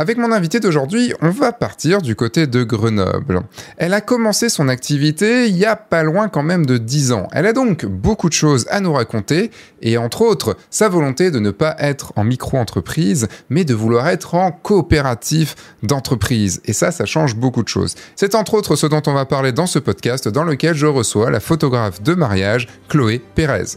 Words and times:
Avec 0.00 0.16
mon 0.16 0.32
invité 0.32 0.60
d'aujourd'hui, 0.60 1.12
on 1.20 1.28
va 1.28 1.52
partir 1.52 2.00
du 2.00 2.16
côté 2.16 2.46
de 2.46 2.64
Grenoble. 2.64 3.42
Elle 3.76 3.92
a 3.92 4.00
commencé 4.00 4.48
son 4.48 4.68
activité 4.68 5.46
il 5.46 5.58
y 5.58 5.66
a 5.66 5.76
pas 5.76 6.02
loin 6.04 6.30
quand 6.30 6.42
même 6.42 6.64
de 6.64 6.78
10 6.78 7.12
ans. 7.12 7.28
Elle 7.32 7.44
a 7.44 7.52
donc 7.52 7.84
beaucoup 7.84 8.30
de 8.30 8.32
choses 8.32 8.66
à 8.70 8.80
nous 8.80 8.94
raconter 8.94 9.50
et 9.82 9.98
entre 9.98 10.22
autres 10.22 10.56
sa 10.70 10.88
volonté 10.88 11.30
de 11.30 11.38
ne 11.38 11.50
pas 11.50 11.76
être 11.78 12.14
en 12.16 12.24
micro-entreprise 12.24 13.28
mais 13.50 13.64
de 13.64 13.74
vouloir 13.74 14.08
être 14.08 14.36
en 14.36 14.52
coopératif 14.52 15.54
d'entreprise. 15.82 16.62
Et 16.64 16.72
ça, 16.72 16.92
ça 16.92 17.04
change 17.04 17.36
beaucoup 17.36 17.62
de 17.62 17.68
choses. 17.68 17.94
C'est 18.16 18.34
entre 18.34 18.54
autres 18.54 18.76
ce 18.76 18.86
dont 18.86 19.02
on 19.06 19.12
va 19.12 19.26
parler 19.26 19.52
dans 19.52 19.66
ce 19.66 19.78
podcast 19.78 20.28
dans 20.28 20.44
lequel 20.44 20.74
je 20.74 20.86
reçois 20.86 21.30
la 21.30 21.40
photographe 21.40 22.02
de 22.02 22.14
mariage 22.14 22.68
Chloé 22.88 23.20
Pérez. 23.34 23.76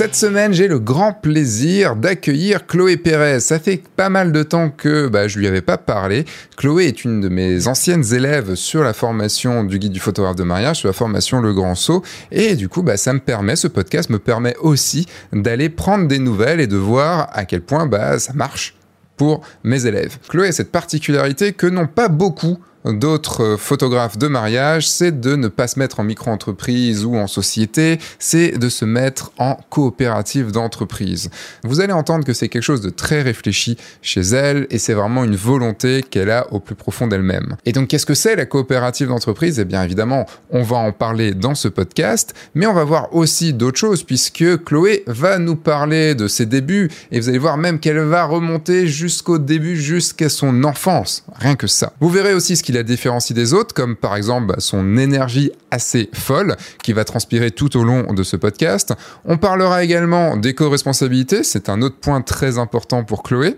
Cette 0.00 0.16
semaine, 0.16 0.54
j'ai 0.54 0.66
le 0.66 0.78
grand 0.78 1.12
plaisir 1.12 1.94
d'accueillir 1.94 2.66
Chloé 2.66 2.96
Pérez. 2.96 3.38
Ça 3.40 3.58
fait 3.58 3.82
pas 3.96 4.08
mal 4.08 4.32
de 4.32 4.42
temps 4.42 4.70
que 4.70 5.08
bah, 5.08 5.28
je 5.28 5.38
lui 5.38 5.46
avais 5.46 5.60
pas 5.60 5.76
parlé. 5.76 6.24
Chloé 6.56 6.86
est 6.86 7.04
une 7.04 7.20
de 7.20 7.28
mes 7.28 7.68
anciennes 7.68 8.14
élèves 8.14 8.54
sur 8.54 8.82
la 8.82 8.94
formation 8.94 9.62
du 9.62 9.78
guide 9.78 9.92
du 9.92 10.00
photographe 10.00 10.36
de 10.36 10.42
mariage, 10.42 10.78
sur 10.78 10.88
la 10.88 10.94
formation 10.94 11.42
Le 11.42 11.52
Grand 11.52 11.74
Saut. 11.74 12.02
Et 12.32 12.54
du 12.56 12.70
coup, 12.70 12.82
bah, 12.82 12.94
permet, 13.26 13.56
ce 13.56 13.68
podcast 13.68 14.08
me 14.08 14.18
permet 14.18 14.56
aussi 14.62 15.06
d'aller 15.34 15.68
prendre 15.68 16.08
des 16.08 16.18
nouvelles 16.18 16.60
et 16.60 16.66
de 16.66 16.78
voir 16.78 17.28
à 17.34 17.44
quel 17.44 17.60
point 17.60 17.84
bah, 17.84 18.18
ça 18.18 18.32
marche 18.32 18.76
pour 19.18 19.42
mes 19.64 19.84
élèves. 19.84 20.16
Chloé 20.30 20.48
a 20.48 20.52
cette 20.52 20.72
particularité 20.72 21.52
que 21.52 21.66
n'ont 21.66 21.86
pas 21.86 22.08
beaucoup 22.08 22.58
d'autres 22.84 23.56
photographes 23.58 24.18
de 24.18 24.26
mariage, 24.26 24.88
c'est 24.88 25.20
de 25.20 25.36
ne 25.36 25.48
pas 25.48 25.68
se 25.68 25.78
mettre 25.78 26.00
en 26.00 26.04
micro-entreprise 26.04 27.04
ou 27.04 27.16
en 27.16 27.26
société, 27.26 27.98
c'est 28.18 28.58
de 28.58 28.68
se 28.68 28.84
mettre 28.84 29.32
en 29.38 29.58
coopérative 29.68 30.52
d'entreprise. 30.52 31.30
Vous 31.64 31.80
allez 31.80 31.92
entendre 31.92 32.24
que 32.24 32.32
c'est 32.32 32.48
quelque 32.48 32.62
chose 32.62 32.80
de 32.80 32.90
très 32.90 33.22
réfléchi 33.22 33.76
chez 34.02 34.20
elle 34.20 34.66
et 34.70 34.78
c'est 34.78 34.94
vraiment 34.94 35.24
une 35.24 35.36
volonté 35.36 36.02
qu'elle 36.02 36.30
a 36.30 36.52
au 36.52 36.60
plus 36.60 36.74
profond 36.74 37.06
d'elle-même. 37.06 37.56
Et 37.66 37.72
donc 37.72 37.88
qu'est-ce 37.88 38.06
que 38.06 38.14
c'est 38.14 38.36
la 38.36 38.46
coopérative 38.46 39.08
d'entreprise? 39.08 39.58
Eh 39.58 39.64
bien 39.64 39.82
évidemment, 39.82 40.26
on 40.50 40.62
va 40.62 40.76
en 40.76 40.92
parler 40.92 41.34
dans 41.34 41.54
ce 41.54 41.68
podcast, 41.68 42.34
mais 42.54 42.66
on 42.66 42.72
va 42.72 42.84
voir 42.84 43.14
aussi 43.14 43.52
d'autres 43.52 43.78
choses 43.78 44.02
puisque 44.02 44.64
Chloé 44.64 45.04
va 45.06 45.38
nous 45.38 45.56
parler 45.56 46.14
de 46.14 46.28
ses 46.28 46.46
débuts 46.46 46.90
et 47.12 47.20
vous 47.20 47.28
allez 47.28 47.38
voir 47.38 47.56
même 47.56 47.78
qu'elle 47.78 47.98
va 47.98 48.24
remonter 48.24 48.86
jusqu'au 48.86 49.38
début, 49.38 49.76
jusqu'à 49.76 50.28
son 50.28 50.64
enfance. 50.64 51.24
Rien 51.34 51.56
que 51.56 51.66
ça. 51.66 51.92
Vous 52.00 52.08
verrez 52.08 52.34
aussi 52.34 52.56
ce 52.56 52.62
qui 52.62 52.69
la 52.70 52.82
différencie 52.82 53.34
des 53.34 53.54
autres, 53.54 53.74
comme 53.74 53.96
par 53.96 54.16
exemple 54.16 54.46
bah, 54.46 54.56
son 54.58 54.96
énergie 54.96 55.52
assez 55.70 56.10
folle 56.12 56.56
qui 56.82 56.92
va 56.92 57.04
transpirer 57.04 57.50
tout 57.50 57.76
au 57.76 57.84
long 57.84 58.12
de 58.12 58.22
ce 58.22 58.36
podcast. 58.36 58.94
On 59.24 59.38
parlera 59.38 59.84
également 59.84 60.36
d'éco-responsabilité, 60.36 61.42
c'est 61.44 61.68
un 61.68 61.82
autre 61.82 61.96
point 61.96 62.20
très 62.22 62.58
important 62.58 63.04
pour 63.04 63.22
Chloé. 63.22 63.56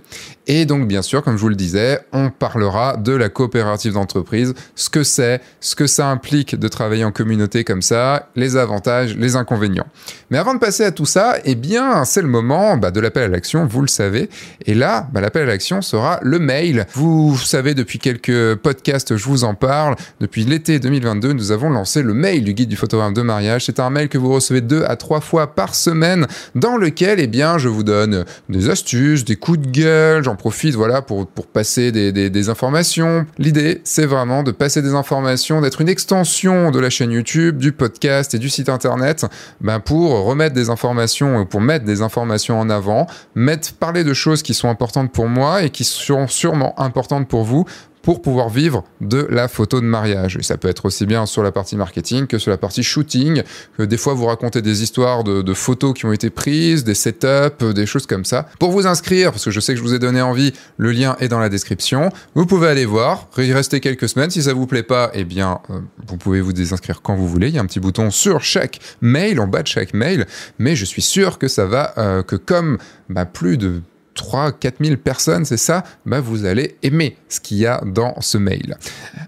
Et 0.48 0.66
donc 0.66 0.88
bien 0.88 1.02
sûr, 1.02 1.22
comme 1.22 1.36
je 1.36 1.42
vous 1.42 1.48
le 1.48 1.54
disais, 1.54 2.00
on 2.12 2.30
parlera 2.30 2.96
de 2.96 3.12
la 3.12 3.28
coopérative 3.28 3.92
d'entreprise, 3.92 4.54
ce 4.74 4.90
que 4.90 5.04
c'est, 5.04 5.40
ce 5.60 5.76
que 5.76 5.86
ça 5.86 6.08
implique 6.08 6.58
de 6.58 6.68
travailler 6.68 7.04
en 7.04 7.12
communauté 7.12 7.62
comme 7.62 7.82
ça, 7.82 8.28
les 8.34 8.56
avantages, 8.56 9.16
les 9.16 9.36
inconvénients. 9.36 9.86
Mais 10.30 10.38
avant 10.38 10.54
de 10.54 10.58
passer 10.58 10.84
à 10.84 10.90
tout 10.90 11.06
ça, 11.06 11.36
eh 11.44 11.54
bien 11.54 12.04
c'est 12.04 12.22
le 12.22 12.28
moment 12.28 12.76
bah, 12.76 12.90
de 12.90 12.98
l'appel 12.98 13.22
à 13.24 13.28
l'action, 13.28 13.66
vous 13.66 13.82
le 13.82 13.88
savez. 13.88 14.28
Et 14.66 14.74
là, 14.74 15.06
bah, 15.12 15.20
l'appel 15.20 15.42
à 15.42 15.46
l'action 15.46 15.80
sera 15.80 16.18
le 16.22 16.40
mail. 16.40 16.86
Vous 16.94 17.38
savez 17.38 17.74
depuis 17.74 18.00
quelques 18.00 18.56
podcasts, 18.56 19.16
je 19.16 19.24
vous 19.24 19.44
en 19.44 19.54
parle. 19.54 19.94
Depuis 20.20 20.44
l'été 20.44 20.80
2022, 20.80 21.34
nous 21.34 21.52
avons 21.52 21.70
lancé 21.70 22.02
le 22.02 22.14
mail 22.14 22.42
du 22.42 22.52
guide 22.52 22.68
du 22.68 22.76
photographe 22.76 23.14
de 23.14 23.22
mariage. 23.22 23.66
C'est 23.66 23.78
un 23.78 23.90
mail 23.90 24.08
que 24.08 24.18
vous 24.18 24.32
recevez 24.32 24.60
deux 24.60 24.82
à 24.84 24.96
trois 24.96 25.20
fois 25.20 25.54
par 25.54 25.76
semaine, 25.76 26.26
dans 26.56 26.76
lequel, 26.76 27.20
eh 27.20 27.28
bien, 27.28 27.58
je 27.58 27.68
vous 27.68 27.84
donne 27.84 28.24
des 28.48 28.70
astuces, 28.70 29.24
des 29.24 29.36
coups 29.36 29.60
de 29.60 29.66
gueule. 29.70 30.31
Profite, 30.36 30.74
voilà, 30.74 31.02
pour, 31.02 31.26
passer 31.52 31.92
des, 31.92 32.12
des, 32.12 32.30
des 32.30 32.48
informations. 32.48 33.26
L'idée, 33.38 33.80
c'est 33.84 34.06
vraiment 34.06 34.42
de 34.42 34.50
passer 34.50 34.82
des 34.82 34.94
informations, 34.94 35.60
d'être 35.60 35.80
une 35.80 35.88
extension 35.88 36.70
de 36.70 36.78
la 36.78 36.90
chaîne 36.90 37.10
YouTube, 37.10 37.58
du 37.58 37.72
podcast 37.72 38.34
et 38.34 38.38
du 38.38 38.48
site 38.48 38.68
internet, 38.68 39.26
ben, 39.60 39.80
pour 39.80 40.24
remettre 40.24 40.54
des 40.54 40.70
informations, 40.70 41.44
pour 41.46 41.60
mettre 41.60 41.84
des 41.84 42.02
informations 42.02 42.60
en 42.60 42.70
avant, 42.70 43.06
mettre, 43.34 43.72
parler 43.74 44.04
de 44.04 44.14
choses 44.14 44.42
qui 44.42 44.54
sont 44.54 44.68
importantes 44.68 45.12
pour 45.12 45.28
moi 45.28 45.62
et 45.62 45.70
qui 45.70 45.84
sont 45.84 46.28
sûrement 46.28 46.78
importantes 46.80 47.28
pour 47.28 47.44
vous 47.44 47.64
pour 48.02 48.20
pouvoir 48.20 48.48
vivre 48.48 48.84
de 49.00 49.26
la 49.30 49.48
photo 49.48 49.80
de 49.80 49.86
mariage. 49.86 50.36
Et 50.36 50.42
ça 50.42 50.56
peut 50.56 50.68
être 50.68 50.86
aussi 50.86 51.06
bien 51.06 51.26
sur 51.26 51.42
la 51.42 51.52
partie 51.52 51.76
marketing 51.76 52.26
que 52.26 52.38
sur 52.38 52.50
la 52.50 52.58
partie 52.58 52.82
shooting. 52.82 53.42
Que 53.78 53.84
des 53.84 53.96
fois, 53.96 54.14
vous 54.14 54.26
racontez 54.26 54.62
des 54.62 54.82
histoires 54.82 55.24
de, 55.24 55.54
photos 55.54 55.94
qui 55.94 56.06
ont 56.06 56.12
été 56.12 56.30
prises, 56.30 56.82
des 56.82 56.94
setups, 56.94 57.72
des 57.74 57.86
choses 57.86 58.06
comme 58.06 58.24
ça. 58.24 58.48
Pour 58.58 58.72
vous 58.72 58.86
inscrire, 58.86 59.30
parce 59.30 59.44
que 59.44 59.50
je 59.50 59.60
sais 59.60 59.74
que 59.74 59.78
je 59.78 59.82
vous 59.82 59.94
ai 59.94 59.98
donné 59.98 60.22
envie, 60.22 60.52
le 60.76 60.92
lien 60.92 61.16
est 61.20 61.28
dans 61.28 61.38
la 61.38 61.48
description. 61.48 62.10
Vous 62.34 62.46
pouvez 62.46 62.68
aller 62.68 62.86
voir, 62.86 63.28
y 63.38 63.52
rester 63.52 63.80
quelques 63.80 64.08
semaines. 64.08 64.30
Si 64.30 64.42
ça 64.42 64.54
vous 64.54 64.66
plaît 64.66 64.82
pas, 64.82 65.10
eh 65.14 65.24
bien, 65.24 65.60
euh, 65.70 65.80
vous 66.06 66.16
pouvez 66.16 66.40
vous 66.40 66.52
désinscrire 66.52 67.02
quand 67.02 67.14
vous 67.14 67.28
voulez. 67.28 67.48
Il 67.48 67.54
y 67.54 67.58
a 67.58 67.60
un 67.60 67.66
petit 67.66 67.80
bouton 67.80 68.10
sur 68.10 68.42
chaque 68.42 68.80
mail, 69.00 69.40
en 69.40 69.46
bas 69.46 69.62
de 69.62 69.68
chaque 69.68 69.94
mail. 69.94 70.26
Mais 70.58 70.74
je 70.74 70.84
suis 70.84 71.02
sûr 71.02 71.38
que 71.38 71.48
ça 71.48 71.66
va, 71.66 71.94
euh, 71.98 72.22
que 72.22 72.36
comme 72.36 72.78
bah, 73.08 73.26
plus 73.26 73.58
de 73.58 73.82
3 74.14 74.52
4 74.52 74.84
000 74.84 74.96
personnes, 74.96 75.44
c'est 75.44 75.56
ça, 75.56 75.84
bah 76.06 76.20
vous 76.20 76.44
allez 76.44 76.76
aimer 76.82 77.16
ce 77.28 77.40
qu'il 77.40 77.58
y 77.58 77.66
a 77.66 77.82
dans 77.84 78.20
ce 78.20 78.38
mail. 78.38 78.76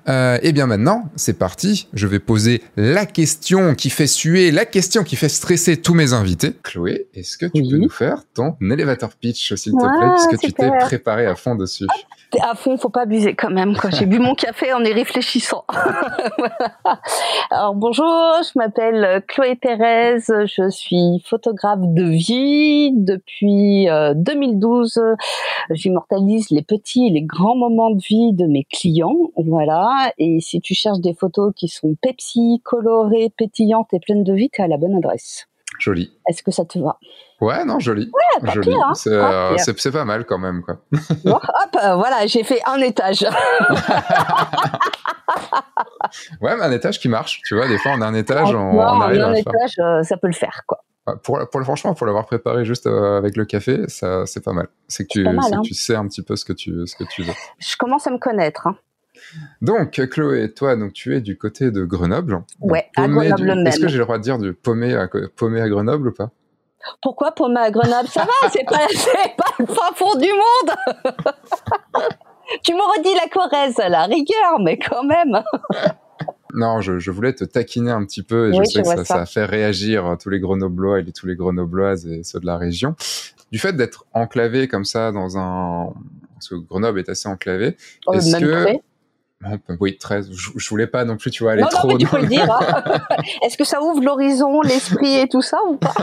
Euh, 0.09 0.39
et 0.43 0.53
bien 0.53 0.67
maintenant, 0.67 1.11
c'est 1.17 1.39
parti. 1.39 1.89
Je 1.93 2.07
vais 2.07 2.19
poser 2.19 2.63
la 2.77 3.07
question 3.07 3.75
qui 3.75 3.91
fait 3.91 4.07
suer, 4.07 4.51
la 4.51 4.67
question 4.67 5.05
qui 5.05 5.17
fait 5.17 5.29
stresser 5.29 5.77
tous 5.77 5.95
mes 5.95 6.13
invités. 6.13 6.53
Chloé, 6.63 7.09
est-ce 7.15 7.39
que 7.39 7.47
tu 7.47 7.63
oui. 7.63 7.71
peux 7.71 7.79
nous 7.79 7.91
faire 7.91 8.23
ton 8.35 8.57
elevator 8.61 9.11
pitch, 9.15 9.55
s'il 9.55 9.73
te 9.73 9.79
plaît, 9.79 10.11
puisque 10.29 10.47
tu 10.47 10.53
t'es 10.53 10.71
préparé 10.81 11.27
à 11.27 11.35
fond 11.35 11.55
dessus? 11.55 11.87
à 12.41 12.55
fond, 12.55 12.77
faut 12.77 12.89
pas 12.89 13.03
abuser 13.03 13.35
quand 13.35 13.51
même. 13.51 13.75
J'ai 13.91 14.07
bu 14.07 14.19
mon 14.19 14.35
café 14.35 14.73
en 14.73 14.85
y 14.85 14.93
réfléchissant. 14.93 15.65
Alors 17.51 17.75
bonjour, 17.75 18.07
je 18.43 18.59
m'appelle 18.59 19.23
Chloé 19.29 19.57
Pérez, 19.57 20.19
je 20.29 20.69
suis 20.71 21.23
photographe 21.25 21.81
de 21.83 22.05
vie 22.05 22.93
depuis 22.93 23.89
euh, 23.89 24.15
2012. 24.15 25.01
J'immortalise 25.71 26.51
les 26.51 26.63
petits 26.63 27.07
et 27.07 27.11
les 27.11 27.23
grands 27.23 27.57
moments 27.57 27.91
de 27.91 28.01
vie 28.01 28.33
de 28.33 28.47
mes 28.47 28.65
clients. 28.65 29.17
Voilà. 29.37 30.13
Et 30.19 30.41
si 30.41 30.61
tu 30.61 30.75
cherches 30.75 31.01
des 31.01 31.15
photos 31.15 31.53
qui 31.55 31.69
sont 31.69 31.95
Pepsi, 32.01 32.61
colorées, 32.65 33.33
pétillantes 33.37 33.93
et 33.93 34.01
pleines 34.01 34.25
de 34.25 34.33
vie, 34.33 34.51
t'es 34.51 34.63
à 34.63 34.69
la 34.69 34.77
bonne 34.77 34.97
adresse. 34.97 35.47
Joli. 35.79 36.13
Est-ce 36.29 36.43
que 36.43 36.51
ça 36.51 36.65
te 36.65 36.79
va? 36.79 36.99
Ouais, 37.41 37.65
non, 37.65 37.79
joli. 37.79 38.11
Ouais, 38.13 38.53
joli. 38.53 38.69
Pire, 38.69 38.87
hein 38.87 38.95
c'est, 38.95 39.11
euh, 39.11 39.57
c'est, 39.59 39.79
c'est 39.79 39.91
pas 39.91 40.05
mal 40.05 40.25
quand 40.25 40.39
même, 40.39 40.63
quoi. 40.63 40.77
Bon, 41.25 41.35
hop, 41.35 41.77
euh, 41.83 41.95
voilà, 41.97 42.27
j'ai 42.27 42.45
fait 42.45 42.61
un 42.67 42.79
étage. 42.79 43.23
ouais, 46.41 46.57
mais 46.57 46.63
un 46.63 46.73
étage 46.73 46.99
qui 46.99 47.09
marche. 47.09 47.41
Tu 47.45 47.55
vois, 47.55 47.69
des 47.69 47.79
fois, 47.79 47.93
on 47.97 48.01
a 48.01 48.07
un 48.07 48.15
étage, 48.15 48.49
Ah, 48.51 48.57
on, 48.57 48.73
non, 48.75 48.81
on 48.81 49.01
arrive 49.01 49.23
un 49.23 49.35
étage, 49.35 49.75
euh, 49.79 50.03
ça 50.03 50.17
peut 50.17 50.29
le 50.29 50.33
faire, 50.33 50.63
quoi. 50.67 50.85
Pour, 51.23 51.39
pour, 51.51 51.63
franchement, 51.63 51.93
pour 51.93 52.07
l'avoir 52.07 52.25
préparé 52.25 52.65
juste 52.65 52.87
avec 52.87 53.37
le 53.37 53.45
café, 53.45 53.87
ça, 53.89 54.25
c'est 54.25 54.43
pas 54.43 54.55
mal. 54.55 54.69
C'est 54.89 55.05
que, 55.05 55.11
tu, 55.11 55.25
pas 55.25 55.33
mal, 55.33 55.45
c'est 55.45 55.55
hein. 55.55 55.61
que 55.63 55.69
tu 55.69 55.75
sais 55.75 55.95
un 55.95 56.07
petit 56.09 56.23
peu 56.23 56.35
ce 56.35 56.47
que 56.47 56.55
tu, 56.55 56.87
ce 56.87 56.97
que 56.97 57.05
tu 57.05 57.23
veux. 57.25 57.35
Je 57.59 57.77
commence 57.77 58.07
à 58.07 58.11
me 58.11 58.19
connaître. 58.19 58.67
Hein. 58.67 58.77
Donc, 59.63 59.93
Chloé, 60.11 60.53
toi, 60.53 60.77
donc, 60.77 60.93
tu 60.93 61.15
es 61.17 61.21
du 61.21 61.37
côté 61.39 61.71
de 61.71 61.85
Grenoble. 61.85 62.43
Ouais, 62.61 62.87
à 62.97 63.03
Paumé 63.03 63.15
Grenoble 63.29 63.41
du- 63.41 63.47
même. 63.47 63.67
Est-ce 63.67 63.81
que 63.81 63.89
j'ai 63.89 63.99
le 63.99 64.05
droit 64.05 64.19
de 64.19 64.23
dire 64.23 64.39
du 64.39 64.53
paumé 64.53 64.95
à, 64.95 65.09
paumé 65.37 65.61
à 65.61 65.69
Grenoble 65.69 66.09
ou 66.09 66.13
pas? 66.13 66.31
Pourquoi 67.03 67.33
pour 67.33 67.49
ma 67.49 67.71
Grenoble? 67.71 68.09
Ça 68.09 68.25
va, 68.25 68.49
c'est 68.53 68.65
pas, 68.65 68.79
pas 69.37 69.55
le 69.59 69.67
fin 69.67 69.93
fond 69.95 70.15
du 70.19 70.29
monde. 70.29 71.15
tu 72.63 72.75
m'aurais 72.75 73.01
dit 73.03 73.15
la 73.15 73.29
Corrèze 73.29 73.79
à 73.81 73.89
la 73.89 74.05
rigueur, 74.05 74.59
mais 74.63 74.79
quand 74.79 75.05
même. 75.05 75.43
Non, 76.57 76.81
je, 76.81 77.01
je 77.01 77.11
voulais 77.11 77.33
te 77.33 77.43
taquiner 77.43 77.91
un 77.91 78.05
petit 78.05 78.23
peu 78.23 78.47
et 78.47 78.57
Oui, 78.57 78.65
je 78.65 78.71
sais 78.71 78.85
je 78.85 78.91
que 78.91 78.99
ça, 78.99 79.05
ça. 79.05 79.21
a 79.23 79.27
fait 79.27 79.45
réagir 79.45 80.17
tous 80.23 80.31
les 80.31 80.39
Grenoblois 80.39 81.01
et 81.01 81.05
tous 81.11 81.27
les 81.27 81.35
Grenobloises 81.35 82.07
et 82.07 82.23
ceux 82.23 82.39
de 82.39 82.47
la 82.47 82.57
région. 82.57 82.95
Du 83.51 83.59
fait 83.59 83.73
d'être 83.73 84.05
enclavé 84.13 84.69
comme 84.69 84.85
ça 84.85 85.11
dans 85.11 85.37
un... 85.37 85.93
Parce 86.35 86.49
que 86.51 86.55
Grenoble 86.55 87.01
est 87.01 87.09
assez 87.09 87.29
enclavé. 87.29 87.77
Oh, 88.07 88.13
Est-ce 88.13 88.37
que- 88.37 88.63
près. 88.63 88.81
Oui, 89.81 89.97
13. 89.99 90.31
Je, 90.33 90.51
je 90.57 90.69
voulais 90.71 90.87
pas 90.87 91.05
non 91.05 91.17
plus, 91.17 91.31
tu 91.31 91.43
vois, 91.43 91.53
aller 91.53 91.63
Non, 91.63 91.69
non, 91.73 91.79
trop... 91.79 91.89
mais 91.89 91.99
tu 91.99 92.07
peux 92.07 92.17
dans- 92.17 92.23
le 92.23 92.29
dire. 92.29 92.51
hein. 92.51 92.83
Est-ce 93.43 93.57
que 93.57 93.65
ça 93.65 93.83
ouvre 93.83 94.03
l'horizon, 94.03 94.61
l'esprit 94.63 95.19
et 95.19 95.29
tout 95.29 95.43
ça 95.43 95.59
ou 95.69 95.77
pas? 95.77 95.95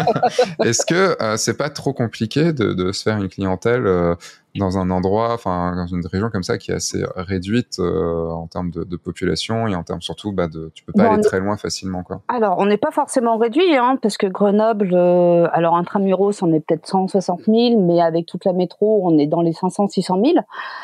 Est-ce 0.64 0.86
que 0.86 1.16
euh, 1.22 1.38
c'est 1.38 1.58
pas 1.58 1.70
trop 1.70 1.94
compliqué 1.94 2.54
de, 2.54 2.74
de 2.74 2.92
se 2.92 3.04
faire 3.04 3.18
une 3.18 3.30
clientèle 3.30 3.86
euh, 3.88 4.16
dans 4.56 4.78
un 4.78 4.90
endroit, 4.90 5.34
enfin 5.34 5.76
dans 5.76 5.88
une 5.88 6.06
région 6.06 6.30
comme 6.30 6.44
ça 6.44 6.58
qui 6.58 6.72
est 6.72 6.76
assez 6.76 7.04
réduite 7.16 7.80
euh, 7.80 8.30
en 8.30 8.48
termes 8.48 8.70
de, 8.70 8.84
de, 8.84 8.98
population 8.98 9.68
et 9.68 9.76
en 9.76 9.84
termes 9.84 10.02
surtout, 10.02 10.32
bah, 10.32 10.48
de, 10.48 10.72
tu 10.74 10.84
peux 10.84 10.94
pas 10.94 11.10
aller 11.10 11.22
très 11.22 11.40
loin 11.40 11.58
facilement, 11.58 12.04
quoi. 12.04 12.22
Alors, 12.28 12.56
on 12.60 12.66
n'est 12.66 12.78
pas 12.78 12.92
forcément 12.92 13.38
réduit, 13.38 13.76
hein, 13.76 13.98
parce 14.02 14.18
que 14.18 14.28
Grenoble, 14.28 14.92
euh, 14.94 15.48
alors 15.54 15.76
intramuros, 15.76 16.42
on 16.42 16.52
est 16.54 16.60
peut-être 16.60 16.88
160 16.88 17.44
000, 17.46 17.82
mais 17.82 18.02
avec 18.02 18.26
toute 18.26 18.46
la 18.46 18.54
métro, 18.54 19.02
on 19.04 19.18
est 19.18 19.28
dans 19.28 19.42
les 19.42 19.54
500, 19.54 19.88
600 19.88 20.22
000. 20.24 20.38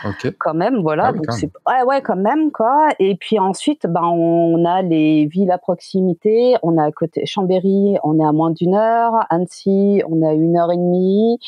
Ok. 0.06 0.34
Quand 0.40 0.54
même, 0.54 0.82
voilà. 0.82 1.08
Ah 1.08 1.12
donc 1.14 1.26
ouais, 1.30 1.84
ouais, 1.86 2.02
quand 2.02 2.16
même, 2.16 2.52
quoi. 2.52 2.90
Et 3.00 3.16
puis 3.16 3.40
ensuite, 3.40 3.86
ben, 3.88 4.04
on 4.04 4.66
a 4.66 4.82
les 4.82 5.26
villes 5.26 5.52
à 5.52 5.58
proximité. 5.58 6.56
On 6.64 6.78
a 6.78 6.86
à 6.86 6.92
côté 6.92 7.26
Chambéry, 7.26 7.98
on 8.04 8.20
est 8.20 8.26
à 8.26 8.32
moins 8.32 8.52
d'une 8.52 8.76
heure. 8.76 9.14
Annecy, 9.30 10.02
on 10.10 10.22
est 10.22 10.28
à 10.28 10.34
une 10.34 10.58
heure 10.58 10.72
et 10.72 10.78
demie. 10.78 11.40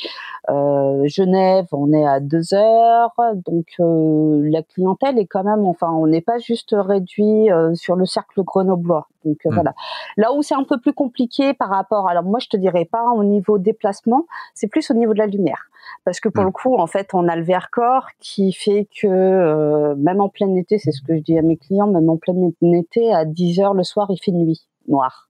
Euh, 0.50 1.04
Genève, 1.06 1.68
on 1.72 1.92
est 1.94 2.06
à 2.06 2.09
deux 2.20 2.54
heures. 2.54 3.14
Donc 3.46 3.68
euh, 3.80 4.42
la 4.50 4.64
clientèle 4.64 5.20
est 5.20 5.26
quand 5.26 5.44
même, 5.44 5.66
enfin, 5.66 5.92
on 5.92 6.08
n'est 6.08 6.22
pas 6.22 6.38
juste 6.40 6.76
réduit 6.78 7.52
euh, 7.52 7.74
sur 7.76 7.96
le 7.96 8.06
cercle 8.06 8.44
grenoblois. 8.44 9.08
Donc 9.26 9.38
hmm. 9.46 9.54
voilà. 9.54 9.74
Là 10.18 10.34
où 10.34 10.42
c'est 10.42 10.56
un 10.56 10.64
peu 10.64 10.80
plus 10.80 10.94
compliqué 10.94 11.54
par 11.54 11.70
rapport, 11.70 12.10
alors 12.10 12.24
moi 12.24 12.40
je 12.40 12.48
te 12.48 12.58
dirais 12.58 12.86
pas 12.86 13.04
au 13.16 13.24
niveau 13.24 13.60
déplacement, 13.60 14.26
c'est 14.54 14.68
plus 14.68 14.90
au 14.92 14.94
niveau 14.94 15.14
de 15.14 15.20
la 15.20 15.28
lumière, 15.28 15.70
parce 16.06 16.20
que 16.20 16.30
pour 16.30 16.44
hmm. 16.44 16.48
le 16.48 16.52
coup 16.52 16.76
en 16.76 16.88
fait 16.88 17.10
on 17.14 17.28
a 17.28 17.36
le 17.36 17.44
Vercors 17.44 18.08
qui 18.20 18.54
fait 18.54 18.88
que 19.00 19.94
même 19.96 20.22
en 20.22 20.30
plein 20.30 20.56
été, 20.56 20.78
c'est 20.78 20.92
ce 20.92 21.02
que 21.02 21.16
je 21.16 21.22
dis 21.22 21.38
à 21.38 21.42
mes 21.42 21.58
clients, 21.58 21.88
même 21.88 22.10
en 22.10 22.18
plein 22.18 22.34
été 22.74 23.14
à 23.14 23.26
10 23.26 23.60
heures 23.60 23.74
le 23.74 23.84
soir 23.84 24.08
il 24.10 24.18
fait 24.18 24.32
nuit 24.32 24.68
noire. 24.88 25.29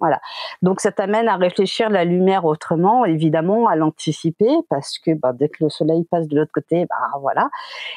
Voilà. 0.00 0.20
Donc 0.62 0.80
ça 0.80 0.92
t'amène 0.92 1.28
à 1.28 1.36
réfléchir 1.36 1.90
la 1.90 2.04
lumière 2.04 2.44
autrement, 2.44 3.04
évidemment, 3.04 3.68
à 3.68 3.76
l'anticiper, 3.76 4.50
parce 4.68 4.98
que 4.98 5.12
bah, 5.14 5.32
dès 5.32 5.48
que 5.48 5.62
le 5.64 5.70
soleil 5.70 6.04
passe 6.04 6.26
de 6.26 6.36
l'autre 6.36 6.52
côté, 6.52 6.86
bah 6.86 7.18
voilà. 7.20 7.50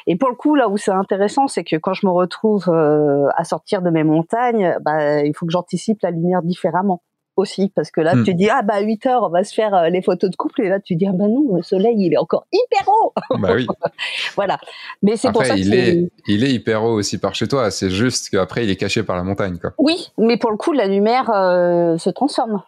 Et 0.06 0.16
pour 0.16 0.28
le 0.28 0.36
coup, 0.36 0.54
là 0.54 0.68
où 0.68 0.76
c'est 0.76 0.92
intéressant, 0.92 1.48
c'est 1.48 1.64
que 1.64 1.76
quand 1.76 1.94
je 1.94 2.06
me 2.06 2.12
retrouve 2.12 2.68
euh, 2.68 3.28
à 3.36 3.44
sortir 3.44 3.82
de 3.82 3.90
mes 3.90 4.04
montagnes, 4.04 4.76
bah, 4.82 5.22
il 5.22 5.34
faut 5.34 5.46
que 5.46 5.52
j'anticipe 5.52 6.02
la 6.02 6.10
lumière 6.10 6.42
différemment 6.42 7.02
aussi 7.36 7.72
parce 7.74 7.90
que 7.90 8.00
là 8.00 8.14
hmm. 8.14 8.24
tu 8.24 8.34
dis 8.34 8.48
ah 8.48 8.62
bah 8.62 8.80
8 8.80 9.06
heures 9.06 9.22
on 9.24 9.28
va 9.28 9.44
se 9.44 9.54
faire 9.54 9.74
euh, 9.74 9.88
les 9.88 10.02
photos 10.02 10.30
de 10.30 10.36
couple 10.36 10.62
et 10.62 10.68
là 10.68 10.80
tu 10.80 10.96
dis 10.96 11.06
ah 11.06 11.12
bah 11.12 11.26
non 11.28 11.56
le 11.56 11.62
soleil 11.62 11.96
il 11.98 12.12
est 12.12 12.18
encore 12.18 12.46
hyper 12.52 12.88
haut 12.88 13.12
bah 13.38 13.50
oui 13.54 13.66
voilà 14.36 14.58
mais 15.02 15.16
c'est 15.16 15.32
pour 15.32 15.44
ça 15.44 15.56
il 15.56 15.74
est 15.74 16.10
il 16.26 16.44
est 16.44 16.52
hyper 16.52 16.84
haut 16.84 16.94
aussi 16.94 17.18
par 17.18 17.34
chez 17.34 17.48
toi 17.48 17.70
c'est 17.70 17.90
juste 17.90 18.30
qu'après 18.30 18.64
il 18.64 18.70
est 18.70 18.76
caché 18.76 19.02
par 19.02 19.16
la 19.16 19.24
montagne 19.24 19.58
quoi 19.58 19.72
oui 19.78 20.12
mais 20.18 20.36
pour 20.36 20.50
le 20.50 20.56
coup 20.56 20.72
la 20.72 20.86
lumière 20.86 21.30
euh, 21.30 21.98
se 21.98 22.10
transforme. 22.10 22.62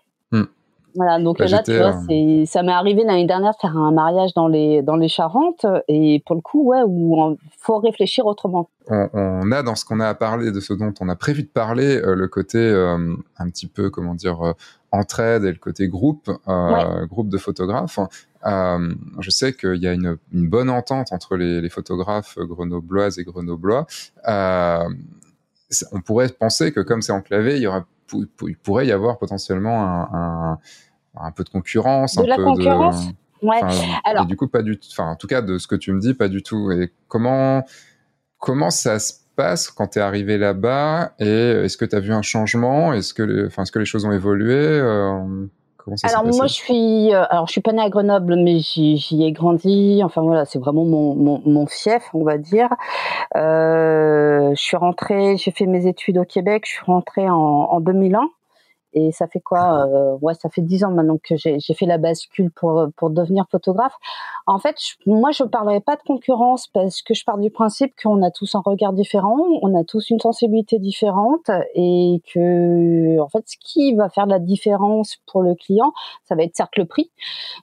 Voilà, 0.96 1.18
donc 1.20 1.38
là, 1.38 1.62
tu 1.62 1.76
vois, 1.76 1.92
c'est, 2.08 2.44
ça 2.46 2.62
m'est 2.62 2.72
arrivé 2.72 3.04
l'année 3.04 3.26
dernière 3.26 3.52
de 3.52 3.58
faire 3.60 3.76
un 3.76 3.92
mariage 3.92 4.32
dans 4.34 4.48
les 4.48 4.82
dans 4.82 4.96
les 4.96 5.08
Charentes 5.08 5.66
et 5.88 6.22
pour 6.26 6.34
le 6.34 6.40
coup, 6.40 6.64
ouais, 6.64 6.80
où 6.86 7.36
il 7.42 7.48
faut 7.58 7.78
réfléchir 7.78 8.26
autrement. 8.26 8.70
On, 8.88 9.50
a 9.50 9.62
dans 9.62 9.74
ce 9.74 9.84
qu'on 9.84 10.00
a 10.00 10.08
à 10.08 10.14
parler 10.14 10.52
de 10.52 10.60
ce 10.60 10.72
dont 10.72 10.94
on 11.00 11.08
a 11.08 11.16
prévu 11.16 11.42
de 11.42 11.48
parler 11.48 11.96
euh, 11.96 12.14
le 12.14 12.28
côté 12.28 12.58
euh, 12.58 13.16
un 13.36 13.50
petit 13.50 13.66
peu 13.66 13.90
comment 13.90 14.14
dire 14.14 14.40
euh, 14.46 14.52
entraide 14.92 15.44
et 15.44 15.50
le 15.50 15.58
côté 15.58 15.88
groupe 15.88 16.30
groupe 17.10 17.28
de 17.28 17.38
photographes. 17.38 17.98
je 18.44 19.30
sais 19.30 19.52
qu'il 19.54 19.82
y 19.82 19.88
a 19.88 19.92
une, 19.92 20.16
une, 20.32 20.48
bonne 20.48 20.70
entente 20.70 21.12
entre 21.12 21.36
les, 21.36 21.60
les 21.60 21.68
photographes 21.68 22.38
grenobloises 22.38 23.18
et 23.18 23.24
grenoblois. 23.24 23.86
on 24.24 26.00
pourrait 26.04 26.28
penser 26.28 26.72
que 26.72 26.80
comme 26.80 27.02
c'est 27.02 27.12
enclavé, 27.12 27.56
il 27.56 27.62
y 27.62 27.66
aura 27.66 27.84
il 28.14 28.56
pourrait 28.56 28.86
y 28.86 28.92
avoir 28.92 29.18
potentiellement 29.18 29.84
un, 29.84 30.08
un, 30.12 30.58
un 31.16 31.32
peu 31.32 31.44
de 31.44 31.48
concurrence, 31.48 32.16
de 32.16 32.22
un 32.22 32.26
la 32.26 32.36
peu 32.36 32.44
concurrence. 32.44 33.08
De... 33.08 33.12
Ouais. 33.42 33.60
Alors, 34.04 34.24
et 34.24 34.26
du 34.26 34.36
coup, 34.36 34.48
pas 34.48 34.62
du 34.62 34.78
tout. 34.78 34.88
Enfin, 34.90 35.10
en 35.10 35.16
tout 35.16 35.26
cas, 35.26 35.42
de 35.42 35.58
ce 35.58 35.66
que 35.66 35.76
tu 35.76 35.92
me 35.92 36.00
dis, 36.00 36.14
pas 36.14 36.28
du 36.28 36.42
tout. 36.42 36.70
Et 36.72 36.92
comment 37.08 37.64
comment 38.38 38.70
ça 38.70 38.98
se 38.98 39.14
passe 39.36 39.70
quand 39.70 39.88
tu 39.88 39.98
es 39.98 40.02
arrivé 40.02 40.38
là-bas 40.38 41.12
Et 41.18 41.26
est-ce 41.26 41.76
que 41.76 41.84
tu 41.84 41.94
as 41.94 42.00
vu 42.00 42.12
un 42.12 42.22
changement? 42.22 42.92
Est-ce 42.92 43.14
que, 43.14 43.22
les... 43.22 43.46
enfin, 43.46 43.62
est-ce 43.62 43.72
que 43.72 43.78
les 43.78 43.84
choses 43.84 44.04
ont 44.04 44.12
évolué 44.12 44.54
euh... 44.54 45.46
alors 46.02 46.24
moi 46.24 46.46
je 46.46 46.52
suis 46.52 47.14
euh, 47.14 47.24
alors 47.30 47.46
je 47.46 47.52
suis 47.52 47.60
pas 47.60 47.72
née 47.72 47.82
à 47.82 47.88
Grenoble 47.88 48.34
mais 48.36 48.58
j'y 48.58 49.22
ai 49.22 49.30
grandi 49.30 50.00
enfin 50.02 50.22
voilà 50.22 50.44
c'est 50.44 50.58
vraiment 50.58 50.84
mon, 50.84 51.14
mon, 51.14 51.42
mon, 51.44 51.66
fief 51.66 52.10
on 52.12 52.24
va 52.24 52.38
dire 52.38 52.70
euh, 53.36 54.50
je 54.50 54.60
suis 54.60 54.76
rentrée 54.76 55.36
j'ai 55.36 55.52
fait 55.52 55.66
mes 55.66 55.86
études 55.86 56.18
au 56.18 56.24
Québec 56.24 56.64
je 56.66 56.72
suis 56.72 56.84
rentrée 56.84 57.30
en, 57.30 57.36
en 57.36 57.80
2001 57.80 58.28
et 58.96 59.12
ça 59.12 59.28
fait 59.28 59.40
quoi 59.40 59.86
euh, 59.86 60.16
Ouais, 60.22 60.32
ça 60.34 60.48
fait 60.48 60.62
dix 60.62 60.82
ans 60.82 60.90
maintenant 60.90 61.18
que 61.22 61.36
j'ai 61.36 61.74
fait 61.74 61.86
la 61.86 61.98
bascule 61.98 62.50
pour 62.50 62.86
pour 62.96 63.10
devenir 63.10 63.44
photographe. 63.50 63.94
En 64.46 64.58
fait, 64.58 64.76
moi, 65.04 65.32
je 65.32 65.44
parlerai 65.44 65.80
pas 65.80 65.96
de 65.96 66.02
concurrence 66.02 66.66
parce 66.68 67.02
que 67.02 67.12
je 67.12 67.24
pars 67.24 67.36
du 67.36 67.50
principe 67.50 67.92
qu'on 68.02 68.22
a 68.22 68.30
tous 68.30 68.54
un 68.54 68.62
regard 68.64 68.94
différent, 68.94 69.36
on 69.62 69.78
a 69.78 69.84
tous 69.84 70.08
une 70.08 70.18
sensibilité 70.18 70.78
différente, 70.78 71.50
et 71.74 72.22
que 72.32 73.20
en 73.20 73.28
fait, 73.28 73.44
ce 73.46 73.56
qui 73.60 73.94
va 73.94 74.08
faire 74.08 74.26
la 74.26 74.38
différence 74.38 75.18
pour 75.30 75.42
le 75.42 75.54
client, 75.54 75.92
ça 76.24 76.34
va 76.34 76.44
être 76.44 76.56
certes 76.56 76.76
le 76.78 76.86
prix, 76.86 77.10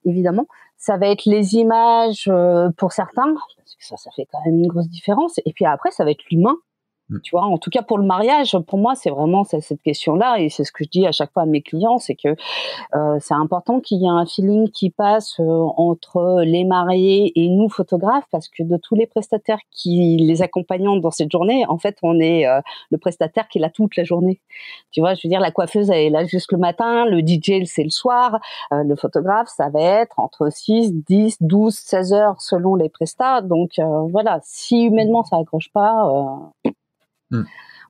évidemment, 0.06 0.45
ça 0.77 0.97
va 0.97 1.07
être 1.07 1.25
les 1.25 1.56
images 1.56 2.25
euh, 2.27 2.69
pour 2.77 2.91
certains, 2.91 3.33
parce 3.57 3.75
que 3.75 3.85
ça, 3.85 3.97
ça 3.97 4.12
fait 4.12 4.27
quand 4.31 4.39
même 4.45 4.59
une 4.59 4.68
grosse 4.68 4.89
différence. 4.89 5.39
Et 5.45 5.53
puis 5.53 5.65
après, 5.65 5.91
ça 5.91 6.03
va 6.03 6.12
être 6.12 6.24
l'humain. 6.30 6.57
Tu 7.21 7.31
vois, 7.31 7.44
en 7.44 7.57
tout 7.57 7.69
cas 7.69 7.81
pour 7.81 7.97
le 7.97 8.05
mariage, 8.05 8.57
pour 8.65 8.79
moi, 8.79 8.95
c'est 8.95 9.09
vraiment 9.09 9.44
cette 9.44 9.81
question-là, 9.81 10.39
et 10.39 10.50
c'est 10.50 10.63
ce 10.63 10.71
que 10.71 10.85
je 10.85 10.89
dis 10.89 11.05
à 11.05 11.11
chaque 11.11 11.33
fois 11.33 11.44
à 11.44 11.45
mes 11.45 11.61
clients, 11.61 11.97
c'est 11.97 12.15
que 12.15 12.29
euh, 12.95 13.17
c'est 13.19 13.33
important 13.33 13.81
qu'il 13.81 14.01
y 14.01 14.05
ait 14.05 14.09
un 14.09 14.25
feeling 14.25 14.69
qui 14.69 14.89
passe 14.89 15.39
euh, 15.39 15.44
entre 15.44 16.44
les 16.45 16.63
mariés 16.63 17.33
et 17.35 17.50
nous 17.50 17.67
photographes, 17.67 18.25
parce 18.31 18.47
que 18.47 18.63
de 18.63 18.77
tous 18.77 18.95
les 18.95 19.05
prestataires 19.05 19.59
qui 19.71 20.17
les 20.17 20.41
accompagnent 20.41 21.01
dans 21.01 21.11
cette 21.11 21.31
journée, 21.31 21.65
en 21.67 21.77
fait, 21.77 21.97
on 22.03 22.19
est 22.21 22.47
euh, 22.47 22.61
le 22.89 22.97
prestataire 22.97 23.49
qui 23.49 23.57
est 23.57 23.61
là 23.61 23.69
toute 23.69 23.97
la 23.97 24.06
journée. 24.06 24.39
Tu 24.91 25.01
vois, 25.01 25.13
je 25.13 25.21
veux 25.25 25.29
dire, 25.29 25.41
la 25.41 25.51
coiffeuse 25.51 25.89
elle 25.89 26.06
est 26.06 26.09
là 26.09 26.25
juste 26.25 26.51
le 26.53 26.57
matin, 26.57 27.06
le 27.06 27.19
DJ 27.19 27.65
c'est 27.65 27.83
le 27.83 27.89
soir, 27.89 28.39
le 28.71 28.95
photographe 28.95 29.49
ça 29.49 29.69
va 29.69 29.81
être 29.81 30.19
entre 30.19 30.49
6, 30.51 30.94
10, 30.94 31.38
12, 31.41 31.73
16 31.73 32.13
heures 32.13 32.41
selon 32.41 32.75
les 32.75 32.89
prestats. 32.89 33.41
Donc 33.41 33.71
voilà, 34.11 34.39
si 34.44 34.83
humainement 34.83 35.23
ça 35.23 35.38
accroche 35.38 35.71
pas 35.73 36.51
Mm. 37.33 37.44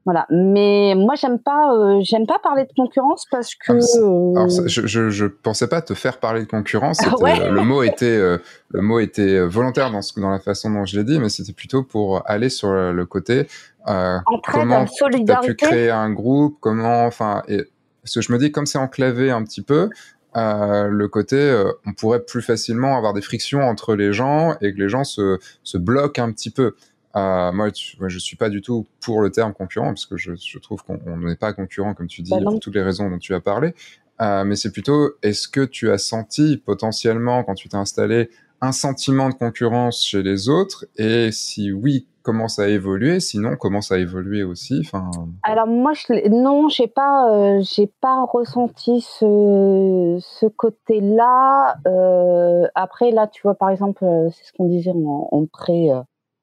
Voilà, 0.06 0.25
mais 0.30 0.95
moi 0.98 1.16
j'aime 1.16 1.40
pas, 1.40 1.74
euh, 1.74 2.01
j'aime 2.01 2.28
pas 2.28 2.38
parler 2.38 2.66
de 2.66 2.74
concurrence 2.75 3.25
parce 3.31 3.56
que. 3.56 3.72
Alors, 3.72 4.48
euh, 4.48 4.68
je, 4.68 4.86
je, 4.86 5.10
je, 5.10 5.25
pensais 5.25 5.68
pas 5.68 5.81
te 5.81 5.94
faire 5.94 6.19
parler 6.19 6.42
de 6.42 6.48
concurrence. 6.48 7.00
Ah 7.06 7.50
le 7.50 7.62
mot 7.62 7.84
était, 7.84 8.06
euh, 8.06 8.38
le 8.69 8.81
mot 8.81 9.00
était 9.00 9.40
volontaire 9.45 9.92
dans, 9.92 10.01
ce, 10.01 10.19
dans 10.19 10.30
la 10.30 10.40
façon 10.40 10.72
dont 10.72 10.84
je 10.84 10.98
l'ai 10.98 11.06
dit, 11.06 11.19
mais 11.19 11.30
c'était 11.30 11.54
plutôt 11.54 11.84
pour 11.84 12.30
aller 12.30 12.50
sur 12.50 12.69
le 12.74 13.06
côté. 13.06 13.48
Euh, 13.88 14.18
comment 14.51 14.86
tu 14.86 15.31
as 15.31 15.38
pu 15.38 15.56
créer 15.56 15.90
un 15.90 16.12
groupe 16.12 16.57
Comment, 16.60 17.06
enfin, 17.06 17.42
et, 17.48 17.63
parce 18.01 18.16
que 18.16 18.22
je 18.22 18.34
me 18.34 18.38
dis 18.38 18.51
comme 18.51 18.66
c'est 18.66 18.78
enclavé 18.78 19.31
un 19.31 19.44
petit 19.44 19.62
peu. 19.62 19.90
Euh, 20.36 20.88
le 20.88 21.07
côté, 21.07 21.63
on 21.86 21.94
pourrait 21.94 22.24
plus 22.25 22.42
facilement 22.42 22.98
avoir 22.98 23.13
des 23.13 23.22
frictions 23.22 23.62
entre 23.62 23.95
les 23.95 24.12
gens 24.12 24.56
et 24.60 24.74
que 24.74 24.80
les 24.80 24.90
gens 24.90 25.06
se, 25.06 25.40
se 25.63 25.78
bloquent 25.78 26.22
un 26.22 26.31
petit 26.34 26.50
peu. 26.50 26.75
Euh, 27.15 27.51
moi, 27.51 27.71
tu, 27.71 27.98
moi, 28.00 28.10
je 28.10 28.18
suis 28.18 28.36
pas 28.36 28.50
du 28.50 28.62
tout 28.62 28.88
pour 29.01 29.21
le 29.21 29.30
terme 29.30 29.54
concurrent 29.54 29.89
parce 29.89 30.06
que 30.06 30.18
je, 30.18 30.33
je 30.36 30.60
trouve 30.60 30.83
qu'on 30.83 31.18
n'est 31.18 31.36
pas 31.36 31.54
concurrent 31.54 31.94
comme 31.94 32.07
tu 32.07 32.21
dis 32.21 32.31
bah 32.31 32.39
pour 32.44 32.60
toutes 32.60 32.75
les 32.75 32.81
raisons 32.81 33.10
dont 33.10 33.19
tu 33.19 33.33
as 33.33 33.39
parlé. 33.39 33.75
Euh, 34.21 34.44
mais 34.44 34.56
c'est 34.56 34.71
plutôt, 34.71 35.11
est-ce 35.21 35.47
que 35.47 35.66
tu 35.66 35.92
as 35.92 35.97
senti 35.97 36.57
potentiellement 36.57 37.44
quand 37.44 37.56
tu 37.56 37.69
t'es 37.69 37.78
installé 37.78 38.30
un 38.61 38.71
sentiment 38.71 39.30
de 39.30 39.33
concurrence 39.33 40.04
chez 40.04 40.23
les 40.23 40.49
autres? 40.49 40.85
Et 40.97 41.31
si 41.31 41.71
oui, 41.71 42.07
comment 42.21 42.47
ça 42.47 42.64
a 42.64 42.68
évolué? 42.68 43.19
Sinon, 43.19 43.57
comment 43.57 43.81
ça 43.81 43.95
a 43.95 43.97
évolué 43.97 44.44
aussi? 44.44 44.81
Enfin... 44.85 45.11
Alors 45.44 45.68
moi, 45.68 45.94
je, 45.94 46.30
non, 46.30 46.69
j'ai 46.69 46.88
pas, 46.88 47.31
euh, 47.31 47.61
j'ai 47.61 47.92
pas 48.02 48.23
ressenti 48.23 49.02
ce, 49.02 50.18
ce 50.19 50.45
côté-là. 50.45 51.76
Euh, 51.85 52.68
après, 52.76 53.11
là, 53.11 53.28
tu 53.28 53.42
vois, 53.44 53.56
par 53.56 53.69
exemple, 53.69 54.06
euh, 54.06 54.30
c'est 54.31 54.45
ce 54.45 54.54
qu'on 54.54 54.68
disait 54.68 54.92
en, 54.92 55.28
en 55.31 55.45
pré 55.45 55.90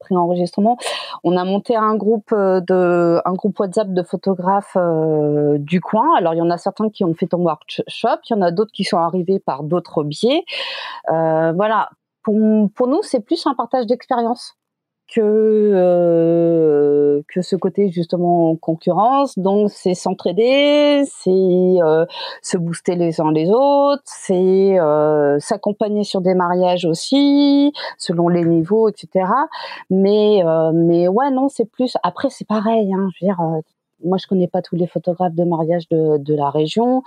pré-enregistrement, 0.00 0.76
on 1.22 1.36
a 1.36 1.44
monté 1.44 1.76
un 1.76 1.94
groupe 1.94 2.32
euh, 2.32 2.60
de 2.60 3.20
un 3.24 3.32
groupe 3.34 3.58
WhatsApp 3.60 3.92
de 3.92 4.02
photographes 4.02 4.76
euh, 4.76 5.58
du 5.58 5.80
coin. 5.80 6.16
Alors 6.16 6.34
il 6.34 6.38
y 6.38 6.42
en 6.42 6.50
a 6.50 6.58
certains 6.58 6.88
qui 6.88 7.04
ont 7.04 7.14
fait 7.14 7.32
un 7.32 7.38
workshop, 7.38 8.18
il 8.28 8.32
y 8.32 8.34
en 8.34 8.42
a 8.42 8.50
d'autres 8.50 8.72
qui 8.72 8.84
sont 8.84 8.98
arrivés 8.98 9.38
par 9.38 9.62
d'autres 9.62 10.02
biais. 10.02 10.44
Euh, 11.10 11.52
voilà, 11.52 11.90
pour, 12.24 12.36
pour 12.74 12.88
nous 12.88 13.02
c'est 13.02 13.20
plus 13.20 13.46
un 13.46 13.54
partage 13.54 13.86
d'expérience 13.86 14.56
que 15.10 15.20
euh, 15.74 17.22
que 17.28 17.42
ce 17.42 17.56
côté 17.56 17.90
justement 17.90 18.54
concurrence. 18.56 19.38
Donc 19.38 19.70
c'est 19.70 19.94
s'entraider, 19.94 21.04
c'est 21.06 21.30
euh, 21.30 22.06
se 22.42 22.56
booster 22.56 22.94
les 22.94 23.20
uns 23.20 23.32
les 23.32 23.50
autres, 23.50 24.02
c'est 24.04 24.78
euh, 24.80 25.38
s'accompagner 25.40 26.04
sur 26.04 26.20
des 26.20 26.34
mariages 26.34 26.84
aussi 26.84 27.72
selon 27.98 28.28
les 28.28 28.44
niveaux, 28.44 28.88
etc. 28.88 29.26
Mais 29.90 30.42
euh, 30.44 30.72
mais 30.74 31.08
ouais 31.08 31.30
non 31.30 31.48
c'est 31.48 31.66
plus. 31.70 31.96
Après 32.02 32.30
c'est 32.30 32.46
pareil. 32.46 32.92
Hein, 32.92 33.08
je 33.14 33.26
veux 33.26 33.32
dire. 33.32 33.40
Euh, 33.40 33.60
moi, 34.02 34.16
je 34.16 34.26
connais 34.26 34.48
pas 34.48 34.62
tous 34.62 34.76
les 34.76 34.86
photographes 34.86 35.34
de 35.34 35.44
mariage 35.44 35.86
de, 35.90 36.16
de 36.16 36.34
la 36.34 36.48
région. 36.48 37.02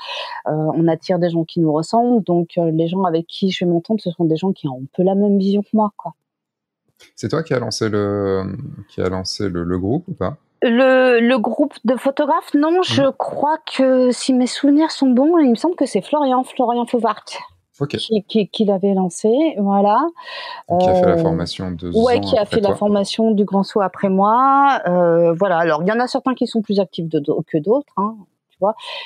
on 0.45 0.88
attire 0.88 1.17
des 1.17 1.31
gens 1.31 1.43
qui 1.43 1.60
nous 1.60 1.74
ressemblent, 1.74 2.24
donc 2.24 2.51
les 2.55 2.88
gens 2.88 3.03
avec 3.03 3.25
qui 3.25 3.50
je 3.50 3.65
vais 3.65 3.72
m'entendre, 3.72 4.00
ce 4.00 4.12
sont 4.12 4.25
des 4.25 4.36
gens 4.36 4.51
qui 4.51 4.67
ont 4.67 4.75
un 4.75 4.86
peu 4.95 5.01
la 5.01 5.15
même 5.15 5.39
vision 5.39 5.63
que 5.63 5.69
moi, 5.74 5.91
quoi. 5.98 6.13
C'est 7.15 7.29
toi 7.29 7.43
qui 7.43 7.53
as 7.53 7.60
lancé 7.60 7.89
le, 7.89 8.43
qui 8.89 9.01
a 9.01 9.10
lancé 9.10 9.50
le, 9.50 9.77
groupe 9.77 10.05
ou 10.07 10.13
pas? 10.13 10.38
Le, 10.62 11.19
le, 11.19 11.38
groupe 11.39 11.74
de 11.83 11.95
photographes, 11.95 12.53
non, 12.53 12.79
mmh. 12.79 12.83
je 12.83 13.10
crois 13.12 13.57
que 13.77 14.12
si 14.12 14.33
mes 14.33 14.48
souvenirs 14.48 14.91
sont 14.91 15.10
bons, 15.10 15.38
il 15.38 15.50
me 15.50 15.55
semble 15.55 15.75
que 15.75 15.86
c'est 15.86 16.01
Florian, 16.01 16.43
Florian 16.43 16.86
Fauvart. 16.86 17.25
Qui, 18.27 18.48
qui, 18.48 18.65
l'avait 18.65 18.93
lancé, 18.93 19.29
voilà. 19.57 20.00
Qui 20.79 20.88
a 20.88 20.93
fait 20.93 21.05
la 21.05 21.13
euh, 21.13 21.17
formation 21.17 21.72
deux 21.72 21.91
ouais, 21.91 22.22
qui 22.22 22.38
a 22.38 22.45
fait 22.45 22.62
la 22.62 22.75
formation 22.75 23.31
du 23.31 23.45
Grand 23.45 23.63
Saut 23.63 23.81
après 23.81 24.10
moi. 24.10 24.79
Euh, 24.88 25.33
voilà. 25.33 25.57
Alors, 25.57 25.81
il 25.81 25.89
y 25.89 25.91
en 25.91 26.00
a 26.00 26.07
certains 26.07 26.36
qui 26.36 26.45
sont 26.45 26.62
plus 26.62 26.79
actifs 26.79 27.10
que 27.10 27.57
d'autres. 27.57 27.93
Hein. 27.98 28.15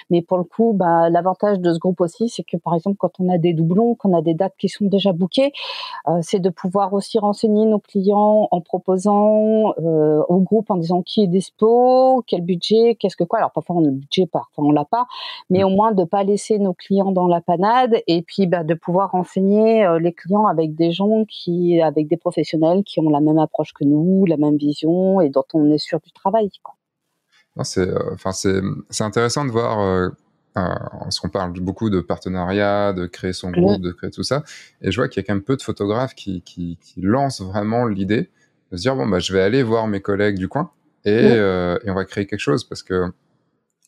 Mais 0.10 0.22
pour 0.22 0.38
le 0.38 0.44
coup, 0.44 0.74
bah, 0.74 1.10
l'avantage 1.10 1.60
de 1.60 1.74
ce 1.74 1.80
groupe 1.80 2.02
aussi, 2.02 2.30
c'est 2.30 2.44
que 2.44 2.58
par 2.58 2.76
exemple, 2.76 2.98
quand 2.98 3.20
on 3.20 3.30
a 3.30 3.38
des 3.38 3.54
doublons, 3.54 3.96
qu'on 3.96 4.14
a 4.16 4.22
des 4.22 4.34
dates 4.34 4.56
qui 4.58 4.70
sont 4.70 4.86
déjà 4.86 5.14
bookées, 5.14 5.52
euh, 6.08 6.20
c'est 6.22 6.40
de 6.40 6.50
pouvoir 6.50 6.94
aussi 6.94 7.20
renseigner 7.20 7.66
nos 7.66 7.80
clients 7.80 8.48
en 8.52 8.62
proposant 8.62 9.74
euh, 9.80 10.22
au 10.30 10.40
groupe 10.40 10.70
en 10.70 10.78
disant 10.78 11.02
qui 11.02 11.24
est 11.24 11.28
dispo, 11.28 12.24
quel 12.28 12.42
budget, 12.42 12.96
qu'est-ce 12.96 13.16
que 13.16 13.24
quoi. 13.24 13.40
Alors 13.40 13.52
parfois 13.52 13.76
on 13.78 13.84
a 13.84 13.88
le 13.88 13.92
budget, 13.92 14.26
parfois 14.26 14.64
on 14.64 14.72
l'a 14.72 14.86
pas, 14.86 15.06
mais 15.50 15.64
au 15.64 15.70
moins 15.70 15.92
de 15.92 16.04
pas 16.04 16.24
laisser 16.24 16.60
nos 16.60 16.74
clients 16.74 17.12
dans 17.12 17.28
la 17.28 17.42
panade 17.42 17.96
et 18.08 18.22
puis 18.22 18.48
bah, 18.48 18.64
de 18.64 18.74
pouvoir 18.74 19.12
renseigner 19.12 19.86
euh, 19.86 20.00
les 20.00 20.14
clients 20.14 20.48
avec 20.48 20.76
des 20.76 20.92
gens 20.92 21.26
qui, 21.26 21.82
avec 21.82 22.08
des 22.08 22.18
professionnels 22.18 22.84
qui 22.84 23.00
ont 23.00 23.10
la 23.10 23.22
même 23.22 23.40
approche 23.40 23.74
que 23.74 23.84
nous, 23.84 24.26
la 24.26 24.38
même 24.38 24.58
vision 24.58 25.22
et 25.22 25.30
dont 25.30 25.46
on 25.54 25.72
est 25.72 25.78
sûr 25.78 26.00
du 26.00 26.12
travail. 26.12 26.50
Quoi. 26.64 26.77
C'est, 27.64 27.88
euh, 27.88 28.14
enfin, 28.14 28.32
c'est, 28.32 28.62
c'est 28.90 29.04
intéressant 29.04 29.46
de 29.46 29.52
voir. 29.52 29.80
Euh, 29.80 30.10
euh, 30.58 30.74
parce 31.02 31.20
qu'on 31.20 31.30
parle 31.30 31.54
beaucoup 31.54 31.92
de 31.92 32.00
partenariat, 32.00 32.92
de 32.92 33.06
créer 33.06 33.34
son 33.34 33.52
groupe, 33.52 33.80
de 33.82 33.92
créer 33.92 34.10
tout 34.10 34.24
ça, 34.24 34.44
et 34.82 34.92
je 34.92 35.00
vois 35.00 35.08
qu'il 35.08 35.22
y 35.22 35.24
a 35.24 35.28
quand 35.28 35.36
même 35.36 35.44
peu 35.44 35.56
de 35.56 35.62
photographes 35.62 36.16
qui, 36.16 36.42
qui, 36.42 36.80
qui 36.82 37.02
lancent 37.02 37.42
vraiment 37.42 37.86
l'idée 37.86 38.32
de 38.72 38.78
se 38.78 38.82
dire 38.82 38.96
bon 38.96 39.08
bah 39.08 39.20
je 39.20 39.34
vais 39.34 39.42
aller 39.42 39.62
voir 39.62 39.88
mes 39.88 40.02
collègues 40.02 40.38
du 40.38 40.48
coin 40.48 40.72
et, 41.06 41.12
euh, 41.12 41.78
et 41.84 41.92
on 41.92 41.94
va 41.94 42.06
créer 42.06 42.26
quelque 42.26 42.40
chose 42.40 42.64
parce 42.64 42.82
que 42.82 43.12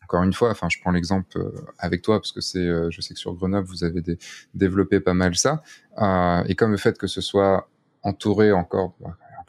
encore 0.03 0.21
une 0.21 0.33
fois, 0.33 0.51
enfin 0.51 0.67
je 0.69 0.77
prends 0.79 0.91
l'exemple 0.91 1.39
avec 1.79 2.03
toi 2.03 2.19
parce 2.19 2.31
que 2.31 2.41
c'est, 2.41 2.67
je 2.91 3.01
sais 3.01 3.15
que 3.15 3.19
sur 3.19 3.33
Grenoble 3.33 3.67
vous 3.67 3.83
avez 3.83 4.01
des, 4.01 4.19
développé 4.53 4.99
pas 4.99 5.15
mal 5.15 5.35
ça, 5.35 5.63
euh, 5.99 6.43
et 6.45 6.53
comme 6.53 6.71
le 6.71 6.77
fait 6.77 6.99
que 6.99 7.07
ce 7.07 7.21
soit 7.21 7.67
entouré 8.03 8.51
encore 8.51 8.93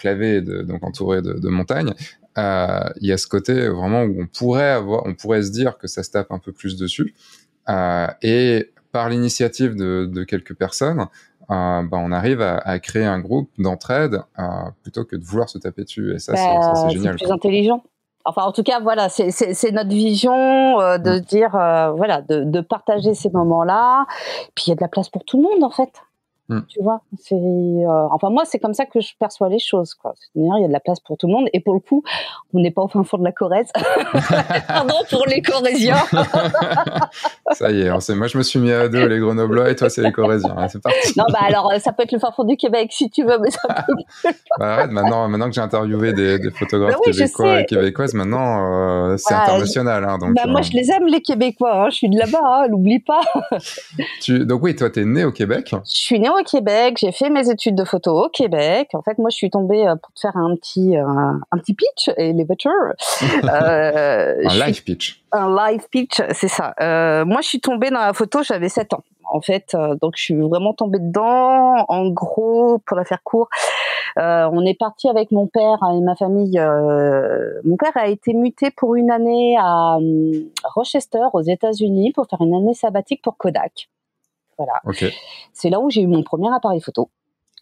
enclavé, 0.00 0.40
de, 0.40 0.62
donc 0.62 0.82
entouré 0.84 1.20
de, 1.22 1.34
de 1.34 1.48
montagnes, 1.48 1.92
euh, 2.38 2.88
il 3.00 3.08
y 3.08 3.12
a 3.12 3.18
ce 3.18 3.26
côté 3.26 3.68
vraiment 3.68 4.02
où 4.02 4.22
on 4.22 4.26
pourrait 4.26 4.70
avoir, 4.70 5.06
on 5.06 5.14
pourrait 5.14 5.42
se 5.42 5.50
dire 5.50 5.76
que 5.78 5.86
ça 5.86 6.02
se 6.02 6.10
tape 6.10 6.30
un 6.32 6.38
peu 6.38 6.52
plus 6.52 6.76
dessus. 6.76 7.14
Euh, 7.68 8.06
et 8.22 8.72
par 8.92 9.08
l'initiative 9.08 9.76
de, 9.76 10.06
de, 10.06 10.24
quelques 10.24 10.54
personnes, 10.54 11.06
euh, 11.50 11.82
bah, 11.82 11.98
on 11.98 12.12
arrive 12.12 12.40
à, 12.40 12.56
à, 12.58 12.78
créer 12.78 13.04
un 13.04 13.20
groupe 13.20 13.50
d'entraide 13.58 14.22
plutôt 14.82 15.04
que 15.04 15.16
de 15.16 15.24
vouloir 15.24 15.48
se 15.48 15.58
taper 15.58 15.84
dessus. 15.84 16.14
Et 16.14 16.18
ça, 16.18 16.32
bah, 16.32 16.74
c'est 16.74 16.90
génial. 16.90 17.16
C'est 17.18 17.24
plus 17.24 17.32
intelligent. 17.32 17.82
Enfin, 18.24 18.42
en 18.42 18.52
tout 18.52 18.62
cas, 18.62 18.80
voilà, 18.80 19.08
c'est 19.08 19.72
notre 19.72 19.88
vision 19.88 20.32
de 20.32 21.18
mm. 21.18 21.20
dire, 21.20 21.50
voilà, 21.50 22.22
de, 22.22 22.44
de, 22.44 22.60
partager 22.60 23.14
ces 23.14 23.30
moments-là. 23.30 24.06
Puis 24.54 24.66
il 24.66 24.70
y 24.70 24.72
a 24.72 24.76
de 24.76 24.80
la 24.80 24.88
place 24.88 25.08
pour 25.08 25.24
tout 25.24 25.36
le 25.38 25.42
monde, 25.42 25.64
en 25.64 25.70
fait. 25.70 25.90
Mm. 26.50 26.62
Tu 26.66 26.82
vois, 26.82 27.00
c'est 27.16 27.36
euh, 27.36 28.08
enfin 28.10 28.28
moi 28.28 28.42
c'est 28.44 28.58
comme 28.58 28.74
ça 28.74 28.84
que 28.84 29.00
je 29.00 29.12
perçois 29.20 29.48
les 29.48 29.60
choses 29.60 29.94
quoi. 29.94 30.14
C'est-à-dire 30.16 30.52
il 30.58 30.62
y 30.62 30.64
a 30.64 30.66
de 30.66 30.72
la 30.72 30.80
place 30.80 30.98
pour 30.98 31.16
tout 31.16 31.28
le 31.28 31.32
monde 31.32 31.48
et 31.52 31.60
pour 31.60 31.74
le 31.74 31.80
coup 31.80 32.02
on 32.52 32.58
n'est 32.58 32.72
pas 32.72 32.82
au 32.82 32.88
fin 32.88 33.04
fond 33.04 33.18
de 33.18 33.24
la 33.24 33.30
Corrèze. 33.30 33.68
Pardon 34.66 34.96
pour 35.08 35.24
les 35.28 35.42
Corréziens. 35.42 36.02
ça 37.52 37.70
y 37.70 37.82
est, 37.82 38.14
moi 38.16 38.26
je 38.26 38.36
me 38.36 38.42
suis 38.42 38.58
mis 38.58 38.72
à 38.72 38.88
deux 38.88 39.06
les 39.06 39.20
Grenoblois 39.20 39.70
et 39.70 39.76
toi 39.76 39.88
c'est 39.88 40.02
les 40.02 40.10
Corréziens. 40.10 40.56
Hein, 40.58 40.66
c'est 40.66 40.82
parti. 40.82 41.16
Non 41.16 41.24
bah 41.32 41.38
alors 41.42 41.72
ça 41.78 41.92
peut 41.92 42.02
être 42.02 42.10
le 42.10 42.18
fin 42.18 42.32
fond 42.32 42.42
du 42.42 42.56
Québec 42.56 42.88
si 42.90 43.08
tu 43.10 43.22
veux, 43.22 43.38
mais 43.38 43.52
ça 43.52 43.68
peut. 43.86 44.30
bah, 44.58 44.74
arrête 44.74 44.90
maintenant 44.90 45.28
maintenant 45.28 45.46
que 45.46 45.54
j'ai 45.54 45.60
interviewé 45.60 46.12
des, 46.12 46.40
des 46.40 46.50
photographes 46.50 46.96
bah 46.96 47.12
québécois 47.12 47.60
et 47.60 47.66
québécoises 47.66 48.14
maintenant 48.14 49.12
euh, 49.12 49.16
c'est 49.18 49.34
international 49.34 50.04
hein, 50.04 50.18
donc. 50.18 50.34
Bah, 50.34 50.46
moi 50.48 50.58
euh, 50.58 50.62
je 50.64 50.72
les 50.72 50.90
aime 50.90 51.06
les 51.06 51.20
Québécois, 51.20 51.84
hein, 51.84 51.90
je 51.90 51.96
suis 51.96 52.08
de 52.08 52.18
là-bas, 52.18 52.66
n'oublie 52.68 52.98
pas. 52.98 53.20
tu... 54.20 54.44
Donc 54.44 54.64
oui 54.64 54.74
toi 54.74 54.90
t'es 54.90 55.04
né 55.04 55.24
au 55.24 55.30
Québec. 55.30 55.70
Je 55.70 55.78
suis 55.84 56.18
né 56.18 56.28
au 56.28 56.39
au 56.40 56.44
Québec, 56.44 56.96
j'ai 56.98 57.12
fait 57.12 57.30
mes 57.30 57.48
études 57.50 57.74
de 57.74 57.84
photo 57.84 58.24
au 58.24 58.28
Québec. 58.28 58.88
En 58.94 59.02
fait, 59.02 59.18
moi, 59.18 59.30
je 59.30 59.36
suis 59.36 59.50
tombée 59.50 59.86
euh, 59.86 59.96
pour 59.96 60.12
te 60.12 60.20
faire 60.20 60.36
un 60.36 60.54
petit 60.56 60.96
euh, 60.96 61.04
un 61.04 61.58
petit 61.58 61.74
pitch, 61.74 62.10
elevator. 62.16 62.72
Euh, 63.50 64.34
un 64.44 64.66
live 64.66 64.84
pitch. 64.84 65.22
Un 65.32 65.54
live 65.54 65.86
pitch, 65.90 66.20
c'est 66.32 66.48
ça. 66.48 66.74
Euh, 66.80 67.24
moi, 67.24 67.40
je 67.42 67.48
suis 67.48 67.60
tombée 67.60 67.90
dans 67.90 68.00
la 68.00 68.12
photo, 68.12 68.42
j'avais 68.42 68.68
7 68.68 68.94
ans. 68.94 69.02
En 69.32 69.40
fait, 69.40 69.76
donc 70.00 70.14
je 70.16 70.22
suis 70.22 70.34
vraiment 70.34 70.72
tombée 70.72 70.98
dedans. 70.98 71.84
En 71.88 72.08
gros, 72.10 72.78
pour 72.84 72.96
la 72.96 73.04
faire 73.04 73.22
court, 73.22 73.48
on 74.16 74.64
est 74.64 74.78
parti 74.78 75.08
avec 75.08 75.30
mon 75.30 75.46
père 75.46 75.78
et 75.94 76.00
ma 76.00 76.16
famille. 76.16 76.60
mon 77.64 77.76
père 77.76 77.92
a 77.94 78.08
été 78.08 78.34
muté 78.34 78.70
pour 78.70 78.96
une 78.96 79.10
année 79.10 79.56
à 79.58 79.98
Rochester, 80.74 81.22
aux 81.32 81.42
États-Unis, 81.42 82.12
pour 82.12 82.26
faire 82.28 82.40
une 82.40 82.54
année 82.54 82.74
sabbatique 82.74 83.22
pour 83.22 83.36
Kodak. 83.36 83.88
Voilà. 84.60 85.08
C'est 85.52 85.70
là 85.70 85.80
où 85.80 85.90
j'ai 85.90 86.02
eu 86.02 86.06
mon 86.06 86.22
premier 86.22 86.52
appareil 86.54 86.80
photo. 86.80 87.10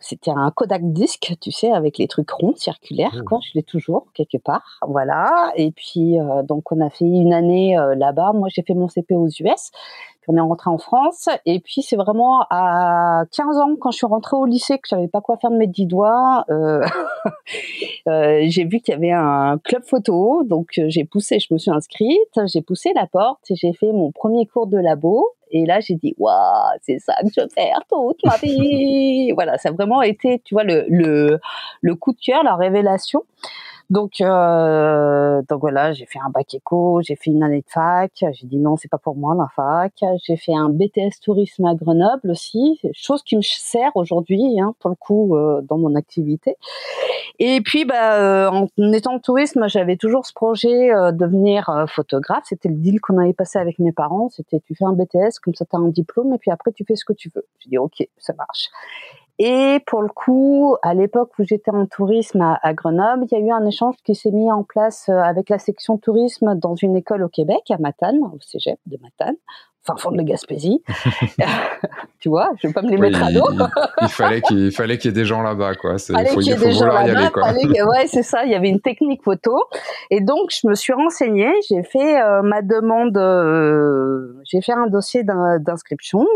C'était 0.00 0.30
un 0.30 0.50
Kodak 0.52 0.92
disque, 0.92 1.34
tu 1.40 1.50
sais, 1.50 1.72
avec 1.72 1.98
les 1.98 2.06
trucs 2.06 2.30
ronds, 2.30 2.54
circulaires, 2.54 3.16
oh. 3.18 3.24
quoi. 3.24 3.38
Je 3.42 3.50
l'ai 3.54 3.64
toujours 3.64 4.06
quelque 4.14 4.38
part, 4.38 4.78
voilà. 4.86 5.52
Et 5.56 5.72
puis 5.72 6.20
euh, 6.20 6.42
donc 6.44 6.70
on 6.70 6.80
a 6.80 6.88
fait 6.88 7.04
une 7.04 7.32
année 7.32 7.76
euh, 7.76 7.96
là-bas. 7.96 8.32
Moi 8.32 8.48
j'ai 8.50 8.62
fait 8.62 8.74
mon 8.74 8.88
CP 8.88 9.16
aux 9.16 9.26
US 9.26 9.70
on 10.28 10.36
est 10.36 10.40
rentré 10.40 10.70
en 10.70 10.78
France. 10.78 11.28
Et 11.46 11.60
puis 11.60 11.82
c'est 11.82 11.96
vraiment 11.96 12.44
à 12.50 13.24
15 13.32 13.58
ans, 13.58 13.76
quand 13.80 13.90
je 13.90 13.96
suis 13.96 14.06
rentrée 14.06 14.36
au 14.36 14.46
lycée, 14.46 14.74
que 14.74 14.82
je 14.84 14.90
savais 14.90 15.08
pas 15.08 15.20
quoi 15.20 15.36
faire 15.38 15.50
de 15.50 15.56
mes 15.56 15.66
dix 15.66 15.86
doigts, 15.86 16.44
euh, 16.50 16.84
euh, 18.08 18.42
j'ai 18.46 18.64
vu 18.64 18.80
qu'il 18.80 18.94
y 18.94 18.96
avait 18.96 19.12
un 19.12 19.58
club 19.58 19.82
photo. 19.84 20.44
Donc 20.44 20.78
euh, 20.78 20.86
j'ai 20.88 21.04
poussé, 21.04 21.38
je 21.40 21.52
me 21.52 21.58
suis 21.58 21.70
inscrite, 21.70 22.40
j'ai 22.46 22.62
poussé 22.62 22.92
la 22.94 23.06
porte 23.06 23.50
et 23.50 23.54
j'ai 23.56 23.72
fait 23.72 23.92
mon 23.92 24.12
premier 24.12 24.46
cours 24.46 24.66
de 24.66 24.78
labo. 24.78 25.32
Et 25.50 25.64
là, 25.64 25.80
j'ai 25.80 25.94
dit, 25.94 26.14
waouh, 26.18 26.76
c'est 26.82 26.98
ça 26.98 27.14
que 27.22 27.28
je 27.34 27.40
veux 27.40 27.48
faire 27.48 27.80
toute 27.88 28.22
ma 28.22 28.36
vie. 28.36 29.32
voilà, 29.34 29.56
ça 29.56 29.70
a 29.70 29.72
vraiment 29.72 30.02
été, 30.02 30.40
tu 30.44 30.54
vois, 30.54 30.62
le, 30.62 30.84
le, 30.90 31.40
le 31.80 31.94
coup 31.94 32.12
de 32.12 32.18
cœur, 32.18 32.42
la 32.44 32.54
révélation. 32.54 33.24
Donc, 33.90 34.20
euh, 34.20 35.42
donc 35.48 35.60
voilà, 35.60 35.92
j'ai 35.92 36.04
fait 36.04 36.18
un 36.18 36.30
bac 36.30 36.52
éco, 36.52 37.00
j'ai 37.02 37.16
fait 37.16 37.30
une 37.30 37.42
année 37.42 37.60
de 37.60 37.70
fac. 37.70 38.12
J'ai 38.32 38.46
dit 38.46 38.58
non, 38.58 38.76
c'est 38.76 38.90
pas 38.90 38.98
pour 38.98 39.16
moi 39.16 39.34
la 39.34 39.48
fac. 39.54 39.92
J'ai 40.26 40.36
fait 40.36 40.54
un 40.54 40.68
BTS 40.68 41.20
tourisme 41.22 41.64
à 41.64 41.74
Grenoble 41.74 42.30
aussi, 42.30 42.80
chose 42.92 43.22
qui 43.22 43.36
me 43.36 43.42
sert 43.42 43.92
aujourd'hui, 43.94 44.60
hein, 44.60 44.74
pour 44.80 44.90
le 44.90 44.96
coup, 44.96 45.36
euh, 45.36 45.62
dans 45.62 45.78
mon 45.78 45.94
activité. 45.94 46.56
Et 47.38 47.60
puis, 47.60 47.84
bah, 47.84 48.20
euh, 48.20 48.50
en 48.50 48.92
étant 48.92 49.14
en 49.14 49.18
tourisme, 49.20 49.68
j'avais 49.68 49.96
toujours 49.96 50.26
ce 50.26 50.32
projet 50.32 50.92
euh, 50.92 51.12
de 51.12 51.18
devenir 51.18 51.68
euh, 51.68 51.86
photographe. 51.86 52.44
C'était 52.46 52.68
le 52.68 52.74
deal 52.74 53.00
qu'on 53.00 53.18
avait 53.18 53.32
passé 53.32 53.58
avec 53.58 53.78
mes 53.78 53.92
parents. 53.92 54.28
C'était 54.30 54.60
tu 54.60 54.74
fais 54.74 54.84
un 54.84 54.92
BTS, 54.92 55.38
comme 55.42 55.54
ça 55.54 55.64
tu 55.64 55.76
as 55.76 55.78
un 55.78 55.88
diplôme, 55.88 56.34
et 56.34 56.38
puis 56.38 56.50
après 56.50 56.72
tu 56.72 56.84
fais 56.84 56.96
ce 56.96 57.04
que 57.04 57.12
tu 57.12 57.30
veux. 57.34 57.46
J'ai 57.60 57.70
dit 57.70 57.78
ok, 57.78 58.06
ça 58.18 58.32
marche. 58.34 58.70
Et 59.38 59.80
pour 59.86 60.02
le 60.02 60.08
coup, 60.08 60.76
à 60.82 60.94
l'époque 60.94 61.30
où 61.38 61.44
j'étais 61.44 61.70
en 61.70 61.86
tourisme 61.86 62.40
à, 62.40 62.74
Grenoble, 62.74 63.24
il 63.30 63.38
y 63.38 63.40
a 63.40 63.44
eu 63.44 63.50
un 63.52 63.64
échange 63.66 63.94
qui 64.04 64.16
s'est 64.16 64.32
mis 64.32 64.50
en 64.50 64.64
place 64.64 65.08
euh, 65.08 65.18
avec 65.18 65.48
la 65.48 65.58
section 65.58 65.96
tourisme 65.96 66.56
dans 66.56 66.74
une 66.74 66.96
école 66.96 67.22
au 67.22 67.28
Québec, 67.28 67.60
à 67.70 67.78
Matane, 67.78 68.18
au 68.18 68.38
cégep 68.40 68.80
de 68.86 68.98
Matane, 69.00 69.36
enfin 69.86 69.96
fond 69.96 70.10
de 70.10 70.16
la 70.16 70.24
Gaspésie. 70.24 70.82
tu 72.18 72.30
vois, 72.30 72.50
je 72.60 72.66
vais 72.66 72.72
pas 72.72 72.82
me 72.82 72.90
les 72.90 72.96
mettre 72.96 73.22
à 73.22 73.30
dos. 73.30 73.48
il, 74.02 74.08
fallait 74.08 74.40
qu'il 74.40 74.72
fallait 74.72 74.98
qu'il 74.98 75.12
y 75.12 75.14
ait 75.14 75.20
des 75.20 75.24
gens 75.24 75.42
là-bas, 75.42 75.76
quoi. 75.76 75.94
Il 76.08 76.14
fallait 76.14 76.30
qu'il 76.30 76.42
y 76.42 76.50
ait 76.50 76.56
des 76.56 76.72
gens 76.72 76.86
là-bas. 76.86 77.30
Ouais, 77.32 78.08
c'est 78.08 78.24
ça. 78.24 78.44
Il 78.44 78.50
y 78.50 78.56
avait 78.56 78.70
une 78.70 78.80
technique 78.80 79.22
photo, 79.22 79.56
et 80.10 80.20
donc 80.20 80.50
je 80.50 80.66
me 80.66 80.74
suis 80.74 80.92
renseignée. 80.94 81.52
J'ai 81.68 81.84
fait 81.84 82.20
euh, 82.20 82.42
ma 82.42 82.62
demande. 82.62 83.16
Euh, 83.16 84.34
j'ai 84.42 84.60
fait 84.62 84.72
un 84.72 84.88
dossier 84.88 85.22
d'inscription 85.22 86.26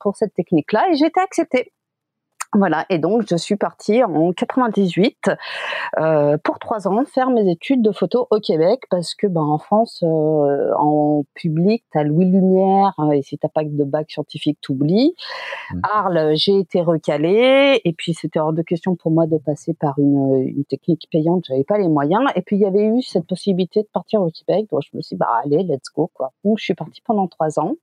pour 0.00 0.16
cette 0.16 0.32
technique-là, 0.32 0.86
et 0.90 0.96
j'ai 0.96 1.04
été 1.04 1.20
acceptée. 1.20 1.70
Voilà, 2.52 2.84
et 2.90 2.98
donc 2.98 3.22
je 3.30 3.36
suis 3.36 3.54
partie 3.54 4.02
en 4.02 4.32
98 4.32 5.30
euh, 5.98 6.36
pour 6.42 6.58
trois 6.58 6.88
ans 6.88 7.04
faire 7.04 7.30
mes 7.30 7.48
études 7.48 7.80
de 7.80 7.92
photo 7.92 8.26
au 8.30 8.40
Québec 8.40 8.80
parce 8.90 9.14
que 9.14 9.28
ben 9.28 9.42
en 9.42 9.58
France 9.58 10.02
euh, 10.02 10.72
en 10.76 11.22
public 11.34 11.84
t'as 11.92 12.02
Louis 12.02 12.24
Lumière 12.24 12.92
euh, 12.98 13.12
et 13.12 13.22
si 13.22 13.38
t'as 13.38 13.48
pas 13.48 13.62
de 13.62 13.84
bac 13.84 14.10
scientifique 14.10 14.58
t'oublies. 14.60 15.14
Mmh. 15.72 15.80
Arles 15.84 16.32
j'ai 16.34 16.58
été 16.58 16.80
recalée 16.80 17.80
et 17.84 17.92
puis 17.92 18.14
c'était 18.14 18.40
hors 18.40 18.52
de 18.52 18.62
question 18.62 18.96
pour 18.96 19.12
moi 19.12 19.28
de 19.28 19.38
passer 19.38 19.72
par 19.74 19.96
une, 20.00 20.42
une 20.44 20.64
technique 20.64 21.06
payante 21.08 21.44
j'avais 21.46 21.62
pas 21.62 21.78
les 21.78 21.88
moyens 21.88 22.24
et 22.34 22.42
puis 22.42 22.56
il 22.56 22.62
y 22.62 22.66
avait 22.66 22.86
eu 22.86 23.00
cette 23.02 23.28
possibilité 23.28 23.82
de 23.82 23.88
partir 23.92 24.22
au 24.22 24.30
Québec 24.30 24.66
donc 24.72 24.82
je 24.82 24.96
me 24.96 25.02
suis 25.02 25.14
dit 25.14 25.20
bah 25.20 25.40
allez 25.44 25.62
let's 25.62 25.92
go 25.94 26.10
quoi 26.12 26.32
donc 26.44 26.58
je 26.58 26.64
suis 26.64 26.74
partie 26.74 27.00
pendant 27.02 27.28
trois 27.28 27.60
ans. 27.60 27.76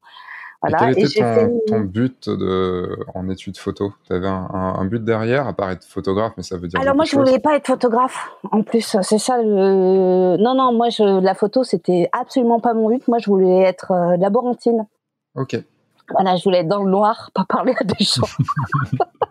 Voilà. 0.61 0.89
Et 0.91 0.95
quel 0.95 1.05
était 1.05 1.49
ton, 1.67 1.81
but 1.81 2.29
de, 2.29 2.97
en 3.13 3.29
études 3.29 3.57
photo? 3.57 3.93
Tu 4.05 4.13
avais 4.13 4.27
un, 4.27 4.85
but 4.85 5.03
derrière, 5.03 5.47
à 5.47 5.53
part 5.53 5.69
être 5.69 5.85
photographe, 5.85 6.33
mais 6.37 6.43
ça 6.43 6.57
veut 6.57 6.67
dire. 6.67 6.79
Alors 6.79 6.95
moi, 6.95 7.05
je 7.05 7.15
voulais 7.15 7.39
pas 7.39 7.55
être 7.55 7.67
photographe. 7.67 8.31
En 8.51 8.63
plus, 8.63 8.97
c'est 9.01 9.19
ça. 9.19 9.37
Le... 9.37 10.37
Non, 10.37 10.55
non, 10.55 10.73
moi, 10.73 10.89
je, 10.89 11.21
la 11.21 11.35
photo, 11.35 11.63
c'était 11.63 12.09
absolument 12.11 12.59
pas 12.59 12.73
mon 12.73 12.89
but. 12.89 13.07
Moi, 13.07 13.19
je 13.19 13.29
voulais 13.29 13.61
être 13.61 13.91
euh, 13.91 14.17
laborantine. 14.17 14.87
Ok. 15.35 15.61
Voilà, 16.09 16.35
je 16.37 16.43
voulais 16.43 16.59
être 16.59 16.67
dans 16.67 16.83
le 16.83 16.89
noir, 16.89 17.31
pas 17.33 17.45
parler 17.47 17.75
à 17.79 17.83
des 17.83 18.03
gens. 18.03 18.27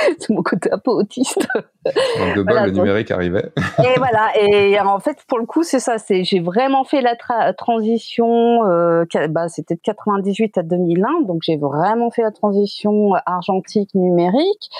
c'est 0.18 0.30
mon 0.30 0.42
côté 0.42 0.72
un 0.72 0.78
peu 0.78 0.90
autiste. 0.90 1.46
Donc 1.84 2.36
de 2.36 2.42
bol, 2.42 2.64
le 2.64 2.70
numérique 2.70 3.10
arrivait. 3.10 3.52
et 3.78 3.98
voilà. 3.98 4.30
Et 4.38 4.78
en 4.80 5.00
fait, 5.00 5.18
pour 5.26 5.38
le 5.38 5.46
coup, 5.46 5.62
c'est 5.62 5.80
ça. 5.80 5.98
C'est 5.98 6.24
j'ai 6.24 6.40
vraiment 6.40 6.84
fait 6.84 7.00
la 7.00 7.16
transition. 7.52 8.64
Euh, 8.66 9.04
bah, 9.30 9.48
c'était 9.48 9.74
de 9.74 9.80
98 9.82 10.58
à 10.58 10.62
2001, 10.62 11.22
donc 11.22 11.42
j'ai 11.42 11.56
vraiment 11.56 12.10
fait 12.10 12.22
la 12.22 12.32
transition 12.32 13.12
argentique 13.26 13.94
numérique. 13.94 14.70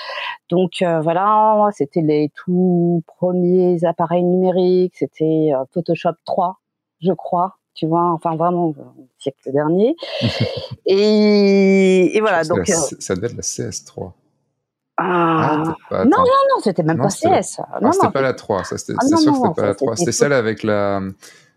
Donc 0.49 0.81
euh, 0.81 0.99
voilà, 1.01 1.69
c'était 1.71 2.01
les 2.01 2.31
tout 2.35 3.03
premiers 3.07 3.83
appareils 3.85 4.23
numériques. 4.23 4.95
C'était 4.95 5.51
euh, 5.53 5.63
Photoshop 5.73 6.15
3, 6.25 6.59
je 7.01 7.13
crois 7.13 7.57
tu 7.73 7.87
vois, 7.87 8.11
enfin 8.11 8.35
vraiment 8.35 8.75
siècle 9.17 9.49
dernier. 9.53 9.95
et, 10.85 12.17
et, 12.17 12.19
voilà, 12.19 12.43
donc 12.43 12.67
ça 12.67 13.15
devait 13.15 13.27
être 13.27 13.35
la 13.37 13.41
CS3. 13.41 14.11
Ah, 14.97 15.63
ah 15.89 16.05
non, 16.05 16.17
non, 16.17 16.25
non, 16.25 16.61
c'était 16.63 16.83
même 16.83 16.97
pas 16.97 17.09
CS. 17.09 17.59
Non, 17.81 17.91
c'était 17.91 18.11
pas 18.11 18.21
la 18.21 18.33
3, 18.33 18.63
ça 18.65 18.77
c'était 18.77 18.93
ah, 18.99 19.07
sûr 19.07 19.17
que 19.17 19.37
c'était 19.37 19.53
pas 19.55 19.65
la 19.67 19.75
3. 19.75 19.95
C'était 19.95 20.11
celle 20.11 20.33
avec 20.33 20.63
la, 20.63 21.01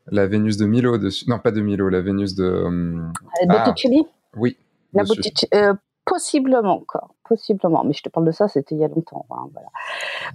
la 0.09 0.27
Vénus 0.27 0.57
de 0.57 0.67
Milo 0.67 0.99
dessus. 0.99 1.29
Non, 1.29 1.39
pas 1.39 1.51
de 1.51 1.61
Milo, 1.61 1.89
la 1.89 2.01
Vénus 2.01 2.35
de. 2.35 2.45
Euh, 2.45 3.11
Botticelli? 3.47 4.07
Oui. 4.37 4.57
La 4.93 5.05
Botticelli, 5.05 5.49
euh, 5.55 5.75
possiblement 6.05 6.81
encore 6.81 7.14
possiblement. 7.29 7.85
Mais 7.85 7.93
je 7.93 8.03
te 8.03 8.09
parle 8.09 8.27
de 8.27 8.33
ça, 8.33 8.49
c'était 8.49 8.75
il 8.75 8.81
y 8.81 8.85
a 8.85 8.89
longtemps. 8.89 9.27
Hein, 9.31 9.49
voilà. 9.53 9.69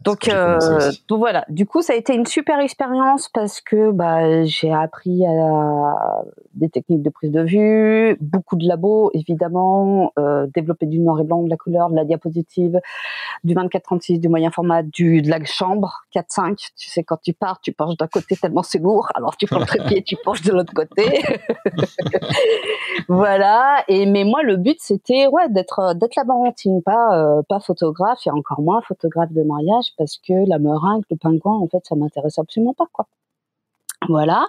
Donc, 0.03 0.27
euh, 0.27 0.91
donc 1.07 1.19
voilà. 1.19 1.45
Du 1.49 1.65
coup, 1.65 1.81
ça 1.81 1.93
a 1.93 1.95
été 1.95 2.13
une 2.13 2.25
super 2.25 2.59
expérience 2.59 3.29
parce 3.29 3.61
que 3.61 3.91
bah, 3.91 4.43
j'ai 4.45 4.73
appris 4.73 5.25
à, 5.25 6.23
des 6.53 6.69
techniques 6.69 7.01
de 7.01 7.09
prise 7.09 7.31
de 7.31 7.41
vue, 7.41 8.17
beaucoup 8.21 8.55
de 8.55 8.67
labos 8.67 9.11
évidemment, 9.13 10.11
euh, 10.19 10.47
développer 10.53 10.85
du 10.85 10.99
noir 10.99 11.19
et 11.19 11.23
blanc, 11.23 11.43
de 11.43 11.49
la 11.49 11.57
couleur, 11.57 11.89
de 11.89 11.95
la 11.95 12.05
diapositive, 12.05 12.79
du 13.43 13.53
24-36, 13.55 14.19
du 14.19 14.29
moyen 14.29 14.51
format, 14.51 14.83
du 14.83 15.21
de 15.21 15.29
la 15.29 15.43
chambre 15.45 16.01
4-5. 16.15 16.55
Tu 16.77 16.89
sais, 16.89 17.03
quand 17.03 17.19
tu 17.21 17.33
pars, 17.33 17.61
tu 17.61 17.71
penches 17.71 17.97
d'un 17.97 18.07
côté 18.07 18.35
tellement 18.35 18.63
c'est 18.63 18.79
lourd, 18.79 19.07
alors 19.15 19.37
tu 19.37 19.45
prends 19.45 19.59
le 19.59 19.65
trépied, 19.65 20.03
tu 20.03 20.15
penches 20.23 20.41
de 20.41 20.51
l'autre 20.51 20.73
côté. 20.73 21.23
voilà. 23.07 23.83
Et 23.87 24.05
mais 24.05 24.23
moi, 24.23 24.43
le 24.43 24.57
but 24.57 24.77
c'était 24.79 25.27
ouais 25.27 25.49
d'être 25.49 25.93
d'être 25.95 26.15
la 26.15 26.23
barantine 26.23 26.78
pas 26.81 27.39
euh, 27.39 27.41
pas 27.47 27.59
photographe 27.59 28.25
et 28.27 28.31
encore 28.31 28.61
moins 28.61 28.81
photographe 28.81 29.31
de 29.31 29.43
mariage 29.43 29.93
parce 29.97 30.17
que 30.17 30.47
la 30.47 30.59
meringue, 30.59 31.03
le 31.09 31.17
pingouin, 31.17 31.57
en 31.57 31.67
fait, 31.67 31.85
ça 31.85 31.95
m'intéresse 31.95 32.37
absolument 32.39 32.73
pas 32.73 32.87
quoi. 32.91 33.07
Voilà. 34.09 34.47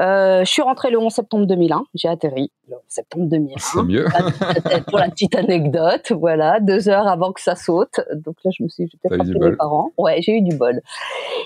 Euh, 0.00 0.40
je 0.44 0.50
suis 0.50 0.62
rentrée 0.62 0.90
le 0.90 0.98
11 0.98 1.12
septembre 1.12 1.46
2001. 1.46 1.84
J'ai 1.94 2.08
atterri 2.08 2.50
le 2.68 2.76
11 2.76 2.80
septembre 2.88 3.26
2001. 3.26 3.54
C'est 3.58 3.82
mieux. 3.82 4.06
pour 4.88 4.98
la 4.98 5.10
petite 5.10 5.34
anecdote, 5.34 6.10
voilà, 6.12 6.58
deux 6.58 6.88
heures 6.88 7.06
avant 7.06 7.32
que 7.32 7.42
ça 7.42 7.54
saute. 7.54 8.00
Donc 8.14 8.36
là, 8.44 8.50
je 8.56 8.62
me 8.62 8.68
suis 8.68 8.86
peut-être 8.86 9.20
appelé 9.20 9.38
mes 9.38 9.56
parents. 9.56 9.90
Ouais, 9.98 10.22
j'ai 10.22 10.38
eu 10.38 10.40
du 10.40 10.56
bol. 10.56 10.80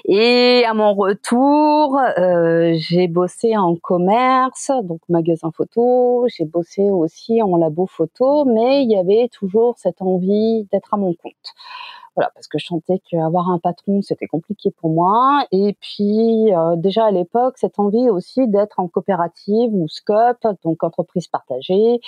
Et 0.04 0.64
à 0.68 0.72
mon 0.72 0.94
retour, 0.94 1.98
euh, 2.18 2.74
j'ai 2.76 3.08
bossé 3.08 3.56
en 3.56 3.74
commerce, 3.74 4.70
donc 4.84 5.00
magasin 5.08 5.50
photo. 5.50 6.26
J'ai 6.28 6.44
bossé 6.44 6.82
aussi 6.90 7.42
en 7.42 7.56
labo 7.56 7.86
photo, 7.86 8.44
mais 8.44 8.84
il 8.84 8.90
y 8.90 8.96
avait 8.96 9.28
toujours 9.32 9.74
cette 9.78 10.00
envie 10.00 10.68
d'être 10.70 10.94
à 10.94 10.96
mon 10.96 11.12
compte. 11.14 11.54
Voilà, 12.14 12.30
parce 12.34 12.46
que 12.46 12.58
je 12.58 12.66
sentais 12.66 13.00
qu'avoir 13.10 13.48
un 13.50 13.58
patron, 13.58 14.02
c'était 14.02 14.26
compliqué 14.26 14.70
pour 14.70 14.90
moi. 14.90 15.46
Et 15.50 15.76
puis, 15.80 16.54
euh, 16.54 16.76
déjà 16.76 17.06
à 17.06 17.10
l'époque, 17.10 17.54
cette 17.56 17.78
envie 17.78 18.10
aussi 18.10 18.46
d'être 18.48 18.80
en 18.80 18.88
coopérative 18.88 19.72
ou 19.72 19.88
scope, 19.88 20.46
donc 20.62 20.82
entreprise 20.84 21.28
partagée. 21.28 22.00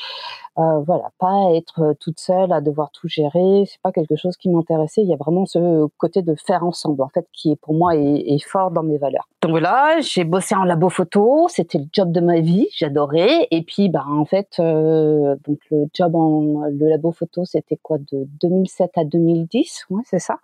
Euh, 0.59 0.81
voilà, 0.81 1.11
pas 1.19 1.53
être 1.55 1.95
toute 2.01 2.21
seule 2.21 2.53
à 2.53 2.61
devoir 2.61 2.91
tout 2.91 3.09
gérer. 3.09 3.65
C'est 3.67 3.81
pas 3.83 3.93
quelque 3.93 4.17
chose 4.17 4.37
qui 4.37 4.51
m'intéressait. 4.51 5.03
Il 5.03 5.09
y 5.09 5.15
a 5.15 5.17
vraiment 5.17 5.47
ce 5.47 5.87
côté 5.97 6.23
de 6.23 6.35
faire 6.35 6.65
ensemble, 6.65 7.03
en 7.03 7.09
fait, 7.09 7.27
qui 7.33 7.53
est 7.53 7.57
pour 7.57 7.75
moi 7.75 7.97
est, 7.97 8.01
est 8.01 8.45
fort 8.45 8.71
dans 8.71 8.83
mes 8.83 8.99
valeurs. 8.99 9.29
Donc 9.45 9.51
voilà, 9.51 10.01
j'ai 10.01 10.25
bossé 10.25 10.55
en 10.55 10.65
labo 10.65 10.89
photo. 10.89 11.49
C'était 11.51 11.77
le 11.77 11.85
job 11.93 12.11
de 12.11 12.23
ma 12.23 12.41
vie. 12.41 12.67
J'adorais. 12.75 13.47
Et 13.51 13.61
puis, 13.63 13.91
bah, 13.91 14.07
en 14.09 14.25
fait, 14.25 14.57
euh, 14.59 15.37
donc 15.47 15.59
le 15.71 15.85
job 15.93 16.17
en 16.17 16.63
le 16.71 16.89
labo 16.89 17.13
photo, 17.13 17.45
c'était 17.45 17.77
quoi 17.77 17.99
de 17.99 18.27
2007 18.41 18.93
à 18.97 19.05
2010 19.05 19.85
c'est 20.07 20.19
ça. 20.19 20.39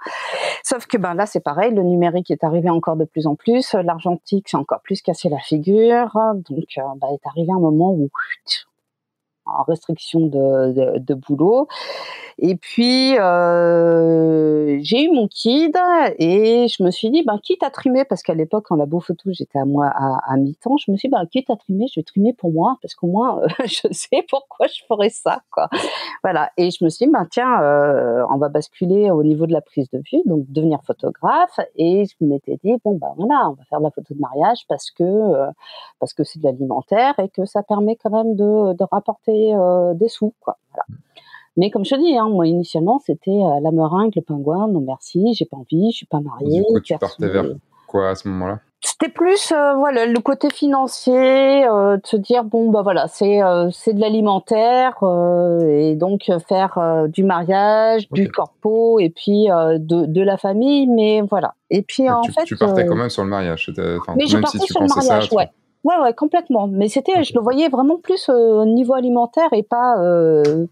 Sauf 0.63 0.87
que 0.87 0.99
ben 0.99 1.15
là, 1.15 1.25
c'est 1.25 1.41
pareil, 1.41 1.73
le 1.73 1.83
numérique 1.83 2.31
est 2.31 2.45
arrivé 2.45 2.69
encore 2.69 2.97
de 2.97 3.07
plus 3.07 3.27
en 3.27 3.37
plus, 3.37 3.73
l'argentique 3.73 4.51
s'est 4.51 4.59
encore 4.59 4.83
plus 4.83 5.01
cassé 5.01 5.31
la 5.31 5.39
figure, 5.39 6.11
donc 6.35 6.67
euh, 6.77 6.83
ben, 7.01 7.09
est 7.15 7.27
arrivé 7.27 7.51
un 7.53 7.59
moment 7.59 7.93
où 7.93 8.11
restriction 9.67 10.21
de, 10.21 11.15
boulot. 11.15 11.69
Et 12.39 12.57
puis, 12.57 13.19
euh, 13.19 14.79
j'ai 14.81 15.05
eu 15.05 15.11
mon 15.11 15.29
kid 15.29 15.77
et 16.19 16.69
je 16.69 16.83
me 16.83 16.91
suis 16.91 17.11
dit, 17.11 17.23
ben, 17.23 17.39
quitte 17.39 17.63
à 17.63 17.69
trimer, 17.69 18.07
parce 18.07 18.23
qu'à 18.23 18.33
l'époque, 18.33 18.71
en 18.71 18.77
labo 18.77 18.99
photo, 19.01 19.31
j'étais 19.31 19.59
à 19.59 19.67
moi 19.67 19.89
à, 19.89 20.37
mi-temps, 20.39 20.79
je 20.79 20.91
me 20.91 20.97
suis 20.97 21.09
dit, 21.09 21.13
ben, 21.13 21.27
quitte 21.27 21.51
à 21.51 21.57
trimer, 21.57 21.87
je 21.89 22.01
vais 22.01 22.05
trimer 22.05 22.33
pour 22.33 22.51
moi, 22.51 22.79
parce 22.81 22.95
qu'au 22.95 23.09
moins, 23.09 23.43
euh, 23.43 23.49
je 23.65 23.89
sais 23.91 24.25
pourquoi 24.31 24.69
je 24.69 24.83
ferais 24.89 25.11
ça, 25.11 25.43
quoi. 25.51 25.69
Voilà. 26.23 26.51
Et 26.57 26.71
je 26.71 26.83
me 26.83 26.89
suis 26.89 27.07
dit, 27.07 27.13
ben, 27.13 27.27
tiens, 27.31 27.61
euh, 27.63 28.25
on 28.31 28.39
va 28.39 28.49
basculer 28.49 29.11
au 29.11 29.23
niveau 29.23 29.47
de 29.47 29.53
la 29.53 29.61
prise 29.61 29.91
de 29.91 29.99
vue, 29.99 30.23
donc 30.25 30.45
devenir 30.49 30.81
photographe. 30.87 31.61
Et 31.77 32.07
je 32.07 32.25
m'étais 32.25 32.59
dit, 32.65 32.73
bon, 32.85 32.97
ben, 32.97 33.13
voilà, 33.19 33.51
on 33.51 33.53
va 33.53 33.65
faire 33.69 33.81
de 33.81 33.85
la 33.85 33.91
photo 33.91 34.15
de 34.15 34.21
mariage 34.21 34.65
parce 34.67 34.91
que, 34.91 35.05
parce 35.99 36.15
c'est 36.25 36.39
de 36.39 36.45
l'alimentaire 36.45 37.19
et 37.19 37.29
que 37.29 37.45
ça 37.45 37.63
permet 37.63 37.97
quand 37.97 38.11
même 38.11 38.35
de 38.35 38.85
rapporter 38.91 39.40
euh, 39.53 39.95
des 39.95 40.09
sous, 40.09 40.35
quoi. 40.41 40.57
Mais 41.57 41.71
comme 41.71 41.85
je 41.85 41.95
te 41.95 42.01
dis, 42.01 42.17
hein, 42.17 42.29
moi 42.29 42.47
initialement 42.47 43.01
c'était 43.05 43.31
euh, 43.31 43.61
la 43.61 43.71
meringue, 43.73 44.13
le 44.15 44.23
pingouin. 44.23 44.69
Non 44.69 44.81
merci, 44.81 45.35
j'ai 45.35 45.45
pas 45.45 45.57
envie, 45.57 45.91
je 45.91 45.97
suis 45.97 46.07
pas 46.07 46.21
mariée. 46.21 46.63
Du 46.75 46.83
tu 46.83 46.97
partais 46.97 47.29
vers 47.29 47.45
quoi 47.87 48.11
à 48.11 48.15
ce 48.15 48.29
moment-là? 48.29 48.61
C'était 48.81 49.11
plus 49.11 49.53
euh, 49.53 49.75
voilà 49.75 50.07
le 50.07 50.21
côté 50.21 50.49
financier, 50.49 51.65
de 51.65 52.01
se 52.05 52.17
dire 52.17 52.45
bon 52.45 52.71
bah 52.71 52.81
voilà 52.83 53.09
c'est 53.09 53.41
c'est 53.73 53.93
de 53.93 54.01
l'alimentaire 54.01 54.97
et 55.69 55.97
donc 55.97 56.31
faire 56.49 57.07
du 57.09 57.25
mariage, 57.25 58.09
du 58.11 58.31
corpo 58.31 59.01
et 59.01 59.11
puis 59.11 59.49
de, 59.49 60.07
de 60.07 60.23
la 60.23 60.39
famille, 60.39 60.87
mais 60.87 61.21
voilà. 61.23 61.55
Et 61.69 61.83
puis 61.83 62.09
en 62.09 62.23
tu, 62.23 62.33
fait 62.33 62.45
tu 62.45 62.57
partais 62.57 62.87
quand 62.87 62.97
même 62.97 63.11
sur 63.11 63.25
le 63.25 63.29
mariage. 63.29 63.71
mais 64.17 64.27
je 64.29 64.39
partais 64.39 64.59
sur 64.61 64.81
le 64.81 64.87
mariage, 64.87 65.31
ouais. 65.33 65.51
Ouais, 65.85 65.97
ouais, 66.03 66.15
complètement. 66.15 66.67
Mais 66.67 66.89
c'était, 66.89 67.25
je 67.25 67.35
le 67.35 67.41
voyais 67.41 67.69
vraiment 67.69 67.99
plus 67.99 68.29
au 68.29 68.65
niveau 68.65 68.95
alimentaire 68.95 69.53
et 69.53 69.63
pas, 69.63 69.99
euh, 69.99 70.67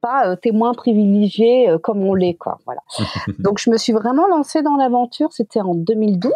pas 0.00 0.28
euh, 0.28 0.36
témoin 0.36 0.74
privilégié 0.74 1.70
euh, 1.70 1.78
comme 1.78 2.02
on 2.02 2.14
l'est, 2.14 2.34
quoi. 2.34 2.58
Voilà. 2.64 2.80
donc 3.38 3.58
je 3.58 3.70
me 3.70 3.76
suis 3.76 3.92
vraiment 3.92 4.26
lancée 4.26 4.62
dans 4.62 4.76
l'aventure. 4.76 5.32
C'était 5.32 5.60
en 5.60 5.74
2012. 5.74 6.32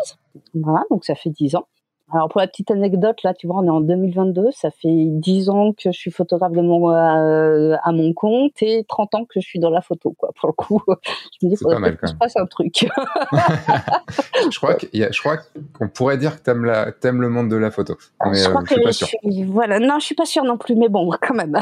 Voilà, 0.54 0.84
donc 0.90 1.04
ça 1.04 1.14
fait 1.14 1.30
dix 1.30 1.56
ans. 1.56 1.66
Alors 2.12 2.28
pour 2.28 2.40
la 2.40 2.46
petite 2.46 2.70
anecdote, 2.70 3.22
là, 3.24 3.32
tu 3.32 3.46
vois, 3.46 3.56
on 3.56 3.66
est 3.66 3.70
en 3.70 3.80
2022, 3.80 4.50
ça 4.52 4.70
fait 4.70 5.06
10 5.08 5.48
ans 5.48 5.72
que 5.72 5.90
je 5.90 5.98
suis 5.98 6.10
photographe 6.10 6.52
de 6.52 6.60
mon, 6.60 6.90
euh, 6.90 7.76
à 7.82 7.92
mon 7.92 8.12
compte 8.12 8.62
et 8.62 8.84
30 8.86 9.14
ans 9.14 9.24
que 9.24 9.40
je 9.40 9.46
suis 9.46 9.58
dans 9.58 9.70
la 9.70 9.80
photo, 9.80 10.14
quoi. 10.18 10.30
Pour 10.38 10.48
le 10.48 10.52
coup, 10.52 10.82
je 11.40 11.46
me 11.46 11.50
dis, 11.50 11.56
faudrait 11.56 11.96
que 11.96 12.06
je 12.06 12.12
fasse 12.20 12.36
un 12.36 12.44
truc. 12.44 12.74
je 14.50 14.58
crois 14.58 14.76
crois 15.18 15.38
qu'on 15.78 15.88
pourrait 15.88 16.18
dire 16.18 16.36
que 16.36 16.42
t'aimes 16.42 16.66
la, 16.66 16.92
t'aimes 16.92 17.22
le 17.22 17.30
monde 17.30 17.48
de 17.48 17.56
la 17.56 17.70
photo. 17.70 17.96
Mais, 18.26 18.34
je 18.34 18.50
crois 18.50 18.60
euh, 18.60 18.64
que 18.64 18.74
suis 18.74 18.82
pas 18.82 18.92
sûr. 18.92 19.08
voilà, 19.46 19.78
non, 19.78 19.98
je 19.98 20.04
suis 20.04 20.14
pas 20.14 20.26
sûr 20.26 20.44
non 20.44 20.58
plus, 20.58 20.76
mais 20.76 20.90
bon, 20.90 21.10
quand 21.22 21.34
même. 21.34 21.56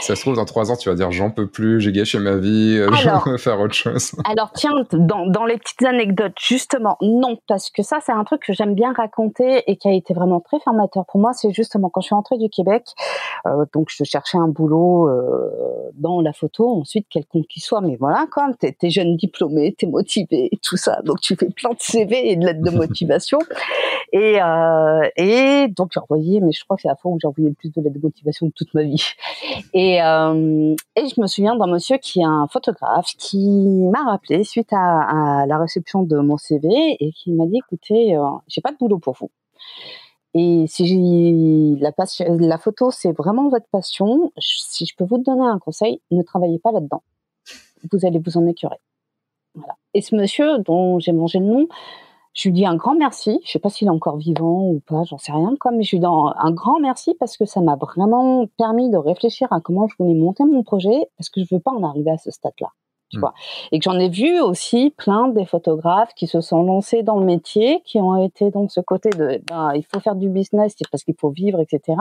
ça 0.00 0.16
se 0.16 0.20
trouve 0.20 0.34
dans 0.34 0.44
3 0.44 0.72
ans, 0.72 0.76
tu 0.76 0.88
vas 0.88 0.96
dire, 0.96 1.12
j'en 1.12 1.30
peux 1.30 1.46
plus, 1.46 1.80
j'ai 1.80 1.92
gâché 1.92 2.18
ma 2.18 2.36
vie, 2.36 2.78
euh, 2.78 2.90
je 2.94 3.30
veux 3.30 3.38
faire 3.38 3.60
autre 3.60 3.74
chose. 3.74 4.12
alors 4.28 4.50
tiens, 4.54 4.72
dans, 4.92 5.26
dans 5.26 5.44
les 5.44 5.56
petites 5.56 5.84
anecdotes, 5.84 6.34
justement, 6.40 6.96
non, 7.00 7.38
parce 7.46 7.70
que 7.70 7.84
ça, 7.84 7.98
c'est 8.04 8.12
un 8.12 8.24
truc 8.24 8.42
que 8.42 8.52
j'aime 8.52 8.74
bien 8.74 8.92
raconter 8.92 9.62
et 9.68 9.76
qui 9.76 9.86
a 9.86 9.92
été 9.92 10.14
vraiment 10.14 10.40
très 10.40 10.58
formateur. 10.60 11.04
Pour 11.06 11.20
moi, 11.20 11.32
c'est 11.34 11.52
justement 11.52 11.90
quand 11.90 12.00
je 12.00 12.06
suis 12.06 12.14
rentrée 12.14 12.38
du 12.38 12.48
Québec, 12.48 12.84
euh, 13.46 13.66
donc 13.74 13.88
je 13.90 14.02
cherchais 14.02 14.38
un 14.38 14.48
boulot 14.48 15.08
euh, 15.08 15.50
dans 15.94 16.22
la 16.22 16.32
photo, 16.32 16.80
ensuite 16.80 17.06
quelconque 17.08 17.46
qui 17.46 17.60
soit, 17.60 17.82
mais 17.82 17.96
voilà, 17.96 18.26
quand 18.30 18.50
t'es 18.58 18.74
es 18.82 18.90
jeune 18.90 19.16
diplômé, 19.16 19.74
t'es 19.78 19.86
motivé, 19.86 20.50
tout 20.62 20.78
ça, 20.78 21.02
donc 21.02 21.20
tu 21.20 21.36
fais 21.36 21.50
plein 21.50 21.70
de 21.70 21.80
CV 21.80 22.30
et 22.30 22.36
de 22.36 22.46
lettres 22.46 22.62
de 22.62 22.70
motivation, 22.76 23.38
et 24.12 24.40
euh, 24.42 25.08
et 25.16 25.68
donc 25.68 25.90
j'ai 25.92 26.00
envoyé, 26.00 26.40
mais 26.40 26.52
je 26.52 26.64
crois 26.64 26.76
que 26.76 26.82
c'est 26.82 26.88
la 26.88 26.96
fois 26.96 27.12
où 27.12 27.18
j'ai 27.20 27.28
envoyé 27.28 27.50
le 27.50 27.54
plus 27.54 27.70
de 27.70 27.82
lettres 27.82 27.98
de 27.98 28.02
motivation 28.02 28.46
de 28.46 28.52
toute 28.52 28.72
ma 28.72 28.84
vie, 28.84 29.04
et 29.74 30.02
euh, 30.02 30.74
et 30.96 31.08
je 31.08 31.20
me 31.20 31.26
souviens 31.26 31.56
d'un 31.56 31.66
monsieur 31.66 31.98
qui 31.98 32.20
est 32.20 32.24
un 32.24 32.46
photographe 32.50 33.12
qui 33.18 33.46
m'a 33.92 34.04
rappelé 34.04 34.44
suite 34.44 34.72
à, 34.72 35.42
à, 35.42 35.46
la 35.46 35.58
réception 35.58 36.04
de 36.04 36.16
mon 36.16 36.38
CV 36.38 36.96
et 36.98 37.12
qui 37.12 37.32
m'a 37.32 37.44
dit 37.44 37.58
écoutez, 37.58 38.16
euh, 38.16 38.22
j'ai 38.46 38.62
pas 38.62 38.72
de 38.72 38.78
boulot 38.78 38.98
pour 38.98 39.14
vous. 39.20 39.30
Et 40.34 40.66
si 40.68 41.76
la, 41.80 41.92
la 42.28 42.58
photo, 42.58 42.90
c'est 42.90 43.12
vraiment 43.12 43.48
votre 43.48 43.66
passion, 43.70 44.32
si 44.38 44.86
je 44.86 44.94
peux 44.94 45.04
vous 45.04 45.18
donner 45.18 45.46
un 45.46 45.58
conseil, 45.58 46.00
ne 46.10 46.22
travaillez 46.22 46.58
pas 46.58 46.70
là-dedans. 46.70 47.02
Vous 47.90 48.04
allez 48.04 48.18
vous 48.18 48.36
en 48.36 48.46
écurer. 48.46 48.78
Voilà. 49.54 49.74
Et 49.94 50.02
ce 50.02 50.14
monsieur, 50.14 50.58
dont 50.58 50.98
j'ai 50.98 51.12
mangé 51.12 51.38
le 51.38 51.46
nom, 51.46 51.68
je 52.34 52.48
lui 52.48 52.52
dis 52.52 52.66
un 52.66 52.76
grand 52.76 52.94
merci. 52.94 53.40
Je 53.44 53.50
sais 53.50 53.58
pas 53.58 53.70
s'il 53.70 53.88
est 53.88 53.90
encore 53.90 54.16
vivant 54.16 54.68
ou 54.68 54.80
pas, 54.86 55.02
j'en 55.04 55.18
sais 55.18 55.32
rien. 55.32 55.56
Quoi, 55.58 55.72
mais 55.72 55.82
je 55.82 55.96
lui 55.96 56.00
dis 56.00 56.06
un 56.06 56.52
grand 56.52 56.78
merci 56.78 57.14
parce 57.18 57.36
que 57.36 57.44
ça 57.44 57.60
m'a 57.60 57.76
vraiment 57.76 58.46
permis 58.58 58.90
de 58.90 58.96
réfléchir 58.96 59.52
à 59.52 59.60
comment 59.60 59.88
je 59.88 59.96
voulais 59.98 60.14
monter 60.14 60.44
mon 60.44 60.62
projet 60.62 61.08
parce 61.16 61.30
que 61.30 61.42
je 61.42 61.54
veux 61.54 61.60
pas 61.60 61.72
en 61.72 61.82
arriver 61.82 62.10
à 62.10 62.18
ce 62.18 62.30
stade-là. 62.30 62.68
Tu 63.10 63.18
mm. 63.18 63.20
vois. 63.20 63.34
Et 63.72 63.78
que 63.78 63.84
j'en 63.84 63.98
ai 63.98 64.08
vu 64.08 64.40
aussi 64.40 64.92
plein 64.96 65.28
des 65.28 65.46
photographes 65.46 66.12
qui 66.14 66.26
se 66.26 66.40
sont 66.40 66.62
lancés 66.62 67.02
dans 67.02 67.18
le 67.18 67.24
métier, 67.24 67.82
qui 67.84 67.98
ont 67.98 68.22
été 68.22 68.50
dans 68.50 68.68
ce 68.68 68.80
côté 68.80 69.10
de, 69.10 69.40
ben, 69.48 69.72
il 69.74 69.84
faut 69.84 70.00
faire 70.00 70.14
du 70.14 70.28
business 70.28 70.74
parce 70.90 71.04
qu'il 71.04 71.14
faut 71.14 71.30
vivre, 71.30 71.60
etc. 71.60 71.98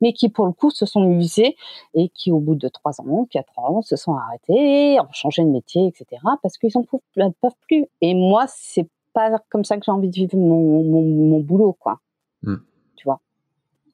Mais 0.00 0.12
qui 0.12 0.28
pour 0.28 0.46
le 0.46 0.52
coup 0.52 0.70
se 0.70 0.86
sont 0.86 1.08
usés 1.08 1.56
et 1.94 2.08
qui 2.10 2.32
au 2.32 2.40
bout 2.40 2.54
de 2.54 2.68
trois 2.68 3.00
ans, 3.00 3.26
quatre 3.30 3.58
ans, 3.58 3.82
se 3.82 3.96
sont 3.96 4.14
arrêtés, 4.14 4.98
ont 5.00 5.12
changé 5.12 5.42
de 5.42 5.48
métier, 5.48 5.86
etc. 5.86 6.22
Parce 6.42 6.58
qu'ils 6.58 6.76
en 6.76 6.84
peuvent, 7.14 7.50
plus. 7.68 7.86
Et 8.00 8.14
moi, 8.14 8.44
c'est 8.48 8.88
pas 9.12 9.38
comme 9.50 9.64
ça 9.64 9.76
que 9.76 9.84
j'ai 9.84 9.92
envie 9.92 10.08
de 10.08 10.14
vivre 10.14 10.36
mon, 10.36 10.82
mon, 10.82 11.40
boulot, 11.40 11.76
quoi. 11.78 11.98
Mm. 12.42 12.56
Tu 12.96 13.04
vois. 13.04 13.20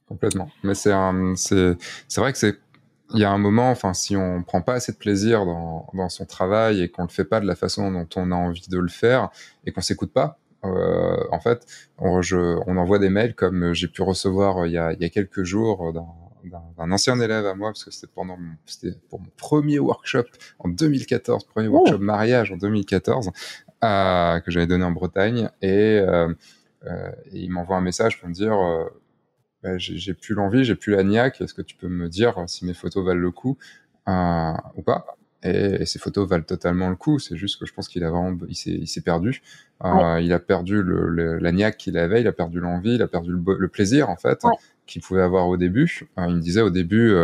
Complètement. 0.09 0.49
Mais 0.63 0.75
c'est 0.75 0.93
c'est, 1.37 1.77
c'est 2.09 2.21
vrai 2.21 2.33
que 2.33 2.39
c'est 2.39 2.59
il 3.15 3.21
y 3.21 3.25
a 3.25 3.31
un 3.31 3.39
moment, 3.39 3.71
enfin, 3.71 3.95
si 3.95 4.17
on 4.17 4.43
prend 4.43 4.63
pas 4.63 4.75
assez 4.75 4.93
de 4.93 4.97
plaisir 4.97 5.45
dans, 5.47 5.89
dans 5.95 6.09
son 6.09 6.25
travail 6.25 6.83
et 6.83 6.89
qu'on 6.89 7.03
le 7.03 7.09
fait 7.09 7.25
pas 7.25 7.41
de 7.41 7.47
la 7.47 7.55
façon 7.55 7.93
dont 7.93 8.09
on 8.17 8.33
a 8.33 8.35
envie 8.35 8.69
de 8.69 8.79
le 8.79 8.89
faire 8.89 9.31
et 9.65 9.73
qu'on 9.73 9.81
s'écoute 9.81 10.13
pas, 10.13 10.39
euh, 10.65 11.17
en 11.31 11.41
fait, 11.41 11.67
on, 11.99 12.23
je, 12.23 12.59
on 12.67 12.77
envoie 12.77 12.99
des 12.99 13.11
mails 13.11 13.35
comme 13.35 13.73
j'ai 13.75 13.89
pu 13.89 14.03
recevoir 14.03 14.59
euh, 14.59 14.69
il 14.69 14.73
y 14.73 14.79
a, 14.79 14.93
il 14.93 15.01
y 15.01 15.05
a 15.05 15.09
quelques 15.09 15.45
jours 15.45 15.93
d'un 16.45 16.91
ancien 16.93 17.21
élève 17.21 17.47
à 17.47 17.55
moi, 17.55 17.71
parce 17.71 17.85
que 17.85 17.91
c'était 17.91 18.13
pendant 18.13 18.37
mon, 18.37 18.55
c'était 18.65 18.97
pour 19.09 19.21
mon 19.21 19.31
premier 19.37 19.79
workshop 19.79 20.25
en 20.59 20.69
2014, 20.69 21.45
premier 21.45 21.69
workshop 21.69 21.99
mariage 21.99 22.53
en 22.53 22.57
2014, 22.57 23.31
euh, 23.85 24.41
que 24.41 24.51
j'avais 24.51 24.67
donné 24.67 24.85
en 24.85 24.93
Bretagne, 24.93 25.51
et, 25.63 25.99
euh, 25.99 26.33
euh, 26.87 27.11
et 27.33 27.41
il 27.41 27.51
m'envoie 27.51 27.77
un 27.77 27.81
message 27.83 28.19
pour 28.19 28.29
me 28.29 28.35
dire 28.35 28.55
euh, 28.55 28.85
j'ai 29.77 30.15
plus 30.15 30.35
l'envie, 30.35 30.65
j'ai 30.65 30.75
plus 30.75 30.93
la 30.93 31.03
niaque. 31.03 31.41
Est-ce 31.41 31.55
que 31.55 31.63
tu 31.63 31.77
peux 31.77 31.89
me 31.89 32.09
dire 32.09 32.43
si 32.47 32.65
mes 32.65 32.75
photos 32.75 33.05
valent 33.05 33.21
le 33.21 33.31
coup 33.31 33.59
euh, 34.09 34.53
ou 34.77 34.83
pas? 34.83 35.17
Et, 35.43 35.85
ces 35.87 35.99
photos 35.99 36.29
valent 36.29 36.45
totalement 36.45 36.89
le 36.89 36.97
coup. 36.97 37.19
C'est 37.19 37.37
juste 37.37 37.61
que 37.61 37.67
je 37.67 37.73
pense 37.73 37.89
qu'il 37.89 38.05
a 38.05 38.11
vraiment, 38.11 38.37
il 38.49 38.89
s'est, 38.89 39.01
perdu. 39.01 39.43
Euh, 39.85 40.21
il 40.21 40.33
a 40.33 40.39
perdu 40.39 40.83
le, 40.83 41.39
la 41.39 41.53
niaque 41.53 41.77
qu'il 41.77 41.99
avait, 41.99 42.21
il 42.21 42.27
a 42.27 42.33
perdu 42.33 42.61
l'envie, 42.61 42.95
il 42.95 43.03
a 43.03 43.09
perdu 43.09 43.33
le, 43.33 43.69
plaisir 43.69 44.09
en 44.09 44.17
fait 44.17 44.43
qu'il 44.87 45.03
pouvait 45.03 45.23
avoir 45.23 45.49
au 45.49 45.57
début. 45.57 46.09
Euh, 46.19 46.27
il 46.29 46.37
me 46.37 46.41
disait 46.41 46.63
au 46.63 46.71
début. 46.71 47.15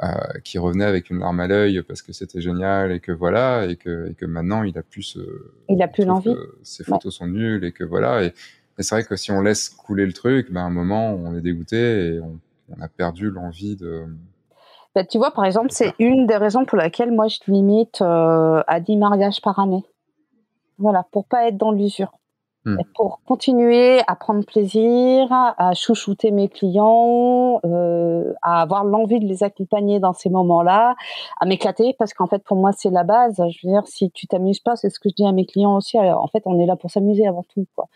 Euh, 0.00 0.12
qu'il 0.44 0.60
revenait 0.60 0.84
avec 0.84 1.10
une 1.10 1.18
larme 1.18 1.40
à 1.40 1.48
l'œil 1.48 1.82
parce 1.82 2.02
que 2.02 2.12
c'était 2.12 2.40
génial 2.40 2.92
et 2.92 3.00
que 3.00 3.10
voilà 3.10 3.66
et 3.66 3.74
que, 3.74 4.08
et 4.08 4.14
que 4.14 4.26
maintenant 4.26 4.62
il 4.62 4.78
a 4.78 4.84
plus 4.84 5.18
il 5.68 5.82
a 5.82 5.88
plus 5.88 6.04
l'envie 6.04 6.36
ses 6.62 6.84
photos 6.84 7.16
sont 7.16 7.26
nulles 7.26 7.64
et 7.64 7.72
que 7.72 7.82
voilà 7.82 8.22
et 8.22 8.32
mais 8.78 8.84
c'est 8.84 8.94
vrai 8.94 9.04
que 9.04 9.16
si 9.16 9.32
on 9.32 9.40
laisse 9.40 9.68
couler 9.68 10.06
le 10.06 10.12
truc, 10.12 10.52
ben, 10.52 10.60
à 10.60 10.64
un 10.64 10.70
moment, 10.70 11.10
on 11.12 11.36
est 11.36 11.40
dégoûté 11.40 12.14
et 12.14 12.20
on, 12.20 12.38
a 12.80 12.86
perdu 12.86 13.30
l'envie 13.30 13.76
de. 13.76 14.04
Ben, 14.94 15.04
tu 15.04 15.18
vois, 15.18 15.32
par 15.32 15.44
exemple, 15.44 15.68
c'est 15.70 15.94
une 15.98 16.26
des 16.26 16.36
raisons 16.36 16.64
pour 16.64 16.78
laquelle 16.78 17.10
moi 17.10 17.26
je 17.26 17.38
limite 17.50 18.00
euh, 18.02 18.62
à 18.66 18.78
10 18.78 18.96
mariages 18.96 19.40
par 19.40 19.58
année. 19.58 19.84
Voilà, 20.78 21.04
pour 21.10 21.26
pas 21.26 21.48
être 21.48 21.56
dans 21.56 21.72
l'usure. 21.72 22.12
Hmm. 22.68 22.76
Pour 22.94 23.20
continuer 23.24 24.00
à 24.06 24.14
prendre 24.14 24.44
plaisir, 24.44 25.26
à 25.30 25.72
chouchouter 25.74 26.30
mes 26.30 26.48
clients, 26.48 27.60
euh, 27.64 28.34
à 28.42 28.60
avoir 28.60 28.84
l'envie 28.84 29.20
de 29.20 29.24
les 29.24 29.42
accompagner 29.42 30.00
dans 30.00 30.12
ces 30.12 30.28
moments-là, 30.28 30.94
à 31.40 31.46
m'éclater, 31.46 31.94
parce 31.98 32.12
qu'en 32.12 32.26
fait, 32.26 32.42
pour 32.44 32.58
moi, 32.58 32.72
c'est 32.72 32.90
la 32.90 33.04
base. 33.04 33.36
Je 33.36 33.66
veux 33.66 33.72
dire, 33.72 33.86
si 33.86 34.10
tu 34.10 34.26
t'amuses 34.26 34.60
pas, 34.60 34.76
c'est 34.76 34.90
ce 34.90 35.00
que 35.00 35.08
je 35.08 35.14
dis 35.14 35.26
à 35.26 35.32
mes 35.32 35.46
clients 35.46 35.76
aussi. 35.76 35.98
en 35.98 36.26
fait, 36.26 36.42
on 36.44 36.58
est 36.58 36.66
là 36.66 36.76
pour 36.76 36.90
s'amuser 36.90 37.26
avant 37.26 37.44
tout. 37.54 37.66
Quoi. 37.74 37.86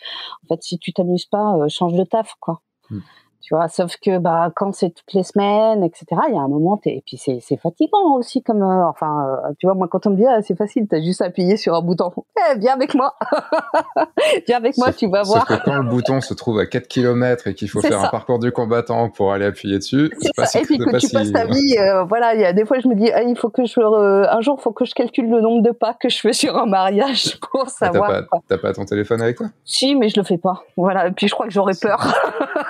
En 0.45 0.47
fait, 0.49 0.63
si 0.63 0.79
tu 0.79 0.93
t'amuses 0.93 1.27
pas, 1.27 1.57
euh, 1.59 1.69
change 1.69 1.95
de 1.95 2.05
taf. 2.05 2.35
quoi. 2.41 2.61
Hmm 2.89 3.01
tu 3.43 3.55
vois. 3.55 3.69
Sauf 3.69 3.97
que 3.97 4.19
bah 4.19 4.51
quand 4.55 4.73
c'est 4.75 4.91
toutes 4.91 5.13
les 5.13 5.23
semaines 5.23 5.83
etc 5.85 6.07
il 6.29 6.35
y 6.35 6.39
a 6.39 6.41
un 6.41 6.49
moment 6.49 6.81
et 6.87 7.03
puis 7.05 7.17
c'est 7.17 7.39
c'est 7.41 7.57
fatigant 7.57 8.17
aussi 8.17 8.43
comme 8.43 8.63
euh, 8.63 8.87
enfin 8.87 9.27
euh, 9.27 9.53
tu 9.59 9.67
vois 9.67 9.75
moi 9.75 9.89
quand 9.89 10.07
on 10.07 10.11
me 10.11 10.17
dit 10.17 10.27
ah, 10.27 10.41
c'est 10.43 10.57
facile 10.57 10.87
t'as 10.89 11.01
juste 11.01 11.21
à 11.23 11.27
appuyer 11.27 11.57
sur 11.57 11.75
un 11.75 11.83
bouton. 11.83 12.11
Eh 12.37 12.59
viens 12.59 12.75
avec 12.75 12.95
moi. 12.95 13.15
Viens 14.47 14.57
avec 14.57 14.77
moi 14.79 14.93
tu 14.93 15.09
vas 15.09 15.23
voir. 15.23 15.47
sauf 15.47 15.59
que 15.59 15.65
quand 15.65 15.77
le 15.77 15.89
bouton 15.89 16.21
se 16.21 16.35
trouve 16.35 16.59
à 16.59 16.67
4 16.67 16.87
km 16.87 17.49
et 17.49 17.55
qu'il 17.55 17.69
faut 17.69 17.81
faire 17.81 18.03
un 18.03 18.09
parcours 18.09 18.39
du 18.39 18.53
combattant 18.53 19.11
pour 19.11 19.33
aller 19.33 19.45
appuyer 19.45 19.79
dessus 19.79 20.11
c'est 20.21 20.35
pas 20.35 20.45
et 20.55 20.63
puis 20.63 20.79
que 20.79 20.97
tu 20.97 21.09
passes 21.09 21.33
ta 21.33 21.45
vie 21.45 21.77
euh, 21.79 22.05
voilà 22.05 22.35
il 22.35 22.41
y 22.41 22.45
a 22.45 22.53
des 22.53 22.65
fois 22.65 22.79
je 22.79 22.89
me 22.89 22.95
dis 22.95 23.11
ah, 23.13 23.23
il 23.23 23.37
faut 23.37 23.51
que 23.51 23.65
je 23.65 23.81
un 23.81 24.41
jour 24.41 24.61
faut 24.61 24.73
que 24.73 24.85
je 24.85 24.95
calcule 24.95 25.29
le 25.29 25.41
nombre 25.41 25.63
de 25.63 25.71
pas 25.71 25.95
que 25.95 26.09
je 26.09 26.19
fais 26.21 26.33
sur 26.33 26.57
un 26.57 26.67
mariage 26.67 27.39
pour 27.53 27.69
savoir 27.69 28.11
t'as 28.49 28.57
pas, 28.57 28.59
pas 28.59 28.73
ton 28.73 28.85
téléphone 28.85 29.21
avec 29.23 29.37
toi? 29.37 29.49
Si 29.65 29.95
mais 29.95 30.09
je 30.09 30.19
le 30.19 30.25
fais 30.25 30.39
pas. 30.39 30.65
Voilà 30.77 31.09
et 31.09 31.13
puis 31.13 31.29
je 31.29 31.35
crois 31.35 31.47
que 31.47 31.53
j'aurais 31.53 31.75
peur. 31.81 32.15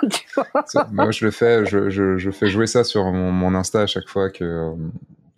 tu 0.11 0.27
vois 0.35 0.62
moi, 0.93 1.11
je 1.11 1.25
le 1.25 1.31
fais, 1.31 1.65
je, 1.65 1.91
je, 1.91 2.17
je, 2.17 2.31
fais 2.31 2.49
jouer 2.49 2.67
ça 2.67 2.85
sur 2.85 3.05
mon, 3.13 3.33
mon 3.33 3.55
Insta 3.55 3.83
à 3.83 3.87
chaque 3.87 4.09
fois 4.09 4.31
que. 4.31 4.45
Euh, 4.45 4.75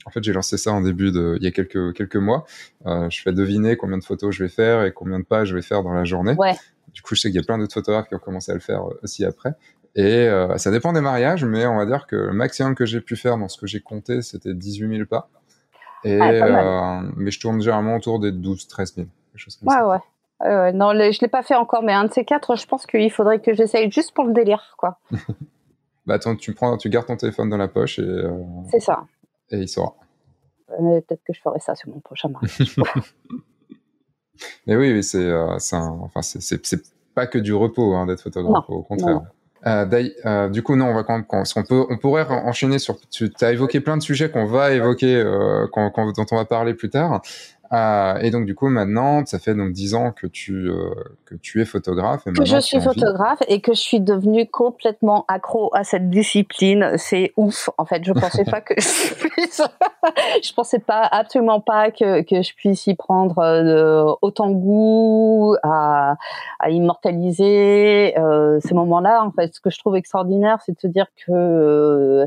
en 0.06 0.10
fait, 0.10 0.22
j'ai 0.22 0.34
lancé 0.34 0.58
ça 0.58 0.70
en 0.70 0.82
début 0.82 1.12
de, 1.12 1.36
il 1.40 1.44
y 1.44 1.46
a 1.46 1.50
quelques 1.50 1.94
quelques 1.94 2.16
mois. 2.16 2.44
Euh, 2.86 3.08
je 3.08 3.22
fais 3.22 3.32
deviner 3.32 3.76
combien 3.76 3.96
de 3.96 4.04
photos 4.04 4.34
je 4.34 4.42
vais 4.42 4.50
faire 4.50 4.84
et 4.84 4.92
combien 4.92 5.18
de 5.18 5.24
pages 5.24 5.48
je 5.48 5.54
vais 5.54 5.62
faire 5.62 5.82
dans 5.82 5.94
la 5.94 6.04
journée. 6.04 6.34
Ouais. 6.36 6.54
Du 6.92 7.02
coup, 7.02 7.14
je 7.14 7.20
sais 7.20 7.28
qu'il 7.28 7.36
y 7.36 7.42
a 7.42 7.42
plein 7.44 7.58
d'autres 7.58 7.74
photographes 7.74 8.08
qui 8.08 8.14
ont 8.14 8.18
commencé 8.18 8.52
à 8.52 8.54
le 8.54 8.60
faire 8.60 8.82
euh, 8.82 9.00
aussi 9.02 9.24
après. 9.24 9.54
Et 9.96 10.26
euh, 10.28 10.56
ça 10.58 10.70
dépend 10.70 10.92
des 10.92 11.00
mariages, 11.00 11.44
mais 11.44 11.66
on 11.66 11.76
va 11.76 11.86
dire 11.86 12.06
que 12.06 12.16
le 12.16 12.32
maximum 12.32 12.74
que 12.74 12.84
j'ai 12.84 13.00
pu 13.00 13.16
faire 13.16 13.38
dans 13.38 13.48
ce 13.48 13.58
que 13.58 13.66
j'ai 13.66 13.80
compté, 13.80 14.22
c'était 14.22 14.54
18 14.54 14.96
000 14.96 15.06
pas. 15.06 15.28
Et, 16.04 16.18
ah, 16.20 17.00
euh, 17.02 17.10
mais 17.16 17.30
je 17.30 17.40
tourne 17.40 17.60
généralement 17.60 17.96
autour 17.96 18.20
des 18.20 18.32
12-13 18.32 18.94
000. 18.94 19.06
Choses 19.36 19.56
comme 19.56 19.68
ouais, 19.68 19.74
ça. 19.74 19.88
ouais. 19.88 19.98
Euh, 20.42 20.72
non, 20.72 20.92
je 20.92 21.20
l'ai 21.20 21.28
pas 21.28 21.42
fait 21.42 21.54
encore, 21.54 21.82
mais 21.82 21.92
un 21.92 22.04
de 22.04 22.12
ces 22.12 22.24
quatre, 22.24 22.56
je 22.56 22.66
pense 22.66 22.86
qu'il 22.86 23.10
faudrait 23.10 23.40
que 23.40 23.54
j'essaye 23.54 23.90
juste 23.90 24.12
pour 24.14 24.24
le 24.24 24.32
délire, 24.32 24.74
quoi. 24.78 24.98
bah 26.06 26.14
attends, 26.14 26.36
tu 26.36 26.52
prends, 26.52 26.76
tu 26.76 26.90
gardes 26.90 27.06
ton 27.06 27.16
téléphone 27.16 27.48
dans 27.48 27.56
la 27.56 27.68
poche 27.68 27.98
et. 27.98 28.02
Euh, 28.02 28.42
c'est 28.70 28.80
ça. 28.80 29.04
Et 29.50 29.58
il 29.58 29.68
sera. 29.68 29.94
Euh, 30.70 31.00
peut-être 31.00 31.22
que 31.24 31.32
je 31.32 31.40
ferai 31.40 31.60
ça 31.60 31.74
sur 31.74 31.88
mon 31.88 32.00
prochain 32.00 32.28
mariage. 32.28 32.76
mais 34.66 34.76
oui, 34.76 35.02
c'est, 35.02 35.18
euh, 35.18 35.56
enfin, 35.56 36.22
c'est 36.22 36.82
pas 37.14 37.26
que 37.26 37.38
du 37.38 37.54
repos 37.54 37.94
hein, 37.94 38.06
d'être 38.06 38.22
photographe, 38.22 38.68
au 38.68 38.82
contraire. 38.82 39.22
Euh, 39.66 40.48
du 40.48 40.62
coup, 40.62 40.76
non, 40.76 40.86
on 40.86 40.94
va 40.94 41.04
quand, 41.04 41.22
quand 41.22 41.42
on 41.56 41.62
peut, 41.62 41.86
on 41.88 41.96
pourrait 41.96 42.26
enchaîner 42.28 42.78
sur. 42.78 42.98
Tu 43.10 43.30
as 43.40 43.52
évoqué 43.52 43.80
plein 43.80 43.96
de 43.96 44.02
sujets 44.02 44.30
qu'on 44.30 44.46
va 44.46 44.72
évoquer, 44.72 45.16
euh, 45.16 45.66
quand, 45.72 45.90
quand, 45.90 46.12
dont 46.12 46.26
on 46.30 46.36
va 46.36 46.44
parler 46.44 46.74
plus 46.74 46.90
tard. 46.90 47.22
Euh, 47.72 48.18
et 48.18 48.30
donc 48.30 48.44
du 48.44 48.54
coup 48.54 48.68
maintenant, 48.68 49.24
ça 49.24 49.38
fait 49.38 49.54
donc 49.54 49.72
dix 49.72 49.94
ans 49.94 50.12
que 50.12 50.26
tu 50.26 50.68
euh, 50.68 50.90
que 51.24 51.34
tu 51.34 51.62
es 51.62 51.64
photographe. 51.64 52.26
Et 52.26 52.32
que 52.32 52.44
je 52.44 52.58
suis 52.58 52.80
photographe 52.80 53.42
et 53.48 53.60
que 53.60 53.72
je 53.72 53.80
suis 53.80 54.00
devenue 54.00 54.46
complètement 54.48 55.24
accro 55.28 55.74
à 55.74 55.82
cette 55.82 56.10
discipline. 56.10 56.92
C'est 56.96 57.32
ouf. 57.36 57.70
En 57.78 57.86
fait, 57.86 58.04
je 58.04 58.12
pensais 58.24 58.44
pas 58.44 58.60
que 58.60 58.74
je 58.78 59.14
puisse. 59.14 59.62
je 60.42 60.52
pensais 60.52 60.78
pas 60.78 61.08
absolument 61.10 61.60
pas 61.60 61.90
que 61.90 62.22
que 62.22 62.42
je 62.42 62.54
puisse 62.54 62.86
y 62.86 62.94
prendre 62.94 63.38
euh, 63.38 64.12
autant 64.20 64.50
goût 64.50 65.56
à 65.62 66.16
à 66.60 66.70
immortaliser 66.70 68.14
euh, 68.18 68.58
ces 68.60 68.74
moments-là. 68.74 69.24
En 69.24 69.30
fait, 69.30 69.54
ce 69.54 69.60
que 69.60 69.70
je 69.70 69.78
trouve 69.78 69.96
extraordinaire, 69.96 70.58
c'est 70.64 70.72
de 70.72 70.80
se 70.80 70.86
dire 70.86 71.06
que 71.26 72.26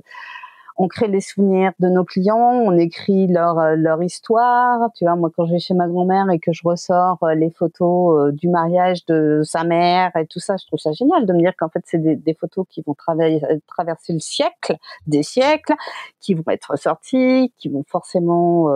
on 0.77 0.87
crée 0.87 1.07
les 1.07 1.21
souvenirs 1.21 1.71
de 1.79 1.89
nos 1.89 2.05
clients, 2.05 2.37
on 2.37 2.77
écrit 2.77 3.27
leur 3.27 3.57
euh, 3.59 3.75
leur 3.75 4.01
histoire. 4.03 4.91
Tu 4.95 5.05
vois, 5.05 5.15
moi 5.15 5.31
quand 5.35 5.45
je 5.45 5.53
vais 5.53 5.59
chez 5.59 5.73
ma 5.73 5.87
grand-mère 5.87 6.29
et 6.29 6.39
que 6.39 6.53
je 6.53 6.61
ressors 6.63 7.17
euh, 7.23 7.33
les 7.33 7.49
photos 7.49 8.27
euh, 8.27 8.31
du 8.31 8.47
mariage 8.47 9.05
de 9.05 9.41
sa 9.43 9.63
mère 9.63 10.15
et 10.15 10.27
tout 10.27 10.39
ça, 10.39 10.55
je 10.57 10.65
trouve 10.67 10.79
ça 10.79 10.91
génial 10.91 11.25
de 11.25 11.33
me 11.33 11.39
dire 11.39 11.53
qu'en 11.57 11.69
fait 11.69 11.81
c'est 11.85 11.97
des, 11.97 12.33
photos 12.35 12.65
qui 12.69 12.83
vont 12.85 12.93
traverser 12.93 14.13
le 14.13 14.19
siècle, 14.19 14.75
des 15.07 15.23
siècles, 15.23 15.73
qui 16.19 16.35
vont 16.35 16.43
être 16.49 16.77
sorties, 16.77 17.51
qui 17.57 17.69
vont 17.69 17.83
forcément 17.87 18.67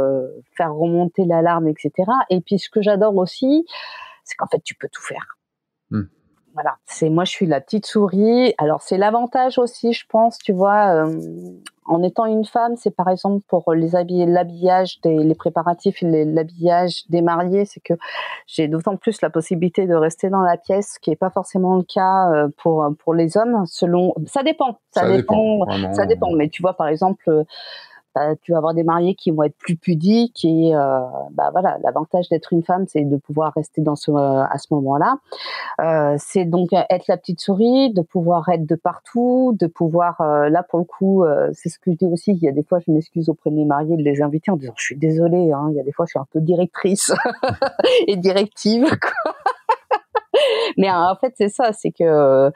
faire 0.58 0.74
remonter 0.74 1.26
l'alarme, 1.26 1.68
etc. 1.68 1.92
Et 2.30 2.42
puis 2.42 2.58
ce 2.58 2.70
que 2.70 2.82
j'adore 2.82 3.16
aussi, 3.18 3.66
c'est 4.24 4.36
qu'en 4.36 4.48
fait 4.48 4.62
tu 4.64 4.74
peux 4.74 4.90
tout 4.92 5.04
faire. 5.04 5.38
Voilà, 6.54 6.76
c'est 6.86 7.10
moi 7.10 7.24
je 7.24 7.32
suis 7.32 7.46
la 7.46 7.62
petite 7.62 7.86
souris. 7.86 8.54
Alors 8.58 8.82
c'est 8.82 8.98
l'avantage 8.98 9.58
aussi, 9.58 9.94
je 9.94 10.06
pense, 10.10 10.38
tu 10.38 10.52
vois, 10.52 11.06
en 11.86 12.04
étant 12.04 12.26
une 12.26 12.46
femme, 12.46 12.76
c'est 12.78 12.96
par 12.96 13.10
exemple 13.10 13.44
pour 13.48 13.74
les 13.74 13.96
habiller, 13.96 14.26
l'habillage 14.26 15.00
des 15.02 15.18
les 15.18 15.36
préparatifs, 15.36 15.98
l'habillage 16.02 17.04
des 17.10 17.22
mariés, 17.22 17.66
c'est 17.66 17.80
que 17.80 17.94
j'ai 18.48 18.68
d'autant 18.68 18.98
plus 18.98 19.22
la 19.22 19.30
possibilité 19.30 19.88
de 19.88 19.96
rester 19.96 20.30
dans 20.30 20.42
la 20.42 20.58
pièce, 20.58 20.94
ce 20.96 21.00
qui 21.00 21.12
est 21.12 21.16
pas 21.16 21.30
forcément 21.30 21.78
le 21.78 21.84
cas 21.84 22.32
euh, 22.32 22.48
pour 22.58 22.86
pour 23.00 23.14
les 23.14 23.38
hommes. 23.38 23.66
Selon, 23.66 24.14
ça 24.26 24.44
dépend, 24.44 24.80
ça, 24.92 25.10
dépend, 25.10 25.66
ça 25.94 26.06
dépend. 26.06 26.32
Mais 26.36 26.50
tu 26.50 26.62
vois, 26.62 26.76
par 26.76 26.88
exemple 26.88 27.46
bah, 28.14 28.36
tu 28.42 28.52
vas 28.52 28.58
avoir 28.58 28.74
des 28.74 28.84
mariés 28.84 29.16
qui 29.16 29.32
vont 29.32 29.44
être 29.44 29.56
plus 29.58 29.78
pudiques 29.78 30.44
et 30.44 30.76
euh, 30.76 31.00
bah 31.32 31.50
voilà 31.52 31.78
l'avantage 31.82 32.28
d'être 32.28 32.52
une 32.52 32.62
femme 32.62 32.86
c'est 32.88 33.06
de 33.06 33.16
pouvoir 33.16 33.54
rester 33.56 33.82
dans 33.82 33.96
ce 33.96 34.12
à 34.12 34.58
ce 34.58 34.68
moment-là 34.72 35.16
euh, 35.80 36.16
c'est 36.18 36.44
donc 36.44 36.74
être 36.74 37.08
la 37.08 37.16
petite 37.16 37.40
souris 37.40 37.94
de 37.94 38.02
pouvoir 38.02 38.50
être 38.50 38.66
de 38.66 38.76
partout 38.76 39.56
de 39.58 39.66
pouvoir 39.66 40.20
euh, 40.20 40.50
là 40.50 40.62
pour 40.62 40.80
le 40.80 40.86
coup 40.86 41.24
euh, 41.24 41.50
c'est 41.54 41.70
ce 41.70 41.80
que 41.80 41.92
je 41.92 41.96
dis 41.96 42.06
aussi 42.06 42.34
il 42.34 42.44
y 42.44 42.50
a 42.50 42.52
des 42.52 42.64
fois 42.64 42.80
je 42.86 42.92
m'excuse 42.92 43.30
auprès 43.30 43.50
de 43.50 43.56
mes 43.56 43.66
mariés 43.66 43.96
de 43.96 44.04
les 44.04 44.22
inviter 44.22 44.52
en 44.52 44.58
disant 44.58 44.74
je 44.76 44.84
suis 44.84 44.98
désolée 44.98 45.54
hein, 45.54 45.68
il 45.70 45.78
y 45.78 45.80
a 45.80 45.84
des 45.84 45.94
fois 45.94 46.06
je 46.06 46.12
suis 46.12 46.20
un 46.20 46.28
peu 46.34 46.42
directrice 46.42 47.14
et 48.08 48.18
directive 48.18 48.90
quoi. 48.90 49.36
mais 50.78 50.92
en 50.92 51.16
fait 51.16 51.34
c'est 51.38 51.50
ça 51.50 51.72
c'est 51.72 51.92
que 51.92 52.52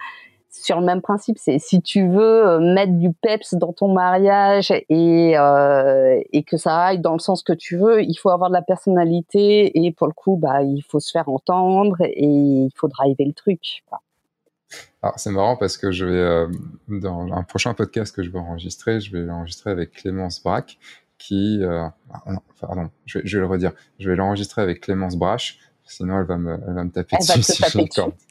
sur 0.61 0.79
le 0.79 0.85
même 0.85 1.01
principe. 1.01 1.37
C'est 1.37 1.59
si 1.59 1.81
tu 1.81 2.07
veux 2.07 2.47
euh, 2.47 2.59
mettre 2.59 2.93
du 2.93 3.11
peps 3.11 3.53
dans 3.55 3.73
ton 3.73 3.93
mariage 3.93 4.71
et 4.89 5.37
euh, 5.37 6.19
et 6.31 6.43
que 6.43 6.57
ça 6.57 6.77
aille 6.77 6.99
dans 6.99 7.13
le 7.13 7.19
sens 7.19 7.43
que 7.43 7.53
tu 7.53 7.77
veux, 7.77 8.01
il 8.01 8.15
faut 8.15 8.29
avoir 8.29 8.49
de 8.49 8.55
la 8.55 8.61
personnalité 8.61 9.85
et 9.85 9.91
pour 9.91 10.07
le 10.07 10.13
coup, 10.13 10.37
bah 10.37 10.63
il 10.63 10.81
faut 10.81 10.99
se 10.99 11.11
faire 11.11 11.29
entendre 11.29 11.97
et 12.01 12.25
il 12.25 12.71
faut 12.75 12.87
driver 12.87 13.25
le 13.25 13.33
truc. 13.33 13.83
Alors 15.01 15.19
c'est 15.19 15.31
marrant 15.31 15.55
parce 15.55 15.77
que 15.77 15.91
je 15.91 16.05
vais 16.05 16.17
euh, 16.17 16.47
dans 16.87 17.31
un 17.31 17.43
prochain 17.43 17.73
podcast 17.73 18.15
que 18.15 18.23
je 18.23 18.29
vais 18.29 18.39
enregistrer, 18.39 18.99
je 18.99 19.11
vais 19.11 19.23
l'enregistrer 19.23 19.71
avec 19.71 19.91
Clémence 19.91 20.41
Braque 20.41 20.77
qui, 21.17 21.59
euh, 21.61 21.87
pardon, 22.59 22.89
je 23.05 23.19
vais, 23.19 23.27
je 23.27 23.37
vais, 23.37 23.41
le 23.41 23.47
redire, 23.47 23.71
je 23.99 24.09
vais 24.09 24.15
l'enregistrer 24.15 24.61
avec 24.61 24.81
Clémence 24.81 25.15
Brache 25.15 25.59
sinon 25.85 26.19
elle 26.19 26.25
va 26.25 26.37
me, 26.37 26.57
elle 26.67 26.73
va 26.73 26.83
me 26.83 26.91
taper 26.91 27.17
dessus 27.17 27.53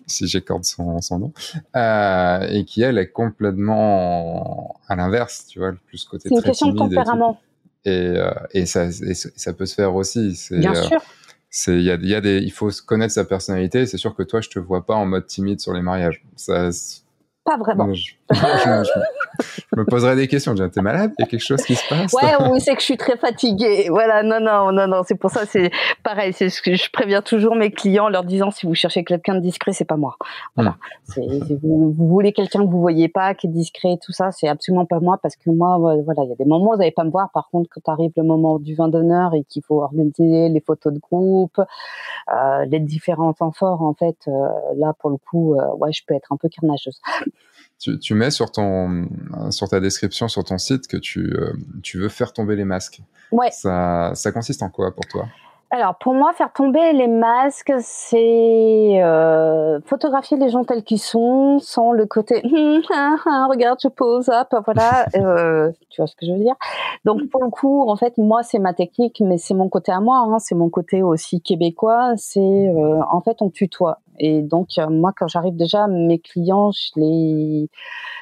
si 0.07 0.27
j'accorde 0.27 0.65
son, 0.65 1.01
son, 1.01 1.19
nom. 1.19 1.33
Euh, 1.77 2.47
et 2.51 2.65
qui, 2.65 2.83
elle, 2.83 2.99
est 2.99 3.11
complètement 3.11 4.77
à 4.89 4.97
l'inverse, 4.97 5.47
tu 5.49 5.59
vois, 5.59 5.71
le 5.71 5.79
plus 5.87 6.05
côté 6.05 6.29
C'est 6.29 6.35
une 6.35 6.43
question 6.43 6.69
de 6.69 6.79
tempérament. 6.79 7.41
Et, 7.85 7.91
euh, 7.91 8.31
et, 8.53 8.67
ça, 8.67 8.87
et, 8.87 9.15
ça 9.15 9.53
peut 9.53 9.67
se 9.67 9.75
faire 9.75 9.95
aussi. 9.95 10.39
Bien 10.51 10.73
euh, 10.73 10.83
sûr. 10.83 11.03
C'est, 11.51 11.75
il 11.75 11.85
y 11.85 11.91
a, 11.91 11.95
y 11.95 12.15
a 12.15 12.21
des, 12.21 12.39
il 12.39 12.51
faut 12.51 12.71
connaître 12.85 13.15
sa 13.15 13.25
personnalité. 13.25 13.87
C'est 13.87 13.99
sûr 13.99 14.15
que 14.15 14.23
toi, 14.23 14.41
je 14.41 14.49
te 14.49 14.59
vois 14.59 14.85
pas 14.85 14.95
en 14.95 15.07
mode 15.07 15.27
timide 15.27 15.61
sur 15.61 15.73
les 15.73 15.83
mariages. 15.83 16.25
Ça, 16.37 16.71
pas 17.45 17.59
vraiment. 17.59 17.93
Je, 17.95 18.15
je, 18.33 18.91
me 19.77 19.85
poserais 19.85 20.17
des 20.17 20.29
questions. 20.29 20.55
T'es 20.55 20.83
malade? 20.83 21.13
Il 21.19 21.23
y 21.23 21.25
a 21.25 21.29
quelque 21.29 21.41
chose 21.41 21.63
qui 21.63 21.75
se 21.75 21.89
passe 21.89 22.13
Ouais, 22.13 22.51
oui, 22.51 22.61
c'est 22.61 22.75
que 22.75 22.81
je 22.81 22.85
suis 22.85 22.97
très 22.97 23.17
fatiguée. 23.17 23.89
Voilà, 23.91 24.23
non, 24.23 24.41
non, 24.41 24.73
non, 24.73 24.87
non. 24.87 25.03
C'est 25.07 25.15
pour 25.15 25.31
ça, 25.31 25.47
c'est 25.47 25.71
pareil. 26.03 26.33
C'est 26.33 26.51
ce 26.51 26.63
que 26.63 26.75
je 26.75 26.91
préviens 26.91 27.23
toujours 27.23 27.55
mes 27.55 27.71
clients, 27.71 28.09
leur 28.09 28.25
disant 28.25 28.51
si 28.51 28.67
vous 28.67 28.75
cherchez 28.75 29.05
quelqu'un 29.05 29.35
de 29.35 29.41
discret, 29.41 29.73
c'est 29.73 29.85
pas 29.85 29.97
moi. 29.97 30.17
Voilà. 30.55 30.77
Hmm. 31.17 31.23
Vous, 31.63 31.93
vous, 31.93 32.09
voulez 32.09 32.33
quelqu'un 32.33 32.61
que 32.61 32.71
vous 32.71 32.81
voyez 32.81 33.09
pas, 33.09 33.35
qui 33.35 33.47
est 33.47 33.51
discret, 33.51 33.99
tout 34.05 34.13
ça, 34.13 34.31
c'est 34.33 34.49
absolument 34.49 34.87
pas 34.87 35.01
moi 35.01 35.19
parce 35.23 35.37
que 35.37 35.51
moi, 35.51 35.79
voilà, 35.79 36.25
il 36.25 36.29
y 36.29 36.33
a 36.33 36.37
des 36.37 36.45
moments 36.45 36.71
où 36.71 36.73
vous 36.73 36.79
n'allez 36.79 36.91
pas 36.91 37.05
me 37.05 37.11
voir. 37.11 37.31
Par 37.33 37.49
contre, 37.51 37.69
quand 37.71 37.93
arrive 37.93 38.13
le 38.17 38.23
moment 38.23 38.59
du 38.59 38.75
vin 38.75 38.89
d'honneur 38.89 39.35
et 39.35 39.45
qu'il 39.45 39.63
faut 39.63 39.83
organiser 39.83 40.49
les 40.49 40.61
photos 40.61 40.93
de 40.93 40.99
groupe, 40.99 41.61
euh, 42.33 42.65
les 42.67 42.81
différents 42.81 43.33
temps 43.33 43.53
forts, 43.53 43.83
en 43.83 43.95
fait, 43.95 44.17
euh, 44.29 44.49
là, 44.77 44.95
pour 44.99 45.11
le 45.11 45.17
coup, 45.17 45.55
euh, 45.55 45.75
ouais, 45.77 45.93
je 45.93 46.03
peux 46.07 46.15
être 46.15 46.33
un 46.33 46.37
peu 46.37 46.49
carnageuse. 46.49 47.01
Tu, 47.79 47.99
tu, 47.99 48.15
mets 48.15 48.31
sur 48.31 48.51
ton 48.51 49.09
sur 49.51 49.69
ta 49.69 49.81
description 49.81 50.29
sur 50.29 50.45
ton 50.45 50.59
site 50.59 50.87
que 50.87 50.97
tu, 50.97 51.35
euh, 51.35 51.53
tu 51.83 51.99
veux 51.99 52.09
faire 52.09 52.33
tomber 52.33 52.57
les 52.57 52.65
masques. 52.65 53.03
Ouais. 53.33 53.51
Ça, 53.51 54.13
ça 54.15 54.33
consiste 54.33 54.63
en 54.63 54.71
quoi 54.71 54.95
pour 54.95 55.05
toi? 55.07 55.27
Alors 55.77 55.97
pour 55.97 56.15
moi, 56.15 56.33
faire 56.35 56.53
tomber 56.53 56.93
les 56.93 57.09
masques, 57.09 57.73
c'est 57.81 59.03
euh, 59.03 59.81
photographier 59.85 60.37
les 60.37 60.49
gens 60.49 60.63
tels 60.63 60.85
qu'ils 60.85 61.01
sont, 61.01 61.59
sans 61.59 61.91
le 61.91 62.07
côté 62.07 62.43
hum, 62.45 62.81
hum, 62.91 63.49
regarde, 63.51 63.81
je 63.83 63.89
pose, 63.89 64.29
hop, 64.29 64.55
voilà, 64.65 65.07
euh, 65.17 65.73
tu 65.91 66.01
vois 66.01 66.07
ce 66.07 66.15
que 66.15 66.27
je 66.27 66.33
veux 66.33 66.39
dire? 66.39 66.55
Donc 67.05 67.29
pour 67.29 67.43
le 67.43 67.51
coup, 67.51 67.89
en 67.91 67.97
fait, 67.97 68.19
moi 68.19 68.45
c'est 68.45 68.61
ma 68.61 68.73
technique, 68.73 69.21
mais 69.21 69.37
c'est 69.37 69.55
mon 69.55 69.69
côté 69.69 69.91
à 69.91 69.99
moi, 69.99 70.19
hein, 70.19 70.39
c'est 70.39 70.55
mon 70.55 70.69
côté 70.69 71.03
aussi 71.03 71.41
québécois. 71.41 72.13
C'est 72.17 72.39
euh, 72.39 73.01
en 73.11 73.21
fait 73.21 73.39
on 73.41 73.51
tutoie. 73.51 73.99
Et 74.19 74.43
donc 74.43 74.69
euh, 74.79 74.89
moi, 74.89 75.13
quand 75.17 75.29
j'arrive 75.29 75.57
déjà, 75.57 75.87
mes 75.89 76.19
clients, 76.19 76.71
je 76.73 77.01
les 77.01 77.71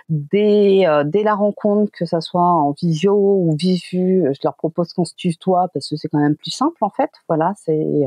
dès 0.08 0.86
euh, 0.86 1.04
dès 1.04 1.22
la 1.22 1.34
rencontre, 1.34 1.92
que 1.92 2.06
ça 2.06 2.20
soit 2.20 2.42
en 2.42 2.72
visio 2.72 3.14
ou 3.14 3.56
visu, 3.58 4.24
je 4.32 4.38
leur 4.44 4.56
propose 4.56 4.92
qu'on 4.92 5.04
se 5.04 5.14
tutoie 5.14 5.68
parce 5.74 5.88
que 5.88 5.96
c'est 5.96 6.08
quand 6.08 6.20
même 6.20 6.36
plus 6.36 6.50
simple 6.50 6.76
en 6.82 6.90
fait. 6.90 7.10
Voilà, 7.28 7.52
c'est 7.56 8.06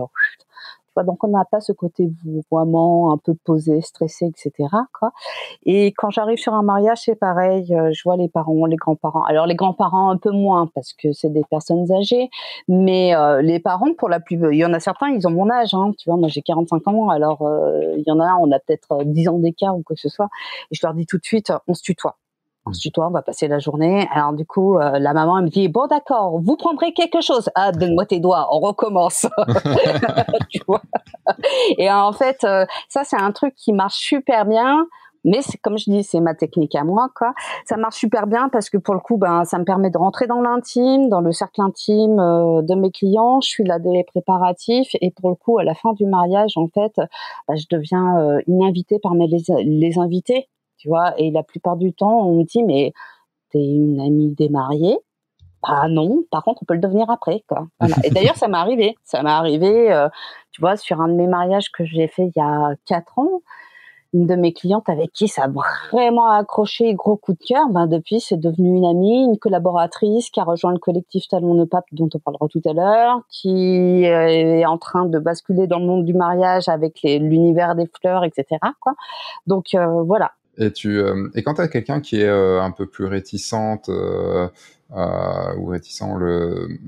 euh, 0.97 1.03
donc 1.03 1.23
on 1.23 1.27
n'a 1.29 1.45
pas 1.45 1.60
ce 1.60 1.71
côté 1.71 2.10
vouvoiement 2.23 3.12
un 3.12 3.17
peu 3.17 3.34
posé, 3.43 3.81
stressé, 3.81 4.25
etc. 4.25 4.69
Quoi. 4.97 5.12
Et 5.65 5.88
quand 5.95 6.10
j'arrive 6.10 6.38
sur 6.38 6.53
un 6.53 6.63
mariage, 6.63 6.99
c'est 7.05 7.15
pareil. 7.15 7.73
Euh, 7.75 7.91
je 7.93 8.01
vois 8.03 8.17
les 8.17 8.29
parents, 8.29 8.65
les 8.65 8.75
grands-parents. 8.75 9.23
Alors 9.23 9.45
les 9.45 9.55
grands-parents 9.55 10.10
un 10.10 10.17
peu 10.17 10.31
moins 10.31 10.67
parce 10.73 10.93
que 10.93 11.12
c'est 11.13 11.29
des 11.29 11.43
personnes 11.49 11.91
âgées, 11.91 12.29
mais 12.67 13.15
euh, 13.15 13.41
les 13.41 13.60
parents 13.60 13.93
pour 13.97 14.10
la 14.10 14.19
plus, 14.19 14.39
il 14.51 14.58
y 14.58 14.65
en 14.65 14.73
a 14.73 14.79
certains, 14.79 15.10
ils 15.10 15.27
ont 15.27 15.31
mon 15.31 15.49
âge. 15.49 15.73
Hein, 15.73 15.91
tu 15.97 16.10
vois, 16.10 16.17
moi 16.17 16.29
j'ai 16.29 16.41
45 16.41 16.88
ans, 16.88 17.10
alors 17.10 17.41
euh, 17.41 17.95
il 17.97 18.03
y 18.05 18.12
en 18.12 18.19
a, 18.19 18.36
on 18.36 18.51
a 18.51 18.60
peut-être 18.60 19.03
10 19.03 19.29
ans 19.29 19.39
d'écart 19.39 19.77
ou 19.77 19.84
quoi 19.84 19.95
que 19.95 20.01
ce 20.01 20.10
soit. 20.10 20.29
Et 20.71 20.75
je 20.75 20.86
leur 20.86 20.93
dis 20.93 21.05
tout 21.05 21.17
de 21.17 21.25
suite, 21.25 21.51
on 21.67 21.73
se 21.73 21.81
tutoie 21.81 22.17
on 22.65 22.73
se 22.73 22.82
tutoie, 22.82 23.08
on 23.08 23.12
va 23.12 23.21
passer 23.21 23.47
la 23.47 23.60
journée. 23.60 24.08
Alors 24.12 24.34
du 24.34 24.45
coup, 24.45 24.78
euh, 24.78 24.97
la 24.99 25.13
maman 25.13 25.38
elle 25.38 25.45
me 25.45 25.49
dit 25.49 25.67
bon 25.67 25.88
d'accord, 25.88 26.39
vous 26.39 26.58
prendrez 26.58 26.93
quelque 26.93 27.21
chose. 27.21 27.49
Ah 27.56 27.71
donne-moi 27.71 28.06
tes 28.06 28.19
doigts, 28.19 28.47
on 28.51 28.60
recommence. 28.60 29.28
tu 30.49 30.60
vois 30.67 30.82
Et 31.78 31.91
en 31.91 32.12
fait, 32.12 32.43
euh, 32.43 32.65
ça 32.89 33.04
c'est 33.04 33.19
un 33.19 33.32
truc 33.32 33.56
qui 33.56 33.73
marche 33.73 33.95
super 33.97 34.45
bien. 34.45 34.86
Mais 35.28 35.41
c'est 35.41 35.58
comme 35.58 35.75
je 35.75 35.89
dis, 35.89 36.04
c'est 36.04 36.19
ma 36.19 36.36
technique 36.36 36.75
à 36.75 36.84
moi, 36.84 37.10
quoi. 37.15 37.34
Ça 37.65 37.78
marche 37.78 37.95
super 37.95 38.28
bien 38.28 38.47
parce 38.47 38.69
que 38.69 38.78
pour 38.78 38.93
le 38.93 38.99
coup, 38.99 39.17
ben, 39.17 39.43
ça 39.43 39.58
me 39.58 39.63
permet 39.63 39.89
de 39.89 39.97
rentrer 39.97 40.28
dans 40.28 40.39
l'intime, 40.39 41.10
dans 41.10 41.19
le 41.19 41.32
cercle 41.32 41.62
intime 41.62 42.19
euh, 42.19 42.62
de 42.62 42.75
mes 42.75 42.91
clients. 42.91 43.41
Je 43.41 43.49
suis 43.49 43.63
là 43.63 43.80
dès 43.80 43.89
les 43.89 44.04
préparatifs 44.04 44.89
et 45.01 45.10
pour 45.10 45.32
le 45.32 45.36
coup, 45.36 45.58
à 45.58 45.63
la 45.63 45.73
fin 45.73 45.93
du 45.93 46.06
mariage, 46.06 46.51
en 46.58 46.67
fait, 46.67 46.93
ben, 47.47 47.56
je 47.56 47.65
deviens 47.71 48.38
une 48.45 48.63
invitée 48.63 48.99
parmi 49.01 49.28
les, 49.28 49.41
les 49.63 49.97
invités 49.97 50.47
tu 50.86 50.89
vois. 50.89 51.19
Et 51.19 51.32
la 51.32 51.41
plupart 51.41 51.78
du 51.78 51.93
temps, 51.93 52.28
on 52.28 52.38
me 52.38 52.43
dit, 52.43 52.63
mais 52.63 52.93
t'es 53.52 53.60
une 53.60 54.00
amie 54.00 54.30
des 54.36 54.50
mariés? 54.50 55.00
Bah 55.63 55.88
non, 55.89 56.24
par 56.30 56.43
contre, 56.43 56.62
on 56.62 56.65
peut 56.65 56.76
le 56.76 56.80
devenir 56.80 57.10
après, 57.10 57.43
quoi. 57.48 57.67
Et 58.04 58.12
d'ailleurs, 58.12 58.36
ça 58.36 58.48
m'est 58.48 58.58
arrivé. 58.58 58.95
Ça 59.04 59.24
m'est 59.24 59.32
arrivé, 59.32 59.91
euh, 59.91 60.08
tu 60.52 60.62
vois, 60.62 60.78
sur 60.78 61.02
un 61.02 61.08
de 61.08 61.13
mes 61.13 61.26
mariages 61.26 61.71
que 61.71 61.84
j'ai 61.86 62.08
fait 62.08 62.28
il 62.28 62.34
y 62.36 62.41
a 62.41 62.76
quatre 62.86 63.17
ans. 63.17 63.41
Une 64.13 64.28
de 64.28 64.36
mes 64.36 64.54
clientes 64.54 64.88
avec 64.88 65.12
qui 65.12 65.28
ça 65.28 65.45
a 65.45 65.48
vraiment 65.91 66.30
accroché, 66.30 66.93
gros 66.93 67.17
coup 67.17 67.34
de 67.34 67.43
cœur, 67.45 67.67
ben 67.69 67.86
depuis 67.86 68.21
c'est 68.21 68.38
devenu 68.38 68.78
une 68.78 68.86
amie, 68.86 69.26
une 69.26 69.38
collaboratrice 69.38 70.30
qui 70.30 70.39
a 70.39 70.45
rejoint 70.45 70.71
le 70.71 70.80
collectif 70.80 71.28
Talon 71.28 71.56
de 71.56 71.65
Pape 71.65 71.84
dont 71.91 72.08
on 72.13 72.19
parlera 72.19 72.48
tout 72.48 72.62
à 72.63 72.71
l'heure, 72.71 73.19
qui 73.30 74.06
est 74.06 74.65
en 74.65 74.78
train 74.78 75.06
de 75.06 75.19
basculer 75.19 75.67
dans 75.67 75.80
le 75.80 75.86
monde 75.86 76.06
du 76.06 76.13
mariage 76.13 76.69
avec 76.69 77.02
l'univers 77.04 77.76
des 77.76 77.88
fleurs, 77.88 78.24
etc. 78.24 78.45
Quoi. 78.80 78.93
Donc 79.48 79.74
euh, 79.74 80.04
voilà, 80.04 80.32
et, 80.58 80.72
tu, 80.72 80.98
euh, 81.00 81.30
et 81.36 81.44
quand 81.44 81.56
tu 81.56 81.62
as 81.62 81.68
quelqu'un 81.68 82.02
qui 82.02 82.22
est 82.22 82.28
euh, 82.28 82.62
un 82.62 82.72
peu 82.72 82.86
plus 82.86 83.06
réticente 83.06 83.89
euh, 83.89 84.48
ou 85.58 85.65
réticent 85.68 86.18
le, 86.18 86.80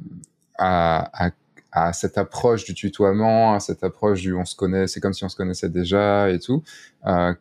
à, 0.57 1.27
à, 1.27 1.31
à, 1.71 1.93
cette 1.93 2.17
approche 2.17 2.63
du 2.63 2.73
tutoiement, 2.73 3.53
à 3.53 3.59
cette 3.59 3.83
approche 3.83 4.21
du 4.21 4.33
on 4.33 4.45
se 4.45 4.55
connaît, 4.55 4.87
c'est 4.87 4.99
comme 4.99 5.13
si 5.13 5.23
on 5.23 5.29
se 5.29 5.35
connaissait 5.35 5.69
déjà 5.69 6.29
et 6.29 6.39
tout, 6.39 6.63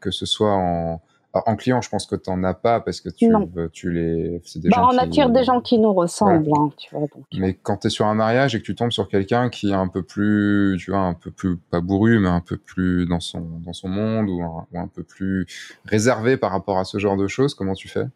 que 0.01 0.11
ce 0.11 0.27
soit 0.27 0.55
en, 0.55 1.01
en 1.46 1.57
client, 1.57 1.81
je 1.81 1.88
pense 1.88 2.07
que 2.07 2.16
tu 2.16 2.31
n'en 2.31 2.42
as 2.44 2.55
pas 2.55 2.81
parce 2.81 3.01
que 3.01 3.09
tu, 3.09 3.31
tu 3.72 3.90
les. 3.90 4.40
Des 4.57 4.68
bah, 4.68 4.88
on 4.92 4.99
attire 4.99 5.31
des 5.31 5.44
gens 5.44 5.61
qui 5.61 5.79
nous 5.79 5.92
ressemblent. 5.92 6.51
Hein, 6.57 6.70
tu 6.77 6.94
vois, 6.94 7.07
donc. 7.07 7.25
Mais 7.35 7.55
quand 7.55 7.79
tu 7.79 7.87
es 7.88 7.90
sur 7.90 8.07
un 8.07 8.14
mariage 8.14 8.55
et 8.55 8.61
que 8.61 8.64
tu 8.64 8.75
tombes 8.75 8.92
sur 8.92 9.09
quelqu'un 9.09 9.49
qui 9.49 9.70
est 9.70 9.75
un 9.75 9.88
peu 9.88 10.03
plus, 10.03 10.77
tu 10.79 10.90
vois, 10.90 11.01
un 11.01 11.14
peu 11.14 11.31
plus, 11.31 11.57
pas 11.57 11.81
bourru, 11.81 12.18
mais 12.18 12.29
un 12.29 12.40
peu 12.40 12.57
plus 12.57 13.07
dans 13.07 13.20
son, 13.20 13.40
dans 13.64 13.72
son 13.72 13.88
monde 13.88 14.29
ou 14.29 14.42
un, 14.42 14.66
ou 14.72 14.79
un 14.79 14.88
peu 14.88 15.03
plus 15.03 15.46
réservé 15.85 16.37
par 16.37 16.51
rapport 16.51 16.79
à 16.79 16.85
ce 16.85 16.99
genre 16.99 17.16
de 17.16 17.27
choses, 17.27 17.55
comment 17.55 17.75
tu 17.75 17.88
fais? 17.88 18.07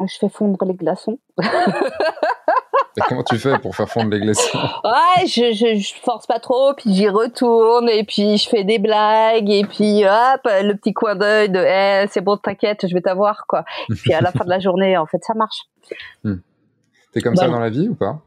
Je 0.00 0.18
fais 0.18 0.28
fondre 0.28 0.62
les 0.64 0.74
glaçons. 0.74 1.18
comment 3.08 3.22
tu 3.22 3.38
fais 3.38 3.58
pour 3.58 3.74
faire 3.74 3.88
fondre 3.88 4.10
les 4.10 4.20
glaçons 4.22 4.58
Ouais, 4.84 5.26
je, 5.26 5.52
je, 5.52 5.78
je, 5.78 5.94
force 6.02 6.26
pas 6.26 6.38
trop, 6.38 6.74
puis 6.74 6.94
j'y 6.94 7.08
retourne, 7.08 7.88
et 7.88 8.04
puis 8.04 8.36
je 8.36 8.48
fais 8.48 8.64
des 8.64 8.78
blagues, 8.78 9.50
et 9.50 9.64
puis 9.64 10.04
hop, 10.04 10.40
le 10.44 10.72
petit 10.74 10.92
coin 10.92 11.14
d'œil 11.14 11.48
de 11.50 11.58
eh, 11.58 12.06
c'est 12.10 12.20
bon, 12.20 12.36
t'inquiète, 12.36 12.86
je 12.88 12.94
vais 12.94 13.02
t'avoir, 13.02 13.46
quoi. 13.46 13.64
puis 13.88 14.12
à 14.12 14.20
la 14.20 14.32
fin 14.32 14.44
de 14.44 14.50
la 14.50 14.58
journée, 14.60 14.96
en 14.96 15.06
fait, 15.06 15.22
ça 15.22 15.34
marche. 15.34 15.62
Hmm. 16.24 16.36
T'es 17.12 17.20
comme 17.20 17.36
ça 17.36 17.48
dans 17.48 17.60
la 17.60 17.70
vie 17.70 17.88
ou 17.88 17.94
pas? 17.94 18.18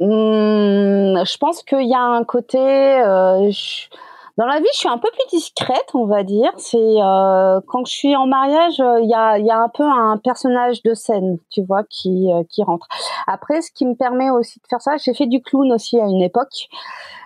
Hmm, 0.00 1.24
Je 1.24 1.36
pense 1.38 1.62
qu'il 1.62 1.88
y 1.88 1.94
a 1.94 2.00
un 2.00 2.24
côté. 2.24 2.58
Euh, 2.58 3.50
dans 4.38 4.46
la 4.46 4.60
vie, 4.60 4.68
je 4.72 4.78
suis 4.78 4.88
un 4.88 4.98
peu 4.98 5.08
plus 5.10 5.36
discrète, 5.36 5.90
on 5.94 6.06
va 6.06 6.22
dire. 6.22 6.52
C'est 6.58 6.78
euh, 6.78 7.60
quand 7.66 7.84
je 7.84 7.92
suis 7.92 8.14
en 8.14 8.28
mariage, 8.28 8.78
euh, 8.78 9.00
il 9.02 9.08
y 9.08 9.12
a, 9.12 9.58
un 9.60 9.68
peu 9.68 9.82
un 9.82 10.16
personnage 10.16 10.80
de 10.84 10.94
scène, 10.94 11.38
tu 11.50 11.64
vois, 11.64 11.82
qui 11.90 12.32
euh, 12.32 12.44
qui 12.48 12.62
rentre. 12.62 12.86
Après, 13.26 13.60
ce 13.60 13.72
qui 13.72 13.84
me 13.84 13.94
permet 13.94 14.30
aussi 14.30 14.60
de 14.60 14.66
faire 14.70 14.80
ça, 14.80 14.96
j'ai 14.96 15.12
fait 15.12 15.26
du 15.26 15.42
clown 15.42 15.72
aussi 15.72 15.98
à 15.98 16.04
une 16.04 16.22
époque. 16.22 16.68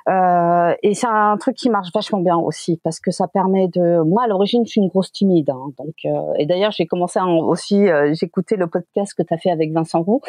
Euh, 0.09 0.75
et 0.83 0.95
c'est 0.95 1.07
un 1.07 1.37
truc 1.37 1.57
qui 1.57 1.71
marche 1.71 1.91
vachement 1.95 2.21
bien 2.21 2.37
aussi 2.37 2.81
parce 2.83 3.01
que 3.01 3.11
ça 3.11 3.29
permet 3.29 3.69
de. 3.69 4.03
Moi, 4.03 4.25
à 4.25 4.27
l'origine, 4.27 4.65
je 4.67 4.71
suis 4.71 4.81
une 4.81 4.88
grosse 4.88 5.12
timide, 5.12 5.51
hein, 5.51 5.73
donc. 5.79 5.95
Euh, 6.05 6.35
et 6.38 6.47
d'ailleurs, 6.47 6.73
j'ai 6.73 6.87
commencé 6.87 7.19
à 7.19 7.27
aussi. 7.27 7.88
Euh, 7.88 8.12
J'écoutais 8.15 8.57
le 8.57 8.67
podcast 8.67 9.15
que 9.15 9.23
tu 9.23 9.33
as 9.33 9.38
fait 9.38 9.51
avec 9.51 9.73
Vincent 9.73 10.03
Roux, 10.03 10.21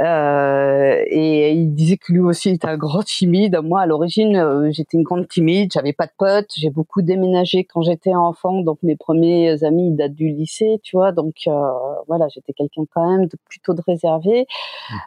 euh, 0.00 1.02
et 1.06 1.52
il 1.52 1.74
disait 1.74 1.96
que 1.96 2.12
lui 2.12 2.20
aussi 2.20 2.50
était 2.50 2.68
un 2.68 2.76
grand 2.76 3.02
timide. 3.02 3.58
Moi, 3.62 3.80
à 3.80 3.86
l'origine, 3.86 4.36
euh, 4.36 4.70
j'étais 4.70 4.96
une 4.96 5.04
grande 5.04 5.28
timide. 5.28 5.70
J'avais 5.72 5.92
pas 5.92 6.06
de 6.06 6.12
potes. 6.16 6.52
J'ai 6.56 6.70
beaucoup 6.70 7.02
déménagé 7.02 7.64
quand 7.64 7.82
j'étais 7.82 8.14
enfant, 8.14 8.62
donc 8.62 8.78
mes 8.82 8.96
premiers 8.96 9.62
amis 9.64 9.92
datent 9.92 10.14
du 10.14 10.28
lycée, 10.28 10.80
tu 10.82 10.96
vois. 10.96 11.12
Donc 11.12 11.48
voilà, 12.08 12.28
j'étais 12.28 12.52
quelqu'un 12.52 12.82
quand 12.92 13.08
même 13.08 13.26
de 13.26 13.36
plutôt 13.48 13.74
de 13.74 13.82
réservé. 13.86 14.46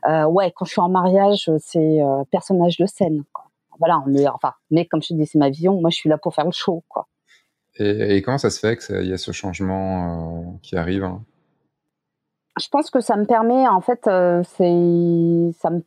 Mmh. 0.05 0.25
ouais, 0.25 0.51
quand 0.51 0.65
je 0.65 0.71
suis 0.71 0.81
en 0.81 0.89
mariage, 0.89 1.51
c'est 1.59 1.99
personnage 2.31 2.77
de 2.77 2.85
scène. 2.85 3.23
Quoi 3.33 3.50
voilà, 3.81 4.01
on 4.05 4.13
est, 4.13 4.27
enfin, 4.27 4.53
mais 4.69 4.85
comme 4.85 5.01
je 5.01 5.09
te 5.09 5.13
dis, 5.15 5.25
c'est 5.25 5.39
ma 5.39 5.49
vision. 5.49 5.81
Moi, 5.81 5.89
je 5.89 5.95
suis 5.95 6.09
là 6.09 6.17
pour 6.17 6.33
faire 6.35 6.45
le 6.45 6.51
show, 6.51 6.83
quoi. 6.87 7.07
Et, 7.75 8.21
comment 8.21 8.37
ça 8.37 8.49
se 8.49 8.59
fait 8.59 8.77
qu'il 8.77 9.07
y 9.07 9.13
a 9.13 9.17
ce 9.17 9.31
changement 9.31 10.59
qui 10.61 10.75
arrive 10.75 11.03
hein? 11.03 11.23
Je 12.59 12.67
pense 12.67 12.89
que 12.89 12.99
ça 12.99 13.15
me 13.15 13.25
permet, 13.25 13.67
en 13.67 13.79
fait, 13.81 14.01
c'est 14.03 15.51
ça 15.57 15.69
me 15.69 15.81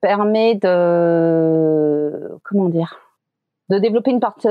permet 0.00 0.54
de 0.54 2.38
comment 2.44 2.68
dire 2.68 3.04
de 3.70 3.78
développer 3.78 4.10
une 4.10 4.20
partie, 4.20 4.48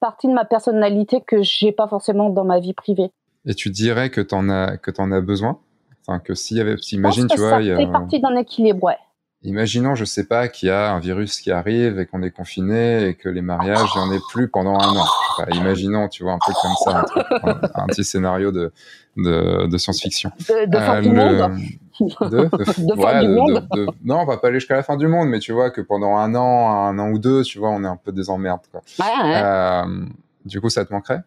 partie 0.00 0.28
de 0.28 0.32
ma 0.32 0.44
personnalité 0.44 1.20
que 1.20 1.42
j'ai 1.42 1.72
pas 1.72 1.88
forcément 1.88 2.30
dans 2.30 2.44
ma 2.44 2.60
vie 2.60 2.72
privée. 2.72 3.10
Et 3.46 3.54
tu 3.54 3.70
dirais 3.70 4.10
que 4.10 4.20
tu 4.20 4.34
en 4.34 4.48
as 4.48 4.78
que 4.78 4.90
en 4.98 5.12
as 5.12 5.20
besoin? 5.20 5.58
Enfin, 6.06 6.18
que 6.18 6.34
s'il 6.34 6.56
y 6.56 6.60
avait, 6.60 6.76
imagine, 6.92 7.26
tu 7.28 7.38
vois, 7.38 7.50
ça 7.50 7.60
fait 7.60 7.90
partie 7.90 8.20
d'un 8.20 8.36
équilibre, 8.36 8.84
ouais. 8.84 8.98
Imaginons, 9.46 9.94
je 9.94 10.06
sais 10.06 10.24
pas, 10.24 10.48
qu'il 10.48 10.68
y 10.68 10.72
a 10.72 10.92
un 10.92 11.00
virus 11.00 11.38
qui 11.40 11.50
arrive 11.50 11.98
et 11.98 12.06
qu'on 12.06 12.22
est 12.22 12.30
confiné 12.30 13.08
et 13.08 13.14
que 13.14 13.28
les 13.28 13.42
mariages, 13.42 13.88
il 13.94 14.00
n'y 14.00 14.08
en 14.08 14.12
ait 14.12 14.20
plus 14.30 14.48
pendant 14.48 14.78
un 14.80 14.96
an. 14.96 15.04
Enfin, 15.32 15.44
imaginons, 15.52 16.08
tu 16.08 16.22
vois, 16.22 16.32
un 16.32 16.38
truc 16.38 16.56
comme 16.62 16.74
ça, 16.82 17.04
un, 17.74 17.86
petit 17.86 18.04
scénario 18.04 18.52
de, 18.52 18.72
de, 19.18 19.66
de 19.66 19.78
science-fiction. 19.78 20.30
De, 20.48 20.64
de 20.66 20.78
fin 20.78 20.96
euh, 20.96 21.00
du 21.02 21.10
monde. 21.10 21.58
De, 22.30 22.48
fin 23.02 23.20
du 23.22 23.28
monde. 23.28 23.68
non, 24.02 24.20
on 24.20 24.24
va 24.24 24.38
pas 24.38 24.48
aller 24.48 24.60
jusqu'à 24.60 24.76
la 24.76 24.82
fin 24.82 24.96
du 24.96 25.08
monde, 25.08 25.28
mais 25.28 25.40
tu 25.40 25.52
vois 25.52 25.70
que 25.70 25.82
pendant 25.82 26.16
un 26.16 26.34
an, 26.34 26.86
un 26.86 26.98
an 26.98 27.10
ou 27.10 27.18
deux, 27.18 27.42
tu 27.42 27.58
vois, 27.58 27.68
on 27.68 27.84
est 27.84 27.88
un 27.88 27.98
peu 28.02 28.12
des 28.12 28.30
emmerdes. 28.30 28.66
Quoi. 28.72 28.80
Ouais, 28.98 29.42
euh, 29.44 30.06
du 30.46 30.62
coup, 30.62 30.70
ça 30.70 30.86
te 30.86 30.92
manquerait? 30.92 31.20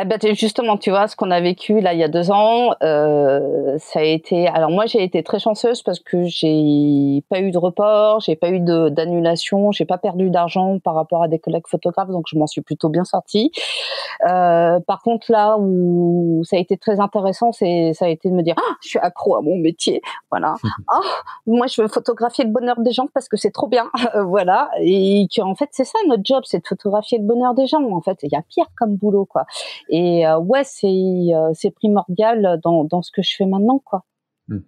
Eh 0.00 0.04
ben, 0.04 0.18
justement, 0.34 0.76
tu 0.76 0.90
vois, 0.90 1.08
ce 1.08 1.16
qu'on 1.16 1.30
a 1.30 1.40
vécu 1.40 1.80
là 1.80 1.92
il 1.92 1.98
y 1.98 2.04
a 2.04 2.08
deux 2.08 2.30
ans, 2.30 2.72
euh, 2.82 3.76
ça 3.78 4.00
a 4.00 4.02
été. 4.02 4.46
Alors 4.46 4.70
moi, 4.70 4.86
j'ai 4.86 5.02
été 5.02 5.22
très 5.22 5.38
chanceuse 5.38 5.82
parce 5.82 5.98
que 5.98 6.24
j'ai 6.24 7.24
pas 7.28 7.40
eu 7.40 7.50
de 7.50 7.58
report, 7.58 8.20
j'ai 8.20 8.36
pas 8.36 8.50
eu 8.50 8.60
d'annulation, 8.60 9.72
j'ai 9.72 9.84
pas 9.84 9.98
perdu 9.98 10.30
d'argent 10.30 10.78
par 10.78 10.94
rapport 10.94 11.22
à 11.22 11.28
des 11.28 11.38
collègues 11.38 11.66
photographes, 11.66 12.10
donc 12.10 12.26
je 12.28 12.38
m'en 12.38 12.46
suis 12.46 12.60
plutôt 12.60 12.88
bien 12.88 13.04
sortie. 13.04 13.50
Euh, 14.28 14.78
par 14.80 15.02
contre, 15.02 15.30
là 15.30 15.56
où 15.58 16.42
ça 16.44 16.56
a 16.56 16.58
été 16.60 16.76
très 16.76 17.00
intéressant, 17.00 17.52
c'est 17.52 17.92
ça 17.92 18.04
a 18.06 18.08
été 18.08 18.30
de 18.30 18.34
me 18.34 18.42
dire, 18.42 18.54
ah, 18.58 18.74
je 18.82 18.88
suis 18.88 18.98
accro 18.98 19.36
à 19.36 19.42
mon 19.42 19.56
métier, 19.56 20.00
voilà. 20.30 20.54
Ah, 20.90 21.00
moi, 21.46 21.66
je 21.66 21.82
veux 21.82 21.88
photographier 21.88 22.44
le 22.44 22.50
bonheur 22.50 22.80
des 22.80 22.92
gens 22.92 23.06
parce 23.12 23.28
que 23.28 23.36
c'est 23.36 23.50
trop 23.50 23.66
bien, 23.66 23.90
voilà. 24.24 24.70
Et 24.80 25.26
en 25.42 25.54
fait, 25.54 25.68
c'est 25.72 25.84
ça 25.84 25.98
notre 26.06 26.22
job, 26.24 26.42
c'est 26.46 26.60
de 26.60 26.66
photographier 26.66 27.18
le 27.18 27.24
bonheur 27.24 27.52
des 27.54 27.66
gens. 27.66 27.82
En 27.92 28.00
fait, 28.00 28.18
il 28.22 28.30
y 28.32 28.36
a 28.36 28.42
pire 28.42 28.66
comme 28.76 28.96
boulot, 28.96 29.26
quoi. 29.26 29.44
Et 29.88 30.26
euh, 30.26 30.38
ouais, 30.38 30.62
c'est 30.64 30.86
euh, 30.86 31.50
c'est 31.54 31.70
primordial 31.70 32.60
dans, 32.62 32.84
dans 32.84 33.02
ce 33.02 33.10
que 33.10 33.22
je 33.22 33.34
fais 33.36 33.46
maintenant, 33.46 33.80
quoi. 33.84 34.04
Hmm. 34.48 34.60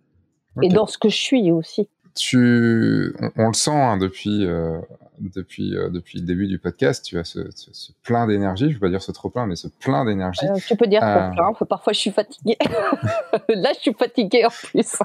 Et 0.62 0.68
dans 0.68 0.86
ce 0.86 0.98
que 0.98 1.08
je 1.08 1.16
suis 1.16 1.50
aussi. 1.52 1.88
Tu, 2.16 3.14
on, 3.36 3.46
le 3.46 3.52
sent 3.52 3.70
hein, 3.70 3.96
depuis 3.96 4.44
euh, 4.44 4.80
depuis 5.20 5.70
depuis 5.92 6.18
le 6.18 6.26
début 6.26 6.48
du 6.48 6.58
podcast. 6.58 7.04
Tu 7.04 7.18
as 7.18 7.24
ce, 7.24 7.50
ce, 7.54 7.92
plein 8.02 8.26
d'énergie. 8.26 8.68
Je 8.68 8.74
veux 8.74 8.80
pas 8.80 8.88
dire 8.88 9.00
ce 9.00 9.12
trop 9.12 9.30
plein, 9.30 9.46
mais 9.46 9.54
ce 9.54 9.68
plein 9.68 10.04
d'énergie. 10.04 10.46
tu 10.66 10.76
peux 10.76 10.88
dire 10.88 11.00
trop 11.00 11.32
plein. 11.32 11.66
Parfois, 11.66 11.92
je 11.92 12.00
suis 12.00 12.10
fatiguée. 12.10 12.56
Là, 13.48 13.70
je 13.74 13.80
suis 13.80 13.94
fatiguée 13.94 14.44
en 14.44 14.50
plus. 14.50 14.96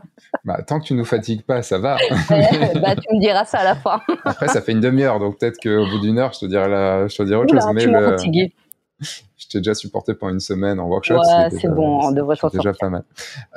Bah, 0.44 0.64
tant 0.64 0.80
que 0.80 0.86
tu 0.86 0.94
nous 0.96 1.06
fatigues 1.06 1.44
pas, 1.44 1.62
ça 1.62 1.78
va. 1.78 1.98
bah, 2.10 2.96
tu 2.96 3.16
me 3.16 3.20
diras 3.20 3.46
ça 3.46 3.60
à 3.60 3.64
la 3.66 3.76
fin. 3.76 4.02
Après, 4.24 4.48
ça 4.48 4.62
fait 4.62 4.72
une 4.72 4.82
demi-heure, 4.82 5.20
donc 5.20 5.38
peut-être 5.38 5.60
qu'au 5.62 5.86
bout 5.86 6.00
d'une 6.00 6.18
heure, 6.18 6.34
je 6.34 6.40
te 6.40 6.46
dirai 6.48 6.70
la, 6.70 7.08
je 7.08 7.16
te 7.16 7.24
dirai 7.24 7.42
autre 7.42 7.54
chose. 7.54 7.70
Mais 7.74 7.82
tu 7.82 7.92
le... 7.92 8.10
fatiguée 8.10 8.54
je 9.38 9.48
t'ai 9.48 9.60
déjà 9.60 9.74
supporté 9.74 10.14
pendant 10.14 10.34
une 10.34 10.40
semaine 10.40 10.80
en 10.80 10.88
workshop. 10.88 11.20
c'est 11.52 11.68
bon, 11.68 12.00
on 12.04 12.12
devrait 12.12 12.36
s'en 12.36 12.50
déjà 12.50 12.74
pas 12.74 12.90
mal. 12.90 13.04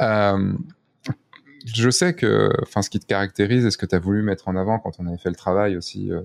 Euh, 0.00 0.52
je 1.64 1.90
sais 1.90 2.14
que, 2.14 2.50
enfin, 2.62 2.82
ce 2.82 2.90
qui 2.90 2.98
te 2.98 3.06
caractérise 3.06 3.66
et 3.66 3.70
ce 3.70 3.78
que 3.78 3.86
tu 3.86 3.94
as 3.94 3.98
voulu 3.98 4.22
mettre 4.22 4.48
en 4.48 4.56
avant 4.56 4.78
quand 4.78 4.92
on 4.98 5.06
avait 5.06 5.18
fait 5.18 5.28
le 5.28 5.36
travail 5.36 5.76
aussi 5.76 6.10
euh, 6.10 6.20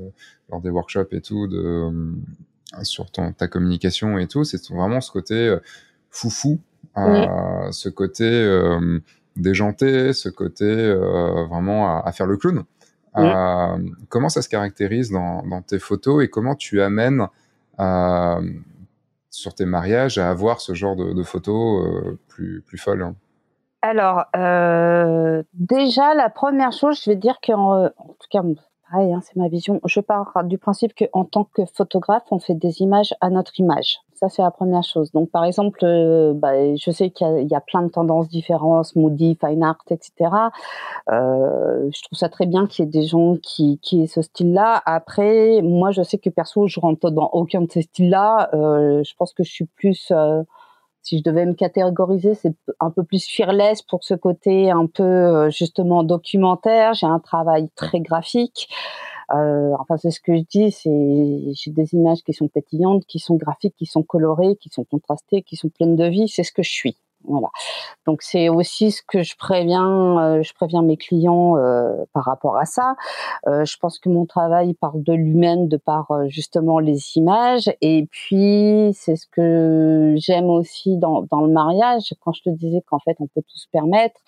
lors 0.50 0.62
des 0.62 0.70
workshops 0.70 1.12
et 1.12 1.22
tout, 1.22 1.48
de, 1.48 1.58
euh, 1.58 2.84
sur 2.84 3.12
ton, 3.12 3.34
ta 3.34 3.48
communication 3.48 4.18
et 4.18 4.28
tout, 4.28 4.44
c'est 4.44 4.70
vraiment 4.72 5.02
ce 5.02 5.12
côté 5.12 5.56
foufou, 6.10 6.60
ce 6.96 7.90
côté 7.90 8.60
déjanté, 9.36 10.14
ce 10.14 10.30
côté 10.30 10.94
vraiment 11.50 12.04
à, 12.04 12.12
faire 12.14 12.26
le 12.26 12.38
clown. 12.38 12.64
comment 14.10 14.30
ça 14.30 14.42
se 14.42 14.50
caractérise 14.50 15.12
dans, 15.12 15.44
dans, 15.44 15.62
tes 15.62 15.78
photos 15.78 16.24
et 16.24 16.30
comment 16.30 16.56
tu 16.56 16.82
amènes 16.82 17.28
sur 19.34 19.56
tes 19.56 19.66
mariages 19.66 20.20
à 20.20 20.30
avoir 20.30 20.62
ce 20.62 20.74
genre 20.74 20.96
de, 20.96 21.24
photos 21.24 21.86
euh, 21.86 22.20
plus, 22.28 22.62
plus 22.62 22.78
folles 22.78 23.02
hein 23.02 23.16
Alors, 23.82 24.26
euh, 24.36 25.42
déjà, 25.54 26.14
la 26.14 26.30
première 26.30 26.72
chose, 26.72 27.02
je 27.04 27.10
vais 27.10 27.16
dire 27.16 27.40
qu'en 27.46 27.86
en 27.86 28.14
tout 28.20 28.28
cas, 28.30 28.42
pareil, 28.92 29.12
hein, 29.12 29.22
c'est 29.24 29.36
ma 29.36 29.48
vision, 29.48 29.82
je 29.86 30.00
pars 30.00 30.44
du 30.44 30.60
principe 30.60 30.94
qu'en 30.94 31.26
tant 31.26 31.46
que 31.46 31.64
photographe, 31.66 32.24
on 32.30 32.40
fait 32.40 32.54
des 32.54 32.82
images 32.82 33.16
à 33.22 33.32
notre 33.32 33.60
image. 33.60 33.98
Ça, 34.24 34.30
c'est 34.30 34.42
la 34.42 34.52
première 34.52 34.84
chose. 34.84 35.12
Donc, 35.12 35.32
par 35.32 35.44
exemple, 35.44 35.80
euh, 35.84 36.34
bah, 36.34 36.54
je 36.78 36.92
sais 36.92 37.10
qu'il 37.10 37.46
y, 37.46 37.56
a 37.56 37.60
plein 37.60 37.82
de 37.82 37.90
tendances 37.90 38.30
différentes, 38.30 38.96
moody, 38.96 39.38
fine 39.38 39.62
art, 39.62 39.84
etc. 39.90 40.32
Euh, 41.12 41.90
je 41.94 42.04
trouve 42.04 42.18
ça 42.18 42.30
très 42.30 42.46
bien 42.46 42.66
qu'il 42.66 42.86
y 42.86 42.88
ait 42.88 42.92
des 42.92 43.04
gens 43.06 43.36
qui, 43.44 43.80
qui 43.82 44.02
aient 44.02 44.08
ce 44.08 44.22
style-là. 44.22 44.82
Après, 44.86 45.62
moi, 45.62 45.92
je 45.92 46.04
sais 46.04 46.20
que 46.20 46.30
perso, 46.30 46.68
je 46.68 46.80
rentre 46.80 47.10
dans 47.10 47.32
aucun 47.34 47.64
de 47.64 47.70
ces 47.70 47.82
styles-là. 47.82 48.50
Euh, 48.54 49.04
je 49.04 49.14
pense 49.18 49.34
que 49.34 49.44
je 49.44 49.52
suis 49.52 49.66
plus 49.66 50.14
si 51.02 51.18
je 51.18 51.24
devais 51.24 51.46
me 51.46 51.54
catégoriser, 51.54 52.34
c'est 52.34 52.56
un 52.80 52.92
peu 52.92 53.04
plus 53.04 53.26
fearless 53.26 53.82
pour 53.82 54.06
ce 54.06 54.14
côté 54.14 54.72
un 54.72 54.86
peu 54.86 55.50
justement 55.50 56.04
documentaire. 56.04 56.94
J'ai 56.94 57.08
un 57.08 57.20
travail 57.20 57.68
très 57.76 58.00
graphique. 58.00 58.70
Euh, 59.34 59.76
enfin, 59.80 59.98
c'est 59.98 60.12
ce 60.12 60.20
que 60.22 60.36
je 60.36 60.44
dis, 60.44 60.72
c'est 60.72 61.54
j'ai 61.54 61.72
des 61.72 61.94
images 61.94 62.22
qui 62.24 62.34
sont 62.34 62.48
pétillantes, 62.48 63.06
qui 63.06 63.20
sont 63.20 63.36
graphiques, 63.36 63.76
qui 63.78 63.86
sont 63.86 64.04
colorées, 64.04 64.56
qui 64.58 64.70
sont 64.70 64.84
contrastées, 64.86 65.42
qui 65.42 65.56
sont 65.56 65.70
pleines 65.70 65.96
de 65.96 66.06
vie. 66.06 66.28
C'est 66.30 66.44
ce 66.44 66.52
que 66.52 66.64
je 66.64 66.72
suis. 66.72 66.98
Voilà. 67.26 67.48
Donc 68.06 68.22
c'est 68.22 68.50
aussi 68.50 68.92
ce 68.92 69.02
que 69.08 69.24
je 69.24 69.36
préviens, 69.38 70.20
euh, 70.20 70.44
je 70.44 70.54
préviens 70.54 70.82
mes 70.82 70.98
clients 70.98 71.58
euh, 71.58 72.04
par 72.14 72.26
rapport 72.26 72.58
à 72.58 72.66
ça. 72.66 72.96
Euh, 73.48 73.64
je 73.66 73.78
pense 73.78 73.98
que 74.00 74.10
mon 74.10 74.26
travail 74.26 74.74
parle 74.74 75.02
de 75.04 75.14
lui-même 75.14 75.68
de 75.68 75.78
par 75.78 76.08
justement 76.28 76.80
les 76.80 77.18
images. 77.18 77.72
Et 77.82 78.08
puis 78.12 78.92
c'est 78.94 79.16
ce 79.16 79.26
que 79.32 80.16
j'aime 80.18 80.50
aussi 80.50 80.98
dans, 80.98 81.22
dans 81.32 81.42
le 81.42 81.52
mariage. 81.52 82.14
Quand 82.22 82.34
je 82.34 82.44
te 82.44 82.50
disais 82.50 82.82
qu'en 82.88 83.00
fait 83.00 83.16
on 83.20 83.28
peut 83.28 83.42
tout 83.42 83.58
se 83.58 83.68
permettre, 83.72 84.20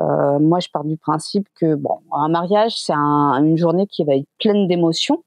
moi 0.00 0.58
je 0.60 0.68
pars 0.72 0.84
du 0.84 0.96
principe 0.96 1.46
que 1.54 1.74
bon, 1.74 2.00
un 2.12 2.28
mariage 2.28 2.74
c'est 2.76 2.94
un, 2.94 3.44
une 3.44 3.56
journée 3.56 3.86
qui 3.86 4.04
va 4.04 4.16
être 4.16 4.28
pleine 4.38 4.66
d'émotions 4.66 5.22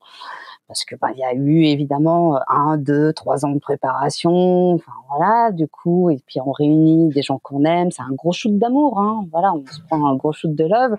parce 0.67 0.85
que 0.85 0.95
bah 0.95 1.09
il 1.13 1.19
y 1.19 1.23
a 1.23 1.33
eu 1.33 1.65
évidemment 1.65 2.39
un, 2.47 2.77
deux, 2.77 3.13
trois 3.13 3.45
ans 3.45 3.51
de 3.51 3.59
préparation, 3.59 4.73
enfin 4.73 4.91
voilà, 5.09 5.51
du 5.51 5.67
coup 5.67 6.09
et 6.09 6.19
puis 6.25 6.39
on 6.45 6.51
réunit 6.51 7.09
des 7.09 7.21
gens 7.21 7.39
qu'on 7.39 7.63
aime, 7.65 7.91
c'est 7.91 8.01
un 8.01 8.13
gros 8.13 8.31
shoot 8.31 8.57
d'amour, 8.57 8.99
hein, 8.99 9.25
voilà, 9.31 9.53
on 9.53 9.65
se 9.65 9.79
prend 9.81 10.05
un 10.07 10.15
gros 10.15 10.31
shoot 10.31 10.53
de 10.53 10.63
love. 10.63 10.95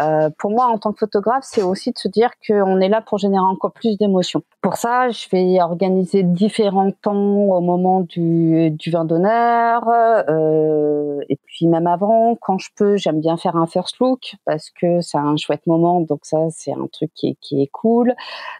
Euh, 0.00 0.30
pour 0.38 0.50
moi 0.50 0.66
en 0.66 0.78
tant 0.78 0.92
que 0.92 0.98
photographe, 0.98 1.44
c'est 1.46 1.62
aussi 1.62 1.92
de 1.92 1.98
se 1.98 2.08
dire 2.08 2.30
qu'on 2.46 2.80
est 2.80 2.88
là 2.88 3.02
pour 3.02 3.18
générer 3.18 3.44
encore 3.44 3.72
plus 3.72 3.98
d'émotions. 3.98 4.42
Pour 4.60 4.76
ça, 4.76 5.10
je 5.10 5.28
vais 5.30 5.60
organiser 5.60 6.22
différents 6.22 6.90
temps 6.90 7.12
au 7.14 7.60
moment 7.60 8.00
du, 8.00 8.70
du 8.70 8.90
vin 8.90 9.04
d'honneur 9.04 9.88
euh, 9.88 11.20
et 11.28 11.36
puis 11.46 11.66
même 11.66 11.86
avant, 11.86 12.36
quand 12.40 12.58
je 12.58 12.70
peux, 12.76 12.96
j'aime 12.96 13.20
bien 13.20 13.36
faire 13.36 13.56
un 13.56 13.66
first 13.66 13.98
look 13.98 14.36
parce 14.44 14.70
que 14.70 15.00
c'est 15.00 15.18
un 15.18 15.36
chouette 15.36 15.66
moment, 15.66 16.00
donc 16.00 16.20
ça 16.22 16.38
c'est 16.50 16.72
un 16.72 16.86
truc 16.92 17.10
qui 17.14 17.28
est, 17.28 17.36
qui 17.40 17.62
est 17.62 17.68
cool. 17.68 18.14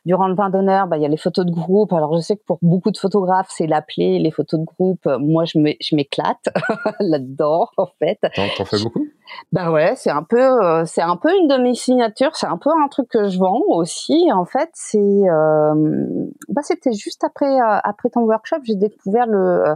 Durant 0.04 0.28
d'honneur, 0.50 0.86
bah, 0.86 0.96
il 0.96 1.02
y 1.02 1.06
a 1.06 1.08
les 1.08 1.16
photos 1.16 1.46
de 1.46 1.50
groupe. 1.50 1.92
Alors, 1.92 2.14
je 2.16 2.20
sais 2.20 2.36
que 2.36 2.42
pour 2.46 2.58
beaucoup 2.62 2.90
de 2.90 2.98
photographes, 2.98 3.50
c'est 3.50 3.66
l'appelé, 3.66 4.18
les 4.18 4.30
photos 4.30 4.60
de 4.60 4.64
groupe. 4.64 5.06
Moi, 5.20 5.44
je 5.44 5.94
m'éclate 5.94 6.48
là-dedans, 7.00 7.68
en 7.76 7.88
fait. 7.98 8.18
T'en 8.56 8.64
fais 8.64 8.82
beaucoup? 8.82 9.06
Bah 9.50 9.70
ouais, 9.70 9.94
c'est 9.96 10.10
un 10.10 10.22
peu, 10.22 10.40
euh, 10.40 10.84
c'est 10.86 11.02
un 11.02 11.16
peu 11.16 11.30
une 11.36 11.48
de 11.48 11.56
mes 11.56 11.74
signatures. 11.74 12.36
C'est 12.36 12.46
un 12.46 12.56
peu 12.56 12.70
un 12.70 12.88
truc 12.88 13.08
que 13.08 13.28
je 13.28 13.38
vends 13.38 13.62
aussi. 13.68 14.30
En 14.32 14.44
fait, 14.44 14.70
c'est, 14.74 14.98
euh, 14.98 16.34
bah, 16.48 16.62
c'était 16.62 16.92
juste 16.92 17.24
après, 17.24 17.60
euh, 17.60 17.78
après 17.84 18.10
ton 18.10 18.22
workshop, 18.22 18.58
j'ai 18.64 18.76
découvert 18.76 19.26
le, 19.26 19.74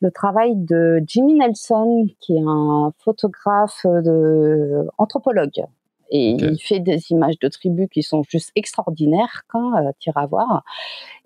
le 0.00 0.10
travail 0.10 0.56
de 0.56 1.02
Jimmy 1.06 1.34
Nelson, 1.34 2.06
qui 2.20 2.36
est 2.36 2.44
un 2.46 2.92
photographe 3.04 3.84
de 3.84 4.86
anthropologue 4.98 5.64
et 6.10 6.30
il 6.30 6.58
fait 6.58 6.80
des 6.80 7.10
images 7.10 7.38
de 7.38 7.48
tribus 7.48 7.88
qui 7.92 8.02
sont 8.02 8.22
juste 8.28 8.52
extraordinaires, 8.54 9.42
quand 9.48 9.74
euh, 9.76 9.90
à 10.14 10.26
voir. 10.26 10.64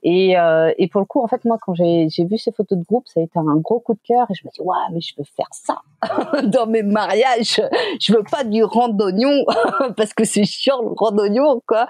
Et, 0.03 0.39
euh, 0.39 0.73
et 0.79 0.89
pour 0.89 1.01
le 1.01 1.07
coup, 1.07 1.23
en 1.23 1.27
fait, 1.27 1.45
moi, 1.45 1.59
quand 1.61 1.75
j'ai 1.75 2.09
vu 2.25 2.39
ces 2.39 2.53
photos 2.53 2.79
de 2.79 2.85
groupe, 2.85 3.07
ça 3.07 3.21
a 3.21 3.23
été 3.23 3.39
un 3.39 3.57
gros 3.57 3.81
coup 3.81 3.95
de 3.95 4.01
cœur. 4.03 4.27
Et 4.31 4.35
je 4.35 4.47
me 4.47 4.51
dis, 4.51 4.61
ouais, 4.63 4.77
mais 4.93 5.01
je 5.01 5.15
veux 5.19 5.25
faire 5.37 5.49
ça 5.51 5.83
dans 6.45 6.67
mes 6.67 6.83
mariages. 6.83 7.61
Je 8.01 8.15
veux 8.15 8.23
pas 8.23 8.45
du 8.45 8.65
randonnion 8.65 9.45
parce 9.97 10.15
que 10.15 10.25
c'est 10.25 10.45
chiant 10.45 10.81
le 10.83 10.93
randonnion, 10.97 11.63
quoi. 11.67 11.87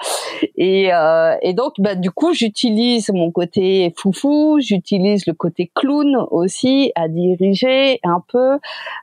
Et, 0.57 0.93
euh, 0.93 1.37
et 1.43 1.53
donc, 1.53 1.75
bah, 1.79 1.95
du 1.95 2.11
coup, 2.11 2.33
j'utilise 2.33 3.11
mon 3.11 3.31
côté 3.31 3.95
foufou, 3.97 4.59
j'utilise 4.61 5.27
le 5.27 5.35
côté 5.35 5.71
clown 5.75 6.27
aussi 6.31 6.91
à 6.97 7.09
diriger 7.09 8.01
un 8.03 8.23
peu. 8.27 8.59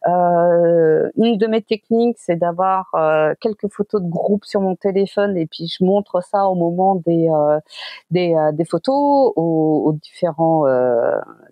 Euh, 0.07 1.09
une 1.15 1.37
de 1.37 1.47
mes 1.47 1.61
techniques, 1.61 2.17
c'est 2.19 2.35
d'avoir 2.35 2.89
euh, 2.95 3.33
quelques 3.39 3.71
photos 3.77 4.01
de 4.01 4.09
groupe 4.09 4.45
sur 4.45 4.59
mon 4.61 4.75
téléphone 4.75 5.37
et 5.37 5.45
puis 5.45 5.67
je 5.67 5.83
montre 5.83 6.21
ça 6.23 6.47
au 6.47 6.55
moment 6.55 6.95
des 6.95 7.29
des, 8.11 8.35
des, 8.53 8.65
photos 8.65 9.33
aux, 9.35 9.83
aux 9.85 9.93
différents 9.93 10.65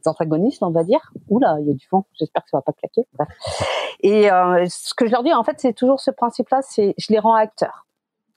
antagonistes, 0.06 0.64
on 0.64 0.72
va 0.72 0.84
dire. 0.84 1.12
Oula, 1.30 1.58
il 1.62 1.68
y 1.68 1.72
a 1.72 1.74
du 1.74 1.88
vent. 1.92 2.06
J'espère 2.14 2.44
que 2.44 2.50
ça 2.50 2.58
va 2.58 2.62
pas 2.62 2.74
claquer. 2.74 3.08
Et 4.02 4.24
ce 4.70 4.94
que 4.96 5.06
je 5.06 5.12
leur 5.12 5.24
dis, 5.24 5.34
en 5.34 5.44
fait, 5.44 5.56
c'est 5.60 5.74
toujours 5.74 6.00
ce 6.00 6.12
principe-là, 6.12 6.62
c'est 6.62 6.94
je 6.98 7.14
les 7.14 7.20
rends 7.20 7.36
acteurs 7.36 7.86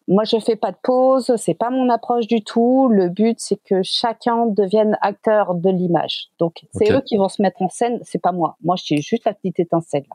moi, 0.08 0.24
je 0.24 0.38
fais 0.38 0.56
pas 0.56 0.72
de 0.72 0.76
pause, 0.82 1.30
c'est 1.36 1.54
pas 1.54 1.68
mon 1.68 1.90
approche 1.90 2.26
du 2.26 2.42
tout. 2.42 2.88
Le 2.90 3.10
but, 3.10 3.38
c'est 3.38 3.62
que 3.62 3.82
chacun 3.82 4.46
devienne 4.46 4.96
acteur 5.02 5.54
de 5.54 5.68
l'image. 5.68 6.30
Donc, 6.38 6.64
c'est 6.72 6.90
eux 6.90 7.02
qui 7.02 7.18
vont 7.18 7.28
se 7.28 7.42
mettre 7.42 7.60
en 7.60 7.68
scène, 7.68 8.00
c'est 8.02 8.20
pas 8.20 8.32
moi. 8.32 8.56
Moi, 8.64 8.76
je 8.76 8.84
suis 8.84 9.02
juste 9.02 9.26
la 9.26 9.34
petite 9.34 9.60
étincelle, 9.60 10.06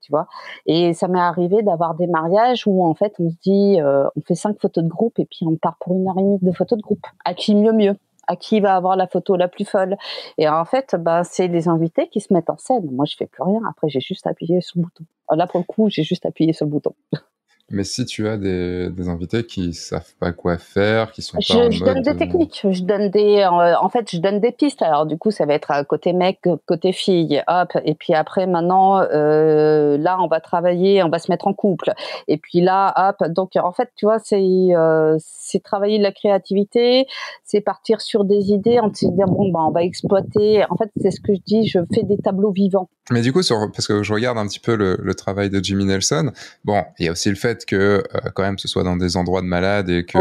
tu 0.00 0.10
vois. 0.10 0.26
Et 0.64 0.94
ça 0.94 1.06
m'est 1.06 1.20
arrivé 1.20 1.62
d'avoir 1.62 1.94
des 1.94 2.06
mariages 2.06 2.66
où, 2.66 2.82
en 2.86 2.94
fait, 2.94 3.12
on 3.18 3.28
se 3.28 3.36
dit, 3.42 3.78
euh, 3.78 4.08
on 4.16 4.22
fait 4.22 4.34
cinq 4.34 4.58
photos 4.58 4.82
de 4.82 4.88
groupe 4.88 5.18
et 5.18 5.26
puis 5.26 5.46
on 5.46 5.56
part 5.56 5.76
pour 5.80 5.94
une 5.94 6.08
heure 6.08 6.18
et 6.18 6.22
demie 6.22 6.38
de 6.40 6.52
photos 6.52 6.78
de 6.78 6.82
groupe. 6.82 7.06
À 7.26 7.34
qui 7.34 7.54
mieux 7.54 7.72
mieux? 7.72 7.94
À 8.28 8.36
qui 8.36 8.60
va 8.60 8.74
avoir 8.74 8.96
la 8.96 9.06
photo 9.06 9.36
la 9.36 9.48
plus 9.48 9.66
folle? 9.66 9.98
Et 10.38 10.48
en 10.48 10.64
fait, 10.64 10.96
bah, 10.98 11.24
c'est 11.24 11.46
les 11.48 11.68
invités 11.68 12.08
qui 12.08 12.20
se 12.20 12.32
mettent 12.32 12.50
en 12.50 12.56
scène. 12.56 12.90
Moi, 12.90 13.04
je 13.04 13.16
fais 13.16 13.26
plus 13.26 13.42
rien. 13.42 13.60
Après, 13.68 13.90
j'ai 13.90 14.00
juste 14.00 14.26
appuyé 14.26 14.62
sur 14.62 14.78
le 14.78 14.84
bouton. 14.84 15.04
Là, 15.30 15.46
pour 15.46 15.60
le 15.60 15.64
coup, 15.64 15.90
j'ai 15.90 16.04
juste 16.04 16.24
appuyé 16.24 16.54
sur 16.54 16.64
le 16.64 16.70
bouton. 16.70 16.94
Mais 17.68 17.82
si 17.82 18.04
tu 18.04 18.28
as 18.28 18.36
des, 18.36 18.90
des, 18.90 19.08
invités 19.08 19.44
qui 19.44 19.74
savent 19.74 20.14
pas 20.20 20.30
quoi 20.30 20.56
faire, 20.56 21.10
qui 21.10 21.20
sont 21.20 21.40
je, 21.40 21.52
pas 21.52 21.66
en 21.66 21.70
je 21.72 21.84
donne 21.84 22.00
des 22.00 22.16
techniques, 22.16 22.64
je 22.70 22.82
donne 22.84 23.10
des, 23.10 23.38
euh, 23.40 23.76
en 23.80 23.88
fait, 23.88 24.08
je 24.08 24.18
donne 24.18 24.38
des 24.38 24.52
pistes. 24.52 24.82
Alors 24.82 25.04
du 25.04 25.18
coup, 25.18 25.32
ça 25.32 25.46
va 25.46 25.54
être 25.54 25.84
côté 25.88 26.12
mec, 26.12 26.38
côté 26.66 26.92
fille, 26.92 27.42
hop. 27.48 27.72
Et 27.84 27.96
puis 27.96 28.14
après, 28.14 28.46
maintenant, 28.46 29.00
euh, 29.00 29.98
là, 29.98 30.16
on 30.20 30.28
va 30.28 30.38
travailler, 30.38 31.02
on 31.02 31.08
va 31.08 31.18
se 31.18 31.28
mettre 31.28 31.48
en 31.48 31.54
couple. 31.54 31.92
Et 32.28 32.36
puis 32.36 32.60
là, 32.60 32.94
hop. 32.96 33.28
Donc 33.32 33.56
en 33.56 33.72
fait, 33.72 33.90
tu 33.96 34.06
vois, 34.06 34.20
c'est 34.20 34.40
euh, 34.40 35.16
c'est 35.18 35.60
travailler 35.60 35.98
de 35.98 36.04
la 36.04 36.12
créativité, 36.12 37.06
c'est 37.42 37.60
partir 37.60 38.00
sur 38.00 38.24
des 38.24 38.52
idées, 38.52 38.78
on 38.80 38.94
se 38.94 39.06
dire 39.06 39.26
bon, 39.26 39.50
bah, 39.50 39.60
on 39.66 39.72
va 39.72 39.82
exploiter. 39.82 40.64
En 40.70 40.76
fait, 40.76 40.90
c'est 41.00 41.10
ce 41.10 41.20
que 41.20 41.34
je 41.34 41.40
dis, 41.44 41.66
je 41.66 41.80
fais 41.92 42.04
des 42.04 42.18
tableaux 42.18 42.52
vivants. 42.52 42.88
Mais 43.10 43.22
du 43.22 43.32
coup, 43.32 43.42
sur, 43.42 43.56
parce 43.72 43.86
que 43.86 44.02
je 44.02 44.12
regarde 44.12 44.38
un 44.38 44.46
petit 44.46 44.58
peu 44.58 44.74
le, 44.74 44.98
le 45.00 45.14
travail 45.14 45.50
de 45.50 45.62
Jimmy 45.62 45.84
Nelson. 45.84 46.32
Bon, 46.64 46.82
il 46.98 47.06
y 47.06 47.08
a 47.08 47.12
aussi 47.12 47.28
le 47.28 47.36
fait 47.36 47.55
que 47.64 47.76
euh, 48.14 48.30
quand 48.34 48.42
même 48.42 48.58
ce 48.58 48.68
soit 48.68 48.82
dans 48.82 48.96
des 48.96 49.16
endroits 49.16 49.40
de 49.40 49.46
malades 49.46 49.88
et 49.88 50.04
que 50.04 50.18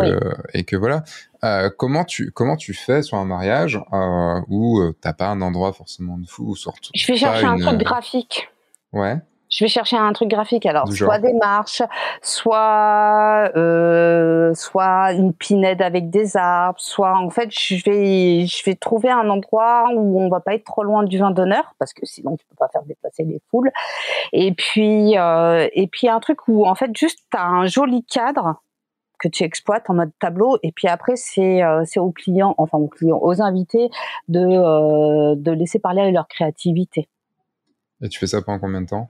et 0.54 0.64
que 0.64 0.76
voilà. 0.76 1.04
Euh, 1.44 1.70
comment 1.76 2.06
tu 2.06 2.32
comment 2.32 2.56
tu 2.56 2.74
fais 2.74 3.04
sur 3.04 3.18
un 3.18 3.26
mariage 3.26 3.80
euh, 3.94 4.42
où 4.48 4.82
t'as 5.02 5.14
pas 5.14 5.28
un 5.28 5.42
endroit 5.42 5.74
forcément 5.74 6.18
de 6.18 6.28
fou 6.28 6.56
surtout 6.56 6.92
Je 6.94 7.08
vais 7.08 7.18
chercher 7.18 7.46
un 7.46 7.58
truc 7.58 7.80
graphique. 7.82 8.50
Ouais 8.94 9.18
je 9.50 9.64
vais 9.64 9.70
chercher 9.70 9.98
un 9.98 10.12
truc 10.14 10.30
graphique. 10.30 10.66
Alors, 10.66 10.92
soit 10.92 11.20
des 11.20 11.34
marches, 11.34 11.82
soit 12.22 13.52
euh, 13.56 14.54
soit 14.54 15.14
une 15.14 15.34
pinède 15.34 15.82
avec 15.82 16.10
des 16.10 16.36
arbres, 16.36 16.80
soit 16.80 17.18
en 17.18 17.30
fait, 17.30 17.50
je 17.52 17.76
vais 17.86 18.46
je 18.46 18.66
vais 18.66 18.76
trouver 18.76 19.10
un 19.10 19.30
endroit 19.30 19.90
où 19.94 20.20
on 20.20 20.30
va 20.30 20.40
pas 20.40 20.56
être 20.56 20.66
trop 20.66 20.84
loin 20.84 21.04
du 21.04 21.18
vin 21.18 21.32
d'honneur 21.32 21.76
parce 21.80 21.94
que 21.94 22.06
sinon 22.06 22.36
tu 22.38 22.46
peux 22.48 22.56
pas 22.56 22.70
faire 22.70 22.84
déplacer 22.84 23.24
les 23.24 23.42
foules. 23.50 23.72
Et 24.34 24.54
puis 24.54 25.18
euh, 25.18 25.68
et 25.74 25.88
puis 25.88 26.10
un 26.10 26.20
truc 26.20 26.48
où 26.48 26.66
en 26.66 26.76
fait 26.76 26.92
juste 26.96 27.20
tu 27.32 27.38
as 27.38 27.46
un 27.46 27.66
joli 27.66 28.04
cadre 28.04 28.62
que 29.20 29.28
tu 29.28 29.44
exploites 29.44 29.90
en 29.90 29.94
mode 29.94 30.12
tableau 30.20 30.58
et 30.62 30.72
puis 30.72 30.88
après 30.88 31.16
c'est 31.16 31.64
euh, 31.64 31.84
c'est 31.86 32.00
aux 32.00 32.12
clients 32.12 32.54
enfin 32.58 32.78
aux 32.78 32.90
clients 32.90 33.20
aux 33.22 33.42
invités 33.42 33.90
de 34.28 34.40
euh, 34.40 35.36
de 35.38 35.52
laisser 35.52 35.80
parler 35.80 36.12
leur 36.12 36.28
créativité. 36.28 37.08
Et 38.02 38.10
tu 38.10 38.20
fais 38.20 38.28
ça 38.28 38.42
pendant 38.42 38.60
combien 38.60 38.82
de 38.82 38.88
temps? 38.88 39.10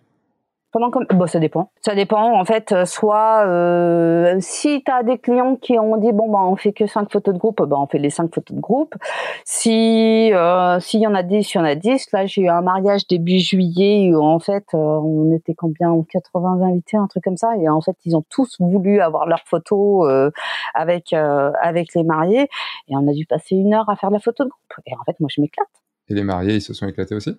Bon 0.80 1.28
ça 1.28 1.40
dépend. 1.40 1.72
Ça 1.82 1.96
dépend 1.96 2.40
en 2.40 2.46
fait 2.46 2.72
euh, 2.72 2.86
soit 2.86 3.46
euh, 3.48 4.36
si 4.40 4.84
tu 4.84 4.92
as 4.92 5.04
des 5.04 5.18
clients 5.18 5.56
qui 5.56 5.80
ont 5.80 5.98
dit 5.98 6.12
bon 6.12 6.30
bah 6.30 6.40
on 6.42 6.56
fait 6.56 6.74
que 6.74 6.88
cinq 6.88 7.12
photos 7.12 7.34
de 7.34 7.40
groupe 7.40 7.62
bah 7.64 7.78
on 7.80 7.88
fait 7.88 8.00
les 8.00 8.10
cinq 8.10 8.34
photos 8.34 8.56
de 8.56 8.62
groupe. 8.62 8.96
Si 9.46 10.32
euh, 10.34 10.80
s'il 10.80 11.02
y 11.02 11.08
en 11.08 11.16
a 11.16 11.24
10 11.24 11.54
il 11.54 11.58
y 11.58 11.62
en 11.62 11.64
a 11.64 11.76
10 11.76 12.12
là 12.12 12.26
j'ai 12.26 12.42
eu 12.42 12.50
un 12.50 12.62
mariage 12.62 13.08
début 13.08 13.40
juillet 13.40 14.14
où 14.14 14.22
en 14.22 14.40
fait 14.40 14.66
euh, 14.74 14.78
on 14.78 15.34
était 15.34 15.56
combien 15.56 15.96
80 16.10 16.62
invités 16.62 16.98
un 16.98 17.08
truc 17.08 17.24
comme 17.24 17.38
ça. 17.38 17.56
Et 17.58 17.70
en 17.70 17.82
fait 17.82 17.96
ils 18.06 18.16
ont 18.16 18.26
tous 18.30 18.58
voulu 18.60 19.00
avoir 19.00 19.28
leurs 19.28 19.46
photos 19.46 20.32
avec 20.74 21.14
avec 21.14 21.94
les 21.94 22.04
mariés. 22.04 22.50
Et 22.90 22.96
on 22.96 23.08
a 23.08 23.14
dû 23.14 23.26
passer 23.26 23.56
une 23.56 23.74
heure 23.74 23.90
à 23.90 23.96
faire 23.96 24.10
la 24.10 24.20
photo 24.20 24.44
de 24.44 24.50
groupe. 24.50 24.86
Et 24.86 24.94
en 24.94 25.04
fait 25.06 25.20
moi 25.20 25.30
je 25.32 25.42
m'éclate. 25.42 25.68
Et 26.10 26.14
les 26.14 26.24
mariés 26.24 26.56
ils 26.56 26.62
se 26.62 26.74
sont 26.74 26.88
éclatés 26.88 27.16
aussi? 27.16 27.32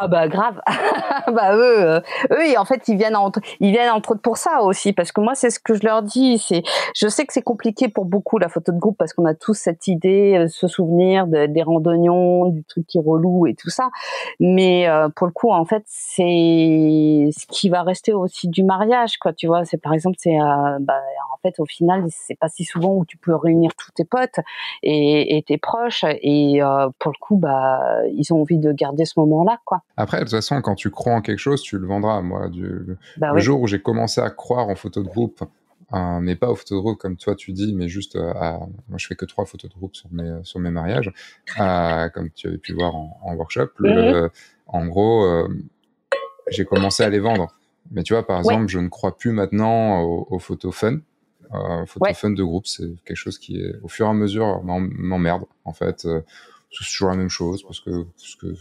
Ah 0.00 0.06
bah 0.06 0.28
grave. 0.28 0.60
bah 1.32 1.56
eux, 1.56 1.80
euh, 1.80 2.00
eux 2.30 2.58
en 2.58 2.64
fait 2.64 2.86
ils 2.86 2.96
viennent 2.96 3.16
entre, 3.16 3.40
ils 3.58 3.72
viennent 3.72 3.90
entre 3.90 4.12
autres 4.12 4.20
pour 4.22 4.36
ça 4.36 4.62
aussi 4.62 4.92
parce 4.92 5.10
que 5.10 5.20
moi 5.20 5.34
c'est 5.34 5.50
ce 5.50 5.58
que 5.58 5.74
je 5.74 5.84
leur 5.84 6.02
dis, 6.02 6.38
c'est 6.38 6.62
je 6.94 7.08
sais 7.08 7.26
que 7.26 7.32
c'est 7.32 7.42
compliqué 7.42 7.88
pour 7.88 8.04
beaucoup 8.04 8.38
la 8.38 8.48
photo 8.48 8.70
de 8.70 8.78
groupe 8.78 8.96
parce 8.96 9.12
qu'on 9.12 9.24
a 9.24 9.34
tous 9.34 9.54
cette 9.54 9.88
idée, 9.88 10.36
euh, 10.36 10.48
ce 10.48 10.68
souvenir 10.68 11.26
de, 11.26 11.46
des 11.46 11.62
randonnions, 11.62 12.46
du 12.46 12.62
truc 12.64 12.86
qui 12.86 13.00
relou 13.00 13.46
et 13.46 13.54
tout 13.54 13.70
ça, 13.70 13.90
mais 14.38 14.88
euh, 14.88 15.08
pour 15.08 15.26
le 15.26 15.32
coup 15.32 15.50
en 15.50 15.64
fait 15.64 15.82
c'est 15.86 17.30
ce 17.36 17.46
qui 17.48 17.68
va 17.68 17.82
rester 17.82 18.12
aussi 18.12 18.48
du 18.48 18.62
mariage 18.62 19.16
quoi, 19.18 19.32
tu 19.32 19.48
vois, 19.48 19.64
c'est 19.64 19.78
par 19.78 19.94
exemple 19.94 20.16
c'est 20.20 20.36
bah, 20.80 21.00
en 21.34 21.38
fait 21.42 21.58
au 21.58 21.66
final 21.66 22.04
c'est 22.10 22.38
pas 22.38 22.48
si 22.48 22.64
souvent 22.64 22.94
où 22.94 23.04
tu 23.04 23.16
peux 23.16 23.34
réunir 23.34 23.72
tous 23.76 23.90
tes 23.92 24.04
potes 24.04 24.38
et, 24.84 25.36
et 25.36 25.42
tes 25.42 25.58
proches 25.58 26.04
et 26.04 26.60
pour 27.00 27.10
le 27.12 27.18
coup 27.20 27.36
bah 27.36 27.80
ils 28.12 28.32
ont 28.32 28.42
envie 28.42 28.58
de 28.58 28.72
garder 28.72 29.04
ce 29.04 29.18
moment 29.18 29.42
là 29.42 29.58
quoi. 29.64 29.82
Après, 29.96 30.18
de 30.18 30.24
toute 30.24 30.30
façon, 30.30 30.60
quand 30.62 30.76
tu 30.76 30.90
crois 30.90 31.14
en 31.14 31.20
quelque 31.20 31.40
chose, 31.40 31.60
tu 31.60 31.76
le 31.76 31.86
vendras. 31.86 32.22
Moi, 32.22 32.48
du, 32.48 32.96
bah 33.16 33.32
le 33.32 33.40
jour 33.40 33.60
où 33.60 33.66
j'ai 33.66 33.80
commencé 33.82 34.20
à 34.20 34.30
croire 34.30 34.68
en 34.68 34.76
photo 34.76 35.02
de 35.02 35.08
groupe, 35.08 35.42
euh, 35.92 36.20
mais 36.20 36.36
pas 36.36 36.50
aux 36.50 36.54
photos 36.54 36.78
de 36.78 36.82
groupe 36.82 36.98
comme 36.98 37.16
toi 37.16 37.34
tu 37.34 37.52
dis, 37.52 37.74
mais 37.74 37.88
juste 37.88 38.14
euh, 38.14 38.32
à, 38.34 38.58
moi 38.88 38.98
je 38.98 39.06
fais 39.06 39.16
que 39.16 39.24
trois 39.24 39.46
photos 39.46 39.70
de 39.70 39.74
groupe 39.74 39.96
sur 39.96 40.08
mes 40.12 40.38
sur 40.44 40.60
mes 40.60 40.70
mariages, 40.70 41.10
euh, 41.58 42.08
comme 42.10 42.30
tu 42.30 42.46
avais 42.46 42.58
pu 42.58 42.74
voir 42.74 42.94
en, 42.94 43.18
en 43.22 43.34
workshop. 43.34 43.70
Le, 43.78 44.22
mhm. 44.22 44.30
en 44.68 44.86
gros, 44.86 45.24
euh, 45.24 45.48
j'ai 46.50 46.64
commencé 46.64 47.02
à 47.02 47.08
les 47.08 47.20
vendre. 47.20 47.48
Mais 47.90 48.02
tu 48.02 48.12
vois, 48.12 48.26
par 48.26 48.38
exemple, 48.38 48.68
je 48.68 48.78
ne 48.78 48.88
crois 48.88 49.16
plus 49.16 49.32
maintenant 49.32 50.02
aux, 50.02 50.28
aux 50.30 50.38
photos 50.38 50.74
fun. 50.74 50.98
Euh, 51.54 51.86
photos 51.86 52.16
fun 52.16 52.30
de 52.30 52.42
groupe, 52.42 52.66
c'est 52.66 52.86
quelque 53.04 53.16
chose 53.16 53.38
qui 53.38 53.62
est 53.62 53.74
au 53.82 53.88
fur 53.88 54.06
et 54.06 54.10
à 54.10 54.12
mesure 54.12 54.62
m'emmerde 54.62 55.44
en 55.64 55.72
fait. 55.72 56.02
c'est 56.02 56.84
toujours 56.84 57.08
la 57.08 57.16
même 57.16 57.30
chose 57.30 57.62
parce 57.62 57.80
que 57.80 58.04
parce 58.04 58.36
que 58.36 58.54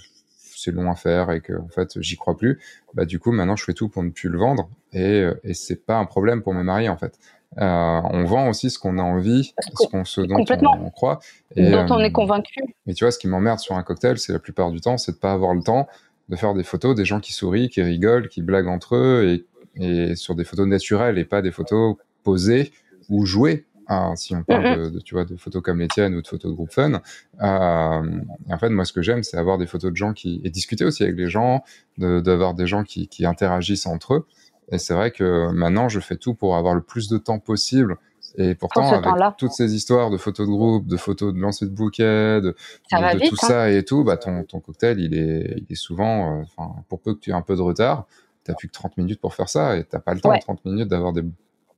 c'est 0.58 0.72
long 0.72 0.92
à 0.92 0.96
faire 0.96 1.32
et 1.32 1.42
que 1.42 1.54
en 1.54 1.68
fait 1.70 2.02
j'y 2.02 2.18
crois 2.18 2.38
plus, 2.38 2.60
bah 2.94 3.06
du 3.06 3.20
coup 3.20 3.32
maintenant 3.32 3.56
je 3.56 3.64
fais 3.64 3.74
tout 3.74 3.90
pour 3.90 4.04
ne 4.04 4.10
plus 4.10 4.30
le 4.30 4.38
vendre 4.38 4.70
et, 4.94 5.22
euh, 5.22 5.40
et 5.44 5.54
c'est 5.54 5.86
pas 5.86 5.98
un 5.98 6.06
problème 6.06 6.42
pour 6.42 6.54
mes 6.54 6.64
mariés 6.64 6.90
en 6.90 6.98
fait. 6.98 7.18
Euh, 7.60 8.02
on 8.12 8.26
vend 8.26 8.50
aussi 8.50 8.70
ce 8.70 8.78
qu'on 8.78 8.98
a 8.98 9.02
envie, 9.02 9.54
ce, 9.60 9.88
qu'on, 9.88 10.04
ce 10.04 10.22
dont 10.22 10.36
on, 10.38 10.90
croit. 10.90 11.20
Et, 11.56 11.72
dont 11.72 11.86
on 11.90 12.00
est 12.00 12.10
euh, 12.10 12.12
convaincu. 12.12 12.60
Mais 12.86 12.94
tu 12.94 13.06
vois, 13.06 13.12
ce 13.12 13.18
qui 13.18 13.28
m'emmerde 13.28 13.60
sur 13.60 13.76
un 13.76 13.84
cocktail, 13.84 14.18
c'est 14.18 14.34
la 14.34 14.40
plupart 14.40 14.70
du 14.70 14.82
temps, 14.82 14.98
c'est 14.98 15.14
de 15.14 15.18
pas 15.18 15.32
avoir 15.32 15.54
le 15.56 15.64
temps 15.64 15.88
de 16.30 16.36
faire 16.36 16.54
des 16.54 16.64
photos 16.64 16.94
des 16.94 17.06
gens 17.06 17.22
qui 17.22 17.32
sourient, 17.32 17.70
qui 17.70 17.82
rigolent, 17.82 18.28
qui 18.28 18.42
blaguent 18.42 18.68
entre 18.68 18.96
eux 18.96 19.42
et, 19.78 20.12
et 20.12 20.16
sur 20.16 20.36
des 20.36 20.44
photos 20.44 20.68
naturelles 20.68 21.18
et 21.18 21.26
pas 21.26 21.42
des 21.42 21.52
photos 21.52 21.96
posées 22.24 22.74
ou 23.10 23.26
jouées. 23.26 23.66
Ah, 23.90 24.12
si 24.16 24.36
on 24.36 24.44
parle 24.44 24.66
mm-hmm. 24.66 24.92
de, 24.92 25.00
tu 25.00 25.16
vois, 25.16 25.24
de 25.24 25.38
photos 25.38 25.62
comme 25.62 25.80
les 25.80 25.88
tiennes 25.88 26.14
ou 26.16 26.22
de 26.22 26.28
photos 26.28 26.52
de 26.52 26.56
groupe 26.56 26.74
fun. 26.74 26.94
Euh, 26.94 27.00
en 27.42 28.58
fait, 28.60 28.70
moi, 28.70 28.84
ce 28.84 28.92
que 28.92 29.02
j'aime, 29.02 29.24
c'est 29.24 29.38
avoir 29.38 29.58
des 29.58 29.66
photos 29.66 29.92
de 29.92 29.96
gens 29.96 30.14
qui 30.14 30.42
et 30.44 30.50
discuter 30.50 30.84
aussi 30.84 31.04
avec 31.04 31.16
les 31.16 31.30
gens, 31.30 31.64
d'avoir 31.98 32.54
des 32.54 32.68
gens 32.68 32.84
qui, 32.84 33.08
qui 33.08 33.26
interagissent 33.26 33.86
entre 33.86 34.16
eux. 34.16 34.28
Et 34.72 34.78
c'est 34.78 34.94
vrai 34.94 35.12
que 35.12 35.50
maintenant, 35.52 35.88
je 35.88 36.02
fais 36.02 36.18
tout 36.18 36.34
pour 36.34 36.58
avoir 36.58 36.76
le 36.76 36.82
plus 36.82 37.08
de 37.08 37.18
temps 37.18 37.40
possible. 37.40 37.98
Et 38.38 38.56
pourtant, 38.56 38.92
avec 38.92 39.38
toutes 39.38 39.54
ces 39.54 39.74
histoires 39.74 40.10
de 40.10 40.18
photos 40.18 40.46
de 40.46 40.52
groupe, 40.52 40.86
de 40.86 40.98
photos 40.98 41.34
de 41.34 41.40
lancer 41.40 41.66
de 41.66 41.72
bouquet, 41.72 42.42
de, 42.42 42.56
de, 42.92 43.30
tout 43.30 43.36
hein. 43.42 43.48
ça 43.48 43.72
et 43.72 43.84
tout, 43.84 44.04
bah 44.04 44.18
ton, 44.18 44.44
ton 44.44 44.60
cocktail, 44.60 45.00
il 45.00 45.18
est, 45.18 45.56
il 45.58 45.66
est 45.72 45.76
souvent, 45.76 46.40
euh, 46.40 46.44
enfin, 46.44 46.76
pour 46.90 47.00
peu 47.00 47.16
que 47.16 47.20
tu 47.20 47.32
aies 47.32 47.34
un 47.34 47.42
peu 47.42 47.56
de 47.56 47.62
retard, 47.62 48.06
t'as 48.44 48.54
plus 48.54 48.68
que 48.68 48.74
30 48.74 48.98
minutes 48.98 49.22
pour 49.22 49.34
faire 49.34 49.50
ça 49.50 49.78
et 49.78 49.86
t'as 49.86 50.00
pas 50.00 50.14
le 50.14 50.20
temps, 50.20 50.38
30 50.38 50.66
minutes, 50.66 50.88
d'avoir 50.88 51.14
des 51.14 51.24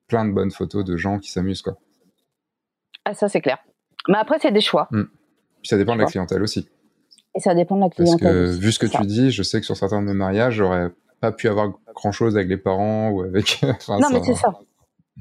plein 0.08 0.26
de 0.26 0.34
bonnes 0.34 0.52
photos 0.52 0.84
de 0.84 0.98
gens 0.98 1.20
qui 1.20 1.32
s'amusent, 1.32 1.62
quoi. 1.62 1.78
Ah, 3.06 3.14
ça, 3.14 3.28
c'est 3.28 3.42
clair. 3.42 3.58
Mais 4.08 4.18
après, 4.18 4.38
c'est 4.40 4.52
des 4.52 4.62
choix. 4.62 4.88
Hmm. 4.92 5.04
ça 5.64 5.78
dépend 5.78 5.96
de 5.96 6.02
la 6.02 6.08
clientèle 6.08 6.42
aussi. 6.42 6.70
Et 7.36 7.40
ça 7.40 7.54
dépend 7.54 7.76
de 7.76 7.82
la 7.82 7.90
clientèle. 7.90 8.20
Parce 8.20 8.34
que, 8.34 8.60
vu 8.60 8.72
ce 8.72 8.80
que 8.80 8.88
tu 8.88 9.06
dis, 9.06 9.32
je 9.32 9.44
sais 9.44 9.60
que 9.60 9.66
sur 9.66 9.78
certains 9.78 10.02
de 10.02 10.08
mes 10.08 10.14
mariages, 10.14 10.56
j'aurais 10.56 10.90
pas 11.20 11.32
pu 11.32 11.48
avoir 11.48 11.72
grand 11.94 12.12
chose 12.12 12.36
avec 12.38 12.50
les 12.50 12.58
parents 12.58 13.10
ou 13.10 13.22
avec. 13.22 13.62
non, 13.88 14.10
mais 14.12 14.22
c'est 14.24 14.36
ça 14.36 14.54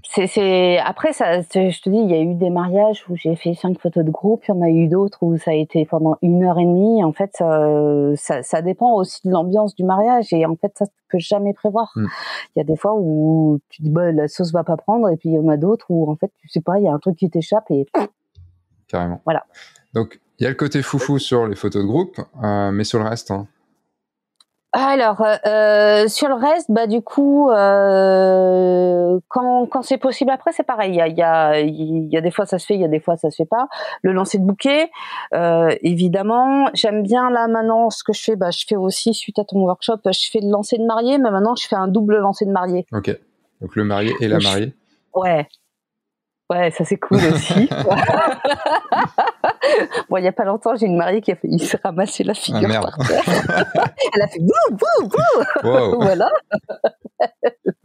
c'est 0.04 0.78
après 0.78 1.12
ça 1.12 1.40
je 1.40 1.80
te 1.80 1.90
dis 1.90 1.98
il 1.98 2.10
y 2.10 2.14
a 2.14 2.20
eu 2.20 2.34
des 2.34 2.50
mariages 2.50 3.04
où 3.08 3.16
j'ai 3.16 3.34
fait 3.36 3.54
cinq 3.54 3.80
photos 3.80 4.04
de 4.04 4.10
groupe 4.10 4.44
il 4.48 4.54
y 4.54 4.58
en 4.58 4.62
a 4.62 4.68
eu 4.68 4.88
d'autres 4.88 5.22
où 5.22 5.36
ça 5.38 5.50
a 5.50 5.54
été 5.54 5.84
pendant 5.84 6.16
une 6.22 6.44
heure 6.44 6.58
et 6.58 6.64
demie. 6.64 7.02
En 7.04 7.12
fait 7.12 7.36
ça, 7.36 8.42
ça, 8.42 8.62
dépend 8.62 8.92
aussi 8.94 9.20
de 9.24 9.30
l'ambiance 9.30 9.74
du 9.74 9.84
mariage 9.84 10.32
et 10.32 10.44
en 10.46 10.56
fait 10.56 10.72
ça 10.76 10.86
tu 10.86 10.92
peux 11.10 11.18
jamais 11.18 11.52
prévoir. 11.52 11.92
Mm. 11.96 12.06
il 12.56 12.58
y 12.58 12.60
a 12.60 12.64
des 12.64 12.76
fois 12.76 12.94
où 12.96 13.58
tu 13.68 13.82
dis 13.82 13.90
bah 13.90 14.12
la 14.12 14.28
sauce 14.28 14.52
va 14.52 14.64
pas 14.64 14.76
prendre 14.76 15.08
et 15.08 15.16
puis 15.16 15.30
il 15.30 15.34
y 15.34 15.38
en 15.38 15.48
a 15.48 15.56
d'autres 15.56 15.86
où 15.90 16.10
en 16.10 16.16
fait 16.16 16.30
tu 16.40 16.48
sais 16.48 16.60
pas 16.60 16.78
il 16.78 16.84
y 16.84 16.88
a 16.88 16.92
un 16.92 16.98
truc 16.98 17.16
qui 17.16 17.28
t'échappe 17.30 17.70
et 17.70 17.86
carrément. 18.88 19.20
Voilà. 19.24 19.44
Donc 19.94 20.20
il 20.38 20.44
y 20.44 20.46
a 20.46 20.50
le 20.50 20.56
côté 20.56 20.82
foufou 20.82 21.18
sur 21.18 21.46
les 21.46 21.56
photos 21.56 21.82
de 21.82 21.88
groupe 21.88 22.20
euh, 22.42 22.70
mais 22.70 22.84
sur 22.84 22.98
le 22.98 23.08
reste 23.08 23.30
hein. 23.30 23.46
Alors, 24.72 25.22
euh, 25.22 26.08
sur 26.08 26.28
le 26.28 26.34
reste, 26.34 26.70
bah 26.70 26.86
du 26.86 27.00
coup, 27.00 27.48
euh, 27.50 29.18
quand, 29.28 29.66
quand 29.66 29.80
c'est 29.80 29.96
possible 29.96 30.30
après, 30.30 30.52
c'est 30.52 30.62
pareil. 30.62 30.90
Il 30.92 30.96
y 30.96 31.00
a, 31.00 31.08
y, 31.08 31.22
a, 31.22 31.58
y 31.60 32.16
a 32.16 32.20
des 32.20 32.30
fois 32.30 32.44
ça 32.44 32.58
se 32.58 32.66
fait, 32.66 32.74
il 32.74 32.80
y 32.80 32.84
a 32.84 32.88
des 32.88 33.00
fois 33.00 33.16
ça 33.16 33.30
se 33.30 33.36
fait 33.36 33.48
pas. 33.48 33.68
Le 34.02 34.12
lancer 34.12 34.38
de 34.38 34.44
bouquet, 34.44 34.90
euh, 35.34 35.74
évidemment. 35.80 36.68
J'aime 36.74 37.02
bien 37.02 37.30
là 37.30 37.48
maintenant 37.48 37.88
ce 37.88 38.04
que 38.04 38.12
je 38.12 38.22
fais. 38.22 38.36
Bah, 38.36 38.50
je 38.50 38.66
fais 38.68 38.76
aussi 38.76 39.14
suite 39.14 39.38
à 39.38 39.44
ton 39.44 39.58
workshop, 39.60 40.00
je 40.04 40.30
fais 40.30 40.40
le 40.40 40.50
lancer 40.50 40.76
de 40.76 40.84
mariée, 40.84 41.16
mais 41.16 41.30
maintenant 41.30 41.54
je 41.56 41.66
fais 41.66 41.76
un 41.76 41.88
double 41.88 42.18
lancer 42.18 42.44
de 42.44 42.52
mariée. 42.52 42.86
Ok. 42.92 43.18
Donc 43.62 43.74
le 43.74 43.84
marié 43.84 44.14
et 44.20 44.28
la 44.28 44.38
mariée. 44.38 44.74
Ouais. 45.14 45.48
Ouais, 46.50 46.70
ça 46.70 46.84
c'est 46.84 46.96
cool 46.96 47.18
aussi. 47.18 47.68
bon, 50.08 50.16
il 50.16 50.24
y 50.24 50.28
a 50.28 50.32
pas 50.32 50.44
longtemps, 50.44 50.74
j'ai 50.76 50.86
une 50.86 50.96
mariée 50.96 51.20
qui 51.20 51.30
a 51.30 51.36
fait, 51.36 51.48
il 51.50 51.62
s'est 51.62 51.78
ramassé 51.82 52.24
la 52.24 52.32
figure 52.32 52.70
ah, 52.72 52.80
par 52.80 52.96
terre. 53.06 53.22
Elle 54.14 54.22
a 54.22 54.28
fait 54.28 54.40
bouh 54.40 54.54
bouh 54.70 55.08
bouh. 55.08 55.68
Wow. 55.68 56.00
Voilà. 56.02 56.30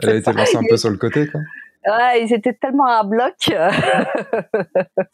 Elle 0.02 0.10
a 0.10 0.16
été 0.16 0.32
lancée 0.32 0.56
un 0.58 0.64
peu 0.70 0.78
sur 0.78 0.90
le 0.90 0.98
côté, 0.98 1.28
quoi. 1.28 1.42
Ouais, 1.86 2.24
ils 2.24 2.34
étaient 2.34 2.54
tellement 2.54 2.86
à 2.86 3.04
bloc. 3.04 3.34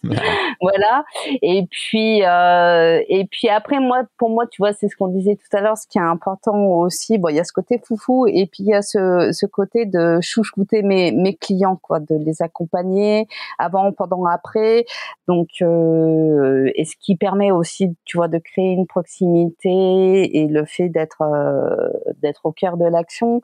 voilà. 0.61 1.03
Et 1.41 1.65
puis, 1.69 2.23
euh, 2.23 3.01
et 3.07 3.25
puis 3.25 3.49
après, 3.49 3.79
moi, 3.79 4.03
pour 4.17 4.29
moi, 4.29 4.45
tu 4.47 4.61
vois, 4.61 4.73
c'est 4.73 4.87
ce 4.87 4.95
qu'on 4.95 5.07
disait 5.07 5.35
tout 5.35 5.57
à 5.57 5.61
l'heure. 5.61 5.77
Ce 5.77 5.87
qui 5.87 5.97
est 5.97 6.01
important 6.01 6.55
aussi, 6.55 7.17
bon, 7.17 7.29
il 7.29 7.35
y 7.35 7.39
a 7.39 7.43
ce 7.43 7.53
côté 7.53 7.79
foufou, 7.83 8.27
et 8.27 8.45
puis 8.45 8.63
il 8.63 8.67
y 8.67 8.73
a 8.73 8.81
ce, 8.81 9.31
ce 9.31 9.45
côté 9.45 9.85
de 9.85 10.19
chouchouter 10.21 10.83
mes, 10.83 11.11
mes 11.11 11.35
clients, 11.35 11.77
quoi, 11.81 11.99
de 11.99 12.15
les 12.15 12.41
accompagner 12.41 13.27
avant, 13.57 13.91
pendant, 13.91 14.25
après. 14.25 14.85
Donc, 15.27 15.49
euh, 15.61 16.69
et 16.75 16.85
ce 16.85 16.95
qui 16.99 17.15
permet 17.15 17.51
aussi, 17.51 17.95
tu 18.05 18.17
vois, 18.17 18.27
de 18.27 18.37
créer 18.37 18.71
une 18.71 18.87
proximité 18.87 20.37
et 20.37 20.47
le 20.47 20.65
fait 20.65 20.89
d'être 20.89 21.21
euh, 21.21 21.89
d'être 22.21 22.45
au 22.45 22.51
cœur 22.51 22.77
de 22.77 22.85
l'action. 22.85 23.41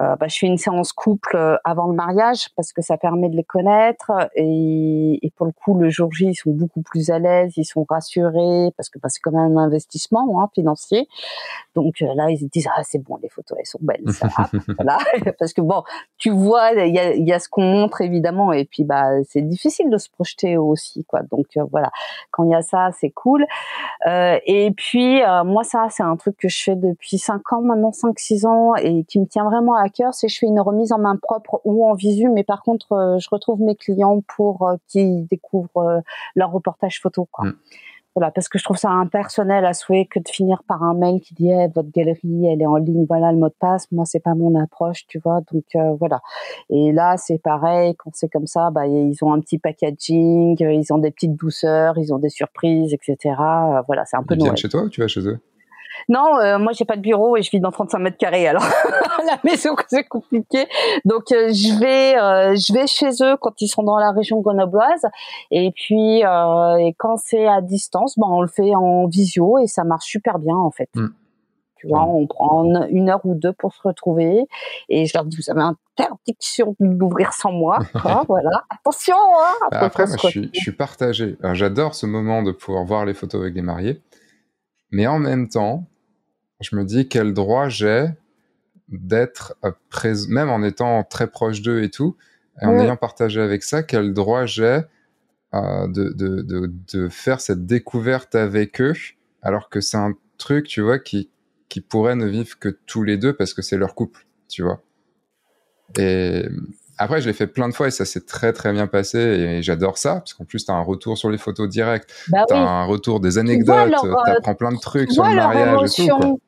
Euh, 0.00 0.16
bah, 0.16 0.28
je 0.28 0.38
fais 0.38 0.46
une 0.46 0.58
séance 0.58 0.92
couple 0.92 1.36
euh, 1.36 1.56
avant 1.64 1.86
le 1.86 1.94
mariage 1.94 2.48
parce 2.56 2.63
que 2.72 2.82
ça 2.82 2.96
permet 2.96 3.28
de 3.28 3.36
les 3.36 3.44
connaître 3.44 4.12
et, 4.34 5.18
et, 5.22 5.30
pour 5.30 5.46
le 5.46 5.52
coup 5.52 5.78
le 5.78 5.90
jour 5.90 6.12
J 6.12 6.26
ils 6.26 6.34
sont 6.34 6.52
beaucoup 6.52 6.82
plus 6.82 7.10
à 7.10 7.18
l'aise, 7.18 7.52
ils 7.56 7.64
sont 7.64 7.84
rassurés 7.88 8.70
parce 8.76 8.88
que 8.88 8.98
bah, 8.98 9.08
c'est 9.08 9.20
quand 9.20 9.32
même 9.32 9.56
un 9.56 9.64
investissement 9.64 10.40
hein, 10.40 10.48
financier. 10.54 11.08
Donc 11.74 12.02
euh, 12.02 12.14
là 12.14 12.30
ils 12.30 12.38
se 12.38 12.44
disent 12.46 12.68
ah 12.76 12.82
c'est 12.84 13.02
bon 13.02 13.18
les 13.22 13.28
photos 13.28 13.58
elles 13.58 13.66
sont 13.66 13.78
belles 13.82 14.02
ça 14.12 14.28
voilà. 14.78 14.98
Parce 15.38 15.52
que 15.52 15.60
bon 15.60 15.82
tu 16.18 16.30
vois 16.30 16.72
il 16.72 16.94
y 16.94 16.98
a, 16.98 17.14
y 17.14 17.32
a, 17.32 17.38
ce 17.38 17.48
qu'on 17.48 17.62
montre 17.62 18.00
évidemment 18.00 18.52
et 18.52 18.64
puis 18.64 18.84
bah 18.84 19.22
c'est 19.24 19.42
difficile 19.42 19.90
de 19.90 19.98
se 19.98 20.08
projeter 20.10 20.56
aussi 20.56 21.04
quoi. 21.04 21.20
Donc 21.30 21.46
euh, 21.56 21.64
voilà. 21.70 21.90
Quand 22.30 22.44
il 22.44 22.50
y 22.50 22.54
a 22.54 22.62
ça 22.62 22.90
c'est 22.98 23.10
cool. 23.10 23.46
Euh, 24.06 24.38
et 24.46 24.70
puis 24.72 25.22
euh, 25.22 25.44
moi 25.44 25.64
ça 25.64 25.86
c'est 25.90 26.02
un 26.02 26.16
truc 26.16 26.36
que 26.36 26.48
je 26.48 26.62
fais 26.62 26.76
depuis 26.76 27.18
5 27.18 27.52
ans 27.52 27.62
maintenant 27.62 27.92
5 27.92 28.18
6 28.18 28.46
ans 28.46 28.74
et 28.76 29.04
qui 29.04 29.18
me 29.18 29.26
tient 29.26 29.44
vraiment 29.44 29.74
à 29.74 29.88
cœur 29.88 30.14
c'est 30.14 30.28
je 30.28 30.38
fais 30.38 30.46
une 30.46 30.60
remise 30.60 30.92
en 30.92 30.98
main 30.98 31.16
propre 31.16 31.60
ou 31.64 31.86
en 31.86 31.94
visu 31.94 32.28
mais 32.28 32.44
par 32.54 32.62
contre 32.62 32.92
euh, 32.92 33.18
je 33.18 33.28
retrouve 33.32 33.60
mes 33.60 33.74
clients 33.74 34.20
pour 34.36 34.68
euh, 34.68 34.76
qu'ils 34.86 35.26
découvrent 35.26 35.78
euh, 35.78 36.00
leur 36.36 36.52
reportage 36.52 37.00
photo. 37.00 37.26
Quoi. 37.32 37.46
Mm. 37.46 37.54
Voilà, 38.14 38.30
parce 38.30 38.48
que 38.48 38.60
je 38.60 38.62
trouve 38.62 38.76
ça 38.76 38.90
impersonnel 38.90 39.64
à 39.64 39.74
souhait 39.74 40.06
que 40.06 40.20
de 40.20 40.28
finir 40.28 40.62
par 40.68 40.84
un 40.84 40.94
mail 40.94 41.20
qui 41.20 41.34
dit 41.34 41.50
eh, 41.50 41.66
votre 41.74 41.90
galerie 41.90 42.46
elle 42.46 42.62
est 42.62 42.66
en 42.66 42.76
ligne, 42.76 43.06
voilà 43.08 43.32
le 43.32 43.38
mot 43.38 43.48
de 43.48 43.54
passe. 43.58 43.90
Moi 43.90 44.04
c'est 44.04 44.20
pas 44.20 44.36
mon 44.36 44.54
approche, 44.54 45.04
tu 45.08 45.18
vois. 45.18 45.40
Donc 45.52 45.64
voilà. 45.98 46.20
Et 46.70 46.92
là 46.92 47.16
c'est 47.16 47.38
pareil 47.42 47.96
quand 47.96 48.10
c'est 48.14 48.28
comme 48.28 48.46
ça, 48.46 48.70
bah 48.70 48.86
ils 48.86 49.16
ont 49.22 49.32
un 49.32 49.40
petit 49.40 49.58
packaging, 49.58 50.56
ils 50.60 50.92
ont 50.92 50.98
des 50.98 51.10
petites 51.10 51.34
douceurs, 51.34 51.98
ils 51.98 52.14
ont 52.14 52.20
des 52.20 52.28
surprises, 52.28 52.94
etc. 52.94 53.34
voilà, 53.88 54.04
c'est 54.04 54.16
un 54.16 54.22
peu. 54.22 54.36
Ils 54.36 54.44
viennent 54.44 54.56
chez 54.56 54.68
toi 54.68 54.82
ou 54.82 54.88
tu 54.88 55.00
vas 55.00 55.08
chez 55.08 55.26
eux? 55.26 55.40
Non, 56.08 56.38
euh, 56.38 56.58
moi 56.58 56.72
j'ai 56.72 56.84
pas 56.84 56.96
de 56.96 57.00
bureau 57.00 57.36
et 57.36 57.42
je 57.42 57.50
vis 57.50 57.60
dans 57.60 57.70
35 57.70 57.98
mètres 57.98 58.16
carrés. 58.16 58.46
Alors 58.46 58.62
la 59.26 59.38
maison 59.44 59.74
c'est 59.88 60.04
compliqué. 60.04 60.66
Donc 61.04 61.32
euh, 61.32 61.48
je 61.52 61.78
vais 61.78 62.18
euh, 62.18 62.54
je 62.56 62.72
vais 62.72 62.86
chez 62.86 63.10
eux 63.22 63.36
quand 63.40 63.60
ils 63.60 63.68
sont 63.68 63.82
dans 63.82 63.98
la 63.98 64.12
région 64.12 64.40
grenobloise 64.40 65.06
et 65.50 65.72
puis 65.74 66.20
et 66.20 66.94
quand 66.98 67.16
c'est 67.16 67.46
à 67.46 67.60
distance, 67.60 68.18
ben 68.18 68.26
on 68.28 68.42
le 68.42 68.48
fait 68.48 68.74
en 68.74 69.06
visio 69.06 69.58
et 69.58 69.66
ça 69.66 69.84
marche 69.84 70.06
super 70.06 70.38
bien 70.38 70.56
en 70.56 70.70
fait. 70.70 70.88
Mm. 70.94 71.08
Tu 71.76 71.88
vois, 71.88 72.04
on 72.04 72.26
prend 72.26 72.64
une 72.88 73.10
heure 73.10 73.20
ou 73.24 73.34
deux 73.34 73.52
pour 73.52 73.74
se 73.74 73.82
retrouver 73.82 74.46
et 74.88 75.04
je 75.04 75.12
leur 75.14 75.26
dis 75.26 75.36
vous 75.36 75.50
avez 75.50 75.60
interdiction 75.98 76.74
de 76.80 76.86
l'ouvrir 76.98 77.34
sans 77.34 77.52
moi. 77.52 77.78
voilà, 78.28 78.64
attention. 78.70 79.16
Hein, 79.16 79.68
bah, 79.70 79.80
après, 79.80 80.06
moi, 80.06 80.16
je, 80.22 80.28
suis, 80.28 80.50
je 80.54 80.60
suis 80.60 80.72
partagé. 80.72 81.36
J'adore 81.52 81.94
ce 81.94 82.06
moment 82.06 82.42
de 82.42 82.52
pouvoir 82.52 82.84
voir 82.84 83.04
les 83.04 83.12
photos 83.12 83.42
avec 83.42 83.54
les 83.54 83.62
mariés. 83.62 84.00
Mais 84.90 85.06
en 85.06 85.18
même 85.18 85.48
temps, 85.48 85.88
je 86.60 86.76
me 86.76 86.84
dis 86.84 87.08
quel 87.08 87.34
droit 87.34 87.68
j'ai 87.68 88.08
d'être 88.88 89.56
présent, 89.88 90.28
même 90.30 90.50
en 90.50 90.62
étant 90.62 91.04
très 91.04 91.26
proche 91.26 91.62
d'eux 91.62 91.82
et 91.82 91.90
tout, 91.90 92.16
et 92.62 92.66
en 92.66 92.78
ayant 92.78 92.96
partagé 92.96 93.40
avec 93.40 93.62
ça, 93.62 93.82
quel 93.82 94.12
droit 94.12 94.46
j'ai 94.46 94.80
euh, 95.54 95.88
de, 95.88 96.10
de, 96.10 96.42
de, 96.42 96.72
de, 96.92 97.08
faire 97.08 97.40
cette 97.40 97.66
découverte 97.66 98.34
avec 98.34 98.80
eux, 98.80 98.94
alors 99.42 99.68
que 99.70 99.80
c'est 99.80 99.96
un 99.96 100.14
truc, 100.38 100.66
tu 100.66 100.80
vois, 100.80 100.98
qui, 100.98 101.30
qui 101.68 101.80
pourrait 101.80 102.16
ne 102.16 102.26
vivre 102.26 102.58
que 102.58 102.68
tous 102.68 103.02
les 103.02 103.16
deux 103.16 103.32
parce 103.32 103.54
que 103.54 103.62
c'est 103.62 103.76
leur 103.76 103.94
couple, 103.94 104.26
tu 104.48 104.62
vois. 104.62 104.82
Et 105.98 106.46
après, 106.98 107.20
je 107.20 107.26
l'ai 107.26 107.32
fait 107.32 107.46
plein 107.46 107.68
de 107.68 107.74
fois 107.74 107.88
et 107.88 107.90
ça 107.90 108.04
s'est 108.04 108.24
très 108.24 108.52
très 108.52 108.72
bien 108.72 108.86
passé 108.86 109.18
et 109.18 109.62
j'adore 109.62 109.98
ça 109.98 110.16
parce 110.16 110.34
qu'en 110.34 110.44
plus, 110.44 110.64
tu 110.64 110.70
as 110.70 110.74
un 110.74 110.82
retour 110.82 111.18
sur 111.18 111.30
les 111.30 111.38
photos 111.38 111.68
directes, 111.68 112.12
bah 112.28 112.44
tu 112.48 112.54
as 112.54 112.58
un 112.58 112.84
retour 112.84 113.20
des 113.20 113.38
anecdotes, 113.38 113.92
tu 114.00 114.06
euh, 114.06 114.14
apprends 114.26 114.54
plein 114.54 114.72
de 114.72 114.78
trucs 114.78 115.12
sur 115.12 115.24
le 115.24 115.34
mariage 115.34 115.98
et 115.98 116.08
tout. 116.08 116.40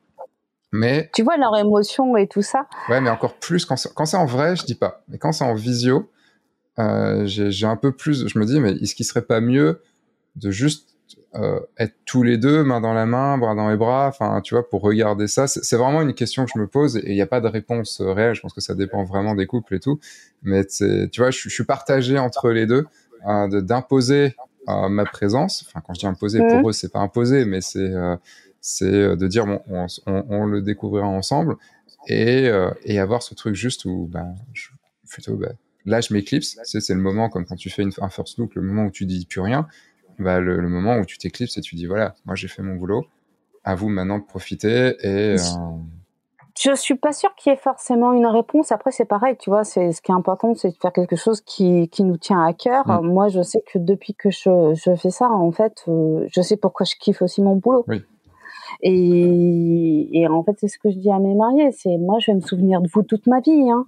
Mais 0.72 1.10
tu 1.14 1.22
vois 1.22 1.36
leur 1.36 1.56
émotion 1.56 2.16
et 2.16 2.26
tout 2.26 2.42
ça. 2.42 2.66
Ouais, 2.88 3.00
mais 3.00 3.10
encore 3.10 3.34
plus 3.34 3.64
quand 3.64 3.76
c'est, 3.76 3.92
quand 3.94 4.04
c'est 4.04 4.16
en 4.16 4.26
vrai, 4.26 4.56
je 4.56 4.64
dis 4.64 4.74
pas. 4.74 5.02
Mais 5.08 5.18
quand 5.18 5.32
c'est 5.32 5.44
en 5.44 5.54
visio, 5.54 6.10
euh, 6.78 7.24
j'ai, 7.26 7.50
j'ai 7.50 7.66
un 7.66 7.76
peu 7.76 7.92
plus. 7.92 8.28
Je 8.28 8.38
me 8.38 8.44
dis, 8.44 8.60
mais 8.60 8.72
est-ce 8.72 8.94
qu'il 8.94 9.06
serait 9.06 9.22
pas 9.22 9.40
mieux 9.40 9.80
de 10.34 10.50
juste 10.50 10.95
euh, 11.38 11.60
être 11.78 11.94
tous 12.04 12.22
les 12.22 12.38
deux, 12.38 12.62
main 12.62 12.80
dans 12.80 12.92
la 12.94 13.04
main, 13.04 13.36
bras 13.36 13.54
dans 13.54 13.68
les 13.68 13.76
bras, 13.76 14.06
enfin, 14.08 14.40
tu 14.40 14.54
vois, 14.54 14.68
pour 14.68 14.80
regarder 14.82 15.26
ça. 15.26 15.46
C'est 15.46 15.76
vraiment 15.76 16.00
une 16.00 16.14
question 16.14 16.44
que 16.44 16.50
je 16.54 16.58
me 16.58 16.66
pose 16.66 16.96
et 16.96 17.10
il 17.10 17.14
n'y 17.14 17.22
a 17.22 17.26
pas 17.26 17.40
de 17.40 17.48
réponse 17.48 18.00
euh, 18.00 18.12
réelle. 18.12 18.34
Je 18.34 18.40
pense 18.40 18.54
que 18.54 18.60
ça 18.60 18.74
dépend 18.74 19.04
vraiment 19.04 19.34
des 19.34 19.46
couples 19.46 19.74
et 19.74 19.80
tout. 19.80 19.98
Mais 20.42 20.64
tu 20.64 21.08
vois, 21.18 21.30
je, 21.30 21.40
je, 21.40 21.48
suis 21.48 21.64
partagé 21.64 22.18
entre 22.18 22.50
les 22.50 22.66
deux, 22.66 22.86
euh, 23.28 23.60
d'imposer 23.60 24.34
euh, 24.68 24.88
ma 24.88 25.04
présence. 25.04 25.64
Enfin, 25.66 25.82
quand 25.84 25.94
je 25.94 26.00
dis 26.00 26.06
imposer, 26.06 26.38
pour 26.38 26.70
eux, 26.70 26.72
c'est 26.72 26.92
pas 26.92 27.00
imposer, 27.00 27.44
mais 27.44 27.60
c'est 27.60 27.92
c'est 28.60 29.16
de 29.16 29.28
dire, 29.28 29.46
bon, 29.46 29.60
on, 29.68 29.86
on, 30.06 30.24
on, 30.28 30.46
le 30.46 30.60
découvrira 30.60 31.06
ensemble 31.06 31.54
et, 32.08 32.50
et 32.84 32.98
avoir 32.98 33.22
ce 33.22 33.34
truc 33.34 33.54
juste 33.54 33.84
où, 33.84 34.08
ben, 34.10 34.34
je, 34.54 34.70
plutôt, 35.08 35.36
ben, 35.36 35.52
là, 35.84 36.00
je 36.00 36.12
m'éclipse. 36.12 36.58
C'est 36.64 36.88
le 36.88 37.00
moment, 37.00 37.28
comme 37.28 37.46
quand 37.46 37.54
tu 37.54 37.70
fais 37.70 37.82
une, 37.82 37.92
un 38.00 38.08
first 38.08 38.38
look, 38.38 38.56
le 38.56 38.62
moment 38.62 38.86
où 38.86 38.90
tu 38.90 39.06
dis 39.06 39.24
plus 39.24 39.40
rien 39.40 39.68
bah, 40.18 40.40
le, 40.40 40.68
moment 40.68 40.96
où 40.98 41.04
tu 41.04 41.18
t'éclipses 41.18 41.56
et 41.56 41.60
tu 41.60 41.74
dis 41.74 41.86
voilà, 41.86 42.14
moi 42.24 42.34
j'ai 42.34 42.48
fait 42.48 42.62
mon 42.62 42.74
boulot, 42.74 43.04
à 43.64 43.74
vous 43.74 43.88
maintenant 43.88 44.18
de 44.18 44.24
profiter 44.24 44.96
et. 45.00 45.34
Euh... 45.34 45.36
Je 46.58 46.74
suis 46.74 46.94
pas 46.94 47.12
sûre 47.12 47.34
qu'il 47.34 47.52
y 47.52 47.54
ait 47.54 47.58
forcément 47.58 48.14
une 48.14 48.26
réponse. 48.26 48.72
Après, 48.72 48.90
c'est 48.90 49.04
pareil, 49.04 49.36
tu 49.38 49.50
vois. 49.50 49.62
C'est 49.62 49.92
ce 49.92 50.00
qui 50.00 50.10
est 50.10 50.14
important, 50.14 50.54
c'est 50.54 50.70
de 50.70 50.76
faire 50.80 50.92
quelque 50.92 51.14
chose 51.14 51.42
qui, 51.42 51.90
qui 51.90 52.02
nous 52.02 52.16
tient 52.16 52.42
à 52.42 52.54
cœur. 52.54 52.86
Mm. 52.88 53.06
Moi, 53.06 53.28
je 53.28 53.42
sais 53.42 53.62
que 53.70 53.78
depuis 53.78 54.14
que 54.14 54.30
je, 54.30 54.72
je 54.74 54.94
fais 54.96 55.10
ça, 55.10 55.28
en 55.30 55.52
fait, 55.52 55.84
euh, 55.88 56.26
je 56.34 56.40
sais 56.40 56.56
pourquoi 56.56 56.86
je 56.86 56.94
kiffe 56.98 57.20
aussi 57.20 57.42
mon 57.42 57.56
boulot. 57.56 57.84
Oui. 57.88 58.02
Et, 58.80 60.18
et 60.18 60.28
en 60.28 60.42
fait, 60.44 60.52
c'est 60.58 60.68
ce 60.68 60.78
que 60.78 60.90
je 60.90 60.96
dis 60.96 61.10
à 61.10 61.18
mes 61.18 61.34
mariés. 61.34 61.72
C'est 61.72 61.98
moi, 61.98 62.18
je 62.20 62.30
vais 62.30 62.36
me 62.36 62.40
souvenir 62.40 62.80
de 62.80 62.88
vous 62.88 63.02
toute 63.02 63.26
ma 63.26 63.40
vie. 63.40 63.70
Hein. 63.70 63.84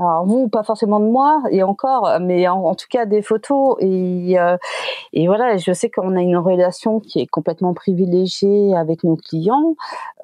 Alors 0.00 0.24
vous, 0.26 0.48
pas 0.48 0.62
forcément 0.62 0.98
de 0.98 1.04
moi, 1.04 1.42
et 1.50 1.62
encore, 1.62 2.18
mais 2.20 2.48
en, 2.48 2.74
tout 2.74 2.86
cas 2.88 3.04
des 3.04 3.20
photos. 3.20 3.76
Et, 3.80 4.38
euh, 4.40 4.56
et 5.12 5.26
voilà, 5.26 5.58
je 5.58 5.72
sais 5.72 5.90
qu'on 5.90 6.16
a 6.16 6.22
une 6.22 6.38
relation 6.38 7.00
qui 7.00 7.20
est 7.20 7.26
complètement 7.26 7.74
privilégiée 7.74 8.74
avec 8.74 9.04
nos 9.04 9.16
clients. 9.16 9.74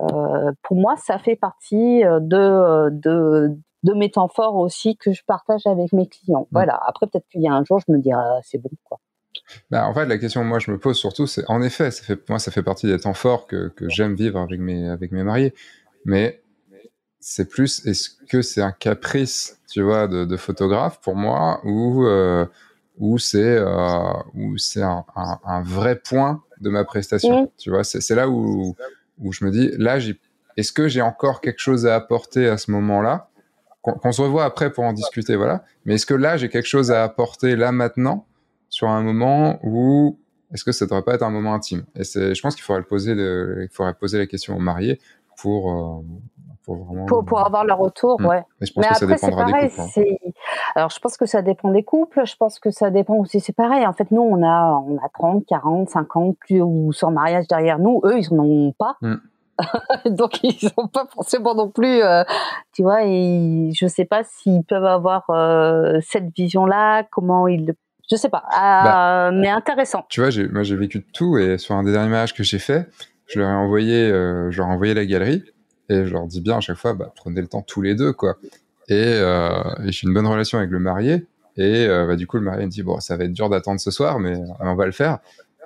Euh, 0.01 0.53
pour 0.63 0.77
moi, 0.77 0.95
ça 0.97 1.19
fait 1.19 1.37
partie 1.37 2.05
euh, 2.05 2.21
de, 2.21 2.89
de, 2.91 3.55
de 3.83 3.93
mes 3.93 4.11
temps 4.11 4.29
forts 4.29 4.57
aussi 4.57 4.97
que 4.97 5.13
je 5.13 5.23
partage 5.27 5.67
avec 5.67 5.93
mes 5.93 6.07
clients. 6.07 6.49
Voilà. 6.53 6.81
Après, 6.87 7.07
peut-être 7.07 7.29
qu'il 7.29 7.43
y 7.43 7.49
a 7.49 7.53
un 7.53 7.65
jour, 7.65 7.79
je 7.87 7.93
me 7.93 7.99
dirai, 7.99 8.19
ah, 8.19 8.41
c'est 8.43 8.59
bon, 8.59 8.71
quoi. 8.85 8.99
Bah, 9.71 9.87
en 9.87 9.93
fait, 9.93 10.07
la 10.07 10.17
question 10.17 10.41
que 10.41 10.47
moi 10.47 10.59
je 10.59 10.71
me 10.71 10.79
pose 10.79 10.97
surtout, 10.97 11.27
c'est 11.27 11.45
en 11.49 11.61
effet, 11.61 11.91
ça 11.91 12.03
fait, 12.03 12.29
moi, 12.29 12.39
ça 12.39 12.51
fait 12.51 12.63
partie 12.63 12.87
des 12.87 12.99
temps 12.99 13.15
forts 13.15 13.47
que, 13.47 13.69
que 13.69 13.89
j'aime 13.91 14.15
vivre 14.15 14.41
avec 14.41 14.59
mes, 14.59 14.89
avec 14.89 15.13
mes 15.13 15.23
mariés. 15.23 15.55
Mais 16.07 16.41
c'est 17.29 17.49
plus, 17.49 17.85
est-ce 17.87 18.11
que 18.29 18.41
c'est 18.41 18.63
un 18.63 18.71
caprice, 18.71 19.59
tu 19.69 19.83
vois, 19.83 20.07
de, 20.07 20.25
de 20.25 20.37
photographe 20.37 21.01
pour 21.01 21.17
moi, 21.17 21.61
ou 21.65 22.07
euh, 22.07 22.47
ou 22.99 23.19
c'est 23.19 23.57
euh, 23.59 24.13
ou 24.35 24.57
c'est 24.59 24.83
un, 24.83 25.05
un, 25.17 25.41
un, 25.45 25.61
vrai 25.61 25.97
point 25.97 26.45
de 26.61 26.71
ma 26.71 26.85
prestation, 26.85 27.51
tu 27.59 27.71
vois? 27.71 27.83
C'est 27.83 28.15
là 28.15 28.29
où 28.29 28.77
où 29.19 29.33
je 29.33 29.45
me 29.45 29.51
dis, 29.51 29.73
là, 29.77 29.99
est-ce 30.57 30.73
que 30.73 30.87
j'ai 30.87 31.03
encore 31.03 31.41
quelque 31.41 31.59
chose 31.59 31.85
à 31.85 31.97
apporter 31.97 32.47
à 32.47 32.59
ce 32.59 32.71
moment-là? 32.71 33.29
Qu'on 33.83 34.13
se 34.13 34.23
revoit 34.23 34.45
après 34.45 34.73
pour 34.73 34.85
en 34.85 34.93
discuter, 34.93 35.35
voilà. 35.35 35.65
Mais 35.85 35.97
est-ce 35.97 36.07
que 36.07 36.15
là, 36.15 36.37
j'ai 36.37 36.49
quelque 36.49 36.67
chose 36.67 36.93
à 36.93 37.03
apporter 37.03 37.57
là 37.57 37.73
maintenant 37.73 38.25
sur 38.69 38.89
un 38.89 39.03
moment 39.03 39.59
où 39.65 40.17
est-ce 40.55 40.63
que 40.63 40.71
ça 40.71 40.87
devrait 40.87 41.03
pas 41.03 41.15
être 41.15 41.25
un 41.25 41.31
moment 41.31 41.55
intime? 41.55 41.85
Et 41.97 42.05
c'est, 42.05 42.37
je 42.37 42.41
pense 42.41 42.55
qu'il 42.55 42.63
faudrait 42.63 42.83
le 42.83 42.87
poser, 42.87 43.13
il 43.15 43.69
faudrait 43.73 43.95
poser 43.95 44.19
la 44.19 44.27
question 44.27 44.57
aux 44.57 44.61
mariés 44.61 45.01
pour 45.37 45.73
euh, 45.73 46.03
pour, 46.67 47.25
pour, 47.25 47.47
avoir 47.47 47.65
leur 47.65 47.79
retour, 47.79 48.21
mmh. 48.21 48.27
ouais. 48.27 48.43
Mais 48.61 48.67
je 48.67 48.73
pense 48.73 48.87
que 48.89 48.95
ça 48.95 49.07
dépendra 49.07 49.63
des 49.63 49.69
couples. 49.69 49.81
Hein. 49.81 50.31
Alors, 50.75 50.91
je 50.91 50.99
pense 50.99 51.17
que 51.17 51.27
ça 51.27 51.43
dépend 51.43 51.71
des 51.71 51.85
couples. 51.85 52.27
Je 52.27 52.37
pense 52.37 52.59
que 52.59 52.71
ça 52.71 52.91
dépend 52.91 53.15
aussi. 53.15 53.41
C'est 53.41 53.55
pareil. 53.55 53.87
En 53.87 53.93
fait, 53.93 54.11
nous, 54.11 54.23
on 54.23 54.45
a, 54.45 54.73
on 54.87 54.97
a 54.99 55.09
30, 55.15 55.45
40, 55.47 55.89
50 55.89 56.37
plus 56.39 56.61
ou 56.61 56.93
sans 56.93 57.13
mariage 57.13 57.47
derrière 57.47 57.79
nous. 57.79 58.01
Eux, 58.05 58.19
ils 58.19 58.35
n'en 58.35 58.45
ont 58.45 58.75
pas. 58.77 58.97
Mm. 59.01 59.15
Donc, 60.07 60.43
ils 60.43 60.69
n'ont 60.77 60.89
pas 60.89 61.07
forcément 61.15 61.55
non 61.55 61.71
plus, 61.71 62.03
euh, 62.03 62.25
tu 62.75 62.83
vois, 62.83 63.05
et 63.05 63.71
je 63.73 63.87
sais 63.87 64.05
pas 64.05 64.23
s'ils 64.25 64.65
peuvent 64.65 64.85
avoir 64.85 65.25
euh, 65.31 65.99
cette 66.03 66.35
vision-là, 66.37 67.05
comment 67.11 67.49
ils 67.49 67.67
le 67.67 67.75
je 68.09 68.15
sais 68.15 68.29
pas, 68.29 68.45
bah, 68.53 69.33
mais 69.33 69.49
intéressant. 69.49 70.05
Tu 70.09 70.21
vois, 70.21 70.31
moi 70.53 70.63
j'ai 70.63 70.77
vécu 70.77 71.01
de 71.01 71.07
tout 71.13 71.39
et 71.39 71.59
sur 71.59 71.75
un 71.75 71.83
des 71.83 71.91
derniers 71.91 72.09
mariages 72.09 72.35
que 72.35 72.45
j'ai 72.45 72.61
fait, 72.61 72.89
je 73.27 73.41
leur 73.41 73.51
ai 73.51 73.55
envoyé, 73.55 73.97
euh, 73.97 74.49
je 74.53 74.59
leur 74.59 74.69
ai 74.69 74.73
envoyé 74.73 74.95
la 74.95 75.05
galerie 75.05 75.43
et 75.89 76.07
je 76.07 76.13
leur 76.13 76.27
dis 76.27 76.41
bien 76.41 76.59
à 76.59 76.61
chaque 76.61 76.77
fois, 76.77 76.95
bah, 76.95 77.13
prenez 77.15 77.41
le 77.41 77.49
temps 77.49 77.63
tous 77.63 77.83
les 77.83 77.95
deux, 77.95 78.13
quoi. 78.13 78.37
Et, 78.89 78.95
euh, 78.95 79.63
et 79.85 79.93
j'ai 79.93 80.07
une 80.07 80.15
bonne 80.15 80.27
relation 80.27 80.59
avec 80.59 80.71
le 80.71 80.79
marié. 80.79 81.27
Et 81.57 81.87
euh, 81.87 82.07
bah, 82.07 82.17
du 82.17 82.27
coup, 82.27 82.37
le 82.37 82.43
marié 82.43 82.67
me 82.67 82.71
dit, 82.71 82.83
bon, 82.83 83.01
ça 83.01 83.17
va 83.17 83.25
être 83.25 83.33
dur 83.33 83.49
d'attendre 83.49 83.81
ce 83.81 83.91
soir, 83.91 84.19
mais 84.19 84.37
on 84.61 84.75
va 84.75 84.87
le 84.87 84.93
faire. 84.93 85.19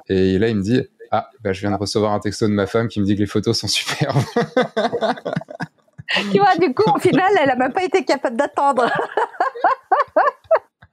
Et 0.09 0.39
là, 0.39 0.49
il 0.49 0.57
me 0.57 0.63
dit, 0.63 0.83
ah, 1.11 1.31
bah, 1.43 1.53
je 1.53 1.61
viens 1.61 1.71
de 1.71 1.77
recevoir 1.77 2.13
un 2.13 2.21
texto 2.21 2.47
de 2.47 2.53
ma 2.53 2.67
femme 2.67 2.89
qui 2.89 3.01
me 3.01 3.05
dit 3.05 3.15
que 3.15 3.21
les 3.21 3.27
photos 3.27 3.59
sont 3.59 3.67
superbes. 3.67 4.23
tu 6.33 6.39
vois, 6.39 6.57
du 6.57 6.73
coup, 6.75 6.91
au 6.95 6.99
final, 6.99 7.31
elle 7.43 7.51
a 7.51 7.57
même 7.57 7.73
pas 7.73 7.85
été 7.85 8.05
capable 8.05 8.37
d'attendre. 8.37 8.91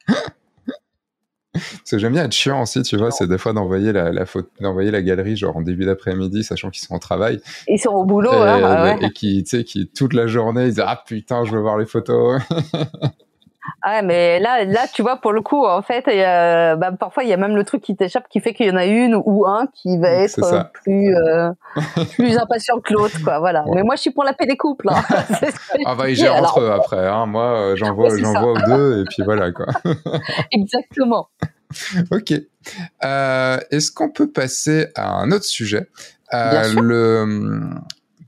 Ce 1.84 1.96
que 1.96 2.00
j'aime 2.00 2.14
bien 2.14 2.26
être 2.26 2.34
chiant 2.34 2.62
aussi, 2.62 2.82
tu 2.82 2.98
vois, 2.98 3.12
c'est 3.12 3.28
des 3.28 3.38
fois 3.38 3.54
d'envoyer 3.54 3.92
la, 3.92 4.12
la 4.12 4.26
d'envoyer 4.60 4.92
la 4.92 5.02
galerie 5.02 5.36
genre 5.36 5.58
en 5.58 5.62
début 5.62 5.86
d'après-midi, 5.86 6.44
sachant 6.44 6.70
qu'ils 6.70 6.84
sont 6.84 6.96
au 6.96 7.00
travail. 7.00 7.40
Ils 7.68 7.80
sont 7.80 7.92
au 7.92 8.06
boulot, 8.06 8.32
et, 8.32 8.36
hein, 8.36 8.84
ouais. 8.84 9.06
et 9.06 9.12
qui, 9.12 9.44
tu 9.44 9.58
sais, 9.58 9.64
qui 9.64 9.88
toute 9.88 10.14
la 10.14 10.28
journée, 10.28 10.64
ils 10.64 10.74
disent 10.74 10.84
ah 10.86 11.02
putain, 11.06 11.46
je 11.46 11.52
veux 11.52 11.62
voir 11.62 11.78
les 11.78 11.86
photos. 11.86 12.42
Ah 13.84 14.02
mais 14.02 14.40
là, 14.40 14.64
là, 14.66 14.86
tu 14.92 15.02
vois, 15.02 15.18
pour 15.18 15.32
le 15.32 15.42
coup, 15.42 15.66
en 15.66 15.82
fait, 15.82 16.06
bah, 16.78 16.92
parfois 16.92 17.24
il 17.24 17.30
y 17.30 17.34
a 17.34 17.38
même 17.38 17.56
le 17.56 17.64
truc 17.64 17.82
qui 17.82 17.96
t'échappe, 17.96 18.28
qui 18.30 18.40
fait 18.40 18.54
qu'il 18.54 18.66
y 18.66 18.72
en 18.72 18.76
a 18.76 18.86
une 18.86 19.16
ou 19.24 19.46
un 19.46 19.68
qui 19.68 19.98
va 19.98 20.10
être 20.10 20.72
plus 20.74 21.16
euh, 21.16 21.52
plus 22.14 22.38
impatient 22.38 22.80
que 22.80 22.94
l'autre, 22.94 23.22
quoi. 23.24 23.40
Voilà. 23.40 23.64
Mais 23.74 23.84
moi, 23.84 23.96
je 23.96 24.02
suis 24.02 24.12
pour 24.12 24.24
la 24.24 24.34
paix 24.34 24.46
des 24.46 24.58
couples. 24.58 24.90
Hein. 24.90 25.04
ah 25.86 25.96
bah 25.96 26.10
ils 26.10 26.16
gèrent 26.16 26.36
entre 26.36 26.62
eux 26.62 26.72
après. 26.72 27.08
Hein. 27.08 27.26
Moi, 27.26 27.44
euh, 27.44 27.76
j'en 27.76 27.94
vois, 27.94 28.16
j'en 28.18 28.34
vois 28.34 28.54
aux 28.54 28.66
deux 28.66 29.02
et 29.02 29.06
puis 29.06 29.24
voilà 29.24 29.52
quoi. 29.52 29.68
Exactement. 30.52 31.30
ok. 32.12 32.34
Euh, 33.04 33.58
est-ce 33.72 33.92
qu'on 33.92 34.10
peut 34.10 34.32
passer 34.32 34.88
à 34.96 35.20
un 35.20 35.32
autre 35.32 35.46
sujet? 35.46 35.88
Le 36.32 37.70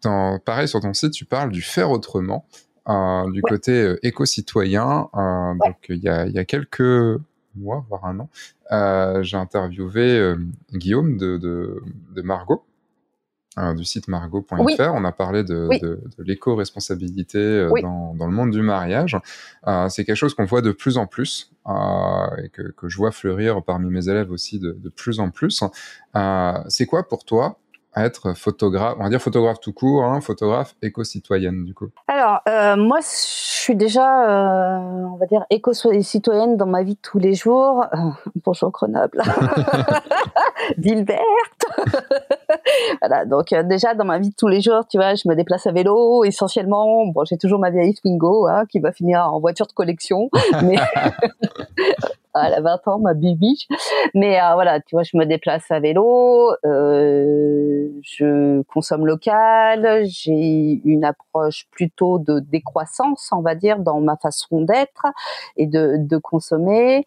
dans, 0.02 0.40
pareil 0.40 0.68
sur 0.68 0.80
ton 0.80 0.94
site, 0.94 1.12
tu 1.12 1.26
parles 1.26 1.52
du 1.52 1.62
faire 1.62 1.92
autrement. 1.92 2.46
Euh, 2.90 3.30
du 3.32 3.42
côté 3.42 3.72
euh, 3.72 4.00
éco-citoyen. 4.04 5.10
Euh, 5.16 5.54
donc 5.66 5.78
il 5.90 6.00
y 6.00 6.10
a, 6.10 6.26
y 6.26 6.40
a, 6.40 6.46
quelques 6.46 7.20
mois, 7.56 7.86
voire 7.88 8.06
un 8.06 8.20
an, 8.20 9.22
j'ai 9.22 9.38
interviewé 9.38 10.36
Guillaume 10.74 11.18
de, 11.18 11.38
de, 11.38 11.84
de 12.16 12.22
Margot. 12.22 12.64
du 13.76 13.84
site 13.84 14.08
margot.fr. 14.08 14.92
On 14.94 15.06
a 15.06 15.12
parlé 15.12 15.44
de, 15.44 15.70
de 15.82 16.24
l'éco-responsabilité 16.24 17.68
dans, 17.82 18.16
dans, 18.16 18.26
le 18.26 18.34
monde 18.34 18.52
du 18.52 18.62
mariage. 18.62 19.18
c'est 19.90 20.06
quelque 20.06 20.16
chose 20.16 20.34
qu'on 20.34 20.46
voit 20.46 20.62
de 20.62 20.72
plus 20.72 20.98
en 20.98 21.06
plus 21.06 21.52
et 21.68 22.50
que, 22.50 22.72
que, 22.72 22.88
je 22.88 22.98
vois 22.98 23.12
fleurir 23.12 23.64
parmi 23.64 23.90
mes 23.90 24.08
élèves 24.10 24.32
aussi 24.32 24.60
de 24.60 24.90
plus 24.96 25.20
en 25.20 25.30
plus. 25.30 25.64
c'est 26.70 26.86
quoi 26.86 27.08
pour 27.08 27.26
toi 27.26 27.60
être 27.96 28.34
photographe, 28.34 28.96
on 29.00 29.04
va 29.04 29.10
dire 29.10 29.22
photographe 29.22 29.60
tout 29.60 29.74
court, 29.74 30.04
hein, 30.04 30.22
photographe 30.22 30.76
éco-citoyenne 30.82 31.66
du 31.66 31.74
coup 31.74 31.90
Alors, 32.08 32.40
euh, 32.48 32.76
moi, 32.76 33.00
je 33.02 33.08
suis 33.08 33.76
déjà, 33.76 34.28
euh, 34.28 35.06
on 35.12 35.18
va 35.18 35.26
dire, 35.26 35.46
éco-citoyenne 35.50 36.56
dans 36.56 36.68
ma 36.68 36.84
vie 36.84 36.96
de 36.96 37.00
tous 37.02 37.20
les 37.20 37.34
jours. 37.34 37.86
Euh, 37.94 37.98
bonjour 38.46 38.72
Grenoble, 38.72 39.22
ville 40.78 41.04
verte. 41.04 41.24
voilà, 43.02 43.26
donc 43.26 43.54
déjà 43.68 43.96
dans 43.96 44.06
ma 44.06 44.20
vie 44.20 44.30
de 44.30 44.36
tous 44.36 44.48
les 44.48 44.62
jours, 44.62 44.86
tu 44.88 44.98
vois, 44.98 45.16
je 45.16 45.28
me 45.28 45.36
déplace 45.36 45.66
à 45.66 45.72
vélo 45.72 46.24
essentiellement. 46.24 47.08
Bon, 47.08 47.26
j'ai 47.26 47.38
toujours 47.38 47.60
ma 47.60 47.72
vieille 47.72 47.96
Twingo 47.96 48.48
hein, 48.48 48.66
qui 48.70 48.80
va 48.80 48.92
finir 48.92 49.22
en 49.34 49.40
voiture 49.40 49.68
de 49.68 49.74
collection, 49.74 50.30
mais 50.64 50.78
elle 52.36 52.54
a 52.54 52.62
20 52.62 52.88
ans, 52.88 53.00
ma 53.00 53.14
bibiche. 53.14 53.68
Mais 54.14 54.40
euh, 54.40 54.54
voilà, 54.54 54.80
tu 54.82 54.96
vois, 54.96 55.04
je 55.04 55.18
me 55.18 55.26
déplace 55.26 55.70
à 55.72 55.80
vélo, 55.80 56.52
euh, 56.66 57.90
je 58.02 58.62
consomme 58.64 59.06
local, 59.06 60.06
j'ai 60.06 60.82
une 60.84 61.04
approche 61.04 61.68
plutôt 61.72 62.20
de 62.20 62.40
décroissance, 62.40 63.30
on 63.32 63.42
va 63.42 63.56
dire, 63.56 63.80
dans 63.80 64.00
ma 64.02 64.18
façon 64.18 64.62
d'être 64.62 65.06
et 65.58 65.68
de, 65.68 65.96
de 65.98 66.18
consommer. 66.18 67.06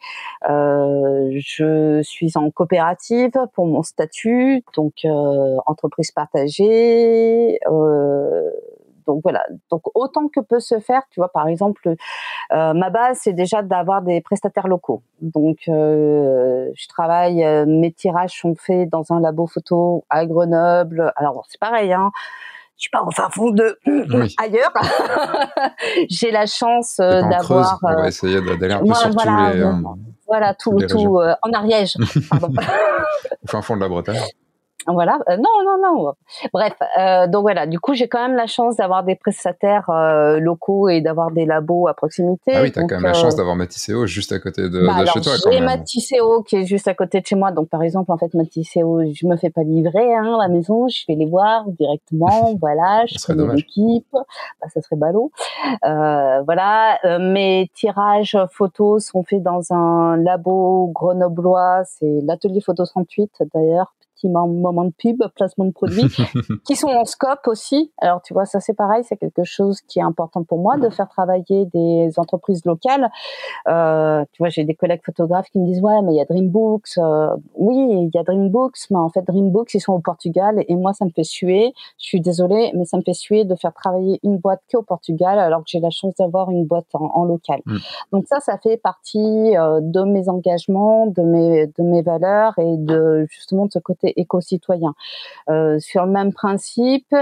Euh, 0.48 1.30
je 1.38 2.00
suis 2.02 2.36
en 2.36 2.50
coopérative 2.50 3.32
pour 3.54 3.66
mon 3.66 3.82
statut, 3.82 4.64
donc 4.76 5.04
euh, 5.04 5.56
entreprise 5.66 6.10
partagée. 6.10 7.58
Euh, 7.70 8.50
donc 9.06 9.20
voilà. 9.22 9.44
Donc 9.70 9.82
autant 9.94 10.28
que 10.28 10.40
peut 10.40 10.60
se 10.60 10.78
faire, 10.80 11.02
tu 11.10 11.20
vois, 11.20 11.30
par 11.30 11.48
exemple, 11.48 11.94
euh, 12.52 12.74
ma 12.74 12.90
base 12.90 13.18
c'est 13.22 13.32
déjà 13.32 13.62
d'avoir 13.62 14.02
des 14.02 14.20
prestataires 14.20 14.68
locaux. 14.68 15.02
Donc 15.20 15.58
euh, 15.68 16.70
je 16.74 16.88
travaille, 16.88 17.44
euh, 17.44 17.64
mes 17.66 17.92
tirages 17.92 18.38
sont 18.40 18.54
faits 18.54 18.88
dans 18.90 19.12
un 19.12 19.20
labo 19.20 19.46
photo 19.46 20.04
à 20.10 20.26
Grenoble. 20.26 21.12
Alors 21.16 21.44
c'est 21.48 21.60
pareil, 21.60 21.92
hein. 21.92 22.10
Je 22.76 22.86
suis 22.86 22.90
pas 22.90 23.02
au 23.02 23.10
fin 23.12 23.28
fond 23.30 23.50
de 23.50 23.78
ailleurs. 24.38 24.72
J'ai 26.08 26.32
la 26.32 26.46
chance 26.46 26.96
d'avoir. 26.98 27.78
On 27.82 28.02
va 28.02 28.08
essayer 28.08 28.40
d'aller 28.40 28.74
un 28.74 28.80
peu 28.80 28.94
sur 28.94 29.10
voilà, 29.10 29.52
tous 29.52 29.58
les. 29.58 29.82
voilà, 30.26 30.54
tout, 30.54 30.78
tout 30.88 31.18
en 31.18 31.52
Ariège, 31.52 31.96
pardon. 32.28 32.48
au 33.44 33.46
fin 33.46 33.62
fond 33.62 33.76
de 33.76 33.82
la 33.82 33.88
Bretagne. 33.88 34.18
Voilà, 34.86 35.18
euh, 35.28 35.36
non, 35.36 35.64
non, 35.64 35.78
non. 35.80 36.12
Bref, 36.52 36.74
euh, 36.98 37.26
donc 37.28 37.42
voilà, 37.42 37.66
du 37.66 37.78
coup, 37.78 37.94
j'ai 37.94 38.08
quand 38.08 38.20
même 38.26 38.36
la 38.36 38.46
chance 38.46 38.76
d'avoir 38.76 39.04
des 39.04 39.14
prestataires 39.14 39.88
euh, 39.90 40.40
locaux 40.40 40.88
et 40.88 41.00
d'avoir 41.00 41.30
des 41.30 41.46
labos 41.46 41.86
à 41.86 41.94
proximité. 41.94 42.52
Ah 42.54 42.62
oui, 42.62 42.72
t'as 42.72 42.82
quand 42.82 42.96
même 42.96 43.02
la 43.02 43.14
chance 43.14 43.36
d'avoir 43.36 43.54
Matisséo 43.54 44.06
juste 44.06 44.32
à 44.32 44.40
côté 44.40 44.68
de, 44.68 44.84
bah 44.84 45.04
chez 45.06 45.20
toi. 45.20 45.34
J'ai 45.50 45.60
Matisséo 45.60 46.42
qui 46.42 46.56
est 46.56 46.66
juste 46.66 46.88
à 46.88 46.94
côté 46.94 47.20
de 47.20 47.26
chez 47.26 47.36
moi. 47.36 47.52
Donc, 47.52 47.68
par 47.68 47.82
exemple, 47.82 48.10
en 48.10 48.18
fait, 48.18 48.34
Matisséo, 48.34 49.02
je 49.12 49.26
me 49.26 49.36
fais 49.36 49.50
pas 49.50 49.62
livrer 49.62 50.14
hein, 50.14 50.36
la 50.40 50.48
maison, 50.48 50.88
je 50.88 51.04
vais 51.06 51.14
les 51.14 51.26
voir 51.26 51.64
directement. 51.68 52.54
voilà, 52.60 53.04
je 53.06 53.24
connais 53.24 53.54
l'équipe. 53.54 54.06
Bah, 54.12 54.66
ça 54.74 54.82
serait 54.82 54.96
ballot. 54.96 55.30
voilà, 55.82 56.98
mes 57.20 57.70
tirages 57.74 58.36
photos 58.50 59.06
sont 59.06 59.22
faits 59.22 59.42
dans 59.42 59.72
un 59.72 60.16
labo 60.16 60.90
grenoblois. 60.92 61.82
C'est 61.84 62.20
l'atelier 62.24 62.60
photo 62.60 62.84
38 62.84 63.30
d'ailleurs 63.54 63.92
moment 64.28 64.84
de 64.84 64.92
pub, 64.96 65.22
placement 65.34 65.64
de 65.64 65.72
produits, 65.72 66.04
qui 66.66 66.76
sont 66.76 66.88
en 66.88 67.04
scope 67.04 67.46
aussi. 67.46 67.92
Alors 67.98 68.22
tu 68.22 68.34
vois, 68.34 68.44
ça 68.44 68.60
c'est 68.60 68.74
pareil, 68.74 69.04
c'est 69.04 69.16
quelque 69.16 69.44
chose 69.44 69.80
qui 69.82 69.98
est 69.98 70.02
important 70.02 70.44
pour 70.44 70.58
moi 70.58 70.76
de 70.76 70.88
faire 70.88 71.08
travailler 71.08 71.66
des 71.66 72.10
entreprises 72.16 72.64
locales. 72.64 73.10
Euh, 73.68 74.24
tu 74.32 74.42
vois, 74.42 74.48
j'ai 74.48 74.64
des 74.64 74.74
collègues 74.74 75.02
photographes 75.04 75.48
qui 75.50 75.58
me 75.58 75.66
disent 75.66 75.80
ouais, 75.80 76.00
mais 76.02 76.12
il 76.14 76.16
y 76.16 76.20
a 76.20 76.24
Dreambooks. 76.24 76.98
Euh, 76.98 77.36
oui, 77.56 77.76
il 77.76 78.10
y 78.14 78.18
a 78.18 78.22
Dreambooks, 78.22 78.90
mais 78.90 78.98
en 78.98 79.08
fait 79.08 79.22
Dreambooks 79.22 79.74
ils 79.74 79.80
sont 79.80 79.92
au 79.92 80.00
Portugal 80.00 80.64
et 80.66 80.74
moi 80.74 80.92
ça 80.92 81.04
me 81.04 81.10
fait 81.10 81.24
suer. 81.24 81.72
Je 81.98 82.06
suis 82.06 82.20
désolée, 82.20 82.72
mais 82.74 82.84
ça 82.84 82.96
me 82.96 83.02
fait 83.02 83.14
suer 83.14 83.44
de 83.44 83.54
faire 83.54 83.72
travailler 83.72 84.20
une 84.22 84.38
boîte 84.38 84.60
qui 84.68 84.76
au 84.76 84.82
Portugal 84.82 85.38
alors 85.38 85.60
que 85.60 85.66
j'ai 85.68 85.80
la 85.80 85.90
chance 85.90 86.14
d'avoir 86.16 86.50
une 86.50 86.64
boîte 86.64 86.86
en, 86.94 87.24
local. 87.24 87.60
Mm. 87.66 87.76
Donc 88.12 88.24
ça, 88.26 88.40
ça 88.40 88.58
fait 88.58 88.76
partie 88.76 89.56
euh, 89.56 89.80
de 89.82 90.02
mes 90.02 90.28
engagements, 90.28 91.06
de 91.06 91.22
mes 91.22 91.66
de 91.66 91.82
mes 91.82 92.02
valeurs 92.02 92.58
et 92.58 92.76
de 92.76 93.26
justement 93.30 93.66
de 93.66 93.72
ce 93.72 93.78
côté 93.78 94.11
éco-citoyen. 94.16 94.94
Euh, 95.48 95.78
sur 95.78 96.04
le 96.04 96.12
même 96.12 96.32
principe, 96.32 97.14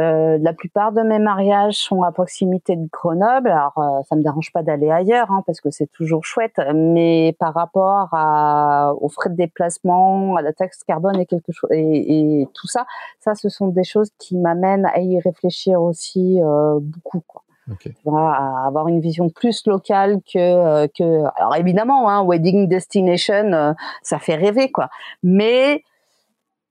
euh, 0.00 0.38
la 0.40 0.54
plupart 0.54 0.92
de 0.92 1.02
mes 1.02 1.18
mariages 1.18 1.76
sont 1.76 2.02
à 2.02 2.12
proximité 2.12 2.76
de 2.76 2.88
Grenoble. 2.90 3.50
Alors, 3.50 3.76
euh, 3.76 4.02
ça 4.08 4.16
me 4.16 4.22
dérange 4.22 4.50
pas 4.52 4.62
d'aller 4.62 4.90
ailleurs 4.90 5.30
hein, 5.30 5.42
parce 5.46 5.60
que 5.60 5.70
c'est 5.70 5.90
toujours 5.90 6.24
chouette. 6.24 6.58
Mais 6.74 7.36
par 7.38 7.52
rapport 7.52 8.08
à, 8.12 8.94
aux 9.00 9.10
frais 9.10 9.28
de 9.28 9.36
déplacement, 9.36 10.36
à 10.36 10.42
la 10.42 10.52
taxe 10.52 10.82
carbone 10.84 11.20
et 11.20 11.26
quelque 11.26 11.52
chose 11.52 11.70
et, 11.72 12.48
tout 12.54 12.66
ça, 12.66 12.86
ça, 13.20 13.34
ce 13.34 13.48
sont 13.48 13.68
des 13.68 13.84
choses 13.84 14.10
qui 14.18 14.36
m'amènent 14.36 14.86
à 14.86 15.00
y 15.00 15.20
réfléchir 15.20 15.82
aussi 15.82 16.40
euh, 16.42 16.78
beaucoup. 16.80 17.22
Quoi. 17.26 17.42
Okay. 17.70 17.94
à 18.08 18.66
avoir 18.66 18.88
une 18.88 19.00
vision 19.00 19.30
plus 19.30 19.66
locale 19.66 20.20
que 20.22 20.86
que. 20.88 21.24
Alors 21.36 21.54
évidemment, 21.54 22.10
hein, 22.10 22.24
wedding 22.24 22.66
destination, 22.66 23.76
ça 24.02 24.18
fait 24.18 24.34
rêver 24.34 24.72
quoi. 24.72 24.88
Mais 25.22 25.84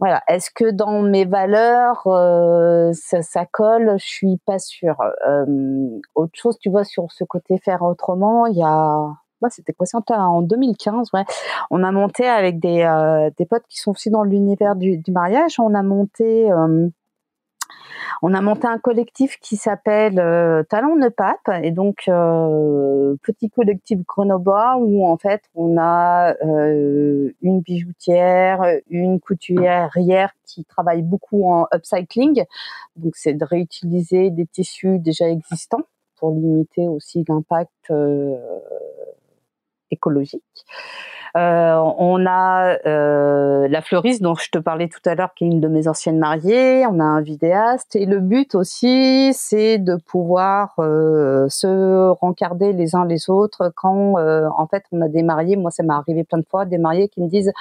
voilà. 0.01 0.23
Est-ce 0.27 0.49
que 0.49 0.71
dans 0.71 1.03
mes 1.03 1.25
valeurs, 1.25 2.07
euh, 2.07 2.91
ça, 2.91 3.21
ça, 3.21 3.45
colle? 3.45 3.97
Je 3.99 4.05
suis 4.05 4.37
pas 4.47 4.57
sûre. 4.57 4.97
Euh, 5.27 5.99
autre 6.15 6.31
chose, 6.33 6.57
tu 6.59 6.71
vois, 6.71 6.83
sur 6.83 7.11
ce 7.11 7.23
côté 7.23 7.59
faire 7.59 7.83
autrement, 7.83 8.47
il 8.47 8.57
y 8.57 8.63
a, 8.63 9.13
bah, 9.41 9.49
c'était 9.51 9.73
quoi 9.73 9.85
C'était 9.85 10.15
en 10.15 10.41
2015, 10.41 11.09
ouais. 11.13 11.23
On 11.69 11.83
a 11.83 11.91
monté 11.91 12.27
avec 12.27 12.59
des, 12.59 12.81
euh, 12.81 13.29
des 13.37 13.45
potes 13.45 13.65
qui 13.69 13.77
sont 13.77 13.91
aussi 13.91 14.09
dans 14.09 14.23
l'univers 14.23 14.75
du, 14.75 14.99
mariage. 15.09 15.59
On 15.59 15.75
a 15.75 15.83
monté 15.83 16.49
on 18.21 18.33
a 18.33 18.41
monté 18.41 18.67
un 18.67 18.77
collectif 18.77 19.39
qui 19.39 19.55
s'appelle 19.55 20.19
euh, 20.19 20.63
Talent 20.63 20.95
de 20.95 21.09
Pape 21.09 21.49
et 21.63 21.71
donc 21.71 22.03
euh, 22.07 23.15
petit 23.23 23.49
collectif 23.49 23.99
grenoblois 24.05 24.77
où 24.77 25.07
en 25.07 25.17
fait 25.17 25.41
on 25.55 25.77
a 25.79 26.35
euh, 26.45 27.31
une 27.41 27.61
bijoutière, 27.61 28.61
une 28.89 29.19
couturière 29.19 29.91
qui 30.45 30.65
travaille 30.65 31.01
beaucoup 31.01 31.51
en 31.51 31.67
upcycling. 31.73 32.43
Donc 32.95 33.15
c'est 33.15 33.33
de 33.33 33.45
réutiliser 33.45 34.29
des 34.29 34.45
tissus 34.45 34.99
déjà 34.99 35.29
existants 35.29 35.83
pour 36.17 36.31
limiter 36.31 36.87
aussi 36.87 37.25
l'impact 37.27 37.91
écologique. 39.91 40.43
Euh, 41.37 41.75
on 41.97 42.25
a 42.25 42.77
euh, 42.85 43.67
la 43.69 43.81
fleuriste 43.81 44.21
dont 44.21 44.35
je 44.35 44.49
te 44.49 44.57
parlais 44.57 44.89
tout 44.89 44.99
à 45.05 45.15
l'heure, 45.15 45.33
qui 45.33 45.45
est 45.45 45.47
une 45.47 45.61
de 45.61 45.67
mes 45.67 45.87
anciennes 45.87 46.19
mariées. 46.19 46.85
On 46.87 46.99
a 46.99 47.03
un 47.03 47.21
vidéaste. 47.21 47.95
Et 47.95 48.05
le 48.05 48.19
but 48.19 48.55
aussi, 48.55 49.31
c'est 49.33 49.77
de 49.77 49.95
pouvoir 49.95 50.73
euh, 50.79 51.47
se 51.49 52.09
rencarder 52.09 52.73
les 52.73 52.95
uns 52.95 53.05
les 53.05 53.29
autres 53.29 53.71
quand, 53.75 54.15
en 54.17 54.67
fait, 54.67 54.83
on 54.91 55.01
a 55.01 55.07
des 55.07 55.23
mariés. 55.23 55.55
Moi, 55.55 55.71
ça 55.71 55.83
m'est 55.83 55.93
arrivé 55.93 56.23
plein 56.23 56.39
de 56.39 56.45
fois, 56.49 56.65
des 56.65 56.77
mariés 56.77 57.07
qui 57.07 57.21
me 57.21 57.27
disent 57.27 57.51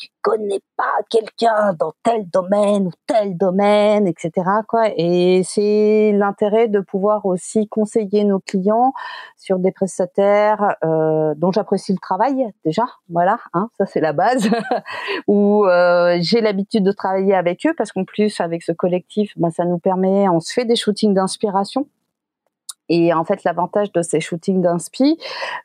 tu 0.00 0.08
connais 0.22 0.60
pas 0.76 0.94
quelqu'un 1.10 1.74
dans 1.78 1.92
tel 2.02 2.28
domaine 2.30 2.86
ou 2.86 2.90
tel 3.06 3.36
domaine, 3.36 4.06
etc. 4.06 4.32
Quoi. 4.66 4.88
Et 4.96 5.42
c'est 5.44 6.12
l'intérêt 6.14 6.68
de 6.68 6.80
pouvoir 6.80 7.26
aussi 7.26 7.68
conseiller 7.68 8.24
nos 8.24 8.40
clients 8.40 8.94
sur 9.36 9.58
des 9.58 9.72
prestataires 9.72 10.76
euh, 10.84 11.34
dont 11.36 11.52
j'apprécie 11.52 11.92
le 11.92 11.98
travail 11.98 12.46
déjà. 12.64 12.84
Voilà, 13.10 13.38
hein, 13.52 13.68
ça 13.76 13.84
c'est 13.84 14.00
la 14.00 14.14
base. 14.14 14.48
Où 15.28 15.66
euh, 15.66 16.16
j'ai 16.20 16.40
l'habitude 16.40 16.84
de 16.84 16.92
travailler 16.92 17.34
avec 17.34 17.66
eux 17.66 17.74
parce 17.76 17.92
qu'en 17.92 18.04
plus 18.04 18.40
avec 18.40 18.62
ce 18.62 18.72
collectif, 18.72 19.32
ben, 19.36 19.50
ça 19.50 19.66
nous 19.66 19.78
permet, 19.78 20.28
on 20.30 20.40
se 20.40 20.52
fait 20.52 20.64
des 20.64 20.76
shootings 20.76 21.12
d'inspiration 21.12 21.86
et 22.90 23.14
en 23.14 23.24
fait, 23.24 23.44
l'avantage 23.44 23.92
de 23.92 24.02
ces 24.02 24.20
shootings 24.20 24.60
d'inspi, 24.60 25.16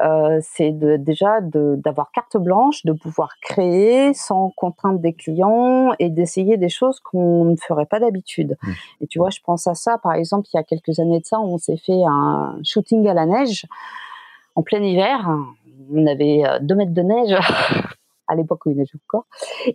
euh, 0.01 0.39
c'est 0.43 0.71
de, 0.71 0.95
déjà 0.95 1.41
d'avoir 1.41 2.11
carte 2.11 2.38
blanche, 2.38 2.86
de 2.86 2.93
pouvoir 2.93 3.30
créer 3.41 4.13
sans 4.13 4.51
contrainte 4.55 5.01
des 5.01 5.13
clients 5.13 5.91
et 5.97 6.11
d'essayer 6.11 6.57
des 6.57 6.69
choses 6.69 6.99
qu'on 6.99 7.45
ne 7.45 7.55
ferait 7.55 7.88
pas 7.88 7.99
d'habitude. 7.99 8.55
Mmh. 8.61 8.71
Et 9.01 9.07
tu 9.07 9.17
vois, 9.17 9.32
je 9.32 9.39
pense 9.43 9.65
à 9.65 9.73
ça. 9.73 9.97
Par 9.97 10.13
exemple, 10.13 10.47
il 10.53 10.57
y 10.57 10.59
a 10.59 10.63
quelques 10.63 10.99
années 10.99 11.19
de 11.19 11.26
ça, 11.26 11.39
on 11.39 11.57
s'est 11.57 11.78
fait 11.78 12.03
un 12.07 12.59
shooting 12.63 13.07
à 13.07 13.15
la 13.15 13.26
neige 13.26 13.65
en 14.53 14.61
plein 14.61 14.84
hiver. 14.84 15.28
On 15.91 16.05
avait 16.05 16.43
euh, 16.45 16.59
deux 16.61 16.76
mètres 16.76 16.93
de 16.93 17.01
neige. 17.01 17.36
à 18.28 18.34
l'époque 18.34 18.65
où 18.65 18.71
il 18.71 18.78
neigeait 18.78 18.97
encore, 19.07 19.28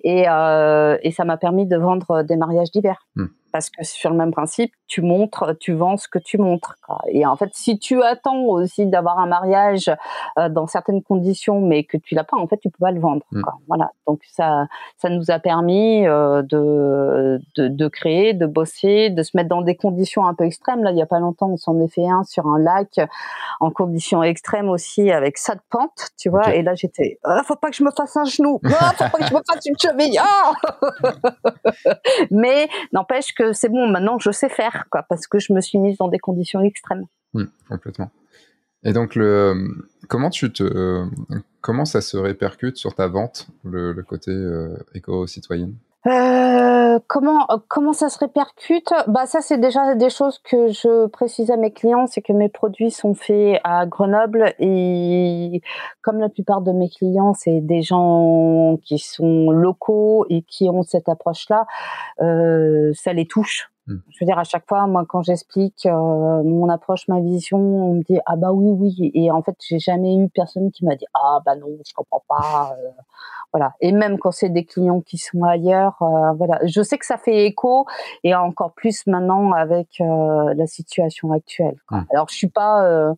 et, 0.03 0.29
euh, 0.29 0.99
et 1.05 1.13
ça 1.13 1.25
m'a 1.25 1.37
permis 1.37 1.67
de 1.67 1.77
vendre 1.77 2.25
des 2.25 2.35
mariages 2.35 2.73
d'hiver. 2.73 3.07
Mmh 3.15 3.27
parce 3.53 3.71
que 3.71 3.85
sur 3.85 4.11
le 4.11 4.17
même 4.17 4.33
principe, 4.33 4.73
tu 4.87 5.03
montres, 5.03 5.57
tu 5.59 5.73
vends 5.73 5.97
ce 5.97 6.09
que 6.09 6.19
tu 6.19 6.39
montres. 6.39 6.77
Et 7.09 7.25
en 7.25 7.37
fait, 7.37 7.51
si 7.53 7.79
tu 7.79 8.03
attends 8.03 8.43
aussi 8.43 8.87
d'avoir 8.87 9.19
un 9.19 9.27
mariage 9.27 9.91
euh, 10.39 10.49
dans 10.49 10.67
certaines 10.67 11.03
conditions, 11.03 11.61
mais 11.61 11.85
que 11.85 11.97
tu 11.97 12.15
l'as 12.15 12.25
pas, 12.25 12.37
en 12.37 12.47
fait, 12.47 12.59
tu 12.59 12.71
peux 12.71 12.85
pas 12.85 12.91
le 12.91 13.01
vendre. 13.01 13.23
Mm. 13.31 13.43
Voilà. 13.69 13.91
Donc 14.07 14.21
ça, 14.31 14.67
ça 14.99 15.09
nous 15.09 15.31
a 15.31 15.39
permis 15.39 16.07
euh, 16.07 16.43
de, 16.43 17.41
de, 17.57 17.69
de 17.69 17.89
créer, 17.89 18.35
de 18.35 18.47
bosser, 18.47 19.11
de 19.11 19.23
se 19.23 19.37
mettre 19.37 19.49
dans 19.49 19.63
des 19.63 19.77
conditions 19.77 20.27
un 20.27 20.35
peu 20.35 20.45
extrêmes. 20.45 20.83
Là, 20.83 20.91
il 20.91 20.99
y 20.99 21.03
a 21.03 21.07
pas 21.07 21.21
longtemps, 21.21 21.51
on 21.51 21.57
s'en 21.57 21.79
est 21.81 21.89
fait 21.89 22.09
un 22.09 22.25
sur 22.25 22.47
un 22.47 22.59
lac 22.59 22.99
en 23.61 23.71
conditions 23.71 24.23
extrêmes 24.23 24.69
aussi 24.69 25.11
avec 25.11 25.39
ça 25.39 25.55
de 25.55 25.61
pente, 25.71 26.11
tu 26.19 26.31
vois. 26.31 26.55
Et 26.55 26.63
là, 26.63 26.75
j'étais, 26.75 27.19
oh, 27.25 27.31
faut 27.45 27.57
pas 27.57 27.71
que 27.71 27.77
je 27.77 27.85
me 27.85 27.91
fasse 27.91 28.17
un 28.17 28.25
genou, 28.25 28.61
oh, 28.65 28.69
faut 28.69 29.05
pas 29.05 29.19
que 29.19 29.27
je 29.27 29.35
me 29.35 29.41
fasse 29.47 29.67
une 29.67 29.79
cheville. 29.79 30.21
Oh 30.21 30.53
mais 32.31 32.69
n'empêche 32.93 33.33
que 33.35 33.40
c'est 33.53 33.69
bon, 33.69 33.89
maintenant 33.89 34.19
je 34.19 34.31
sais 34.31 34.49
faire, 34.49 34.87
quoi, 34.91 35.05
parce 35.09 35.27
que 35.27 35.39
je 35.39 35.53
me 35.53 35.61
suis 35.61 35.79
mise 35.79 35.99
dans 35.99 36.09
des 36.09 36.19
conditions 36.19 36.61
extrêmes. 36.61 37.07
Complètement. 37.69 38.11
Et 38.83 38.93
donc, 38.93 39.15
le, 39.15 39.69
comment 40.09 40.31
tu 40.31 40.51
te, 40.53 41.05
comment 41.61 41.85
ça 41.85 42.01
se 42.01 42.17
répercute 42.17 42.77
sur 42.77 42.95
ta 42.95 43.09
vente, 43.09 43.49
le, 43.65 43.95
côté 44.03 44.31
euh, 44.31 44.77
éco-citoyenne? 44.95 45.75
Euh, 46.07 46.99
comment 47.09 47.47
comment 47.69 47.93
ça 47.93 48.09
se 48.09 48.19
répercute? 48.19 48.91
Bah 49.07 49.27
ça 49.27 49.43
c'est 49.43 49.59
déjà 49.59 49.95
des 49.95 50.09
choses 50.09 50.39
que 50.39 50.69
je 50.69 51.07
précise 51.09 51.51
à 51.51 51.59
mes 51.59 51.73
clients, 51.73 52.07
c'est 52.07 52.23
que 52.23 52.33
mes 52.33 52.49
produits 52.49 52.91
sont 52.91 53.15
faits 53.15 53.61
à 53.65 53.85
Grenoble 53.85 54.55
et 54.59 55.61
comme 56.01 56.19
la 56.19 56.31
plupart 56.31 56.63
de 56.63 56.73
mes 56.73 56.89
clients 56.89 57.35
c'est 57.35 57.61
des 57.61 57.83
gens 57.83 58.79
qui 58.83 58.99
sont 58.99 59.51
locaux 59.51 60.25
et 60.31 60.41
qui 60.43 60.71
ont 60.71 60.83
cette 60.83 61.11
approche-là, 61.11 61.67
euh, 62.23 62.93
ça 62.95 63.13
les 63.13 63.27
touche. 63.27 63.71
Hmm. 63.91 63.99
Je 64.09 64.19
veux 64.21 64.27
dire, 64.27 64.39
à 64.39 64.45
chaque 64.45 64.69
fois, 64.69 64.87
moi, 64.87 65.05
quand 65.09 65.23
j'explique 65.23 65.85
euh, 65.85 65.91
mon 66.45 66.69
approche, 66.69 67.09
ma 67.09 67.21
vision, 67.21 67.59
on 67.59 67.95
me 67.95 68.03
dit 68.03 68.19
ah 68.25 68.37
bah 68.37 68.53
oui, 68.53 68.71
oui. 68.71 69.11
Et 69.15 69.33
en 69.33 69.43
fait, 69.43 69.57
j'ai 69.59 69.81
jamais 69.81 70.17
eu 70.17 70.29
personne 70.29 70.71
qui 70.71 70.85
m'a 70.85 70.95
dit 70.95 71.07
ah 71.15 71.41
bah 71.45 71.57
non, 71.57 71.67
je 71.85 71.93
comprends 71.93 72.23
pas. 72.29 72.77
Euh, 72.79 72.91
voilà. 73.53 73.75
Et 73.81 73.91
même 73.91 74.19
quand 74.19 74.31
c'est 74.31 74.49
des 74.49 74.65
clients 74.65 75.01
qui 75.01 75.19
sont 75.19 75.43
ailleurs, 75.43 76.01
euh, 76.03 76.33
voilà. 76.35 76.61
Je 76.65 76.83
sais 76.83 76.99
que 76.99 77.07
ça 77.07 77.19
fait 77.19 77.47
écho 77.47 77.85
et 78.23 78.33
encore 78.35 78.75
plus 78.75 79.07
maintenant 79.09 79.53
avec 79.53 80.01
la 80.01 80.67
situation 80.69 81.33
actuelle. 81.33 81.77
Hmm. 81.91 82.03
Alors, 82.13 82.29
je 82.29 82.37
suis 82.37 82.51
pas 82.51 83.15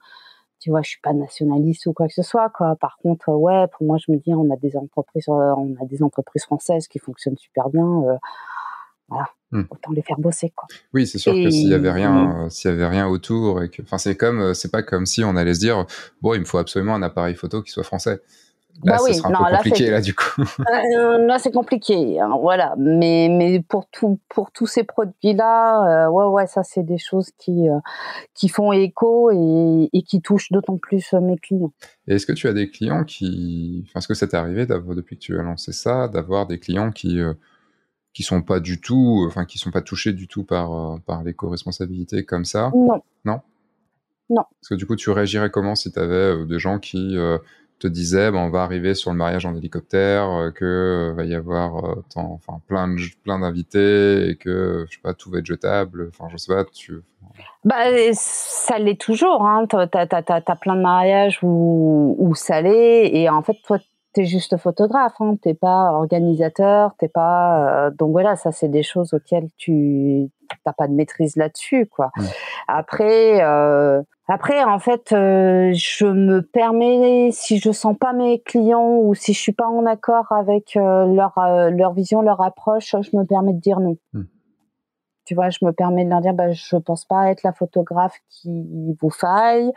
tu 0.58 0.70
vois, 0.70 0.80
je 0.82 0.90
suis 0.90 1.00
pas 1.00 1.12
nationaliste 1.12 1.86
ou 1.86 1.92
quoi 1.92 2.06
que 2.06 2.14
ce 2.14 2.22
soit, 2.22 2.48
quoi. 2.50 2.76
Par 2.76 2.96
contre, 3.02 3.30
ouais, 3.32 3.66
pour 3.66 3.84
moi, 3.84 3.96
je 3.98 4.12
me 4.12 4.18
dis, 4.18 4.32
on 4.32 4.48
a 4.52 4.56
des 4.56 4.76
entreprises, 4.76 5.28
on 5.28 5.74
a 5.82 5.84
des 5.86 6.04
entreprises 6.04 6.44
françaises 6.44 6.86
qui 6.86 7.00
fonctionnent 7.00 7.36
super 7.36 7.68
bien. 7.68 8.04
Voilà. 9.12 9.28
Hmm. 9.52 9.64
Autant 9.68 9.92
les 9.92 10.00
faire 10.00 10.18
bosser, 10.18 10.50
quoi. 10.56 10.66
Oui, 10.94 11.06
c'est 11.06 11.18
sûr 11.18 11.34
que 11.34 11.50
s'il 11.50 11.68
y 11.68 11.74
avait 11.74 11.90
rien, 11.90 12.44
euh, 12.44 12.48
s'il 12.48 12.70
y 12.70 12.74
avait 12.74 12.86
rien 12.86 13.06
autour 13.06 13.62
et 13.62 13.68
que, 13.68 13.82
c'est 13.98 14.16
comme, 14.16 14.40
euh, 14.40 14.54
c'est 14.54 14.70
pas 14.70 14.82
comme 14.82 15.04
si 15.04 15.22
on 15.24 15.36
allait 15.36 15.52
se 15.52 15.60
dire, 15.60 15.84
bon, 16.22 16.32
il 16.32 16.40
me 16.40 16.46
faut 16.46 16.56
absolument 16.56 16.94
un 16.94 17.02
appareil 17.02 17.34
photo 17.34 17.62
qui 17.62 17.70
soit 17.70 17.82
français. 17.82 18.22
Là, 18.84 18.96
bah 18.96 19.02
oui, 19.04 19.14
sera 19.14 19.28
un 19.28 19.50
peu 19.50 19.56
compliqué 19.56 19.90
là, 19.90 20.00
du 20.00 20.14
coup. 20.14 20.24
Euh, 20.98 21.18
là, 21.26 21.38
c'est 21.38 21.52
compliqué, 21.52 22.18
hein, 22.18 22.34
voilà. 22.40 22.74
Mais 22.78 23.28
mais 23.30 23.60
pour 23.60 23.86
tout 23.90 24.18
pour 24.30 24.50
tous 24.50 24.66
ces 24.66 24.84
produits 24.84 25.34
là, 25.34 26.08
ouais 26.08 26.24
ouais, 26.24 26.46
ça 26.46 26.62
c'est 26.62 26.82
des 26.82 26.96
choses 26.96 27.28
qui 27.36 27.66
qui 28.32 28.48
font 28.48 28.72
écho 28.72 29.30
et, 29.30 29.90
et 29.92 30.02
qui 30.02 30.22
touchent 30.22 30.50
d'autant 30.50 30.78
plus 30.78 31.12
mes 31.12 31.36
clients. 31.36 31.74
Et 32.08 32.14
est-ce 32.14 32.24
que 32.24 32.32
tu 32.32 32.48
as 32.48 32.54
des 32.54 32.70
clients 32.70 33.04
qui, 33.04 33.84
enfin, 33.86 33.98
est-ce 33.98 34.08
que 34.08 34.14
ça 34.14 34.26
t'est 34.26 34.38
arrivé 34.38 34.64
depuis 34.64 35.18
que 35.18 35.22
tu 35.22 35.38
as 35.38 35.42
lancé 35.42 35.72
ça, 35.72 36.08
d'avoir 36.08 36.46
des 36.46 36.58
clients 36.58 36.90
qui 36.90 37.20
qui 38.12 38.22
sont 38.22 38.42
pas 38.42 38.60
du 38.60 38.80
tout, 38.80 39.24
enfin 39.26 39.44
qui 39.44 39.58
sont 39.58 39.70
pas 39.70 39.80
touchés 39.80 40.12
du 40.12 40.28
tout 40.28 40.44
par 40.44 40.72
euh, 40.72 40.98
par 41.06 41.22
l'éco-responsabilité 41.22 42.24
comme 42.24 42.44
ça? 42.44 42.70
Non. 42.74 43.02
Non? 43.24 43.40
Non. 44.30 44.44
Parce 44.60 44.68
que 44.70 44.74
du 44.74 44.86
coup, 44.86 44.96
tu 44.96 45.10
réagirais 45.10 45.50
comment 45.50 45.74
si 45.74 45.92
tu 45.92 45.98
avais 45.98 46.14
euh, 46.14 46.44
des 46.44 46.58
gens 46.58 46.78
qui 46.78 47.16
euh, 47.16 47.38
te 47.78 47.86
disaient, 47.86 48.30
ben, 48.30 48.38
on 48.38 48.50
va 48.50 48.62
arriver 48.62 48.94
sur 48.94 49.10
le 49.10 49.16
mariage 49.16 49.44
en 49.44 49.56
hélicoptère, 49.56 50.52
que 50.54 51.12
va 51.16 51.24
y 51.24 51.34
avoir 51.34 51.98
enfin 52.14 52.60
plein 52.66 52.88
de, 52.88 53.00
plein 53.24 53.40
d'invités 53.40 54.30
et 54.30 54.36
que 54.36 54.86
je 54.88 54.94
sais 54.94 55.02
pas 55.02 55.14
tout 55.14 55.30
va 55.30 55.38
être 55.38 55.46
jetable. 55.46 56.08
Enfin, 56.08 56.28
je 56.30 56.36
sais 56.36 56.54
pas. 56.54 56.64
Tu. 56.64 57.02
Bah, 57.64 58.12
ça 58.12 58.78
l'est 58.78 59.00
toujours. 59.00 59.44
Hein. 59.44 59.66
T'as, 59.68 60.06
as, 60.10 60.56
plein 60.56 60.76
de 60.76 60.82
mariages 60.82 61.40
où, 61.42 62.14
où 62.18 62.34
ça 62.34 62.60
l'est. 62.60 63.08
Et 63.14 63.28
en 63.28 63.42
fait, 63.42 63.56
toi, 63.64 63.78
t'es 64.12 64.24
juste 64.24 64.56
photographe, 64.56 65.14
hein, 65.20 65.36
t'es 65.40 65.54
pas 65.54 65.92
organisateur, 65.92 66.94
t'es 66.98 67.08
pas. 67.08 67.86
Euh, 67.86 67.90
donc 67.90 68.12
voilà, 68.12 68.36
ça 68.36 68.52
c'est 68.52 68.68
des 68.68 68.82
choses 68.82 69.14
auxquelles 69.14 69.48
tu 69.56 70.30
t'as 70.64 70.72
pas 70.72 70.86
de 70.86 70.92
maîtrise 70.92 71.36
là-dessus, 71.36 71.86
quoi. 71.86 72.10
Après, 72.68 73.42
euh, 73.42 74.02
après 74.28 74.62
en 74.62 74.78
fait, 74.78 75.12
euh, 75.12 75.72
je 75.74 76.06
me 76.06 76.42
permets 76.42 77.30
si 77.32 77.58
je 77.58 77.72
sens 77.72 77.96
pas 77.98 78.12
mes 78.12 78.40
clients 78.40 78.96
ou 78.98 79.14
si 79.14 79.32
je 79.32 79.40
suis 79.40 79.52
pas 79.52 79.66
en 79.66 79.86
accord 79.86 80.30
avec 80.30 80.74
leur 80.74 81.34
leur 81.70 81.92
vision, 81.92 82.22
leur 82.22 82.40
approche, 82.42 82.94
je 83.00 83.16
me 83.16 83.24
permets 83.24 83.54
de 83.54 83.60
dire 83.60 83.80
non. 83.80 83.96
Mmh 84.12 84.22
tu 85.24 85.34
vois, 85.34 85.50
je 85.50 85.58
me 85.62 85.72
permets 85.72 86.04
de 86.04 86.10
leur 86.10 86.20
dire, 86.20 86.34
bah, 86.34 86.50
je 86.50 86.76
pense 86.76 87.04
pas 87.04 87.30
être 87.30 87.42
la 87.42 87.52
photographe 87.52 88.16
qui 88.28 88.96
vous 89.00 89.10
faille. 89.10 89.72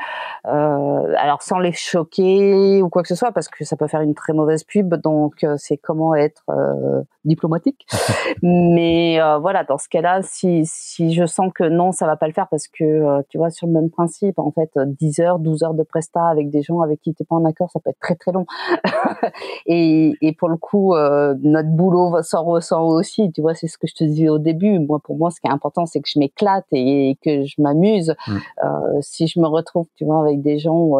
Euh, 0.47 1.13
alors 1.17 1.41
sans 1.41 1.59
les 1.59 1.71
choquer 1.71 2.81
ou 2.81 2.89
quoi 2.89 3.01
que 3.01 3.07
ce 3.07 3.15
soit, 3.15 3.31
parce 3.31 3.47
que 3.47 3.63
ça 3.63 3.75
peut 3.75 3.87
faire 3.87 4.01
une 4.01 4.15
très 4.15 4.33
mauvaise 4.33 4.63
pub. 4.63 4.95
Donc 4.95 5.43
euh, 5.43 5.55
c'est 5.57 5.77
comment 5.77 6.15
être 6.15 6.43
euh, 6.49 7.01
diplomatique. 7.25 7.85
Mais 8.43 9.21
euh, 9.21 9.37
voilà, 9.37 9.63
dans 9.63 9.77
ce 9.77 9.89
cas-là, 9.89 10.21
si 10.23 10.63
si 10.65 11.13
je 11.13 11.25
sens 11.25 11.51
que 11.53 11.63
non, 11.63 11.91
ça 11.91 12.05
va 12.05 12.15
pas 12.15 12.27
le 12.27 12.33
faire, 12.33 12.47
parce 12.47 12.67
que 12.67 12.83
euh, 12.83 13.21
tu 13.29 13.37
vois, 13.37 13.49
sur 13.49 13.67
le 13.67 13.73
même 13.73 13.89
principe, 13.89 14.39
en 14.39 14.51
fait, 14.51 14.71
10 14.77 15.19
heures, 15.19 15.39
12 15.39 15.63
heures 15.63 15.73
de 15.73 15.83
presta 15.83 16.25
avec 16.27 16.49
des 16.49 16.61
gens 16.61 16.81
avec 16.81 17.01
qui 17.01 17.13
tu 17.13 17.23
pas 17.23 17.35
en 17.35 17.45
accord, 17.45 17.69
ça 17.71 17.79
peut 17.79 17.91
être 17.91 17.99
très 17.99 18.15
très 18.15 18.31
long. 18.31 18.45
et, 19.65 20.13
et 20.21 20.33
pour 20.33 20.49
le 20.49 20.57
coup, 20.57 20.95
notre 20.95 21.69
boulot 21.69 22.21
s'en 22.23 22.43
ressent 22.43 22.83
aussi. 22.83 23.31
Tu 23.31 23.41
vois, 23.41 23.55
c'est 23.55 23.67
ce 23.67 23.77
que 23.77 23.87
je 23.87 23.95
te 23.95 24.03
disais 24.03 24.29
au 24.29 24.39
début. 24.39 24.79
Moi, 24.79 24.99
pour 25.03 25.17
moi, 25.17 25.31
ce 25.35 25.41
qui 25.41 25.47
est 25.47 25.51
important, 25.51 25.85
c'est 25.85 26.01
que 26.01 26.07
je 26.07 26.19
m'éclate 26.19 26.65
et 26.71 27.17
que 27.23 27.43
je 27.45 27.61
m'amuse. 27.61 28.15
Mm. 28.27 28.37
Euh, 28.63 28.69
si 29.01 29.27
je 29.27 29.39
me 29.39 29.47
retrouve, 29.47 29.87
tu 29.95 30.05
vois, 30.05 30.21
avec 30.21 30.41
des 30.41 30.57
gens, 30.57 30.91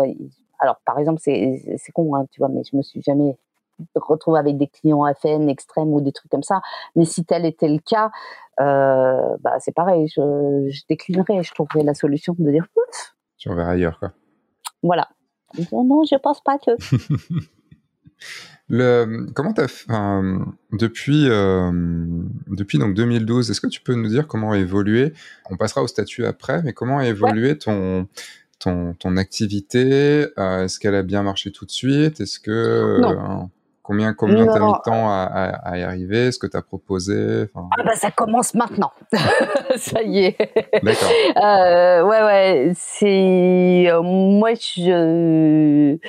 alors 0.59 0.79
par 0.86 0.99
exemple, 0.99 1.19
c'est 1.21 1.61
c'est 1.77 1.91
con, 1.91 2.15
hein, 2.15 2.25
tu 2.31 2.39
vois, 2.39 2.49
mais 2.49 2.61
je 2.69 2.75
me 2.75 2.81
suis 2.81 3.01
jamais 3.01 3.38
retrouver 3.95 4.39
avec 4.39 4.57
des 4.57 4.67
clients 4.67 5.03
FN 5.21 5.49
extrêmes 5.49 5.93
ou 5.93 6.01
des 6.01 6.11
trucs 6.11 6.31
comme 6.31 6.43
ça. 6.43 6.61
Mais 6.95 7.05
si 7.05 7.25
tel 7.25 7.45
était 7.45 7.67
le 7.67 7.79
cas, 7.79 8.11
euh, 8.59 9.38
bah 9.41 9.55
c'est 9.59 9.73
pareil, 9.73 10.07
je, 10.07 10.67
je, 10.69 10.81
déclinerais, 10.88 11.43
je 11.43 11.53
trouverais 11.53 11.83
la 11.83 11.93
solution 11.93 12.36
de 12.38 12.51
dire 12.51 12.65
ouf. 12.75 13.15
Tu 13.38 13.49
en 13.49 13.55
verras 13.55 13.71
ailleurs 13.71 13.99
quoi. 13.99 14.11
Voilà. 14.81 15.09
Non, 15.71 16.03
je 16.03 16.15
pense 16.15 16.41
pas 16.41 16.57
que. 16.57 16.71
Le, 18.68 19.28
comment 19.36 19.53
t'as 19.53 19.66
enfin, 19.66 20.43
depuis 20.72 21.30
euh, 21.30 21.72
depuis 22.47 22.80
donc 22.80 22.95
2012 22.95 23.51
Est-ce 23.51 23.61
que 23.61 23.68
tu 23.68 23.80
peux 23.80 23.93
nous 23.93 24.07
dire 24.07 24.28
comment 24.28 24.51
a 24.53 24.57
évolué 24.57 25.13
On 25.51 25.55
passera 25.55 25.84
au 25.84 25.88
statut 25.88 26.26
après, 26.26 26.63
mais 26.63 26.74
comment 26.74 26.97
a 26.97 27.05
évolué 27.05 27.59
ton 27.59 28.07
ton 28.57 28.95
ton 28.95 29.18
activité 29.18 30.28
euh, 30.39 30.66
Est-ce 30.66 30.80
qu'elle 30.80 30.95
a 30.95 31.03
bien 31.03 31.22
marché 31.22 31.51
tout 31.51 31.66
de 31.66 31.72
suite 31.72 32.20
Est-ce 32.22 32.39
que 32.39 32.49
euh, 32.49 33.16
combien 33.84 34.16
combien 34.16 34.47
t'as 34.47 34.59
mis 34.59 34.74
de 34.74 34.84
temps 34.84 35.09
à, 35.11 35.30
à, 35.63 35.78
y 35.78 35.84
arriver 35.84 36.28
Est-ce 36.28 36.39
que 36.39 36.47
t'as 36.47 36.63
proposé 36.63 37.47
enfin... 37.53 37.70
Ah 37.78 37.84
bah 37.84 37.95
ça 37.95 38.09
commence 38.09 38.55
maintenant. 38.55 38.91
ça 39.78 40.01
y 40.01 40.26
est. 40.26 40.38
D'accord. 40.82 41.11
Euh, 41.38 42.03
ouais 42.03 42.24
ouais, 42.24 42.72
c'est 42.76 43.89
moi 44.01 44.55
je 44.55 45.99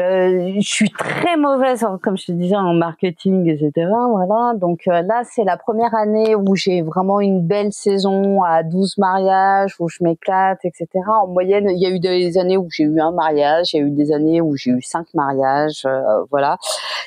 euh, 0.00 0.54
je 0.58 0.66
suis 0.66 0.90
très 0.90 1.36
mauvaise, 1.36 1.86
comme 2.02 2.16
je 2.16 2.26
te 2.26 2.32
disais, 2.32 2.56
en 2.56 2.72
marketing, 2.72 3.46
etc. 3.50 3.70
Voilà. 4.08 4.54
Donc 4.56 4.88
euh, 4.88 5.02
là, 5.02 5.22
c'est 5.30 5.44
la 5.44 5.58
première 5.58 5.94
année 5.94 6.34
où 6.34 6.56
j'ai 6.56 6.80
vraiment 6.80 7.20
une 7.20 7.46
belle 7.46 7.72
saison 7.74 8.42
à 8.42 8.62
12 8.62 8.96
mariages, 8.96 9.74
où 9.80 9.90
je 9.90 10.02
m'éclate, 10.02 10.64
etc. 10.64 10.88
En 11.06 11.26
moyenne, 11.26 11.68
il 11.68 11.78
y 11.78 11.84
a 11.84 11.90
eu 11.90 12.00
des 12.00 12.38
années 12.38 12.56
où 12.56 12.68
j'ai 12.70 12.84
eu 12.84 13.00
un 13.00 13.12
mariage, 13.12 13.74
il 13.74 13.80
y 13.80 13.82
a 13.82 13.86
eu 13.86 13.90
des 13.90 14.12
années 14.12 14.40
où 14.40 14.56
j'ai 14.56 14.70
eu 14.70 14.80
cinq 14.80 15.08
mariages. 15.12 15.82
Euh, 15.84 16.24
voilà. 16.30 16.56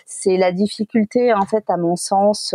C'est 0.05 0.37
la 0.37 0.51
difficulté, 0.51 1.33
en 1.33 1.45
fait, 1.45 1.63
à 1.69 1.77
mon 1.77 1.95
sens, 1.95 2.53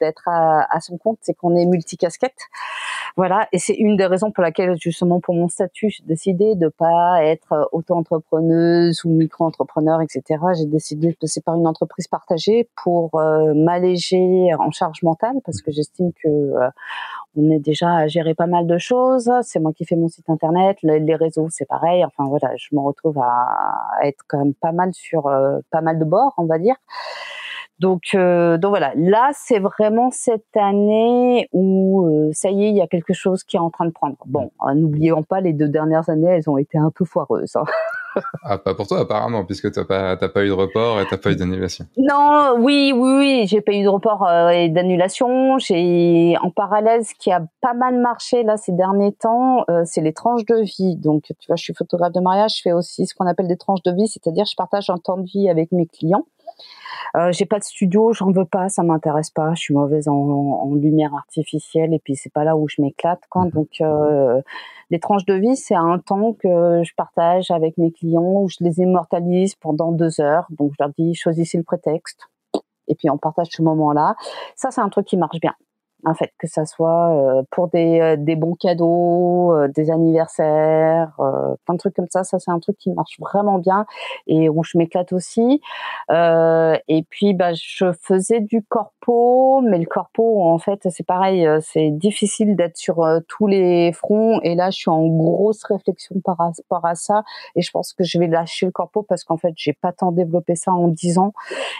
d'être 0.00 0.28
à, 0.28 0.66
à, 0.74 0.80
son 0.80 0.96
compte, 0.96 1.18
c'est 1.20 1.34
qu'on 1.34 1.56
est 1.56 1.66
multicasquette. 1.66 2.32
Voilà. 3.16 3.48
Et 3.52 3.58
c'est 3.58 3.74
une 3.74 3.96
des 3.96 4.06
raisons 4.06 4.30
pour 4.30 4.42
laquelle, 4.42 4.76
justement, 4.80 5.20
pour 5.20 5.34
mon 5.34 5.48
statut, 5.48 5.90
j'ai 5.90 6.04
décidé 6.04 6.54
de 6.54 6.68
pas 6.68 7.22
être 7.24 7.68
auto-entrepreneuse 7.72 9.04
micro-entrepreneur, 9.16 10.00
etc., 10.00 10.40
j'ai 10.56 10.66
décidé 10.66 11.08
de 11.08 11.16
passer 11.16 11.40
par 11.40 11.54
une 11.56 11.66
entreprise 11.66 12.08
partagée 12.08 12.68
pour 12.82 13.14
euh, 13.14 13.54
m'alléger 13.54 14.50
en 14.58 14.70
charge 14.70 15.02
mentale 15.02 15.36
parce 15.44 15.62
que 15.62 15.70
j'estime 15.70 16.12
que 16.12 16.28
euh, 16.28 16.68
on 17.36 17.50
est 17.50 17.58
déjà 17.58 17.94
à 17.94 18.06
gérer 18.06 18.34
pas 18.34 18.46
mal 18.46 18.66
de 18.66 18.78
choses. 18.78 19.30
C'est 19.42 19.60
moi 19.60 19.72
qui 19.72 19.84
fais 19.84 19.96
mon 19.96 20.08
site 20.08 20.28
internet, 20.28 20.78
les 20.82 21.14
réseaux, 21.14 21.48
c'est 21.50 21.66
pareil. 21.66 22.04
Enfin 22.04 22.24
voilà, 22.28 22.54
je 22.56 22.68
me 22.72 22.80
retrouve 22.80 23.18
à, 23.18 23.98
être 24.02 24.22
quand 24.26 24.38
même 24.38 24.54
pas 24.54 24.72
mal 24.72 24.92
sur 24.92 25.26
euh, 25.26 25.60
pas 25.70 25.80
mal 25.80 25.98
de 25.98 26.04
bords, 26.04 26.34
on 26.38 26.46
va 26.46 26.58
dire. 26.58 26.76
Donc, 27.78 28.14
donc 28.14 28.68
voilà, 28.68 28.92
là 28.94 29.30
c'est 29.32 29.58
vraiment 29.58 30.10
cette 30.10 30.54
année 30.54 31.48
où 31.52 32.30
ça 32.34 32.50
y 32.50 32.64
est, 32.64 32.68
il 32.68 32.76
y 32.76 32.82
a 32.82 32.86
quelque 32.86 33.14
chose 33.14 33.42
qui 33.42 33.56
est 33.56 33.60
en 33.60 33.70
train 33.70 33.86
de 33.86 33.90
prendre. 33.90 34.16
Bon, 34.26 34.50
n'oublions 34.74 35.22
pas 35.22 35.40
les 35.40 35.54
deux 35.54 35.68
dernières 35.68 36.10
années, 36.10 36.28
elles 36.28 36.50
ont 36.50 36.58
été 36.58 36.76
un 36.76 36.90
peu 36.90 37.06
foireuses. 37.06 37.56
Hein. 37.56 37.64
Ah, 38.42 38.58
pas 38.58 38.74
pour 38.74 38.86
toi 38.86 39.00
apparemment, 39.00 39.44
puisque 39.44 39.70
t'as 39.72 39.84
pas, 39.84 40.16
pas 40.16 40.44
eu 40.44 40.48
de 40.48 40.52
report 40.52 41.00
et 41.00 41.06
t'as 41.08 41.16
pas 41.16 41.32
eu 41.32 41.36
d'annulation. 41.36 41.86
Non, 41.96 42.56
oui, 42.58 42.92
oui, 42.94 43.12
oui, 43.18 43.46
j'ai 43.46 43.60
pas 43.60 43.72
eu 43.72 43.82
de 43.82 43.88
report 43.88 44.26
euh, 44.26 44.48
et 44.50 44.68
d'annulation. 44.68 45.58
J'ai 45.58 46.36
en 46.42 46.50
parallèle 46.50 47.04
ce 47.04 47.14
qui 47.14 47.30
a 47.30 47.42
pas 47.60 47.74
mal 47.74 47.98
marché 48.00 48.42
là 48.42 48.56
ces 48.56 48.72
derniers 48.72 49.12
temps, 49.12 49.64
euh, 49.70 49.82
c'est 49.84 50.00
les 50.00 50.12
tranches 50.12 50.44
de 50.44 50.62
vie. 50.62 50.96
Donc, 50.96 51.24
tu 51.24 51.46
vois, 51.46 51.56
je 51.56 51.62
suis 51.62 51.74
photographe 51.74 52.12
de 52.12 52.20
mariage, 52.20 52.56
je 52.56 52.62
fais 52.62 52.72
aussi 52.72 53.06
ce 53.06 53.14
qu'on 53.14 53.26
appelle 53.26 53.48
des 53.48 53.56
tranches 53.56 53.82
de 53.82 53.92
vie, 53.92 54.08
c'est-à-dire 54.08 54.44
je 54.44 54.56
partage 54.56 54.90
un 54.90 54.98
temps 54.98 55.16
de 55.16 55.24
vie 55.24 55.48
avec 55.48 55.72
mes 55.72 55.86
clients. 55.86 56.26
Euh, 57.16 57.32
j'ai 57.32 57.44
pas 57.44 57.58
de 57.58 57.64
studio, 57.64 58.12
j'en 58.12 58.30
veux 58.30 58.44
pas, 58.44 58.68
ça 58.68 58.82
m'intéresse 58.82 59.30
pas. 59.30 59.54
Je 59.54 59.60
suis 59.60 59.74
mauvaise 59.74 60.08
en, 60.08 60.14
en, 60.14 60.74
lumière 60.74 61.14
artificielle 61.14 61.92
et 61.92 61.98
puis 61.98 62.16
c'est 62.16 62.32
pas 62.32 62.44
là 62.44 62.56
où 62.56 62.68
je 62.68 62.80
m'éclate. 62.80 63.22
Quand 63.30 63.46
mhm. 63.46 63.50
donc 63.50 63.68
euh, 63.80 64.40
les 64.90 65.00
tranches 65.00 65.24
de 65.24 65.34
vie, 65.34 65.56
c'est 65.56 65.74
un 65.74 65.98
temps 65.98 66.32
que 66.32 66.82
je 66.84 66.94
partage 66.94 67.50
avec 67.50 67.78
mes 67.78 67.90
clients 67.90 68.42
où 68.42 68.48
je 68.48 68.58
les 68.60 68.78
immortalise 68.78 69.54
pendant 69.56 69.92
deux 69.92 70.20
heures. 70.20 70.46
Donc 70.50 70.72
je 70.72 70.76
leur 70.82 70.90
dis 70.96 71.14
choisissez 71.14 71.58
le 71.58 71.64
prétexte 71.64 72.28
et 72.88 72.94
puis 72.94 73.10
on 73.10 73.18
partage 73.18 73.48
ce 73.50 73.62
moment-là. 73.62 74.14
Ça 74.54 74.70
c'est 74.70 74.80
un 74.80 74.88
truc 74.88 75.06
qui 75.06 75.16
marche 75.16 75.40
bien 75.40 75.54
en 76.04 76.14
fait, 76.14 76.30
que 76.38 76.46
ça 76.46 76.64
soit 76.64 77.38
euh, 77.38 77.42
pour 77.50 77.68
des, 77.68 78.00
euh, 78.00 78.16
des 78.16 78.36
bons 78.36 78.54
cadeaux, 78.54 79.54
euh, 79.54 79.68
des 79.68 79.90
anniversaires, 79.90 81.12
plein 81.64 81.74
de 81.74 81.78
trucs 81.78 81.94
comme 81.94 82.08
ça. 82.10 82.24
Ça, 82.24 82.38
c'est 82.38 82.50
un 82.50 82.58
truc 82.58 82.76
qui 82.78 82.90
marche 82.90 83.18
vraiment 83.18 83.58
bien 83.58 83.86
et 84.26 84.48
où 84.48 84.62
je 84.62 84.78
m'éclate 84.78 85.12
aussi. 85.12 85.60
et 86.10 87.06
puis, 87.10 87.34
bah, 87.34 87.52
je 87.54 87.92
faisais 87.92 88.40
du 88.40 88.62
corpo, 88.62 89.60
mais 89.62 89.78
le 89.78 89.86
corpo, 89.86 90.42
en 90.48 90.58
fait, 90.58 90.80
c'est 90.90 91.06
pareil, 91.06 91.46
c'est 91.60 91.90
difficile 91.90 92.56
d'être 92.56 92.76
sur 92.76 93.06
tous 93.28 93.46
les 93.46 93.92
fronts. 93.92 94.40
Et 94.42 94.54
là, 94.54 94.70
je 94.70 94.78
suis 94.78 94.90
en 94.90 95.06
grosse 95.06 95.62
réflexion 95.64 96.16
par 96.24 96.36
rapport 96.38 96.84
à 96.84 96.94
ça. 96.94 97.24
Et 97.56 97.62
je 97.62 97.70
pense 97.70 97.92
que 97.92 98.04
je 98.04 98.18
vais 98.18 98.26
lâcher 98.26 98.66
le 98.66 98.72
corpo 98.72 99.02
parce 99.02 99.24
qu'en 99.24 99.36
fait, 99.36 99.54
j'ai 99.56 99.72
pas 99.72 99.92
tant 99.92 100.12
développé 100.12 100.54
ça 100.54 100.72
en 100.72 100.88
dix 100.88 101.18
ans 101.18 101.32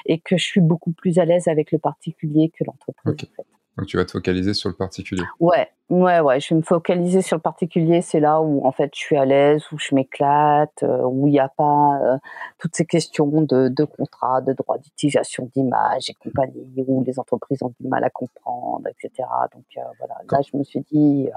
et 0.06 0.18
que 0.18 0.36
je 0.36 0.44
suis 0.44 0.60
beaucoup 0.60 0.92
plus 0.92 1.18
à 1.18 1.24
l'aise 1.24 1.48
avec 1.48 1.72
le 1.72 1.78
particulier 1.78 2.50
que 2.56 2.64
l'entreprise. 2.64 3.28
Donc 3.76 3.86
tu 3.86 3.96
vas 3.96 4.04
te 4.04 4.12
focaliser 4.12 4.54
sur 4.54 4.68
le 4.68 4.74
particulier. 4.74 5.24
Ouais, 5.38 5.68
Ouais, 5.90 6.20
ouais, 6.20 6.38
je 6.38 6.50
vais 6.54 6.58
me 6.58 6.62
focaliser 6.62 7.20
sur 7.20 7.36
le 7.36 7.40
particulier. 7.42 8.00
C'est 8.00 8.20
là 8.20 8.40
où, 8.40 8.64
en 8.64 8.70
fait, 8.70 8.92
je 8.94 9.00
suis 9.00 9.16
à 9.16 9.24
l'aise, 9.24 9.64
où 9.72 9.78
je 9.78 9.92
m'éclate, 9.92 10.84
euh, 10.84 11.02
où 11.02 11.26
il 11.26 11.32
n'y 11.32 11.40
a 11.40 11.48
pas 11.48 11.98
euh, 12.00 12.16
toutes 12.58 12.76
ces 12.76 12.86
questions 12.86 13.26
de, 13.26 13.66
de 13.68 13.84
contrat, 13.84 14.40
de 14.40 14.52
droit 14.52 14.78
d'utilisation 14.78 15.50
d'image 15.52 16.08
et 16.08 16.14
compagnie, 16.14 16.64
où 16.86 17.02
les 17.02 17.18
entreprises 17.18 17.60
ont 17.64 17.74
du 17.80 17.88
mal 17.88 18.04
à 18.04 18.10
comprendre, 18.10 18.86
etc. 18.86 19.28
Donc 19.52 19.64
euh, 19.78 19.80
voilà, 19.98 20.14
là, 20.30 20.38
je 20.48 20.56
me 20.56 20.62
suis 20.62 20.80
dit, 20.92 21.28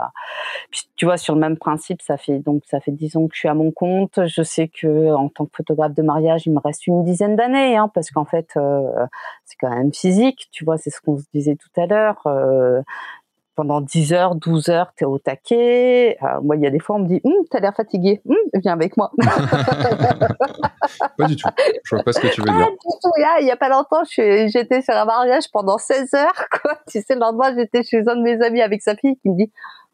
tu 0.95 1.05
vois, 1.05 1.17
sur 1.17 1.33
le 1.33 1.41
même 1.41 1.57
principe, 1.57 2.03
ça 2.03 2.17
fait 2.17 2.37
donc 2.37 2.61
ça 2.67 2.79
fait 2.79 2.91
dix 2.91 3.15
ans 3.17 3.27
que 3.27 3.33
je 3.33 3.39
suis 3.39 3.49
à 3.49 3.55
mon 3.55 3.71
compte. 3.71 4.19
Je 4.27 4.43
sais 4.43 4.67
que 4.67 5.13
en 5.15 5.29
tant 5.29 5.45
que 5.45 5.51
photographe 5.57 5.95
de 5.95 6.03
mariage, 6.03 6.45
il 6.45 6.53
me 6.53 6.59
reste 6.59 6.85
une 6.85 7.03
dizaine 7.03 7.35
d'années, 7.35 7.75
hein, 7.75 7.89
parce 7.91 8.11
qu'en 8.11 8.25
fait, 8.25 8.49
c'est 9.45 9.55
quand 9.59 9.71
même 9.71 9.91
physique. 9.93 10.47
Tu 10.51 10.63
vois, 10.63 10.77
c'est 10.77 10.91
ce 10.91 11.01
qu'on 11.01 11.17
se 11.17 11.25
disait 11.33 11.55
tout 11.55 11.81
à 11.81 11.87
l'heure 11.87 12.21
pendant 13.55 13.81
10 13.81 14.13
heures, 14.13 14.35
12 14.35 14.69
heures, 14.69 14.93
tu 14.97 15.03
es 15.03 15.07
au 15.07 15.19
taquet. 15.19 16.17
Euh, 16.21 16.41
moi, 16.41 16.55
il 16.55 16.63
y 16.63 16.67
a 16.67 16.69
des 16.69 16.79
fois, 16.79 16.95
on 16.95 16.99
me 16.99 17.07
dit, 17.07 17.21
hum, 17.23 17.33
tu 17.49 17.57
as 17.57 17.59
l'air 17.59 17.73
fatigué, 17.75 18.21
hum, 18.27 18.35
viens 18.55 18.73
avec 18.73 18.97
moi. 18.97 19.11
pas 21.17 21.25
du 21.25 21.35
tout. 21.35 21.49
Je 21.83 21.95
vois 21.95 22.03
pas 22.03 22.13
ce 22.13 22.19
que 22.19 22.27
tu 22.27 22.41
veux 22.41 22.47
dire. 22.47 22.69
Il 23.39 23.45
y 23.45 23.51
a 23.51 23.57
pas 23.57 23.69
longtemps, 23.69 24.03
j'étais 24.05 24.81
sur 24.81 24.93
un 24.93 25.05
mariage 25.05 25.45
pendant 25.51 25.77
16 25.77 26.13
heures. 26.15 26.45
Quoi. 26.61 26.79
Tu 26.87 27.01
sais, 27.01 27.13
le 27.13 27.19
lendemain, 27.19 27.53
j'étais 27.55 27.83
chez 27.83 28.07
un 28.07 28.15
de 28.15 28.21
mes 28.21 28.41
amis 28.41 28.61
avec 28.61 28.81
sa 28.81 28.95
fille 28.95 29.17
qui 29.17 29.29
me 29.29 29.37
dit, 29.37 29.51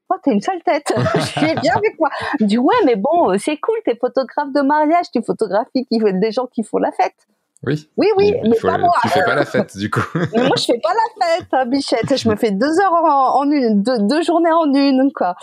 oh, 0.10 0.16
t'es 0.24 0.32
une 0.32 0.41
sale 0.41 0.62
tête. 0.64 0.91
je 0.95 1.39
viens 1.39 1.55
bien 1.55 1.74
avec 1.76 1.99
moi. 1.99 2.10
Je 2.39 2.45
dis, 2.45 2.57
ouais, 2.57 2.76
mais 2.86 2.95
bon, 2.95 3.38
c'est 3.38 3.57
cool, 3.57 3.78
t'es 3.86 3.95
photographe 3.95 4.51
de 4.53 4.62
mariage, 4.62 5.05
tu 5.12 5.22
photographies 5.22 5.88
des 5.89 6.32
gens 6.32 6.47
qui 6.47 6.64
font 6.64 6.78
la 6.78 6.91
fête. 6.91 7.28
Oui. 7.64 7.89
Oui, 7.97 8.07
oui, 8.16 8.34
mais 8.43 8.55
pas 8.62 8.78
moi. 8.78 8.93
Tu 9.01 9.10
fais 9.10 9.24
pas 9.24 9.36
la 9.36 9.43
fête, 9.43 9.76
du 9.76 9.89
coup. 9.89 9.99
mais 10.16 10.43
moi, 10.47 10.55
je 10.55 10.64
fais 10.64 10.80
pas 10.80 10.93
la 10.93 11.26
fête, 11.26 11.47
hein, 11.51 11.66
Bichette. 11.66 12.16
Je 12.16 12.30
me 12.30 12.38
fais 12.38 12.51
deux 12.51 12.80
heures 12.80 12.93
en, 12.93 13.51
une, 13.51 13.84
deux, 13.84 14.22
journées 14.22 14.51
en 14.51 14.74
une, 14.74 15.12
quoi. 15.14 15.36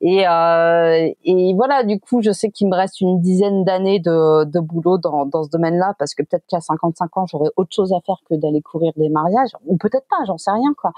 Et, 0.00 0.28
euh, 0.28 1.10
et 1.24 1.54
voilà, 1.54 1.82
du 1.82 1.98
coup, 1.98 2.22
je 2.22 2.30
sais 2.30 2.50
qu'il 2.50 2.68
me 2.68 2.76
reste 2.76 3.00
une 3.00 3.20
dizaine 3.20 3.64
d'années 3.64 3.98
de, 3.98 4.44
de 4.44 4.60
boulot 4.60 4.98
dans, 4.98 5.26
dans 5.26 5.42
ce 5.42 5.50
domaine-là, 5.50 5.94
parce 5.98 6.14
que 6.14 6.22
peut-être 6.22 6.44
qu'à 6.48 6.60
55 6.60 7.16
ans, 7.16 7.26
j'aurais 7.26 7.50
autre 7.56 7.74
chose 7.74 7.92
à 7.92 7.98
faire 8.06 8.18
que 8.30 8.36
d'aller 8.36 8.62
courir 8.62 8.92
des 8.96 9.08
mariages, 9.08 9.50
ou 9.66 9.76
peut-être 9.76 10.06
pas, 10.08 10.24
j'en 10.24 10.38
sais 10.38 10.52
rien, 10.52 10.72
quoi. 10.80 10.92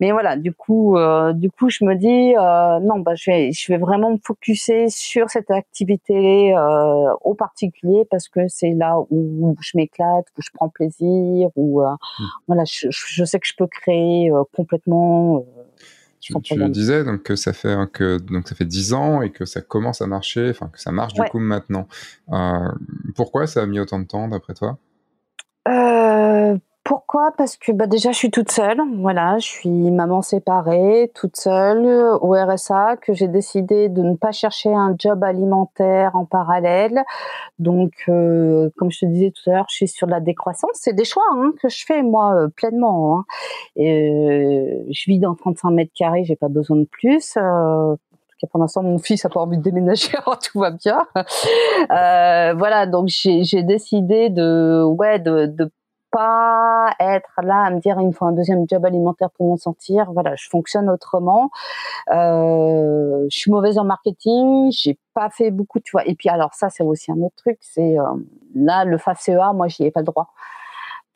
Mais 0.00 0.10
voilà, 0.10 0.36
du 0.36 0.52
coup, 0.52 0.96
euh, 0.96 1.32
du 1.32 1.48
coup, 1.48 1.70
je 1.70 1.84
me 1.84 1.94
dis, 1.94 2.34
euh, 2.36 2.80
non, 2.80 2.98
bah, 2.98 3.14
je 3.14 3.30
vais, 3.30 3.52
je 3.52 3.72
vais 3.72 3.78
vraiment 3.78 4.10
me 4.10 4.18
focuser 4.24 4.88
sur 4.88 5.30
cette 5.30 5.52
activité 5.52 6.56
euh, 6.56 7.14
au 7.20 7.34
particulier, 7.34 8.04
parce 8.10 8.28
que 8.28 8.40
c'est 8.48 8.72
là 8.72 8.96
où 9.10 9.54
je 9.60 9.76
m'éclate 9.76 10.07
où 10.16 10.42
je 10.42 10.50
prends 10.52 10.68
plaisir, 10.68 11.50
où 11.56 11.82
euh, 11.82 11.92
mmh. 11.92 12.24
voilà, 12.46 12.64
je, 12.64 13.24
sais 13.24 13.38
que 13.38 13.46
je 13.46 13.54
peux 13.56 13.66
créer 13.66 14.30
euh, 14.30 14.42
complètement. 14.54 15.38
Euh, 15.38 15.62
tu, 16.20 16.34
tu 16.42 16.68
disais 16.70 17.04
donc 17.04 17.22
que 17.22 17.36
ça 17.36 17.52
fait 17.52 17.76
que 17.92 18.18
donc 18.18 18.48
ça 18.48 18.56
fait 18.56 18.64
dix 18.64 18.92
ans 18.92 19.22
et 19.22 19.30
que 19.30 19.44
ça 19.44 19.60
commence 19.60 20.02
à 20.02 20.06
marcher, 20.06 20.50
enfin 20.50 20.68
que 20.68 20.80
ça 20.80 20.90
marche 20.90 21.14
du 21.14 21.22
coup 21.22 21.38
maintenant. 21.38 21.86
pourquoi 23.14 23.46
ça 23.46 23.62
a 23.62 23.66
mis 23.66 23.78
autant 23.78 24.00
de 24.00 24.06
temps 24.06 24.28
d'après 24.28 24.54
toi? 24.54 24.78
Pourquoi? 26.88 27.32
Parce 27.36 27.58
que 27.58 27.70
bah, 27.70 27.86
déjà 27.86 28.12
je 28.12 28.16
suis 28.16 28.30
toute 28.30 28.50
seule, 28.50 28.80
voilà, 28.96 29.36
je 29.36 29.46
suis 29.46 29.90
maman 29.90 30.22
séparée, 30.22 31.12
toute 31.14 31.36
seule 31.36 31.84
au 32.22 32.32
RSA, 32.32 32.96
que 32.96 33.12
j'ai 33.12 33.28
décidé 33.28 33.90
de 33.90 34.00
ne 34.00 34.14
pas 34.14 34.32
chercher 34.32 34.72
un 34.72 34.96
job 34.98 35.22
alimentaire 35.22 36.16
en 36.16 36.24
parallèle. 36.24 37.04
Donc, 37.58 37.92
euh, 38.08 38.70
comme 38.78 38.90
je 38.90 39.00
te 39.00 39.04
disais 39.04 39.32
tout 39.32 39.50
à 39.50 39.56
l'heure, 39.56 39.66
je 39.68 39.76
suis 39.76 39.88
sur 39.88 40.06
la 40.06 40.20
décroissance. 40.20 40.70
C'est 40.76 40.94
des 40.94 41.04
choix 41.04 41.24
hein, 41.34 41.52
que 41.60 41.68
je 41.68 41.84
fais 41.84 42.02
moi 42.02 42.34
euh, 42.34 42.48
pleinement. 42.48 43.18
Hein. 43.18 43.24
Et, 43.76 44.08
euh, 44.10 44.84
je 44.90 45.10
vis 45.10 45.18
dans 45.18 45.34
35 45.34 45.70
mètres 45.72 45.92
carrés, 45.94 46.24
j'ai 46.24 46.36
pas 46.36 46.48
besoin 46.48 46.78
de 46.78 46.86
plus 46.90 47.36
cas, 48.38 48.46
pour 48.46 48.60
l'instant, 48.60 48.82
mon 48.82 48.98
fils 48.98 49.24
a 49.24 49.28
pas 49.28 49.40
envie 49.40 49.58
de 49.58 49.62
déménager, 49.62 50.10
alors 50.16 50.38
tout 50.52 50.58
va 50.60 50.70
bien. 50.70 51.06
Euh, 51.16 52.54
voilà, 52.56 52.86
donc 52.86 53.08
j'ai 53.08 53.62
décidé 53.62 54.30
de, 54.30 54.82
ouais, 54.84 55.18
de, 55.18 55.46
de 55.46 55.70
pas 56.18 56.94
être 56.98 57.40
là 57.44 57.62
à 57.62 57.70
me 57.70 57.78
dire 57.78 57.96
il 58.00 58.08
me 58.08 58.12
faut 58.12 58.24
un 58.24 58.32
deuxième 58.32 58.66
job 58.68 58.84
alimentaire 58.84 59.30
pour 59.30 59.46
m'en 59.46 59.56
sortir. 59.56 60.10
Voilà, 60.12 60.34
je 60.34 60.48
fonctionne 60.48 60.90
autrement. 60.90 61.50
Euh, 62.10 63.24
je 63.30 63.38
suis 63.38 63.52
mauvaise 63.52 63.78
en 63.78 63.84
marketing, 63.84 64.72
j'ai 64.72 64.98
pas 65.14 65.30
fait 65.30 65.52
beaucoup, 65.52 65.78
tu 65.78 65.92
vois. 65.92 66.04
Et 66.08 66.16
puis 66.16 66.28
alors 66.28 66.54
ça 66.54 66.70
c'est 66.70 66.82
aussi 66.82 67.12
un 67.12 67.18
autre 67.18 67.36
truc, 67.36 67.58
c'est 67.60 67.98
euh, 67.98 68.04
là 68.56 68.84
le 68.84 68.98
FACEA, 68.98 69.52
moi 69.54 69.68
j'y 69.68 69.84
ai 69.84 69.90
pas 69.92 70.00
le 70.00 70.06
droit 70.06 70.32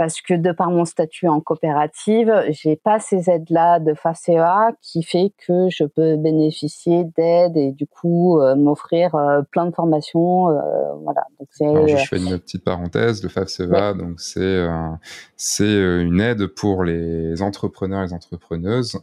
parce 0.02 0.20
que 0.20 0.34
de 0.34 0.50
par 0.50 0.72
mon 0.72 0.84
statut 0.84 1.28
en 1.28 1.40
coopérative, 1.40 2.34
j'ai 2.48 2.74
pas 2.74 2.98
ces 2.98 3.30
aides-là 3.30 3.78
de 3.78 3.94
FACEA 3.94 4.72
qui 4.80 5.04
fait 5.04 5.32
que 5.46 5.68
je 5.70 5.84
peux 5.84 6.16
bénéficier 6.16 7.04
d'aides 7.16 7.56
et 7.56 7.70
du 7.70 7.86
coup 7.86 8.40
euh, 8.40 8.56
m'offrir 8.56 9.14
euh, 9.14 9.42
plein 9.52 9.64
de 9.64 9.72
formations. 9.72 10.50
Euh, 10.50 10.60
voilà. 11.04 11.22
Donc 11.38 11.48
Alors, 11.60 11.86
je 11.86 11.96
fais 11.98 12.16
une 12.16 12.36
petite 12.40 12.64
parenthèse. 12.64 13.22
Le 13.22 13.28
FACEA, 13.28 13.94
donc 13.94 14.18
c'est 14.18 14.66
c'est 15.36 15.72
une 15.72 16.20
aide 16.20 16.48
pour 16.48 16.82
les 16.82 17.40
entrepreneurs 17.40 18.02
et 18.02 18.06
les 18.06 18.12
entrepreneuses 18.12 18.98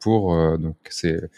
pour 0.00 0.34
donc 0.56 0.76
c'est 0.88 1.28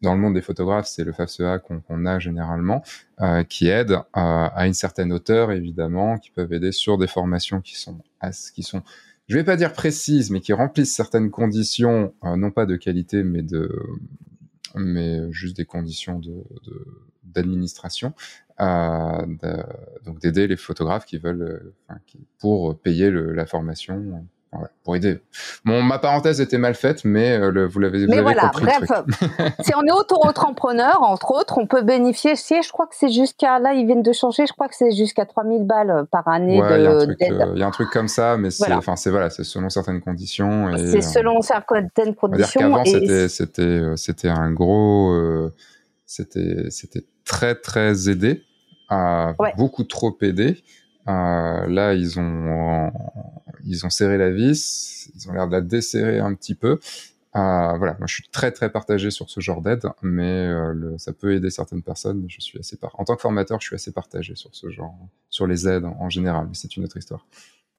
dans 0.00 0.14
le 0.14 0.20
monde 0.20 0.34
des 0.34 0.42
photographes, 0.42 0.86
c'est 0.86 1.04
le 1.04 1.12
FAFSEA 1.12 1.58
qu'on 1.58 2.06
a 2.06 2.18
généralement, 2.18 2.82
euh, 3.20 3.42
qui 3.42 3.68
aide 3.68 3.92
euh, 3.92 3.98
à 4.14 4.66
une 4.66 4.74
certaine 4.74 5.12
hauteur, 5.12 5.50
évidemment, 5.50 6.18
qui 6.18 6.30
peuvent 6.30 6.52
aider 6.52 6.72
sur 6.72 6.98
des 6.98 7.08
formations 7.08 7.60
qui 7.60 7.76
sont, 7.76 7.98
qui 8.54 8.62
sont, 8.62 8.82
je 9.26 9.36
vais 9.36 9.44
pas 9.44 9.56
dire 9.56 9.72
précises, 9.72 10.30
mais 10.30 10.40
qui 10.40 10.52
remplissent 10.52 10.94
certaines 10.94 11.30
conditions, 11.30 12.14
euh, 12.24 12.36
non 12.36 12.50
pas 12.52 12.64
de 12.64 12.76
qualité, 12.76 13.24
mais 13.24 13.42
de, 13.42 13.76
mais 14.76 15.32
juste 15.32 15.56
des 15.56 15.64
conditions 15.64 16.20
d'administration, 17.24 18.12
donc 18.58 20.20
d'aider 20.20 20.46
les 20.46 20.56
photographes 20.56 21.06
qui 21.06 21.18
veulent, 21.18 21.72
pour 22.38 22.78
payer 22.78 23.10
la 23.10 23.46
formation 23.46 24.24
pour 24.82 24.96
aider. 24.96 25.20
Bon, 25.64 25.82
ma 25.82 25.98
parenthèse 25.98 26.40
était 26.40 26.56
mal 26.58 26.74
faite, 26.74 27.04
mais 27.04 27.38
euh, 27.38 27.66
vous 27.66 27.78
l'avez 27.80 28.06
mais 28.06 28.22
voilà, 28.22 28.50
bref, 28.54 28.82
si 29.60 29.72
on 29.76 29.82
est 29.84 29.92
auto-entrepreneur, 29.92 31.02
entre 31.02 31.32
autres, 31.32 31.58
on 31.58 31.66
peut 31.66 31.82
bénéficier, 31.82 32.62
je 32.62 32.72
crois 32.72 32.86
que 32.86 32.94
c'est 32.96 33.10
jusqu'à, 33.10 33.58
là, 33.58 33.74
ils 33.74 33.84
viennent 33.84 34.02
de 34.02 34.12
changer, 34.12 34.46
je 34.46 34.52
crois 34.52 34.68
que 34.68 34.74
c'est 34.74 34.92
jusqu'à 34.92 35.26
3000 35.26 35.64
balles 35.64 35.90
euh, 35.90 36.04
par 36.04 36.28
année 36.28 36.60
ouais, 36.60 36.78
de, 36.78 37.16
il, 37.20 37.32
euh, 37.32 37.56
y 37.56 37.62
a 37.62 37.66
un 37.66 37.70
truc 37.70 37.90
comme 37.90 38.08
ça, 38.08 38.36
mais 38.38 38.50
c'est, 38.50 38.72
enfin, 38.72 38.96
c'est 38.96 39.10
voilà, 39.10 39.28
c'est 39.28 39.44
selon 39.44 39.68
certaines 39.68 40.00
conditions. 40.00 40.70
C'est 40.76 41.02
selon 41.02 41.42
certaines 41.42 42.14
conditions. 42.14 42.60
On 42.62 42.76
va 42.76 42.82
dire 42.82 42.84
qu'avant, 42.84 42.84
c'était, 42.84 43.28
c'était, 43.28 43.82
c'était 43.96 44.28
un 44.28 44.50
gros, 44.52 45.50
c'était, 46.06 46.70
c'était 46.70 47.04
très, 47.26 47.54
très 47.54 48.08
aidé, 48.08 48.42
à 48.88 49.34
beaucoup 49.58 49.84
trop 49.84 50.16
aidé. 50.22 50.62
Euh, 51.08 51.66
là, 51.66 51.94
ils 51.94 52.18
ont, 52.18 52.92
ils 53.64 53.86
ont 53.86 53.90
serré 53.90 54.18
la 54.18 54.30
vis, 54.30 55.10
ils 55.14 55.28
ont 55.28 55.32
l'air 55.32 55.46
de 55.46 55.52
la 55.52 55.60
desserrer 55.60 56.18
un 56.18 56.34
petit 56.34 56.54
peu. 56.54 56.78
Euh, 57.36 57.76
voilà, 57.76 57.94
moi 57.98 58.06
je 58.06 58.14
suis 58.14 58.28
très 58.30 58.50
très 58.50 58.70
partagé 58.70 59.10
sur 59.10 59.28
ce 59.30 59.40
genre 59.40 59.60
d'aide, 59.60 59.86
mais 60.02 60.46
euh, 60.46 60.96
ça 60.96 61.12
peut 61.12 61.34
aider 61.34 61.50
certaines 61.50 61.82
personnes. 61.82 62.24
Je 62.28 62.40
suis 62.40 62.58
assez 62.58 62.78
en 62.94 63.04
tant 63.04 63.16
que 63.16 63.20
formateur, 63.20 63.60
je 63.60 63.66
suis 63.66 63.74
assez 63.74 63.92
partagé 63.92 64.34
sur 64.34 64.50
ce 64.54 64.70
genre, 64.70 64.94
sur 65.28 65.46
les 65.46 65.68
aides 65.68 65.84
en, 65.84 66.08
général, 66.08 66.46
mais 66.48 66.54
c'est 66.54 66.76
une 66.76 66.84
autre 66.84 66.96
histoire. 66.96 67.26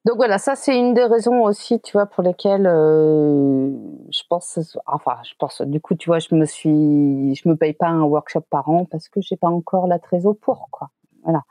Donc 0.05 0.15
voilà, 0.15 0.38
ça 0.38 0.55
c'est 0.55 0.77
une 0.77 0.93
des 0.93 1.03
raisons 1.03 1.43
aussi, 1.43 1.82
tu 1.82 1.93
vois, 1.93 2.05
pour 2.05 2.23
lesquelles 2.23 2.63
je 2.63 4.21
pense, 4.30 4.59
enfin, 4.86 5.17
je 5.23 5.34
pense, 5.38 5.61
du 5.61 5.82
coup, 5.82 5.95
tu 5.95 6.09
vois, 6.09 6.19
je 6.19 6.34
me 6.36 6.45
suis, 6.45 7.36
je 7.36 7.49
me 7.49 7.55
paye 7.55 7.73
pas 7.73 7.89
un 7.89 8.03
workshop 8.03 8.45
par 8.49 8.69
an 8.69 8.86
parce 8.86 9.09
que 9.09 9.19
j'ai 9.19 9.36
pas 9.36 9.49
encore 9.49 9.88
la 9.88 9.99
trésor 9.99 10.38
pour, 10.39 10.69
quoi. 10.71 10.89
Voilà. 11.23 11.43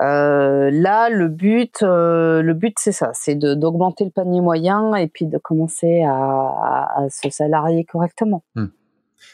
Euh, 0.00 0.70
là, 0.70 1.08
le 1.10 1.28
but, 1.28 1.82
euh, 1.82 2.42
le 2.42 2.54
but, 2.54 2.74
c'est 2.78 2.92
ça, 2.92 3.10
c'est 3.14 3.34
d'augmenter 3.34 4.04
le 4.04 4.10
panier 4.10 4.40
moyen 4.40 4.94
et 4.94 5.08
puis 5.08 5.26
de 5.26 5.38
commencer 5.38 6.02
à, 6.02 7.06
se 7.10 7.30
salarier 7.30 7.84
correctement. 7.84 8.42
Hmm. 8.54 8.66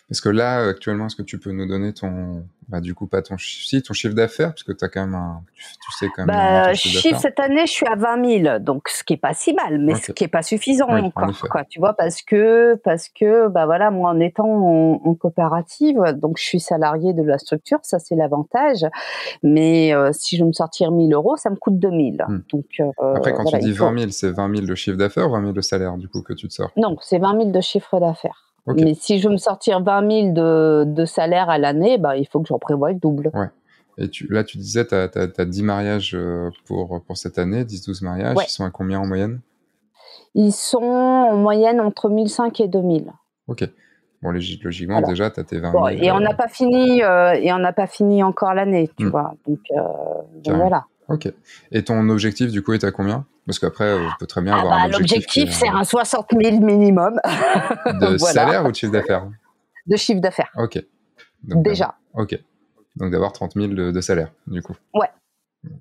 Parce 0.09 0.20
que 0.20 0.28
là, 0.28 0.68
actuellement, 0.68 1.07
est-ce 1.07 1.16
que 1.16 1.22
tu 1.22 1.38
peux 1.38 1.50
nous 1.50 1.66
donner 1.66 1.92
ton, 1.92 2.44
bah, 2.68 2.80
du 2.80 2.94
coup, 2.94 3.09
pas 3.09 3.22
ton, 3.22 3.36
si, 3.38 3.82
ton 3.82 3.92
chiffre 3.92 4.14
d'affaires, 4.14 4.50
parce 4.50 4.62
que 4.62 4.72
as 4.84 4.88
quand 4.88 5.00
même 5.00 5.16
un, 5.16 5.42
tu, 5.54 5.92
sais 5.98 6.07
quand 6.14 6.26
même. 6.26 6.36
Bah, 6.36 6.74
chiffre, 6.74 7.18
cette 7.18 7.40
année, 7.40 7.66
je 7.66 7.72
suis 7.72 7.86
à 7.86 7.96
20 7.96 8.42
000, 8.42 8.59
donc 8.61 8.88
ce 8.88 9.02
qui 9.02 9.14
est 9.14 9.18
pas 9.18 9.34
si 9.34 9.52
mal, 9.52 9.80
mais 9.80 9.96
ce 9.96 10.12
qui 10.12 10.22
est 10.22 10.28
pas 10.28 10.42
suffisant 10.42 10.88
encore, 10.88 11.32
quoi. 11.50 11.64
Tu 11.64 11.80
vois, 11.80 11.94
parce 11.94 12.22
que, 12.22 12.76
parce 12.84 13.09
que, 13.09 13.48
bah 13.48 13.66
voilà, 13.66 13.90
moi, 13.90 14.11
en 14.11 14.20
étant 14.20 14.46
en, 14.46 15.14
coopérative, 15.14 16.00
donc 16.14 16.38
je 16.38 16.44
suis 16.44 16.61
salarié 16.61 17.12
de 17.12 17.22
la 17.22 17.38
structure, 17.38 17.78
ça 17.82 17.98
c'est 17.98 18.14
l'avantage. 18.14 18.86
Mais 19.42 19.92
euh, 19.92 20.11
si 20.12 20.36
je 20.36 20.44
me 20.44 20.52
sortir 20.52 20.92
1000 20.92 21.12
euros, 21.14 21.36
ça 21.36 21.50
me 21.50 21.57
coûte 21.57 21.78
2000. 21.78 22.24
Hmm. 22.28 22.40
Donc 22.52 22.66
euh, 22.80 23.14
après, 23.16 23.32
quand 23.32 23.44
tu 23.44 23.59
dis 23.59 23.72
20 23.72 23.98
000, 23.98 24.11
c'est 24.11 24.30
20 24.30 24.54
000 24.54 24.66
de 24.66 24.74
chiffre 24.74 24.96
d'affaires 24.96 25.28
ou 25.28 25.32
20 25.32 25.40
000 25.40 25.52
de 25.52 25.61
salaire, 25.61 25.96
du 25.96 26.09
coup, 26.09 26.22
que 26.22 26.32
tu 26.32 26.46
te 26.46 26.52
sors? 26.52 26.70
Non, 26.76 26.96
c'est 27.00 27.18
20 27.18 27.38
000 27.38 27.50
de 27.50 27.61
chiffre 27.61 27.98
d'affaires. 27.98 28.45
Mais 28.74 28.94
si 28.94 29.18
je 29.18 29.28
veux 29.28 29.32
me 29.32 29.38
sortir 29.38 29.82
20 29.82 30.10
000 30.10 30.32
de, 30.32 30.84
de 30.86 31.04
salaire 31.04 31.48
à 31.48 31.58
l'année, 31.58 31.98
bah, 31.98 32.16
il 32.16 32.26
faut 32.26 32.40
que 32.40 32.48
j'en 32.48 32.58
prévoie 32.58 32.92
le 32.92 32.98
double. 32.98 33.30
Ouais. 33.34 33.48
Et 33.98 34.08
tu, 34.08 34.26
là, 34.28 34.44
tu 34.44 34.58
disais, 34.58 34.86
tu 34.86 34.94
as, 34.94 35.08
as, 35.14 35.44
10 35.44 35.62
mariages 35.62 36.14
euh, 36.14 36.50
pour, 36.66 37.02
pour 37.06 37.16
cette 37.16 37.38
année, 37.38 37.64
10-12 37.64 38.04
mariages. 38.04 38.36
Ils 38.42 38.50
sont 38.50 38.64
à 38.64 38.70
combien 38.70 39.00
en 39.00 39.06
moyenne? 39.06 39.40
Ils 40.34 40.52
sont 40.52 40.82
en 40.82 41.36
moyenne 41.36 41.80
entre 41.80 42.10
1005 42.10 42.60
et 42.60 42.68
2000. 42.68 43.12
Ok. 43.48 43.64
Bon, 44.22 44.32
logiquement, 44.32 45.00
déjà, 45.02 45.30
tu 45.30 45.40
as 45.40 45.44
tes 45.44 45.58
20 45.58 45.72
000. 45.72 45.88
et 45.88 46.10
on 46.10 46.20
n'a 46.20 46.34
pas 46.34 46.48
fini, 46.48 47.02
euh, 47.02 47.32
et 47.34 47.52
on 47.52 47.58
n'a 47.58 47.72
pas 47.72 47.86
fini 47.86 48.22
encore 48.22 48.54
l'année, 48.54 48.90
tu 48.98 49.06
hmm. 49.06 49.10
vois. 49.10 49.34
Donc, 49.46 49.60
euh, 49.70 49.82
donc 50.44 50.56
voilà. 50.56 50.86
Ok. 51.09 51.32
Et 51.72 51.84
ton 51.84 52.09
objectif, 52.09 52.50
du 52.50 52.62
coup, 52.62 52.72
est 52.72 52.84
à 52.84 52.90
combien? 52.90 53.26
Parce 53.46 53.59
qu'après, 53.59 53.94
on 53.94 54.09
peut 54.18 54.26
très 54.26 54.40
bien 54.42 54.54
ah 54.54 54.61
avoir 54.61 54.76
bah, 54.76 54.82
un 54.82 55.00
objectif. 55.00 55.36
L'objectif, 55.36 55.52
c'est 55.52 55.68
un 55.68 55.84
60 55.84 56.28
000 56.42 56.61
minimum. 56.61 57.20
De 58.00 58.16
salaire 58.18 58.66
ou 58.66 58.70
de 58.70 58.76
chiffre 58.76 58.92
d'affaires? 58.92 59.28
De 59.86 59.96
chiffre 59.96 60.20
d'affaires. 60.20 60.50
Ok. 60.57 60.84
Déjà. 61.42 61.94
Ok. 62.14 62.38
Donc 62.96 63.12
d'avoir 63.12 63.32
30 63.32 63.54
000 63.54 63.68
de, 63.68 63.90
de 63.92 64.00
salaire, 64.00 64.32
du 64.46 64.62
coup. 64.62 64.74
Ouais. 64.94 65.09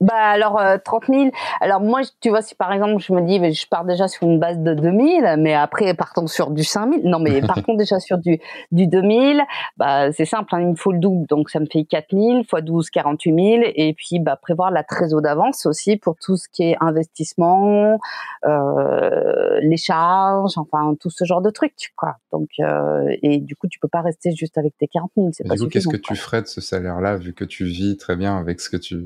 Bah 0.01 0.13
alors 0.15 0.59
euh, 0.59 0.77
30 0.83 1.05
000. 1.07 1.29
Alors 1.61 1.81
moi, 1.81 2.01
tu 2.21 2.29
vois, 2.29 2.41
si 2.41 2.55
par 2.55 2.71
exemple 2.73 2.99
je 2.99 3.13
me 3.13 3.21
dis, 3.21 3.53
je 3.53 3.67
pars 3.67 3.86
déjà 3.86 4.07
sur 4.07 4.27
une 4.27 4.39
base 4.39 4.59
de 4.59 4.73
2000, 4.73 5.36
mais 5.39 5.53
après 5.53 5.93
partons 5.93 6.27
sur 6.27 6.51
du 6.51 6.63
5000. 6.63 7.01
Non, 7.03 7.19
mais 7.19 7.41
partons 7.47 7.75
déjà 7.75 7.99
sur 7.99 8.17
du 8.17 8.39
du 8.71 8.88
2000. 8.88 9.41
Bah 9.77 10.11
c'est 10.11 10.25
simple, 10.25 10.53
hein, 10.53 10.61
il 10.61 10.67
me 10.67 10.75
faut 10.75 10.91
le 10.91 10.99
double, 10.99 11.27
donc 11.27 11.49
ça 11.49 11.59
me 11.59 11.65
fait 11.65 11.83
4000 11.83 12.45
fois 12.45 12.61
12, 12.61 12.89
48 12.89 13.33
000. 13.33 13.71
Et 13.75 13.93
puis 13.93 14.19
bah 14.19 14.36
prévoir 14.36 14.71
la 14.71 14.83
trésor 14.83 15.21
d'avance 15.21 15.65
aussi 15.65 15.97
pour 15.97 16.15
tout 16.21 16.38
ce 16.38 16.47
qui 16.51 16.63
est 16.63 16.77
investissement, 16.81 17.99
euh, 18.45 19.59
les 19.61 19.77
charges, 19.77 20.57
enfin 20.57 20.95
tout 20.99 21.09
ce 21.09 21.23
genre 21.25 21.41
de 21.41 21.49
trucs, 21.49 21.91
quoi. 21.95 22.17
Donc 22.31 22.49
euh, 22.59 23.15
et 23.21 23.39
du 23.39 23.55
coup 23.55 23.67
tu 23.67 23.79
peux 23.79 23.88
pas 23.88 24.01
rester 24.01 24.31
juste 24.31 24.57
avec 24.57 24.77
tes 24.77 24.88
40 24.88 25.11
000, 25.15 25.29
c'est 25.31 25.47
pas 25.47 25.55
Du 25.55 25.61
coup, 25.61 25.67
qu'est-ce 25.67 25.88
que 25.88 25.97
tu 25.97 26.15
ferais 26.15 26.41
de 26.41 26.47
ce 26.47 26.61
salaire-là, 26.61 27.17
vu 27.17 27.33
que 27.33 27.45
tu 27.45 27.65
vis 27.65 27.97
très 27.97 28.15
bien 28.15 28.38
avec 28.38 28.59
ce 28.61 28.69
que 28.69 28.77
tu 28.77 28.97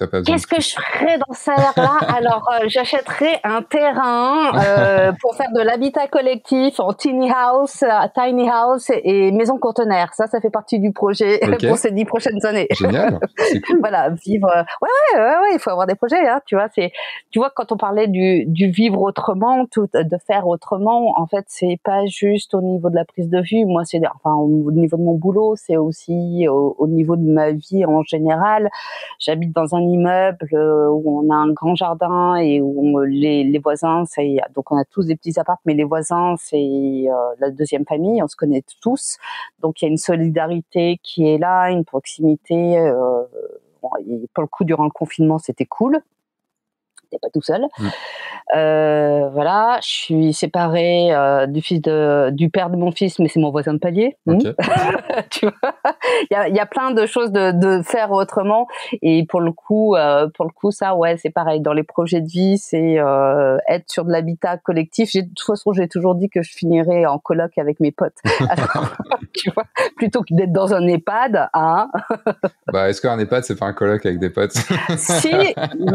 as 0.00 0.06
Qu'est-ce 0.20 0.46
que 0.46 0.60
je 0.60 0.74
ferais 0.74 1.16
dans 1.16 1.32
ce 1.32 1.44
salaire-là 1.44 1.96
Alors, 2.14 2.46
euh, 2.52 2.66
j'achèterais 2.66 3.40
un 3.44 3.62
terrain 3.62 4.52
euh, 4.54 5.12
pour 5.22 5.34
faire 5.34 5.50
de 5.54 5.62
l'habitat 5.62 6.06
collectif 6.06 6.80
en 6.80 6.92
tiny 6.92 7.30
house, 7.30 7.82
euh, 7.82 8.08
tiny 8.14 8.46
house 8.48 8.90
et 8.90 9.32
maison 9.32 9.56
conteneur. 9.56 10.12
Ça, 10.12 10.26
ça 10.26 10.40
fait 10.42 10.50
partie 10.50 10.80
du 10.80 10.92
projet 10.92 11.40
pour 11.66 11.78
ces 11.78 11.92
dix 11.92 12.04
prochaines 12.04 12.44
années. 12.44 12.66
Génial. 12.78 13.20
Cool. 13.66 13.78
voilà, 13.80 14.10
vivre. 14.10 14.48
Ouais, 14.82 14.88
ouais, 15.14 15.20
ouais, 15.20 15.28
ouais, 15.28 15.54
il 15.54 15.58
faut 15.58 15.70
avoir 15.70 15.86
des 15.86 15.94
projets. 15.94 16.28
Hein, 16.28 16.40
tu 16.44 16.56
vois, 16.56 16.68
c'est, 16.74 16.92
tu 17.30 17.38
vois, 17.38 17.48
quand 17.48 17.72
on 17.72 17.78
parlait 17.78 18.08
du, 18.08 18.44
du 18.44 18.70
vivre 18.70 19.00
autrement, 19.00 19.64
tout, 19.64 19.88
de 19.94 20.16
faire 20.26 20.46
autrement, 20.46 21.18
en 21.18 21.26
fait, 21.26 21.46
c'est 21.48 21.78
pas 21.82 22.04
juste 22.04 22.52
au 22.52 22.60
niveau 22.60 22.90
de 22.90 22.96
la 22.96 23.06
prise 23.06 23.30
de 23.30 23.40
vue. 23.40 23.64
Moi, 23.64 23.84
c'est, 23.86 24.00
enfin, 24.22 24.36
au 24.36 24.70
niveau 24.72 24.98
de 24.98 25.02
mon 25.02 25.14
boulot, 25.14 25.54
c'est 25.56 25.78
aussi 25.78 26.46
au, 26.48 26.76
au 26.78 26.86
niveau 26.86 27.16
de 27.16 27.26
ma 27.26 27.52
vie 27.52 27.86
en 27.86 28.02
général. 28.02 28.68
J'habite 29.18 29.54
dans 29.54 29.74
un 29.74 29.80
immeuble 29.80 30.01
euh, 30.06 30.88
où 30.88 31.20
on 31.20 31.30
a 31.30 31.36
un 31.36 31.52
grand 31.52 31.74
jardin 31.74 32.36
et 32.36 32.60
où 32.60 33.00
les, 33.00 33.58
voisins, 33.58 34.04
donc 34.54 34.72
on 34.72 34.76
a 34.76 34.84
tous 34.84 35.06
des 35.06 35.16
petits 35.16 35.38
apparts, 35.38 35.60
mais 35.64 35.74
les 35.74 35.84
voisins 35.84 36.34
c'est 36.38 36.56
euh, 36.56 37.34
la 37.38 37.50
deuxième 37.50 37.84
famille, 37.84 38.22
on 38.22 38.28
se 38.28 38.36
connaît 38.36 38.62
tous, 38.80 39.18
donc 39.60 39.80
il 39.80 39.86
y 39.86 39.88
a 39.88 39.90
une 39.90 39.98
solidarité 39.98 40.98
qui 41.02 41.28
est 41.28 41.38
là, 41.38 41.70
une 41.70 41.84
proximité. 41.84 42.78
Euh, 42.78 43.22
pour 43.80 44.42
le 44.42 44.46
coup, 44.46 44.64
durant 44.64 44.84
le 44.84 44.90
confinement, 44.90 45.38
c'était 45.38 45.66
cool. 45.66 46.00
T'es 47.12 47.18
pas 47.18 47.28
tout 47.28 47.42
seul. 47.42 47.66
Euh, 48.56 49.28
voilà, 49.28 49.78
je 49.82 49.88
suis 49.88 50.32
séparée 50.32 51.12
euh, 51.12 51.46
du 51.46 51.60
fils 51.60 51.82
de, 51.82 52.30
du 52.30 52.48
père 52.48 52.70
de 52.70 52.76
mon 52.76 52.90
fils, 52.90 53.18
mais 53.18 53.28
c'est 53.28 53.38
mon 53.38 53.50
voisin 53.50 53.74
de 53.74 53.78
palier. 53.78 54.16
Hmm. 54.24 54.38
tu 55.30 55.44
vois, 55.44 55.74
il 56.30 56.32
y 56.32 56.34
a, 56.36 56.48
y 56.48 56.58
a, 56.58 56.64
plein 56.64 56.90
de 56.90 57.04
choses 57.04 57.32
de, 57.32 57.52
de, 57.52 57.82
faire 57.82 58.12
autrement. 58.12 58.66
Et 59.02 59.26
pour 59.26 59.42
le 59.42 59.52
coup, 59.52 59.94
euh, 59.94 60.26
pour 60.34 60.46
le 60.46 60.52
coup, 60.52 60.70
ça, 60.70 60.94
ouais, 60.94 61.18
c'est 61.18 61.28
pareil. 61.28 61.60
Dans 61.60 61.74
les 61.74 61.82
projets 61.82 62.22
de 62.22 62.28
vie, 62.28 62.56
c'est 62.56 62.96
être 63.68 63.90
sur 63.90 64.06
de 64.06 64.10
l'habitat 64.10 64.56
collectif. 64.56 65.12
De 65.12 65.20
toute 65.20 65.46
façon, 65.46 65.74
j'ai 65.74 65.86
toujours 65.86 66.14
dit 66.14 66.30
que 66.30 66.40
je 66.40 66.50
finirais 66.50 67.04
en 67.04 67.18
coloc 67.18 67.58
avec 67.58 67.78
mes 67.78 67.92
potes. 67.92 68.16
tu 69.34 69.50
vois, 69.50 69.64
plutôt 69.96 70.22
que 70.22 70.34
d'être 70.34 70.52
dans 70.52 70.72
un 70.72 70.86
EHPAD, 70.86 71.50
hein? 71.52 71.90
bah, 72.72 72.88
est-ce 72.88 73.02
qu'un 73.02 73.18
EHPAD, 73.18 73.44
c'est 73.44 73.58
pas 73.58 73.66
un 73.66 73.74
coloc 73.74 74.06
avec 74.06 74.18
des 74.18 74.30
potes? 74.30 74.56
Si, 74.96 75.30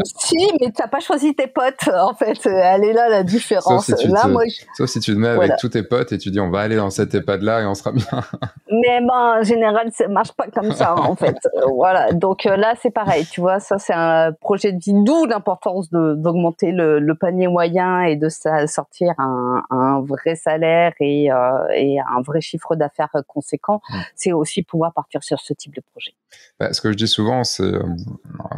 si, 0.04 0.52
mais 0.60 0.70
t'as 0.70 0.86
pas 0.86 1.00
choisi 1.08 1.34
tes 1.34 1.46
potes, 1.46 1.88
en 1.94 2.14
fait. 2.14 2.38
Elle 2.46 2.84
est 2.84 2.92
là 2.92 3.08
la 3.08 3.22
différence. 3.22 3.86
Sauf 3.86 3.98
si 3.98 4.04
tu, 4.04 4.12
là, 4.12 4.22
te, 4.22 4.28
moi, 4.28 4.44
Sauf 4.76 4.88
si 4.88 5.00
tu 5.00 5.14
te 5.14 5.18
mets 5.18 5.28
avec 5.28 5.52
tous 5.58 5.70
tes 5.70 5.82
potes 5.82 6.12
et 6.12 6.18
tu 6.18 6.30
dis 6.30 6.40
on 6.40 6.50
va 6.50 6.60
aller 6.60 6.76
dans 6.76 6.90
cet 6.90 7.14
EHPAD-là 7.14 7.62
et 7.62 7.66
on 7.66 7.74
sera 7.74 7.92
bien. 7.92 8.06
mais 8.70 9.00
ben, 9.00 9.38
en 9.40 9.42
général, 9.42 9.90
ça 9.92 10.08
marche 10.08 10.32
pas 10.32 10.46
comme 10.48 10.72
ça, 10.72 10.94
en 10.98 11.16
fait. 11.16 11.36
voilà. 11.74 12.12
Donc 12.12 12.46
euh, 12.46 12.56
là, 12.56 12.74
c'est 12.80 12.90
pareil. 12.90 13.26
Tu 13.26 13.40
vois, 13.40 13.60
ça, 13.60 13.78
c'est 13.78 13.94
un 13.94 14.32
projet 14.32 14.72
de 14.72 14.78
vie. 14.78 14.92
D'où 14.94 15.26
l'importance 15.26 15.90
d'augmenter 15.90 16.72
le, 16.72 16.98
le, 16.98 17.14
panier 17.14 17.48
moyen 17.48 18.02
et 18.02 18.16
de 18.16 18.28
sortir 18.28 19.14
un, 19.18 19.62
un 19.70 20.00
vrai 20.00 20.36
salaire 20.36 20.92
et, 21.00 21.32
euh, 21.32 21.66
et, 21.74 21.98
un 22.00 22.22
vrai 22.22 22.40
chiffre 22.40 22.76
d'affaires 22.76 23.10
conséquent. 23.26 23.80
Mmh. 23.88 23.96
C'est 24.14 24.32
aussi 24.32 24.62
pouvoir 24.62 24.92
partir 24.92 25.22
sur 25.22 25.40
ce 25.40 25.52
type 25.52 25.74
de 25.74 25.82
projet. 25.92 26.12
Bah, 26.60 26.72
ce 26.72 26.80
que 26.80 26.90
je 26.90 26.96
dis 26.96 27.08
souvent, 27.08 27.44
c'est 27.44 27.62
euh, 27.62 27.82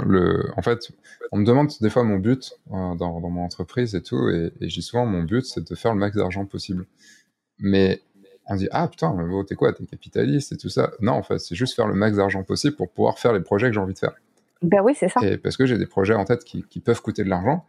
le. 0.04 0.50
En 0.56 0.62
fait, 0.62 0.90
on 1.32 1.38
me 1.38 1.44
demande 1.44 1.68
des 1.80 1.90
fois 1.90 2.02
mon 2.02 2.16
but 2.16 2.39
euh, 2.72 2.94
dans, 2.94 3.20
dans, 3.20 3.30
mon 3.30 3.44
entreprise 3.44 3.94
et 3.94 4.02
tout, 4.02 4.28
et, 4.30 4.52
et 4.60 4.68
je 4.68 4.74
dis 4.74 4.82
souvent 4.82 5.06
mon 5.06 5.22
but, 5.22 5.44
c'est 5.44 5.68
de 5.68 5.74
faire 5.74 5.92
le 5.92 5.98
max 5.98 6.16
d'argent 6.16 6.44
possible. 6.44 6.86
Mais 7.58 8.02
on 8.46 8.56
dit 8.56 8.68
ah 8.72 8.88
putain, 8.88 9.14
mais 9.14 9.44
t'es 9.44 9.54
quoi, 9.54 9.72
t'es 9.72 9.84
capitaliste 9.84 10.52
et 10.52 10.56
tout 10.56 10.68
ça. 10.68 10.90
Non, 11.00 11.12
en 11.12 11.22
fait, 11.22 11.38
c'est 11.38 11.54
juste 11.54 11.74
faire 11.74 11.86
le 11.86 11.94
max 11.94 12.16
d'argent 12.16 12.42
possible 12.42 12.76
pour 12.76 12.90
pouvoir 12.90 13.18
faire 13.18 13.32
les 13.32 13.40
projets 13.40 13.68
que 13.68 13.74
j'ai 13.74 13.80
envie 13.80 13.94
de 13.94 13.98
faire. 13.98 14.14
Ben 14.62 14.82
oui, 14.82 14.94
c'est 14.94 15.08
ça. 15.08 15.20
Et 15.22 15.38
parce 15.38 15.56
que 15.56 15.64
j'ai 15.66 15.78
des 15.78 15.86
projets 15.86 16.14
en 16.14 16.24
tête 16.24 16.44
qui, 16.44 16.64
qui 16.64 16.80
peuvent 16.80 17.00
coûter 17.00 17.24
de 17.24 17.30
l'argent. 17.30 17.64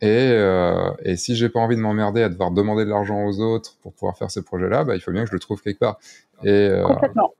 Et, 0.00 0.30
euh, 0.32 0.90
et, 1.02 1.16
si 1.16 1.36
j'ai 1.36 1.48
pas 1.48 1.60
envie 1.60 1.76
de 1.76 1.80
m'emmerder 1.80 2.22
à 2.22 2.28
devoir 2.28 2.50
demander 2.50 2.84
de 2.84 2.90
l'argent 2.90 3.24
aux 3.24 3.40
autres 3.40 3.76
pour 3.82 3.92
pouvoir 3.92 4.16
faire 4.16 4.30
ces 4.30 4.42
projets-là, 4.42 4.84
bah, 4.84 4.96
il 4.96 5.00
faut 5.00 5.12
bien 5.12 5.22
que 5.22 5.28
je 5.28 5.34
le 5.34 5.38
trouve 5.38 5.62
quelque 5.62 5.78
part. 5.78 5.98
Et, 6.42 6.48
euh, 6.50 6.86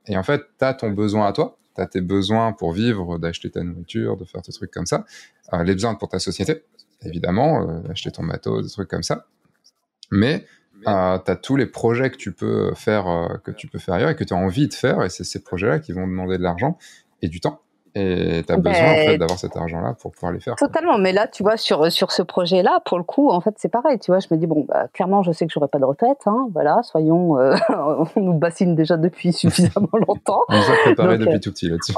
et 0.07 0.17
en 0.17 0.23
fait, 0.23 0.41
tu 0.57 0.65
as 0.65 0.73
ton 0.73 0.91
besoin 0.91 1.27
à 1.27 1.33
toi, 1.33 1.57
tu 1.75 1.81
as 1.81 1.87
tes 1.87 2.01
besoins 2.01 2.53
pour 2.53 2.71
vivre, 2.71 3.17
d'acheter 3.17 3.49
ta 3.49 3.63
nourriture, 3.63 4.17
de 4.17 4.25
faire 4.25 4.41
tes 4.41 4.51
trucs 4.51 4.71
comme 4.71 4.85
ça, 4.85 5.05
euh, 5.53 5.63
les 5.63 5.73
besoins 5.73 5.95
pour 5.95 6.09
ta 6.09 6.19
société, 6.19 6.63
évidemment, 7.03 7.69
euh, 7.69 7.91
acheter 7.91 8.11
ton 8.11 8.23
matos, 8.23 8.65
des 8.65 8.71
trucs 8.71 8.89
comme 8.89 9.03
ça. 9.03 9.27
Mais 10.11 10.45
euh, 10.87 11.17
tu 11.23 11.31
as 11.31 11.35
tous 11.35 11.55
les 11.55 11.65
projets 11.65 12.09
que 12.09 12.17
tu 12.17 12.31
peux 12.31 12.73
faire, 12.75 13.07
euh, 13.07 13.37
que 13.43 13.51
tu 13.51 13.67
peux 13.67 13.79
faire 13.79 13.95
ailleurs 13.95 14.09
et 14.09 14.15
que 14.15 14.23
tu 14.23 14.33
as 14.33 14.37
envie 14.37 14.67
de 14.67 14.73
faire, 14.73 15.03
et 15.03 15.09
c'est 15.09 15.23
ces 15.23 15.41
projets-là 15.41 15.79
qui 15.79 15.91
vont 15.91 16.07
demander 16.07 16.37
de 16.37 16.43
l'argent 16.43 16.77
et 17.21 17.27
du 17.27 17.39
temps. 17.39 17.61
Et 17.97 18.43
tu 18.45 18.51
as 18.51 18.57
besoin 18.57 18.73
en 18.73 18.95
fait, 18.95 19.17
d'avoir 19.17 19.39
cet 19.39 19.55
argent-là 19.55 19.95
pour 20.01 20.11
pouvoir 20.11 20.33
les 20.33 20.41
faire. 20.41 20.55
Totalement. 20.55 20.97
Mais 20.97 21.13
là, 21.13 21.27
tu 21.27 21.43
vois, 21.43 21.55
sur, 21.55 21.89
sur 21.89 22.11
ce 22.11 22.21
projet-là, 22.21 22.81
pour 22.83 22.97
le 22.97 23.05
coup, 23.05 23.29
en 23.29 23.39
fait, 23.39 23.55
c'est 23.57 23.69
pareil. 23.69 23.99
Tu 23.99 24.11
vois, 24.11 24.19
je 24.19 24.27
me 24.31 24.37
dis, 24.37 24.47
bon, 24.47 24.65
bah, 24.67 24.87
clairement, 24.91 25.23
je 25.23 25.31
sais 25.31 25.47
que 25.47 25.53
j'aurai 25.53 25.69
pas 25.69 25.79
de 25.79 25.85
retraite. 25.85 26.19
Hein, 26.25 26.49
voilà, 26.51 26.81
soyons. 26.83 27.39
Euh, 27.39 27.55
on 28.15 28.19
nous 28.19 28.33
bassine 28.33 28.75
déjà 28.75 28.97
depuis 28.97 29.31
suffisamment 29.31 29.87
longtemps. 29.93 30.41
on 30.49 30.57
nous 30.57 30.63
a 30.63 30.75
préparé 30.83 31.17
depuis 31.17 31.39
tout 31.39 31.51
petit 31.51 31.69
là-dessus. 31.69 31.93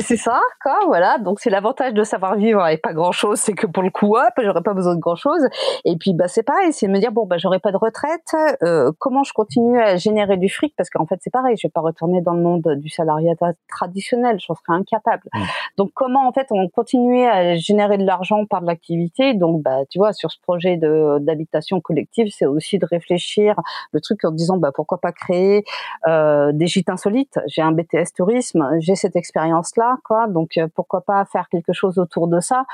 c'est 0.00 0.18
ça, 0.18 0.40
quoi. 0.62 0.78
Voilà. 0.86 1.16
Donc, 1.16 1.40
c'est 1.40 1.48
l'avantage 1.48 1.94
de 1.94 2.04
savoir 2.04 2.36
vivre 2.36 2.66
et 2.68 2.76
pas 2.76 2.92
grand-chose. 2.92 3.38
C'est 3.38 3.54
que 3.54 3.66
pour 3.66 3.82
le 3.82 3.90
coup, 3.90 4.16
hop, 4.16 4.34
j'aurais 4.42 4.62
pas 4.62 4.74
besoin 4.74 4.94
de 4.94 5.00
grand-chose. 5.00 5.48
Et 5.86 5.96
puis, 5.96 6.12
bah, 6.12 6.28
c'est 6.28 6.42
pareil. 6.42 6.74
C'est 6.74 6.86
me 6.86 6.98
dire, 6.98 7.12
bon, 7.12 7.24
bah, 7.24 7.38
j'aurai 7.38 7.60
pas 7.60 7.72
de 7.72 7.78
retraite. 7.78 8.34
Euh, 8.62 8.92
comment 8.98 9.24
je 9.24 9.32
continue 9.32 9.80
à 9.80 9.96
générer 9.96 10.36
du 10.36 10.50
fric? 10.50 10.74
Parce 10.76 10.90
qu'en 10.90 11.06
fait, 11.06 11.16
c'est 11.22 11.32
pareil. 11.32 11.56
Je 11.56 11.66
vais 11.66 11.72
pas 11.72 11.80
retourner 11.80 12.20
dans 12.20 12.34
le 12.34 12.42
monde 12.42 12.74
du 12.76 12.90
salariat 12.90 13.32
traditionnel. 13.68 14.38
Je 14.38 14.44
serais 14.44 14.56
incapable. 14.68 15.29
Mmh. 15.34 15.40
Donc 15.76 15.90
comment 15.94 16.28
en 16.28 16.32
fait 16.32 16.46
on 16.50 16.68
continuait 16.68 17.28
à 17.28 17.56
générer 17.56 17.98
de 17.98 18.04
l'argent 18.04 18.44
par 18.46 18.60
de 18.62 18.66
l'activité? 18.66 19.34
Donc 19.34 19.62
bah 19.62 19.78
tu 19.88 19.98
vois 19.98 20.12
sur 20.12 20.30
ce 20.30 20.40
projet 20.40 20.76
de 20.76 21.18
d'habitation 21.20 21.80
collective, 21.80 22.28
c'est 22.30 22.46
aussi 22.46 22.78
de 22.78 22.86
réfléchir 22.86 23.54
le 23.92 24.00
truc 24.00 24.24
en 24.24 24.30
disant 24.30 24.56
bah 24.56 24.70
pourquoi 24.74 24.98
pas 24.98 25.12
créer 25.12 25.64
euh, 26.06 26.52
des 26.52 26.66
gîtes 26.66 26.90
insolites? 26.90 27.38
J'ai 27.46 27.62
un 27.62 27.72
BTS 27.72 28.14
tourisme, 28.16 28.68
j'ai 28.78 28.94
cette 28.94 29.16
expérience 29.16 29.76
là 29.76 29.96
quoi. 30.04 30.26
Donc 30.28 30.56
euh, 30.56 30.68
pourquoi 30.74 31.02
pas 31.02 31.24
faire 31.24 31.48
quelque 31.48 31.72
chose 31.72 31.98
autour 31.98 32.28
de 32.28 32.40
ça, 32.40 32.64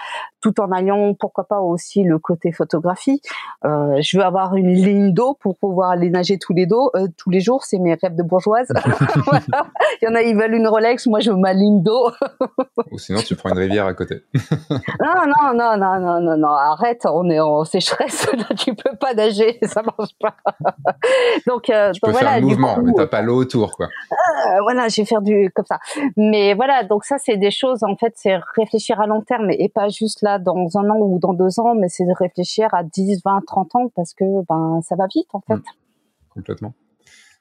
tout 0.41 0.61
en 0.61 0.71
alliant 0.73 1.15
pourquoi 1.15 1.45
pas 1.45 1.61
aussi 1.61 2.03
le 2.03 2.19
côté 2.19 2.53
photographie. 2.53 3.21
Euh, 3.65 4.01
je 4.01 4.17
veux 4.17 4.25
avoir 4.25 4.57
une 4.57 4.73
ligne 4.73 5.13
d'eau 5.13 5.37
pour 5.41 5.57
pouvoir 5.57 5.91
aller 5.91 6.11
nager 6.11 6.39
tous 6.39 6.53
les 6.53 6.67
dos 6.67 6.91
euh, 6.95 7.09
tous 7.17 7.31
les 7.31 7.41
jours. 7.41 7.65
C'est 7.65 7.79
mes 7.79 7.95
rêves 7.95 8.17
de 8.17 8.23
bourgeoise. 8.23 8.69
Il 10.03 10.05
y 10.05 10.09
en 10.09 10.15
a 10.15 10.23
ils 10.23 10.37
veulent 10.37 10.55
une 10.55 10.69
Rolex, 10.69 11.07
moi 11.07 11.21
je 11.21 11.31
veux 11.31 11.37
ma 11.37 11.53
ligne 11.53 11.83
d'eau. 11.83 12.11
Ou 12.91 12.99
sinon, 12.99 13.21
tu 13.21 13.37
prends 13.37 13.51
une 13.51 13.59
rivière 13.59 13.87
à 13.87 13.95
côté. 13.95 14.23
non, 14.35 15.27
non, 15.27 15.55
non, 15.55 15.77
non, 15.77 16.01
non, 16.01 16.21
non, 16.21 16.37
non, 16.37 16.49
arrête, 16.49 17.03
on 17.05 17.29
est 17.31 17.41
en 17.41 17.65
sécheresse, 17.65 18.27
là, 18.37 18.55
tu 18.57 18.75
peux 18.75 18.97
pas 18.97 19.15
nager, 19.15 19.59
ça 19.63 19.83
marche 19.83 20.15
pas. 20.21 20.37
donc, 21.47 21.71
euh, 21.71 21.93
tu 21.93 22.01
peux 22.01 22.11
voilà, 22.11 22.31
faire 22.31 22.39
un 22.39 22.41
mouvement, 22.43 22.79
mais 22.83 22.93
t'as 22.95 23.07
pas 23.07 23.23
l'eau 23.23 23.37
autour, 23.37 23.73
quoi. 23.73 23.87
Euh, 23.87 24.61
voilà, 24.63 24.89
je 24.89 25.01
vais 25.01 25.07
faire 25.07 25.23
du 25.23 25.51
comme 25.55 25.67
ça. 25.67 25.79
Mais 26.17 26.55
voilà, 26.55 26.85
donc 26.85 27.05
ça, 27.05 27.17
c'est 27.19 27.37
des 27.37 27.51
choses, 27.51 27.83
en 27.83 27.97
fait, 27.97 28.13
c'est 28.17 28.39
réfléchir 28.57 29.01
à 29.01 29.07
long 29.07 29.23
terme 29.23 29.51
et 29.51 29.69
pas 29.69 29.89
juste 29.89 30.23
là 30.23 30.39
dans 30.39 30.77
un 30.77 30.91
an 30.91 30.97
ou 30.99 31.19
dans 31.19 31.33
deux 31.33 31.61
ans, 31.61 31.75
mais 31.75 31.89
c'est 31.89 32.05
de 32.05 32.15
réfléchir 32.17 32.69
à 32.73 32.83
10, 32.83 33.23
20, 33.25 33.43
30 33.47 33.75
ans 33.77 33.89
parce 33.95 34.15
que 34.15 34.25
ben 34.49 34.81
ça 34.83 34.97
va 34.97 35.07
vite, 35.07 35.29
en 35.33 35.41
fait. 35.41 35.55
Mmh. 35.55 35.63
complètement. 36.35 36.75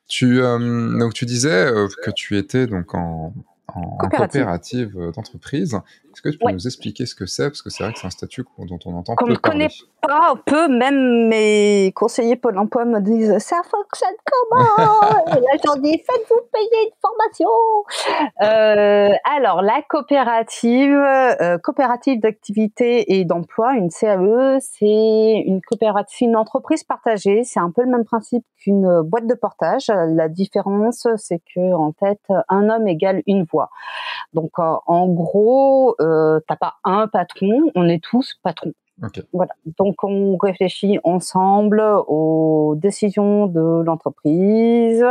Tu 0.08 0.42
euh, 0.42 0.98
donc 1.00 1.14
tu 1.14 1.26
disais 1.26 1.66
euh, 1.66 1.88
que 2.04 2.12
tu 2.12 2.38
étais 2.38 2.68
donc 2.68 2.94
en 2.94 3.34
en 3.68 3.98
coopérative, 3.98 4.98
d'entreprise. 5.16 5.80
Est-ce 6.16 6.22
que 6.22 6.30
tu 6.30 6.38
peux 6.38 6.50
nous 6.50 6.66
expliquer 6.66 7.06
ce 7.06 7.14
que 7.14 7.26
c'est? 7.26 7.50
Parce 7.50 7.62
que 7.62 7.70
c'est 7.70 7.84
vrai 7.84 7.92
que 7.92 8.00
c'est 8.00 8.08
un 8.08 8.10
statut 8.10 8.46
dont 8.58 8.80
on 8.86 8.96
entend 8.96 9.16
Qu'on 9.16 9.26
peu 9.26 9.34
ne 9.34 9.38
connaît 9.38 9.68
pas 10.02 10.34
peu, 10.46 10.70
même 10.70 11.28
mes 11.28 11.92
conseillers 11.94 12.38
Pôle 12.38 12.58
emploi 12.58 12.86
me 12.86 13.02
disent 13.02 13.38
ça 13.40 13.58
fonctionne 13.70 14.16
comment? 14.24 15.26
Et 15.28 15.42
là, 15.42 15.58
je 15.62 15.82
dis 15.82 15.98
faites-vous 15.98 16.40
payer 16.54 16.86
une 16.86 16.96
formation 17.02 17.50
euh, 18.44 19.14
Alors, 19.36 19.62
la 19.62 19.82
coopérative, 19.90 20.94
euh, 20.94 21.58
coopérative 21.58 22.22
d'activité 22.22 23.20
et 23.20 23.26
d'emploi, 23.26 23.74
une 23.74 23.90
CAE, 23.90 24.60
c'est 24.62 25.44
une 25.46 25.60
coopérative, 25.62 26.30
une 26.30 26.38
entreprise 26.38 26.86
partagée. 26.86 27.44
C'est 27.44 27.60
un 27.60 27.72
peu 27.72 27.84
le 27.84 27.92
même 27.92 28.06
principe 28.06 28.46
qu'une 28.58 29.02
boîte 29.02 29.28
de 29.28 29.34
portage. 29.34 29.88
La 29.88 30.30
différence, 30.30 31.08
c'est 31.18 31.42
que 31.54 31.74
en 31.74 31.92
fait, 32.00 32.22
un 32.48 32.70
homme 32.70 32.88
égale 32.88 33.22
une 33.28 33.44
voix. 33.44 33.70
Donc, 34.34 34.52
en 34.60 35.08
gros, 35.08 35.96
euh, 36.06 36.40
t'as 36.48 36.56
pas 36.56 36.76
un 36.84 37.08
patron, 37.08 37.72
on 37.76 37.88
est 37.88 38.04
tous 38.04 38.36
patrons. 38.44 38.74
Voilà. 39.34 39.52
Donc 39.78 40.04
on 40.04 40.38
réfléchit 40.38 41.00
ensemble 41.04 41.82
aux 42.08 42.76
décisions 42.78 43.46
de 43.48 43.84
l'entreprise, 43.84 45.06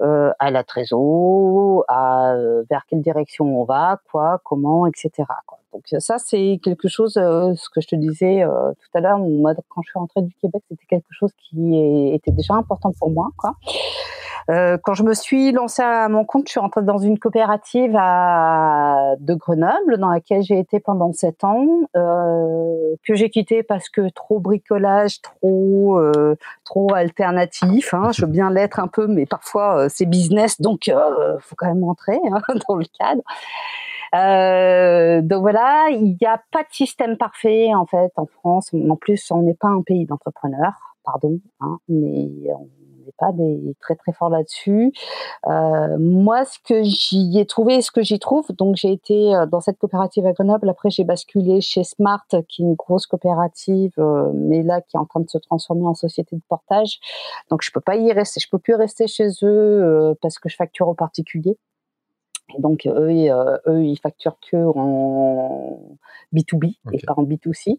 euh, 0.00 0.32
à 0.38 0.50
la 0.50 0.62
trésor, 0.62 1.84
à 1.88 2.34
euh, 2.34 2.64
vers 2.68 2.84
quelle 2.86 3.00
direction 3.00 3.46
on 3.60 3.64
va, 3.64 3.98
quoi, 4.10 4.40
comment, 4.44 4.86
etc. 4.86 5.10
Quoi. 5.46 5.58
Donc 5.72 5.84
ça 5.98 6.18
c'est 6.18 6.60
quelque 6.62 6.88
chose, 6.88 7.16
euh, 7.16 7.54
ce 7.54 7.70
que 7.70 7.80
je 7.80 7.88
te 7.88 7.96
disais 7.96 8.42
euh, 8.42 8.72
tout 8.72 8.98
à 8.98 9.00
l'heure, 9.00 9.18
quand 9.68 9.80
je 9.82 9.88
suis 9.88 9.98
rentrée 9.98 10.22
du 10.22 10.34
Québec, 10.34 10.62
c'était 10.68 10.86
quelque 10.86 11.10
chose 11.10 11.30
qui 11.38 11.78
était 12.12 12.32
déjà 12.32 12.54
important 12.54 12.92
pour 12.98 13.10
moi, 13.10 13.30
quoi. 13.38 13.54
Euh, 14.50 14.76
quand 14.82 14.94
je 14.94 15.02
me 15.02 15.14
suis 15.14 15.52
lancée 15.52 15.82
à 15.82 16.08
mon 16.08 16.24
compte, 16.24 16.46
je 16.48 16.52
suis 16.52 16.60
rentrée 16.60 16.82
dans 16.82 16.98
une 16.98 17.18
coopérative 17.18 17.96
à, 17.98 19.14
de 19.18 19.34
Grenoble, 19.34 19.98
dans 19.98 20.10
laquelle 20.10 20.42
j'ai 20.42 20.58
été 20.58 20.80
pendant 20.80 21.12
sept 21.12 21.44
ans, 21.44 21.66
euh, 21.96 22.94
que 23.06 23.14
j'ai 23.14 23.30
quitté 23.30 23.62
parce 23.62 23.88
que 23.88 24.10
trop 24.10 24.40
bricolage, 24.40 25.22
trop 25.22 25.98
euh, 25.98 26.36
trop 26.64 26.92
alternatif. 26.94 27.94
Hein, 27.94 28.10
je 28.12 28.22
veux 28.22 28.30
bien 28.30 28.50
l'être 28.50 28.80
un 28.80 28.88
peu, 28.88 29.06
mais 29.06 29.26
parfois 29.26 29.78
euh, 29.78 29.88
c'est 29.88 30.06
business, 30.06 30.60
donc 30.60 30.88
euh, 30.88 31.38
faut 31.40 31.54
quand 31.56 31.66
même 31.66 31.84
rentrer 31.84 32.18
hein, 32.32 32.42
dans 32.68 32.76
le 32.76 32.84
cadre. 32.98 33.22
Euh, 34.14 35.22
donc 35.22 35.40
voilà, 35.40 35.86
il 35.90 36.16
n'y 36.20 36.26
a 36.26 36.40
pas 36.52 36.62
de 36.62 36.68
système 36.70 37.16
parfait 37.16 37.74
en 37.74 37.86
fait 37.86 38.12
en 38.16 38.26
France. 38.26 38.70
En 38.72 38.96
plus, 38.96 39.30
on 39.30 39.42
n'est 39.42 39.54
pas 39.54 39.68
un 39.68 39.82
pays 39.82 40.06
d'entrepreneurs, 40.06 40.96
pardon, 41.04 41.40
hein, 41.60 41.78
mais 41.88 42.28
on 42.52 42.68
pas 43.18 43.32
des 43.32 43.74
très 43.80 43.94
très 43.96 44.12
forts 44.12 44.30
là-dessus. 44.30 44.92
Euh, 45.46 45.96
moi, 45.98 46.44
ce 46.44 46.58
que 46.58 46.82
j'y 46.82 47.38
ai 47.38 47.46
trouvé, 47.46 47.82
ce 47.82 47.90
que 47.90 48.02
j'y 48.02 48.18
trouve, 48.18 48.46
donc 48.52 48.76
j'ai 48.76 48.92
été 48.92 49.34
euh, 49.34 49.46
dans 49.46 49.60
cette 49.60 49.78
coopérative 49.78 50.26
à 50.26 50.32
Grenoble. 50.32 50.68
Après, 50.68 50.90
j'ai 50.90 51.04
basculé 51.04 51.60
chez 51.60 51.84
Smart, 51.84 52.24
qui 52.48 52.62
est 52.62 52.64
une 52.64 52.74
grosse 52.74 53.06
coopérative, 53.06 53.92
euh, 53.98 54.30
mais 54.34 54.62
là 54.62 54.80
qui 54.80 54.96
est 54.96 55.00
en 55.00 55.06
train 55.06 55.20
de 55.20 55.28
se 55.28 55.38
transformer 55.38 55.86
en 55.86 55.94
société 55.94 56.36
de 56.36 56.42
portage. 56.48 56.98
Donc, 57.50 57.62
je 57.62 57.70
peux 57.72 57.80
pas 57.80 57.96
y 57.96 58.12
rester. 58.12 58.40
Je 58.40 58.48
peux 58.50 58.58
plus 58.58 58.74
rester 58.74 59.06
chez 59.06 59.28
eux 59.42 60.16
parce 60.22 60.38
que 60.38 60.48
je 60.48 60.56
facture 60.56 60.88
aux 60.88 60.94
particuliers. 60.94 61.58
Et 62.56 62.60
donc 62.60 62.86
eux, 62.86 63.08
euh, 63.08 63.58
eux, 63.66 63.84
ils 63.84 63.98
facturent 63.98 64.36
que 64.50 64.56
en 64.56 65.78
B2B 66.32 66.76
et 66.92 66.98
pas 67.06 67.14
en 67.16 67.24
B2C. 67.24 67.78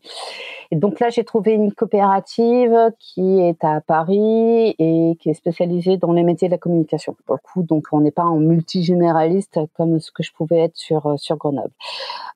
Et 0.72 0.76
donc 0.76 1.00
là, 1.00 1.10
j'ai 1.10 1.24
trouvé 1.24 1.54
une 1.54 1.72
coopérative 1.72 2.92
qui 3.00 3.40
est 3.40 3.64
à 3.64 3.82
Paris 3.82 4.76
et 4.80 5.16
qui 5.20 5.30
est 5.30 5.34
spécialisée 5.34 5.98
dans 5.98 6.14
les 6.14 6.24
métiers 6.24 6.48
de 6.48 6.54
la 6.54 6.58
communication. 6.58 7.16
Pour 7.26 7.36
le 7.36 7.42
coup, 7.42 7.64
donc 7.64 7.86
on 7.92 8.02
n'est 8.02 8.12
pas 8.12 8.26
en 8.26 8.38
multigénéraliste 8.38 9.60
comme 9.76 10.00
ce 10.00 10.12
que 10.12 10.24
je 10.24 10.32
pouvais 10.34 10.60
être 10.60 10.78
sur 10.78 11.14
sur 11.18 11.38
Grenoble. 11.38 11.72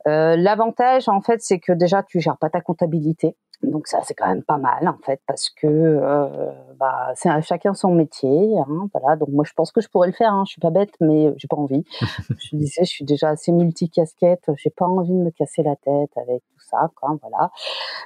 Euh, 0.08 0.36
L'avantage, 0.36 1.10
en 1.10 1.22
fait, 1.22 1.42
c'est 1.42 1.60
que 1.60 1.72
déjà 1.72 2.04
tu 2.04 2.20
gères 2.20 2.38
pas 2.38 2.50
ta 2.50 2.62
comptabilité. 2.62 3.36
Donc 3.64 3.88
ça 3.88 4.00
c'est 4.04 4.14
quand 4.14 4.28
même 4.28 4.44
pas 4.44 4.58
mal 4.58 4.88
en 4.88 4.98
fait 5.06 5.22
parce 5.28 5.50
que 5.50 5.68
euh, 5.68 6.52
bah, 6.80 7.12
c'est 7.16 7.30
chacun 7.42 7.74
son 7.74 7.94
métier. 7.94 8.58
Hein, 8.58 8.90
voilà. 8.94 9.18
Donc 9.18 9.30
moi 9.30 9.44
je 9.46 9.54
pense 9.54 9.72
que 9.72 9.82
je 9.82 9.90
pourrais 9.90 10.08
le 10.08 10.14
faire. 10.14 10.34
Hein. 10.34 10.44
Je 10.46 10.52
suis 10.52 10.62
pas 10.62 10.70
bête 10.70 10.94
mais 11.02 11.34
j'ai 11.38 11.48
pas 11.48 11.58
envie. 11.58 11.84
je 12.40 12.56
disais 12.56 12.86
je 12.86 12.90
suis 12.90 13.06
déjà 13.06 13.30
assez 13.30 13.52
multicasquette. 13.52 14.50
J'ai 14.56 14.70
pas 14.70 14.86
envie 14.86 15.12
de 15.14 15.24
me 15.24 15.32
casser 15.32 15.64
la 15.64 15.76
tête 15.76 16.12
avec 16.16 16.42
tout 16.42 16.60
ça. 16.60 16.90
Quoi, 16.96 17.18
voilà. 17.22 17.52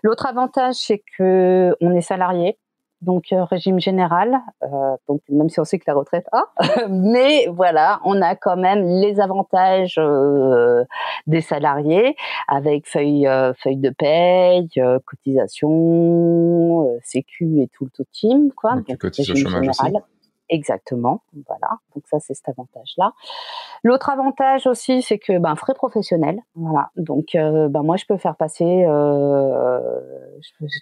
L'autre 0.01 0.25
avantage 0.25 0.75
c'est 0.75 1.03
que 1.17 1.75
on 1.81 1.93
est 1.93 2.01
salarié 2.01 2.57
donc 3.03 3.31
euh, 3.31 3.43
régime 3.43 3.79
général, 3.79 4.39
euh, 4.63 4.67
donc 5.07 5.21
même 5.29 5.49
si 5.49 5.59
on 5.59 5.63
sait 5.63 5.79
que 5.79 5.83
la 5.87 5.93
retraite, 5.93 6.25
ah, 6.31 6.45
mais 6.89 7.47
voilà, 7.47 7.99
on 8.05 8.21
a 8.21 8.35
quand 8.35 8.57
même 8.57 8.83
les 8.83 9.19
avantages 9.19 9.95
euh, 9.97 10.83
des 11.27 11.41
salariés 11.41 12.15
avec 12.47 12.87
feuille 12.87 13.27
feuille 13.61 13.77
de 13.77 13.89
paye, 13.89 14.69
cotisation, 15.05 16.99
sécu 17.03 17.61
et 17.61 17.69
tout 17.73 17.85
le 17.85 17.91
tout 17.91 18.05
team 18.11 18.51
quoi. 18.55 18.75
Donc, 18.75 18.87
donc 18.87 19.03
régime 19.03 19.35
général. 19.35 20.03
Exactement, 20.49 21.23
voilà. 21.47 21.77
Donc 21.95 22.03
ça 22.07 22.19
c'est 22.19 22.33
cet 22.33 22.49
avantage-là. 22.49 23.13
L'autre 23.83 24.09
avantage 24.09 24.67
aussi, 24.67 25.01
c'est 25.01 25.17
que 25.17 25.39
ben 25.39 25.55
frais 25.55 25.73
professionnels, 25.73 26.39
voilà. 26.55 26.89
Donc 26.97 27.35
euh, 27.35 27.69
ben 27.69 27.81
moi 27.81 27.95
je 27.95 28.05
peux 28.05 28.17
faire 28.17 28.35
passer 28.35 28.85
euh, 28.85 29.79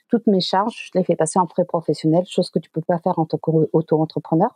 toutes 0.09 0.27
mes 0.27 0.41
charges, 0.41 0.89
je 0.91 0.99
les 0.99 1.03
fais 1.03 1.15
passer 1.15 1.39
en 1.39 1.47
frais 1.47 1.65
professionnels, 1.65 2.25
chose 2.27 2.49
que 2.49 2.59
tu 2.59 2.69
peux 2.71 2.81
pas 2.81 2.97
faire 2.99 3.19
en 3.19 3.25
tant 3.25 3.37
qu'auto-entrepreneur. 3.37 4.49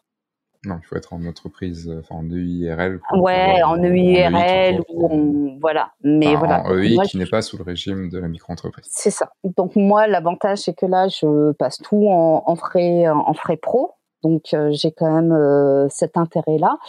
Non, 0.66 0.80
il 0.82 0.86
faut 0.86 0.96
être 0.96 1.14
en 1.14 1.24
entreprise, 1.26 1.88
euh, 1.88 2.00
enfin 2.00 2.16
en 2.16 2.30
EIRL. 2.32 3.00
Ouais, 3.14 3.62
en 3.62 3.82
EIRL 3.84 4.82
ou 4.90 5.60
voilà. 5.62 5.92
Mais 6.04 6.36
voilà. 6.36 6.64
En 6.66 6.78
EI 6.80 6.98
qui 7.08 7.18
n'est 7.18 7.28
pas 7.28 7.44
sous 7.44 7.58
le 7.58 7.64
régime 7.64 8.10
de 8.10 8.18
la 8.18 8.28
micro-entreprise. 8.28 8.88
C'est 8.90 9.12
ça. 9.12 9.32
Donc 9.44 9.76
moi, 9.76 10.08
l'avantage 10.08 10.60
c'est 10.60 10.74
que 10.74 10.88
là, 10.88 11.08
je 11.08 11.52
passe 11.54 11.78
tout 11.78 12.08
en, 12.08 12.44
en 12.48 12.56
frais 12.56 13.08
en 13.08 13.34
frais 13.34 13.58
pro. 13.58 13.94
Donc 14.26 14.56
euh, 14.56 14.72
j'ai 14.72 14.92
quand 14.92 15.14
même 15.14 15.32
euh, 15.32 15.88
cet 15.90 16.18
intérêt-là. 16.18 16.80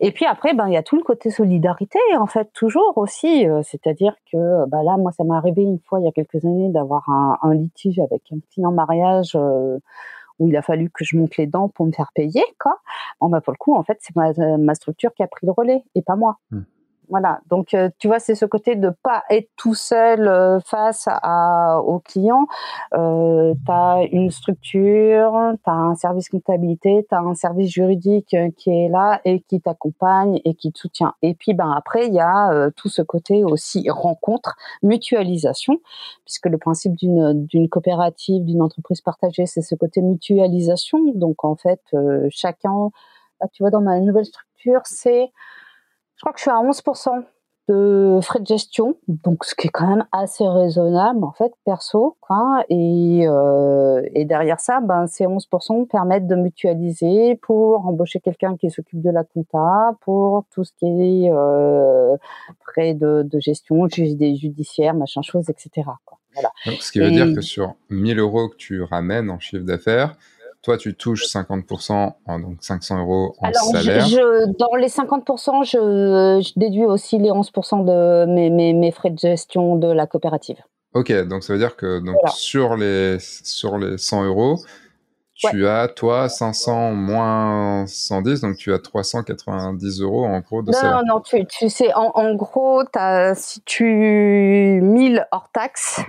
Et 0.00 0.10
puis 0.10 0.24
après, 0.24 0.54
ben 0.54 0.68
il 0.68 0.72
y 0.72 0.76
a 0.78 0.82
tout 0.82 0.96
le 0.96 1.02
côté 1.02 1.28
solidarité 1.30 1.98
en 2.18 2.24
fait 2.24 2.50
toujours 2.54 2.96
aussi. 2.96 3.46
Euh, 3.46 3.60
c'est-à-dire 3.62 4.14
que 4.32 4.64
bah 4.68 4.82
là, 4.82 4.96
moi, 4.96 5.12
ça 5.12 5.22
m'est 5.22 5.34
arrivé 5.34 5.62
une 5.62 5.80
fois 5.80 6.00
il 6.00 6.06
y 6.06 6.08
a 6.08 6.12
quelques 6.12 6.42
années 6.46 6.70
d'avoir 6.70 7.06
un, 7.10 7.54
litige 7.54 7.98
avec 7.98 8.22
un 8.32 8.38
client 8.50 8.72
mariage 8.72 9.36
où 10.38 10.48
il 10.48 10.56
a 10.56 10.62
fallu 10.62 10.88
que 10.88 11.04
je 11.04 11.18
monte 11.18 11.36
les 11.36 11.46
dents 11.46 11.68
pour 11.68 11.84
me 11.84 11.92
faire 11.92 12.10
payer, 12.14 12.44
quoi. 12.58 12.78
Bon, 13.20 13.28
bah, 13.28 13.42
pour 13.42 13.52
le 13.52 13.58
coup, 13.58 13.74
en 13.74 13.82
fait, 13.82 13.98
c'est 14.00 14.16
ma, 14.16 14.74
structure 14.74 15.12
qui 15.12 15.22
a 15.22 15.26
pris 15.26 15.44
le 15.44 15.52
relais 15.52 15.84
et 15.94 16.00
pas 16.00 16.16
moi. 16.16 16.38
Mmh. 16.52 16.60
Voilà. 17.10 17.40
Donc, 17.48 17.72
euh, 17.72 17.88
tu 17.98 18.06
vois, 18.06 18.18
c'est 18.18 18.34
ce 18.34 18.44
côté 18.44 18.76
de 18.76 18.90
pas 19.02 19.24
être 19.30 19.48
tout 19.56 19.74
seul 19.74 20.28
euh, 20.28 20.60
face 20.60 21.08
à, 21.08 21.80
aux 21.80 22.00
clients. 22.00 22.46
Euh, 22.94 23.54
tu 23.64 23.72
as 23.72 24.02
une 24.12 24.30
structure, 24.30 25.32
tu 25.64 25.70
as 25.70 25.74
un 25.74 25.94
service 25.94 26.28
comptabilité, 26.28 27.06
tu 27.08 27.14
as 27.14 27.20
un 27.20 27.34
service 27.34 27.70
juridique 27.70 28.34
euh, 28.34 28.50
qui 28.56 28.70
est 28.70 28.88
là 28.88 29.20
et 29.24 29.40
qui 29.40 29.60
t'accompagne 29.60 30.40
et 30.44 30.54
qui 30.54 30.70
te 30.70 30.78
soutient. 30.78 31.14
Et 31.22 31.34
puis, 31.34 31.54
ben 31.54 31.70
après, 31.70 32.06
il 32.08 32.14
y 32.14 32.20
a 32.20 32.70
tout 32.76 32.88
ce 32.88 33.02
côté 33.02 33.44
aussi 33.44 33.88
rencontre, 33.88 34.56
mutualisation, 34.82 35.78
puisque 36.24 36.46
le 36.46 36.58
principe 36.58 36.94
d'une 36.94 37.46
d'une 37.46 37.68
coopérative, 37.68 38.44
d'une 38.44 38.62
entreprise 38.62 39.00
partagée, 39.00 39.46
c'est 39.46 39.62
ce 39.62 39.74
côté 39.74 40.02
mutualisation. 40.02 40.98
Donc, 41.14 41.44
en 41.44 41.56
fait, 41.56 41.80
chacun, 42.30 42.90
là, 43.40 43.48
tu 43.52 43.62
vois, 43.62 43.70
dans 43.70 43.80
ma 43.80 44.00
nouvelle 44.00 44.26
structure, 44.26 44.82
c'est 44.84 45.30
je 46.18 46.22
crois 46.22 46.32
que 46.32 46.38
je 46.38 46.42
suis 46.42 46.50
à 46.50 46.60
11% 46.60 47.24
de 47.68 48.18
frais 48.22 48.40
de 48.40 48.46
gestion, 48.46 48.96
donc 49.08 49.44
ce 49.44 49.54
qui 49.54 49.66
est 49.66 49.70
quand 49.70 49.86
même 49.86 50.06
assez 50.10 50.48
raisonnable 50.48 51.22
en 51.22 51.32
fait 51.32 51.52
perso 51.66 52.16
quoi. 52.20 52.64
Et, 52.70 53.28
euh, 53.28 54.02
et 54.14 54.24
derrière 54.24 54.58
ça, 54.58 54.80
ben 54.80 55.06
ces 55.06 55.26
11% 55.26 55.86
permettent 55.86 56.26
de 56.26 56.34
mutualiser 56.34 57.36
pour 57.36 57.86
embaucher 57.86 58.20
quelqu'un 58.20 58.56
qui 58.56 58.70
s'occupe 58.70 59.02
de 59.02 59.10
la 59.10 59.22
compta, 59.22 59.92
pour 60.00 60.44
tout 60.50 60.64
ce 60.64 60.72
qui 60.78 60.86
est 60.86 61.30
euh, 61.30 62.16
frais 62.64 62.94
de, 62.94 63.22
de 63.22 63.38
gestion, 63.38 63.86
des 63.86 64.34
judiciaires, 64.34 64.94
machin 64.94 65.20
chose, 65.20 65.50
etc. 65.50 65.88
Quoi. 66.06 66.18
Voilà. 66.34 66.50
Donc, 66.66 66.82
ce 66.82 66.90
qui 66.90 67.00
veut 67.00 67.10
dire 67.10 67.34
que 67.34 67.42
sur 67.42 67.74
1000 67.90 68.18
euros 68.18 68.48
que 68.48 68.56
tu 68.56 68.82
ramènes 68.82 69.30
en 69.30 69.38
chiffre 69.38 69.64
d'affaires, 69.64 70.16
toi, 70.68 70.76
tu 70.76 70.94
touches 70.94 71.24
50%, 71.24 72.12
donc 72.42 72.58
500 72.60 72.98
euros 72.98 73.34
en 73.38 73.46
Alors, 73.46 73.62
salaire. 73.72 74.06
Je, 74.06 74.52
dans 74.58 74.74
les 74.74 74.88
50%, 74.88 75.64
je, 75.64 76.42
je, 76.46 76.52
déduis 76.56 76.84
aussi 76.84 77.16
les 77.16 77.30
11% 77.30 77.86
de 77.86 78.26
mes, 78.26 78.50
mes, 78.50 78.74
mes, 78.74 78.92
frais 78.92 79.08
de 79.08 79.18
gestion 79.18 79.76
de 79.76 79.90
la 79.90 80.06
coopérative. 80.06 80.58
Ok, 80.92 81.10
donc 81.26 81.42
ça 81.42 81.54
veut 81.54 81.58
dire 81.58 81.74
que 81.74 82.00
donc, 82.00 82.16
sur, 82.34 82.76
les, 82.76 83.16
sur 83.18 83.78
les 83.78 83.96
100 83.96 84.26
euros, 84.26 84.58
tu 85.36 85.66
as, 85.66 85.88
toi, 85.88 86.28
500 86.28 86.92
moins 86.92 87.86
110, 87.86 88.42
donc 88.42 88.58
tu 88.58 88.74
as 88.74 88.78
390 88.78 90.02
euros 90.02 90.26
en 90.26 90.40
gros 90.40 90.60
de 90.60 90.70
non, 90.70 90.72
salaire. 90.76 90.96
Non, 90.96 91.14
non, 91.14 91.20
tu, 91.22 91.46
tu 91.46 91.70
sais, 91.70 91.94
en, 91.94 92.10
en 92.14 92.34
gros, 92.34 92.82
as, 92.94 93.34
si 93.36 93.62
tu 93.62 93.84
1000 94.82 95.26
hors 95.32 95.48
taxes, 95.50 96.02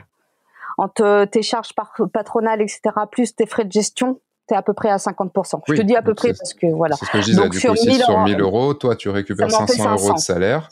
entre 0.77 1.23
tes 1.31 1.43
charges 1.43 1.71
patronales, 2.11 2.61
etc., 2.61 2.81
plus 3.09 3.33
tes 3.33 3.45
frais 3.45 3.63
de 3.63 3.71
gestion, 3.71 4.19
tu 4.49 4.55
à 4.55 4.61
peu 4.61 4.73
près 4.73 4.89
à 4.89 4.97
50%. 4.97 5.61
Je 5.67 5.73
te 5.73 5.81
dis 5.81 5.95
à 5.95 6.01
peu 6.01 6.13
près 6.13 6.33
parce 6.33 6.53
que 6.53 6.67
voilà. 6.67 6.95
C'est 6.95 7.05
ce 7.05 7.11
que 7.11 7.21
je 7.21 7.25
disais. 7.25 7.41
Donc, 7.41 7.51
du 7.51 7.59
sur, 7.59 7.73
coup, 7.73 7.85
1000 7.85 8.03
sur 8.03 8.19
1000 8.19 8.41
euros, 8.41 8.73
toi, 8.73 8.95
tu 8.95 9.09
récupères 9.09 9.51
500, 9.51 9.91
euros 9.91 10.13
de 10.13 10.19
salaire. 10.19 10.69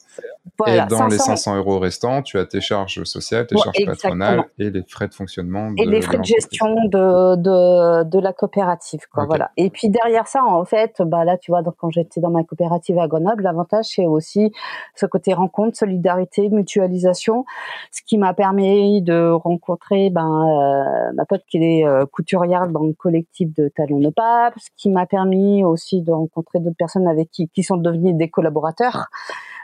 Et 0.67 0.79
dans 0.89 1.07
les 1.07 1.17
500 1.17 1.57
euros 1.57 1.79
restants, 1.79 2.21
tu 2.21 2.37
as 2.39 2.45
tes 2.45 2.61
charges 2.61 3.03
sociales, 3.03 3.47
tes 3.47 3.57
charges 3.57 3.85
patronales 3.85 4.45
et 4.59 4.69
les 4.69 4.83
frais 4.87 5.07
de 5.07 5.13
fonctionnement. 5.13 5.71
et 5.77 5.85
les 5.85 6.01
frais 6.01 6.17
de, 6.17 6.23
gestion 6.23 6.67
de, 6.85 7.35
de, 7.35 8.03
de, 8.03 8.19
la 8.19 8.33
coopérative. 8.33 9.01
Quoi, 9.11 9.25
voilà. 9.25 9.51
Et 9.57 9.69
puis 9.69 9.89
derrière 9.89 10.27
ça, 10.27 10.43
en 10.43 10.65
fait, 10.65 11.01
bah 11.05 11.25
là, 11.25 11.37
tu 11.37 11.51
vois, 11.51 11.61
donc, 11.61 11.75
quand 11.77 11.89
j'étais 11.89 12.21
dans 12.21 12.29
ma 12.29 12.43
coopérative 12.43 12.97
à 12.99 13.07
Grenoble, 13.07 13.43
l'avantage, 13.43 13.85
c'est 13.85 14.05
aussi 14.05 14.51
ce 14.95 15.05
côté 15.05 15.33
rencontre, 15.33 15.77
solidarité, 15.77 16.49
mutualisation, 16.49 17.45
ce 17.91 18.01
qui 18.05 18.17
m'a 18.17 18.33
permis 18.33 19.01
de 19.01 19.31
rencontrer 19.31 20.09
ben, 20.09 20.47
euh, 20.47 21.11
ma 21.13 21.25
pote 21.25 21.43
qui 21.47 21.57
est 21.57 21.85
euh, 21.85 22.05
couturière 22.05 22.67
dans 22.67 22.83
le 22.83 22.93
collectif 22.93 23.53
de 23.53 23.69
Talon 23.69 23.99
de 23.99 24.09
Pape, 24.09 24.53
ce 24.57 24.69
qui 24.77 24.89
m'a 24.89 25.05
permis 25.05 25.63
aussi 25.63 26.01
de 26.01 26.11
rencontrer 26.11 26.59
d'autres 26.59 26.77
personnes 26.77 27.07
avec 27.07 27.31
qui, 27.31 27.49
qui 27.49 27.63
sont 27.63 27.77
devenus 27.77 28.15
des 28.15 28.29
collaborateurs. 28.29 29.07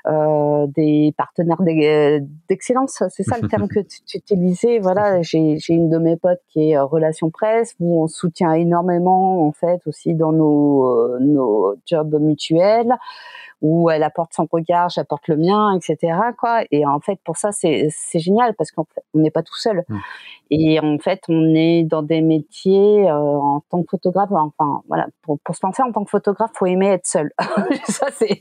Euh, 0.06 0.68
des 0.76 1.14
partenaires 1.18 1.62
d'excellence, 2.50 3.04
c'est 3.10 3.24
ça 3.24 3.38
le 3.42 3.48
terme 3.48 3.68
que 3.68 3.80
tu, 3.80 4.18
utilisais. 4.18 4.80
Voilà, 4.80 5.22
j'ai 5.22 5.58
une 5.70 5.90
de 5.90 5.98
mes 5.98 6.18
potes 6.18 6.42
qui 6.50 6.72
est 6.72 6.78
euh, 6.78 6.86
relation 6.86 7.30
presse 7.30 7.76
où 7.80 8.04
on 8.04 8.08
soutient 8.08 8.54
énormément 8.54 9.48
en 9.48 9.52
fait 9.52 9.82
aussi 9.88 10.14
dans 10.14 10.32
nos 10.32 10.86
euh, 10.86 11.18
nos 11.20 11.76
jobs 11.86 12.16
mutuels 12.20 12.94
où 13.64 13.90
elle 13.90 14.04
apporte 14.04 14.34
son 14.34 14.46
regard, 14.52 14.90
j'apporte 14.90 15.30
le 15.30 15.38
mien, 15.38 15.74
etc. 15.74 16.20
Quoi. 16.38 16.66
Et 16.70 16.86
en 16.86 17.00
fait, 17.00 17.18
pour 17.24 17.38
ça, 17.38 17.52
c'est 17.54 17.90
génial 18.14 18.54
parce 18.56 18.72
qu'on 18.72 18.86
n'est 19.14 19.32
pas 19.32 19.42
tout 19.42 19.56
seul. 19.56 19.86
Mmh. 19.88 19.98
Et 20.52 20.80
en 20.82 20.98
fait, 21.00 21.22
on 21.30 21.56
est 21.56 21.84
dans 21.84 22.04
des 22.04 22.22
métiers 22.22 23.10
euh, 23.10 23.16
en 23.16 23.62
tant 23.72 23.82
que 23.82 23.88
photographe. 23.92 24.30
Enfin, 24.32 24.82
voilà, 24.90 25.08
pour, 25.22 25.40
pour 25.40 25.56
se 25.56 25.66
lancer 25.66 25.82
en 25.82 25.94
tant 25.94 26.04
que 26.04 26.10
photographe, 26.10 26.52
faut 26.54 26.66
aimer 26.66 26.88
être 26.88 27.08
seul. 27.08 27.32
ça, 27.88 28.08
c'est. 28.12 28.40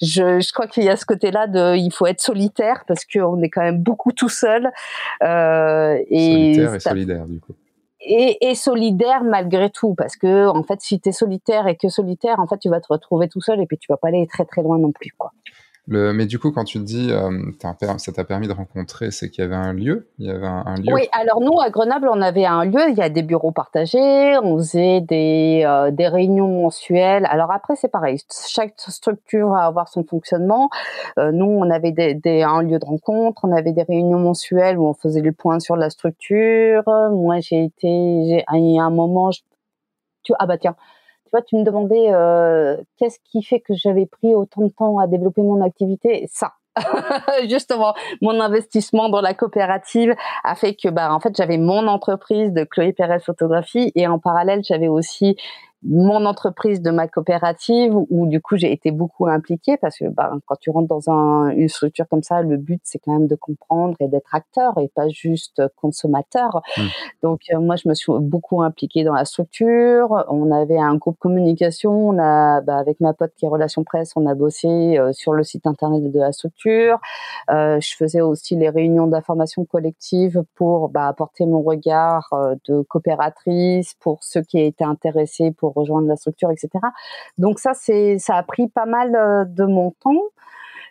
Je, 0.00 0.38
je 0.38 0.52
crois 0.52 0.68
qu'il 0.68 0.84
y 0.84 0.88
a 0.88 0.96
ce 0.96 1.06
côté-là 1.06 1.48
de, 1.48 1.76
il 1.76 1.92
faut 1.92 2.06
être 2.06 2.20
solitaire 2.20 2.84
parce 2.86 3.04
qu'on 3.04 3.42
est 3.42 3.50
quand 3.50 3.62
même 3.62 3.82
beaucoup 3.82 4.12
tout 4.12 4.28
seul. 4.28 4.70
Euh, 5.24 5.98
et 6.08 6.54
solitaire 6.54 6.74
et 6.74 6.80
solidaire, 6.80 7.26
du 7.26 7.40
coup 7.40 7.52
et, 8.04 8.50
et, 8.50 8.54
solidaire 8.54 9.24
malgré 9.24 9.70
tout 9.70 9.94
parce 9.94 10.16
que 10.16 10.46
en 10.46 10.62
fait 10.62 10.80
si 10.80 11.00
tu 11.00 11.12
solitaire 11.12 11.66
et 11.68 11.76
que 11.76 11.88
solitaire 11.88 12.40
en 12.40 12.46
fait 12.46 12.58
tu 12.58 12.68
vas 12.68 12.80
te 12.80 12.88
retrouver 12.88 13.28
tout 13.28 13.40
seul 13.40 13.60
et 13.60 13.66
puis 13.66 13.78
tu 13.78 13.86
vas 13.88 13.96
pas 13.96 14.08
aller 14.08 14.26
très 14.26 14.44
très 14.44 14.62
loin 14.62 14.78
non 14.78 14.92
plus 14.92 15.12
quoi. 15.16 15.32
Le, 15.88 16.12
mais 16.12 16.26
du 16.26 16.38
coup, 16.38 16.52
quand 16.52 16.62
tu 16.62 16.78
te 16.78 16.84
dis, 16.84 17.10
euh, 17.10 17.50
ça 17.98 18.12
t'a 18.12 18.22
permis 18.22 18.46
de 18.46 18.52
rencontrer, 18.52 19.10
c'est 19.10 19.30
qu'il 19.30 19.42
y 19.42 19.44
avait 19.44 19.56
un 19.56 19.72
lieu, 19.72 20.08
il 20.18 20.26
y 20.26 20.30
avait 20.30 20.46
un, 20.46 20.76
lieu? 20.76 20.94
Oui, 20.94 21.08
alors 21.10 21.40
nous 21.40 21.58
à 21.60 21.70
Grenoble, 21.70 22.08
on 22.08 22.22
avait 22.22 22.44
un 22.44 22.64
lieu. 22.64 22.88
Il 22.88 22.96
y 22.96 23.02
a 23.02 23.08
des 23.08 23.24
bureaux 23.24 23.50
partagés, 23.50 24.38
on 24.44 24.58
faisait 24.58 25.00
des 25.00 25.64
euh, 25.66 25.90
des 25.90 26.06
réunions 26.06 26.46
mensuelles. 26.46 27.26
Alors 27.28 27.50
après, 27.50 27.74
c'est 27.74 27.88
pareil. 27.88 28.20
Chaque 28.46 28.74
structure 28.76 29.48
va 29.48 29.64
avoir 29.64 29.88
son 29.88 30.04
fonctionnement. 30.04 30.70
Euh, 31.18 31.32
nous, 31.32 31.46
on 31.46 31.68
avait 31.68 31.90
des, 31.90 32.42
un 32.42 32.62
lieu 32.62 32.78
de 32.78 32.84
rencontre, 32.84 33.40
on 33.44 33.50
avait 33.50 33.72
des 33.72 33.82
réunions 33.82 34.20
mensuelles 34.20 34.78
où 34.78 34.86
on 34.86 34.94
faisait 34.94 35.20
le 35.20 35.32
point 35.32 35.58
sur 35.58 35.74
la 35.74 35.90
structure. 35.90 36.84
Moi, 36.86 37.40
j'ai 37.40 37.64
été, 37.64 38.24
j'ai 38.28 38.44
à 38.46 38.54
un 38.54 38.90
moment, 38.90 39.30
tu, 40.22 40.32
ah 40.38 40.46
bah 40.46 40.58
tiens 40.58 40.76
vois, 41.32 41.42
tu 41.42 41.56
me 41.56 41.64
demandais 41.64 42.12
qu'est-ce 42.98 43.18
qui 43.24 43.42
fait 43.42 43.60
que 43.60 43.74
j'avais 43.74 44.06
pris 44.06 44.34
autant 44.34 44.62
de 44.62 44.68
temps 44.68 44.98
à 44.98 45.06
développer 45.06 45.42
mon 45.42 45.62
activité. 45.64 46.28
Ça, 46.30 46.52
justement, 47.48 47.94
mon 48.20 48.40
investissement 48.40 49.08
dans 49.08 49.20
la 49.20 49.34
coopérative 49.34 50.14
a 50.44 50.54
fait 50.54 50.74
que, 50.74 50.88
bah, 50.88 51.12
en 51.12 51.20
fait, 51.20 51.36
j'avais 51.36 51.58
mon 51.58 51.86
entreprise 51.86 52.52
de 52.52 52.64
Chloé 52.64 52.92
Pérez 52.92 53.20
Photographie 53.20 53.92
et 53.94 54.06
en 54.06 54.18
parallèle, 54.18 54.62
j'avais 54.64 54.88
aussi 54.88 55.36
mon 55.84 56.26
entreprise 56.26 56.80
de 56.80 56.90
ma 56.90 57.08
coopérative 57.08 57.94
où 57.94 58.26
du 58.26 58.40
coup 58.40 58.56
j'ai 58.56 58.70
été 58.70 58.92
beaucoup 58.92 59.26
impliquée 59.26 59.76
parce 59.76 59.98
que 59.98 60.04
bah, 60.08 60.32
quand 60.46 60.54
tu 60.60 60.70
rentres 60.70 60.88
dans 60.88 61.10
un, 61.10 61.50
une 61.50 61.68
structure 61.68 62.06
comme 62.08 62.22
ça, 62.22 62.42
le 62.42 62.56
but 62.56 62.80
c'est 62.84 63.00
quand 63.00 63.12
même 63.12 63.26
de 63.26 63.34
comprendre 63.34 63.96
et 63.98 64.06
d'être 64.06 64.34
acteur 64.34 64.78
et 64.78 64.88
pas 64.88 65.08
juste 65.08 65.60
consommateur. 65.76 66.62
Mmh. 66.76 66.82
Donc 67.22 67.40
euh, 67.52 67.58
moi 67.58 67.74
je 67.76 67.88
me 67.88 67.94
suis 67.94 68.12
beaucoup 68.20 68.62
impliquée 68.62 69.02
dans 69.02 69.14
la 69.14 69.24
structure. 69.24 70.24
On 70.28 70.52
avait 70.52 70.78
un 70.78 70.94
groupe 70.96 71.18
communication, 71.18 71.90
on 71.90 72.18
a 72.18 72.60
bah, 72.60 72.76
avec 72.76 73.00
ma 73.00 73.12
pote 73.12 73.32
qui 73.36 73.46
est 73.46 73.48
relation 73.48 73.82
presse, 73.82 74.12
on 74.14 74.26
a 74.26 74.34
bossé 74.34 74.98
euh, 74.98 75.12
sur 75.12 75.32
le 75.32 75.42
site 75.42 75.66
internet 75.66 76.12
de 76.12 76.18
la 76.18 76.30
structure. 76.30 77.00
Euh, 77.50 77.80
je 77.80 77.96
faisais 77.96 78.20
aussi 78.20 78.54
les 78.54 78.68
réunions 78.68 79.08
d'information 79.08 79.64
collective 79.64 80.44
pour 80.54 80.90
bah, 80.90 81.08
apporter 81.08 81.44
mon 81.44 81.62
regard 81.62 82.28
de 82.68 82.82
coopératrice 82.82 83.94
pour 83.98 84.22
ceux 84.22 84.42
qui 84.42 84.60
étaient 84.60 84.84
intéressés 84.84 85.50
pour 85.50 85.71
rejoindre 85.72 86.08
la 86.08 86.16
structure, 86.16 86.50
etc. 86.50 86.68
Donc 87.38 87.58
ça, 87.58 87.72
c'est, 87.74 88.18
ça 88.18 88.36
a 88.36 88.42
pris 88.42 88.68
pas 88.68 88.86
mal 88.86 89.14
euh, 89.14 89.44
de 89.44 89.64
mon 89.64 89.90
temps. 89.92 90.22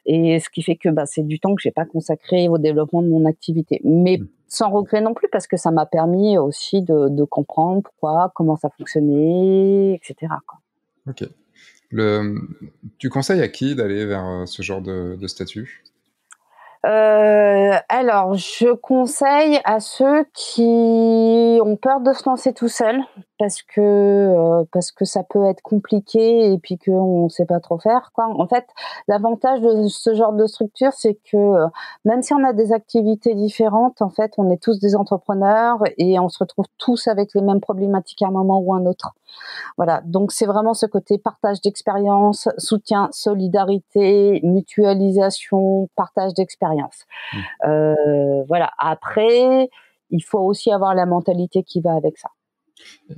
Et 0.06 0.40
ce 0.40 0.50
qui 0.50 0.64
fait 0.64 0.76
que 0.76 0.90
bah, 0.90 1.06
c'est 1.06 1.24
du 1.24 1.40
temps 1.40 1.54
que 1.56 1.62
j'ai 1.62 1.72
pas 1.72 1.86
consacré 1.86 2.50
au 2.50 2.58
développement 2.58 3.04
de 3.04 3.08
mon 3.08 3.26
activité. 3.26 3.82
Mais 3.84 4.18
mmh. 4.18 4.28
sans 4.48 4.70
regret 4.72 5.02
non 5.02 5.14
plus, 5.14 5.30
parce 5.30 5.48
que 5.48 5.58
ça 5.58 5.72
m'a 5.72 5.86
permis 5.86 6.38
aussi 6.38 6.82
de, 6.82 7.24
comprendre 7.24 7.84
pourquoi, 7.84 8.32
comment 8.36 8.56
ça 8.56 8.70
fonctionnait, 8.78 9.94
etc. 9.94 10.34
Ok. 11.08 11.24
Le, 11.92 12.36
tu 12.98 13.10
conseilles 13.10 13.42
à 13.42 13.50
qui 13.50 13.76
d'aller 13.76 14.06
vers 14.06 14.26
euh, 14.26 14.46
ce 14.46 14.62
genre 14.62 14.82
de, 14.82 15.18
de 15.20 15.28
statut? 15.28 15.84
Euh, 16.86 17.74
alors, 17.90 18.34
je 18.34 18.74
conseille 18.74 19.60
à 19.66 19.80
ceux 19.80 20.26
qui 20.34 21.60
ont 21.64 21.76
peur 21.76 22.02
de 22.02 22.12
se 22.12 22.28
lancer 22.28 22.54
tout 22.54 22.70
seul 22.70 23.00
parce 23.42 23.64
que 23.64 23.82
euh, 23.82 24.66
parce 24.72 24.92
que 24.92 25.04
ça 25.04 25.24
peut 25.24 25.46
être 25.46 25.64
compliqué 25.64 26.54
et 26.54 26.60
puis 26.60 26.78
qu'on 26.78 27.24
ne 27.24 27.30
sait 27.30 27.48
pas 27.48 27.60
trop 27.60 27.80
faire. 27.80 28.12
Quoi. 28.14 28.28
En 28.38 28.48
fait, 28.48 28.68
l'avantage 29.08 29.62
de 29.62 29.88
ce 29.88 30.14
genre 30.14 30.34
de 30.34 30.46
structure, 30.46 30.94
c'est 30.94 31.16
que 31.16 31.38
euh, 31.38 31.68
même 32.06 32.22
si 32.22 32.36
on 32.36 32.44
a 32.44 32.54
des 32.54 32.72
activités 32.72 33.34
différentes, 33.34 34.04
en 34.04 34.12
fait, 34.12 34.34
on 34.38 34.52
est 34.52 34.62
tous 34.62 34.80
des 34.80 34.96
entrepreneurs 34.96 35.80
et 35.98 36.20
on 36.20 36.30
se 36.30 36.38
retrouve 36.38 36.66
tous 36.78 37.08
avec 37.08 37.34
les 37.34 37.42
mêmes 37.42 37.62
problématiques 37.62 38.22
à 38.22 38.28
un 38.28 38.32
moment 38.32 38.60
ou 38.60 38.76
un 38.76 38.86
autre. 38.86 39.16
Voilà, 39.76 40.02
donc 40.06 40.32
c'est 40.32 40.46
vraiment 40.46 40.76
ce 40.76 40.86
côté 40.86 41.18
partage 41.18 41.62
d'expérience, 41.62 42.48
soutien, 42.60 43.10
solidarité, 43.12 44.40
mutualisation, 44.44 45.90
partage 45.96 46.36
d'expérience. 46.36 47.06
Mmh. 47.34 47.38
Euh, 47.66 48.44
voilà. 48.48 48.70
Après, 48.78 49.72
il 50.12 50.24
faut 50.24 50.42
aussi 50.42 50.72
avoir 50.72 50.94
la 50.94 51.08
mentalité 51.08 51.64
qui 51.64 51.82
va 51.82 51.94
avec 51.96 52.20
ça. 52.20 52.30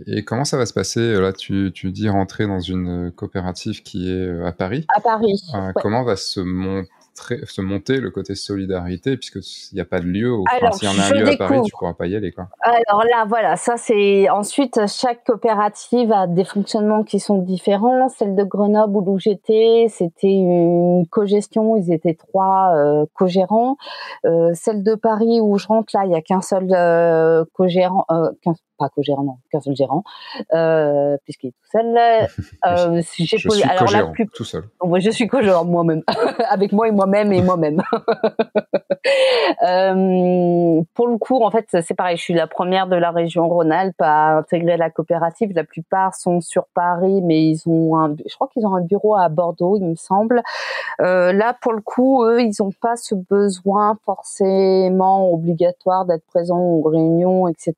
Et 0.07 0.23
comment 0.23 0.45
ça 0.45 0.57
va 0.57 0.65
se 0.65 0.73
passer 0.73 1.13
Là, 1.19 1.33
tu, 1.33 1.71
tu 1.73 1.91
dis 1.91 2.09
rentrer 2.09 2.47
dans 2.47 2.59
une 2.59 3.11
coopérative 3.11 3.83
qui 3.83 4.09
est 4.09 4.27
euh, 4.27 4.45
à 4.45 4.51
Paris? 4.51 4.85
À 4.95 5.01
Paris. 5.01 5.41
Euh, 5.53 5.71
comment 5.81 6.03
va 6.03 6.15
se 6.15 6.39
monter 6.39 6.89
se 7.13 7.61
monter 7.61 7.97
le 7.97 8.09
côté 8.11 8.35
solidarité, 8.35 9.17
puisqu'il 9.17 9.75
n'y 9.75 9.81
a 9.81 9.85
pas 9.85 9.99
de 9.99 10.05
lieu. 10.05 10.33
Enfin, 10.33 10.71
s'il 10.71 10.89
y 10.89 10.91
en 10.91 10.99
a 10.99 11.05
un 11.05 11.11
lieu 11.11 11.29
à 11.29 11.37
Paris, 11.37 11.59
tu 11.63 11.71
ne 11.73 11.77
pourras 11.77 11.93
pas 11.93 12.07
y 12.07 12.15
aller. 12.15 12.31
Quoi. 12.31 12.47
Alors 12.61 13.03
là, 13.03 13.25
voilà, 13.27 13.55
ça 13.55 13.77
c'est. 13.77 14.29
Ensuite, 14.29 14.79
chaque 14.87 15.23
coopérative 15.23 16.11
a 16.11 16.27
des 16.27 16.43
fonctionnements 16.43 17.03
qui 17.03 17.19
sont 17.19 17.37
différents. 17.37 18.09
Celle 18.09 18.35
de 18.35 18.43
Grenoble 18.43 19.09
où 19.09 19.19
j'étais, 19.19 19.87
c'était 19.89 20.33
une 20.33 21.05
co-gestion, 21.09 21.75
ils 21.75 21.91
étaient 21.91 22.15
trois 22.15 22.73
euh, 22.75 23.05
co-gérants. 23.13 23.77
Euh, 24.25 24.51
celle 24.53 24.83
de 24.83 24.95
Paris 24.95 25.39
où 25.41 25.57
je 25.57 25.67
rentre, 25.67 25.91
là, 25.95 26.05
il 26.05 26.09
n'y 26.09 26.15
a 26.15 26.21
qu'un 26.21 26.41
seul 26.41 26.67
euh, 26.71 27.45
co-gérant, 27.53 28.05
pas 28.77 28.89
co-gérant, 28.89 29.23
non, 29.23 29.37
qu'un 29.51 29.61
seul 29.61 29.75
gérant, 29.75 30.03
puisqu'il 31.25 31.47
est 31.47 31.51
tout 31.51 31.69
seul. 31.71 32.27
Je 33.17 33.37
suis 33.37 33.63
alors 33.63 34.11
plus... 34.11 34.27
tout 34.27 34.43
seul. 34.43 34.63
Moi, 34.83 34.99
je 34.99 35.09
suis 35.09 35.27
co-gérant 35.27 35.65
moi-même, 35.65 36.01
avec 36.49 36.71
moi 36.71 36.87
et 36.87 36.91
moi-même 37.03 37.33
et 37.33 37.41
moi-même. 37.41 37.81
euh, 39.67 40.81
pour 40.93 41.07
le 41.07 41.17
coup, 41.17 41.43
en 41.43 41.51
fait, 41.51 41.67
c'est 41.81 41.93
pareil. 41.93 42.17
Je 42.17 42.21
suis 42.21 42.33
la 42.33 42.47
première 42.47 42.87
de 42.87 42.95
la 42.95 43.11
région 43.11 43.47
Rhône-Alpes 43.49 44.01
à 44.01 44.37
intégrer 44.37 44.77
la 44.77 44.89
coopérative. 44.89 45.51
La 45.53 45.65
plupart 45.65 46.15
sont 46.15 46.39
sur 46.39 46.65
Paris, 46.73 47.21
mais 47.21 47.43
ils 47.43 47.61
ont 47.67 47.97
un, 47.97 48.15
je 48.25 48.33
crois 48.35 48.47
qu'ils 48.47 48.65
ont 48.65 48.75
un 48.75 48.81
bureau 48.81 49.15
à 49.15 49.27
Bordeaux, 49.29 49.77
il 49.77 49.85
me 49.85 49.95
semble. 49.95 50.41
Euh, 51.01 51.33
là, 51.33 51.55
pour 51.61 51.73
le 51.73 51.81
coup, 51.81 52.23
eux, 52.23 52.41
ils 52.41 52.53
n'ont 52.59 52.71
pas 52.71 52.95
ce 52.95 53.15
besoin 53.15 53.97
forcément 54.05 55.31
obligatoire 55.31 56.05
d'être 56.05 56.25
présents 56.27 56.59
aux 56.59 56.83
réunions, 56.83 57.47
etc. 57.47 57.75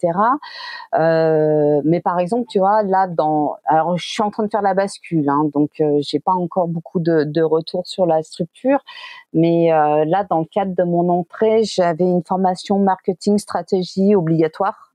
Euh, 0.95 1.81
mais 1.83 1.99
par 1.99 2.19
exemple, 2.19 2.45
tu 2.47 2.59
vois, 2.59 2.83
là, 2.83 3.07
dans, 3.07 3.55
alors 3.65 3.97
je 3.97 4.07
suis 4.07 4.21
en 4.21 4.29
train 4.29 4.43
de 4.43 4.49
faire 4.49 4.61
la 4.61 4.73
bascule, 4.73 5.29
hein, 5.29 5.49
donc 5.53 5.81
j'ai 5.99 6.19
pas 6.19 6.33
encore 6.33 6.67
beaucoup 6.67 6.99
de, 6.99 7.23
de 7.23 7.41
retours 7.41 7.87
sur 7.87 8.05
la 8.05 8.21
structure, 8.23 8.79
mais 9.33 9.71
euh, 9.71 10.05
là, 10.05 10.25
dans 10.29 10.39
le 10.39 10.45
cadre 10.45 10.75
de 10.75 10.83
mon 10.83 11.09
entrée, 11.09 11.63
j'avais 11.63 12.03
une 12.03 12.23
formation 12.23 12.79
marketing 12.79 13.37
stratégie 13.37 14.15
obligatoire 14.15 14.91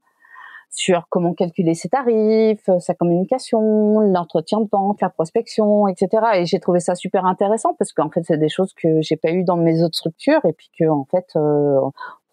sur 0.73 1.07
comment 1.09 1.35
calculer 1.35 1.75
ses 1.75 1.89
tarifs, 1.89 2.71
sa 2.79 2.95
communication, 2.95 3.99
l'entretien 4.01 4.61
de 4.61 4.69
vente, 4.71 5.01
la 5.01 5.11
prospection, 5.11 5.89
etc. 5.89 6.09
Et 6.37 6.47
j'ai 6.47 6.61
trouvé 6.61 6.79
ça 6.79 6.95
super 6.95 7.25
intéressant 7.25 7.75
parce 7.75 7.93
qu'en 7.93 8.09
fait, 8.09 8.23
c'est 8.25 8.39
des 8.39 8.49
choses 8.49 8.73
que 8.75 9.01
j'ai 9.01 9.17
pas 9.17 9.33
eu 9.33 9.43
dans 9.43 9.57
mes 9.57 9.83
autres 9.83 9.97
structures 9.97 10.45
et 10.45 10.53
puis 10.53 10.71
que 10.79 10.89
en 10.89 11.05
fait, 11.11 11.27
euh, 11.35 11.81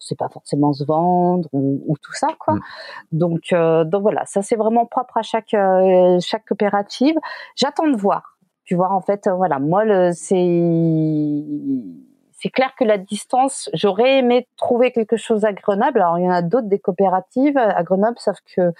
sait 0.07 0.15
pas 0.15 0.29
forcément 0.29 0.73
se 0.73 0.83
vendre 0.83 1.49
ou, 1.53 1.95
tout 2.01 2.13
ça 2.13 2.29
quoi. 2.39 2.55
Mm. 2.55 2.61
Donc 3.11 3.41
euh, 3.53 3.83
donc 3.83 4.01
voilà, 4.01 4.25
ça 4.25 4.41
c'est 4.41 4.55
vraiment 4.55 4.85
propre 4.85 5.17
à 5.17 5.21
chaque 5.21 5.53
euh, 5.53 6.19
chaque 6.21 6.45
coopérative. 6.45 7.15
J'attends 7.55 7.87
de 7.87 7.97
voir. 7.97 8.36
Tu 8.67 8.75
vois 8.75 8.91
en 8.91 9.01
fait 9.01 9.27
voilà, 9.27 9.59
moi 9.59 9.83
c'est 10.13 10.61
c'est 12.39 12.49
clair 12.49 12.73
que 12.77 12.83
la 12.83 12.99
distance, 12.99 13.67
j'aurais 13.73 14.19
aimé 14.19 14.47
trouver 14.57 14.91
quelque 14.91 15.17
chose 15.17 15.43
à 15.43 15.53
Grenoble. 15.53 15.99
Alors 16.01 16.19
il 16.19 16.25
y 16.25 16.27
en 16.27 16.33
a 16.33 16.43
d'autres 16.43 16.67
des 16.67 16.77
coopératives 16.77 17.57
à 17.57 17.81
Grenoble 17.83 18.17
sauf 18.19 18.37
que 18.55 18.73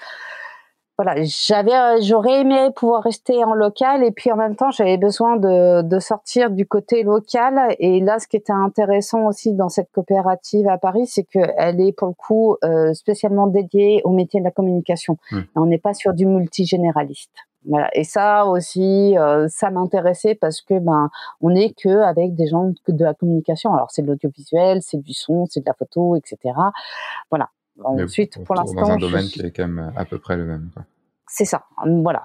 voilà, 0.97 1.13
j'avais, 1.23 1.75
euh, 1.75 1.99
j'aurais 2.01 2.41
aimé 2.41 2.69
pouvoir 2.75 3.03
rester 3.03 3.43
en 3.43 3.53
local 3.53 4.03
et 4.03 4.11
puis 4.11 4.31
en 4.31 4.35
même 4.35 4.55
temps 4.55 4.71
j'avais 4.71 4.97
besoin 4.97 5.37
de, 5.37 5.83
de 5.83 5.99
sortir 5.99 6.49
du 6.49 6.65
côté 6.65 7.03
local. 7.03 7.75
Et 7.77 7.99
là, 7.99 8.17
ce 8.17 8.27
qui 8.27 8.35
était 8.35 8.51
intéressant 8.51 9.27
aussi 9.27 9.53
dans 9.53 9.69
cette 9.69 9.91
coopérative 9.91 10.67
à 10.67 10.79
Paris, 10.79 11.05
c'est 11.05 11.23
qu'elle 11.23 11.79
est 11.79 11.91
pour 11.91 12.07
le 12.07 12.13
coup 12.15 12.57
euh, 12.63 12.93
spécialement 12.95 13.45
dédiée 13.45 14.01
au 14.05 14.11
métier 14.11 14.39
de 14.39 14.45
la 14.45 14.51
communication. 14.51 15.17
Mmh. 15.31 15.39
On 15.55 15.65
n'est 15.67 15.77
pas 15.77 15.93
sur 15.93 16.13
du 16.13 16.25
multigénéraliste. 16.25 17.46
Voilà. 17.67 17.89
Et 17.93 18.03
ça 18.03 18.45
aussi, 18.45 19.17
euh, 19.17 19.47
ça 19.49 19.69
m'intéressait 19.69 20.35
parce 20.35 20.61
que 20.61 20.79
ben 20.79 21.09
on 21.41 21.49
n'est 21.51 21.73
que 21.73 22.01
avec 22.01 22.33
des 22.33 22.47
gens 22.47 22.71
de 22.87 23.03
la 23.03 23.13
communication. 23.13 23.73
Alors 23.73 23.91
c'est 23.91 24.01
de 24.01 24.07
l'audiovisuel, 24.07 24.81
c'est 24.81 25.01
du 25.01 25.13
son, 25.13 25.45
c'est 25.45 25.59
de 25.59 25.65
la 25.65 25.73
photo, 25.73 26.15
etc. 26.15 26.37
Voilà. 27.29 27.49
Ensuite, 27.83 28.43
pour 28.43 28.55
l'instant, 28.55 28.81
dans 28.81 28.91
un 28.91 28.97
domaine 28.97 29.25
qui 29.25 29.41
est 29.41 29.51
quand 29.51 29.67
même 29.67 29.93
à 29.95 30.05
peu 30.05 30.17
près 30.17 30.35
le 30.35 30.45
même. 30.45 30.71
C'est 31.27 31.45
ça, 31.45 31.65
voilà. 32.01 32.23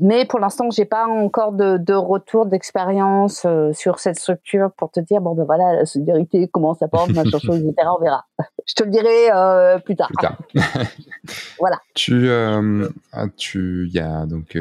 Mais 0.00 0.24
pour 0.24 0.38
l'instant, 0.38 0.70
j'ai 0.70 0.84
pas 0.84 1.06
encore 1.06 1.52
de, 1.52 1.76
de 1.76 1.94
retour 1.94 2.46
d'expérience 2.46 3.44
euh, 3.44 3.72
sur 3.72 3.98
cette 3.98 4.18
structure 4.18 4.70
pour 4.76 4.90
te 4.90 5.00
dire 5.00 5.20
bon 5.20 5.34
ben 5.34 5.44
voilà 5.44 5.74
la 5.74 5.86
solidarité 5.86 6.48
comment 6.48 6.74
ça 6.74 6.88
porte 6.88 7.10
machin 7.10 7.38
chose 7.38 7.60
etc. 7.68 7.88
On 7.96 8.00
verra. 8.00 8.26
Je 8.66 8.74
te 8.74 8.84
le 8.84 8.90
dirai 8.90 9.30
euh, 9.32 9.78
plus 9.78 9.96
tard. 9.96 10.08
Plus 10.08 10.16
tard. 10.16 10.38
voilà. 11.58 11.80
Tu 11.94 12.28
euh, 12.28 12.88
ah, 13.12 13.26
tu 13.36 13.86
il 13.88 13.92
y 13.92 13.98
a 13.98 14.26
donc 14.26 14.56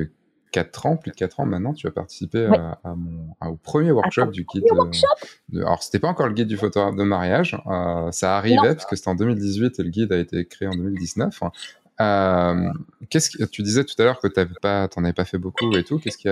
4 0.52 0.86
ans, 0.88 0.98
plus 0.98 1.12
de 1.12 1.16
4 1.16 1.42
ans 1.42 1.46
maintenant, 1.46 1.74
tu 1.74 1.88
as 1.88 1.92
participé 1.92 2.48
à, 2.84 2.96
mon, 2.96 3.36
au 3.46 3.58
premier 3.58 3.92
workshop 3.92 4.28
du 4.28 4.44
guide. 4.44 4.64
Workshop? 4.72 5.06
de, 5.50 5.62
alors, 5.62 5.84
c'était 5.84 6.00
pas 6.00 6.08
encore 6.08 6.28
le 6.28 6.34
guide 6.34 6.48
du 6.48 6.58
photographe 6.58 6.96
de 6.96 7.04
mariage, 7.04 7.56
ça 8.12 8.38
arrivait 8.38 8.74
parce 8.74 8.86
que 8.86 8.96
c'était 8.96 9.10
en 9.10 9.16
2018 9.16 9.80
et 9.80 9.84
le 9.84 9.90
guide 9.90 10.12
a 10.14 10.18
été 10.18 10.46
créé 10.46 10.68
en 10.68 10.76
2019. 10.76 11.44
Euh, 12.00 12.70
qu'est-ce 13.10 13.36
que 13.36 13.44
tu 13.44 13.64
disais 13.64 13.84
tout 13.84 13.96
à 14.00 14.04
l'heure 14.04 14.20
que 14.20 14.28
tu 14.28 14.46
pas, 14.62 14.88
avais 14.96 15.14
pas 15.14 15.26
fait 15.26 15.40
beaucoup 15.40 15.76
et 15.76 15.84
tout. 15.84 15.98
Qu'est-ce 15.98 16.18
qui 16.18 16.30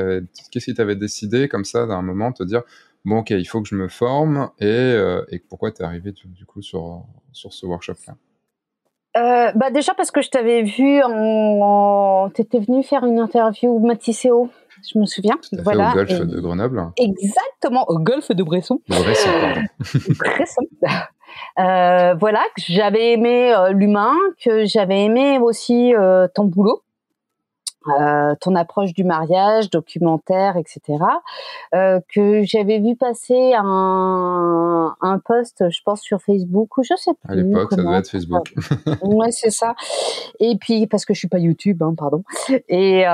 qu'est-ce 0.52 0.66
qui 0.66 0.74
t'avait 0.74 0.96
décidé 0.96 1.48
comme 1.48 1.66
ça 1.66 1.88
d'un 1.88 2.02
moment 2.02 2.32
te 2.32 2.44
dire 2.44 2.62
bon 3.04 3.20
ok 3.20 3.32
il 3.32 3.46
faut 3.46 3.62
que 3.62 3.68
je 3.68 3.76
me 3.76 3.88
forme 3.88 4.50
et, 4.60 4.66
euh, 4.66 5.24
et 5.30 5.40
pourquoi 5.40 5.72
t'es 5.72 5.84
arrivé 5.84 6.12
du, 6.12 6.46
coup 6.46 6.62
sur 6.62 7.06
sur 7.32 7.54
ce 7.54 7.66
workshop 7.66 7.96
là 8.08 8.16
euh, 9.18 9.54
bah 9.56 9.72
déjà 9.72 9.94
parce 9.94 10.12
que 10.12 10.22
je 10.22 10.30
t'avais 10.30 10.64
vu, 10.64 11.02
en... 11.02 12.30
tu 12.36 12.42
étais 12.42 12.60
venu 12.60 12.84
faire 12.84 13.06
une 13.06 13.18
interview 13.18 13.80
Matisséo, 13.80 14.50
je 14.94 15.00
me 15.00 15.06
souviens. 15.06 15.38
Voilà. 15.64 15.92
Au 15.92 15.94
golf 15.96 16.20
de 16.22 16.40
Grenoble. 16.40 16.92
Exactement, 16.98 17.86
au 17.90 18.00
golf 18.00 18.32
de 18.32 18.44
Bresson. 18.44 18.80
Bresson, 18.88 19.30
pardon. 19.42 19.62
Bresson. 20.20 20.62
Euh, 21.60 22.16
voilà, 22.16 22.44
que 22.56 22.62
j'avais 22.62 23.14
aimé 23.14 23.54
euh, 23.54 23.72
l'humain, 23.72 24.14
que 24.44 24.66
j'avais 24.66 25.04
aimé 25.04 25.40
aussi 25.40 25.94
euh, 25.96 26.28
ton 26.34 26.46
boulot. 26.46 26.82
ton 28.42 28.56
approche 28.56 28.94
du 28.94 29.04
mariage, 29.04 29.70
documentaire, 29.70 30.58
etc. 30.58 30.98
Que 31.72 32.42
j'avais 32.44 32.80
vu 32.80 32.96
passer 32.96 33.54
un, 33.56 34.96
un 35.02 35.20
post, 35.20 35.70
je 35.70 35.80
pense 35.86 36.02
sur 36.02 36.20
Facebook 36.20 36.78
ou 36.78 36.84
je 36.84 36.96
sais 36.98 37.12
plus. 37.14 37.32
À 37.32 37.36
l'époque, 37.36 37.70
ça 37.70 37.78
devait 37.78 37.98
être 37.98 38.10
Facebook. 38.10 38.54
ouais, 39.04 39.32
c'est 39.32 39.52
ça. 39.52 39.76
Et 40.40 40.58
puis 40.58 40.88
parce 40.88 41.06
que 41.06 41.14
je 41.14 41.20
suis 41.20 41.28
pas 41.28 41.38
YouTube, 41.38 41.84
hein, 41.84 41.94
pardon. 41.96 42.24
Et 42.70 43.06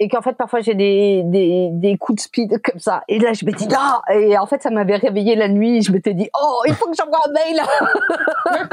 et 0.00 0.08
qu'en 0.08 0.22
fait 0.22 0.32
parfois 0.32 0.60
j'ai 0.60 0.74
des, 0.74 1.22
des, 1.24 1.68
des 1.72 1.96
coups 1.96 2.16
de 2.16 2.20
speed 2.22 2.62
comme 2.62 2.80
ça 2.80 3.02
et 3.06 3.18
là 3.18 3.32
je 3.32 3.44
me 3.44 3.52
dis 3.52 3.68
non 3.68 4.00
et 4.10 4.36
en 4.36 4.46
fait 4.46 4.62
ça 4.62 4.70
m'avait 4.70 4.96
réveillé 4.96 5.36
la 5.36 5.48
nuit 5.48 5.82
je 5.82 5.92
m'étais 5.92 6.14
dit 6.14 6.28
oh 6.40 6.62
il 6.66 6.74
faut 6.74 6.86
que 6.86 6.96
j'envoie 6.96 7.20
un 7.26 7.32
mail 7.32 7.60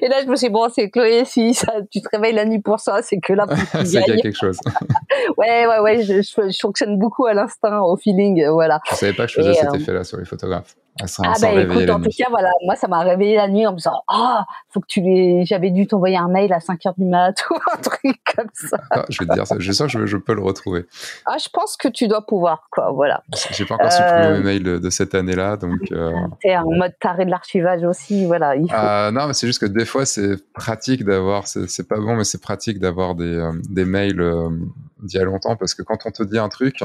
Et 0.00 0.08
là, 0.08 0.22
je 0.22 0.28
me 0.28 0.36
suis 0.36 0.46
dit, 0.46 0.52
bon, 0.52 0.68
c'est 0.72 0.90
Chloé, 0.90 1.24
si 1.24 1.54
ça, 1.54 1.72
tu 1.90 2.00
te 2.00 2.08
réveilles 2.12 2.34
la 2.34 2.44
nuit 2.44 2.60
pour 2.60 2.78
ça, 2.78 3.02
c'est 3.02 3.18
que 3.18 3.32
là, 3.32 3.46
c'est 3.84 4.02
qu'il 4.02 4.14
y 4.14 4.18
a 4.18 4.22
quelque 4.22 4.38
chose. 4.38 4.58
ouais, 5.36 5.66
ouais, 5.66 5.78
ouais, 5.80 6.02
je, 6.02 6.22
je, 6.22 6.58
fonctionne 6.60 6.98
beaucoup 6.98 7.26
à 7.26 7.34
l'instinct, 7.34 7.80
au 7.80 7.96
feeling, 7.96 8.46
voilà. 8.48 8.80
Je 8.90 8.94
savais 8.94 9.12
pas 9.12 9.26
que 9.26 9.32
je 9.32 9.36
faisais 9.36 9.54
cet 9.54 9.70
euh, 9.70 9.74
effet-là 9.74 10.04
sur 10.04 10.18
les 10.18 10.24
photographes. 10.24 10.76
Ah, 11.00 11.06
ah 11.24 11.32
bah 11.40 11.52
écoute, 11.54 11.88
en 11.88 12.00
tout 12.00 12.10
cas, 12.16 12.26
voilà, 12.28 12.50
moi 12.64 12.76
ça 12.76 12.86
m'a 12.86 13.00
réveillé 13.00 13.36
la 13.36 13.48
nuit 13.48 13.66
en 13.66 13.72
me 13.72 13.76
disant 13.78 14.02
ah, 14.08 14.44
faut 14.68 14.80
que 14.80 14.86
tu 14.86 15.00
les, 15.00 15.44
j'avais 15.46 15.70
dû 15.70 15.86
t'envoyer 15.86 16.18
un 16.18 16.28
mail 16.28 16.52
à 16.52 16.60
5 16.60 16.84
heures 16.86 16.94
du 16.98 17.06
mat 17.06 17.34
ou 17.50 17.54
un 17.54 17.76
truc 17.78 18.20
comme 18.36 18.50
ça. 18.52 18.76
Ah, 18.90 19.04
je 19.08 19.18
vais 19.18 19.26
te 19.26 19.32
dire 19.32 19.46
ça, 19.46 19.56
je 19.58 19.72
sens 19.72 19.90
que 19.90 20.06
je, 20.06 20.16
peux 20.18 20.34
le 20.34 20.42
retrouver. 20.42 20.84
Ah, 21.26 21.36
je 21.42 21.48
pense 21.50 21.78
que 21.78 21.88
tu 21.88 22.08
dois 22.08 22.26
pouvoir 22.26 22.68
quoi, 22.70 22.92
voilà. 22.92 23.22
J'ai 23.52 23.64
pas 23.64 23.76
encore 23.76 23.90
supprimé 23.90 24.24
euh, 24.26 24.36
mes 24.36 24.44
mails 24.44 24.80
de, 24.80 24.90
cette 24.90 25.14
année-là, 25.14 25.56
donc. 25.56 25.80
Euh... 25.92 26.12
T'es 26.42 26.56
en 26.56 26.70
mode 26.70 26.92
taré 27.00 27.24
de 27.24 27.30
l'archivage 27.30 27.82
aussi, 27.84 28.26
voilà. 28.26 28.54
Il 28.56 28.70
faut... 28.70 28.76
euh, 28.76 29.10
non, 29.10 29.28
mais 29.28 29.34
c'est 29.34 29.46
juste 29.46 29.60
que 29.60 29.66
des 29.66 29.86
fois 29.86 30.04
c'est 30.04 30.52
pratique 30.52 31.04
d'avoir, 31.04 31.46
c'est 31.46 31.88
pas 31.88 31.96
bon, 31.96 32.16
mais 32.16 32.24
c'est 32.24 32.40
pratique 32.40 32.78
d'avoir 32.78 33.14
des, 33.14 33.34
euh, 33.34 33.52
des 33.70 33.86
mails 33.86 34.20
euh, 34.20 34.50
d'il 35.02 35.18
y 35.18 35.22
a 35.22 35.24
longtemps 35.24 35.56
parce 35.56 35.74
que 35.74 35.82
quand 35.82 35.98
on 36.04 36.10
te 36.10 36.22
dit 36.22 36.38
un 36.38 36.48
truc 36.48 36.82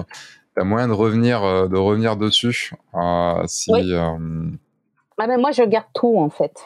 T'as 0.58 0.64
moyen 0.64 0.88
de 0.88 0.94
revenir, 0.94 1.44
euh, 1.44 1.68
de 1.68 1.78
revenir 1.78 2.18
dessus. 2.18 2.72
Euh, 2.96 3.44
si, 3.46 3.72
euh, 3.72 4.18
ah 5.20 5.28
ben 5.28 5.40
moi, 5.40 5.52
je 5.52 5.62
garde 5.62 5.86
tout 5.94 6.18
en 6.18 6.32
fait. 6.32 6.60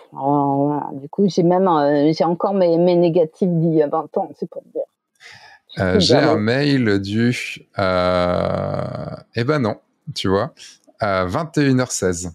Du 0.94 1.10
coup, 1.10 1.28
j'ai 1.28 1.44
même, 1.44 1.70
j'ai 2.14 2.24
encore 2.24 2.54
mes, 2.54 2.78
mes 2.78 2.96
négatifs 2.96 3.50
d'il 3.50 3.74
y 3.74 3.84
a 3.84 3.88
20 3.88 4.18
ans, 4.18 4.32
c'est 4.40 4.50
pour 4.50 4.64
dire. 4.74 6.00
j'ai 6.00 6.16
un 6.16 6.38
mail 6.38 7.02
du. 7.02 7.68
eh 7.78 9.44
ben 9.44 9.60
non, 9.60 9.76
tu 10.16 10.30
vois. 10.30 10.54
21h16. 11.02 12.32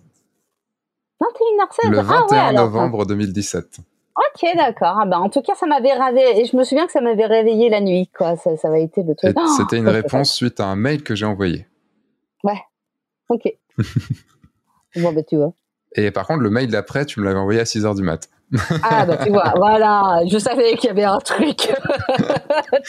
21h16 1.23 1.89
Le 1.89 2.01
21 2.01 2.39
ah 2.39 2.53
novembre 2.53 3.07
2017. 3.07 3.78
Ok, 4.16 4.48
d'accord. 4.56 4.97
Ah 5.01 5.06
ben, 5.06 5.18
en 5.18 5.28
tout 5.28 5.43
cas, 5.43 5.55
ça 5.55 5.66
m'avait 5.66 5.93
réveillé. 5.93 6.40
Et 6.40 6.44
je 6.47 6.56
me 6.56 6.64
souviens 6.64 6.86
que 6.86 6.93
ça 6.93 7.01
m'avait 7.01 7.26
réveillé 7.26 7.68
la 7.68 7.80
nuit, 7.80 8.10
quoi. 8.16 8.36
Ça, 8.36 8.56
ça 8.56 8.68
avait 8.68 8.82
été 8.82 9.02
le 9.02 9.14
truc. 9.14 9.36
Oh, 9.38 9.47
c'était 9.59 9.76
une 9.76 9.88
réponse 9.88 10.32
suite 10.32 10.59
à 10.59 10.66
un 10.66 10.76
mail 10.76 11.02
que 11.02 11.14
j'ai 11.14 11.26
envoyé. 11.26 11.66
Ouais. 12.43 12.60
Ok. 13.28 13.43
bon, 14.97 15.12
ben, 15.12 15.24
tu 15.24 15.36
vois. 15.36 15.52
Et 15.94 16.10
par 16.10 16.26
contre, 16.26 16.40
le 16.40 16.51
mail 16.51 16.68
d'après, 16.68 17.05
tu 17.05 17.20
me 17.20 17.26
l'avais 17.26 17.38
envoyé 17.38 17.60
à 17.60 17.64
6 17.64 17.84
h 17.84 17.94
du 17.94 18.02
mat. 18.02 18.28
Ah, 18.82 19.06
bah, 19.06 19.18
tu 19.24 19.31
vois, 19.31 19.52
voilà. 19.56 20.20
Je 20.27 20.39
savais 20.39 20.74
qu'il 20.77 20.89
y 20.89 20.90
avait 20.90 21.05
un 21.05 21.18
truc. 21.18 21.56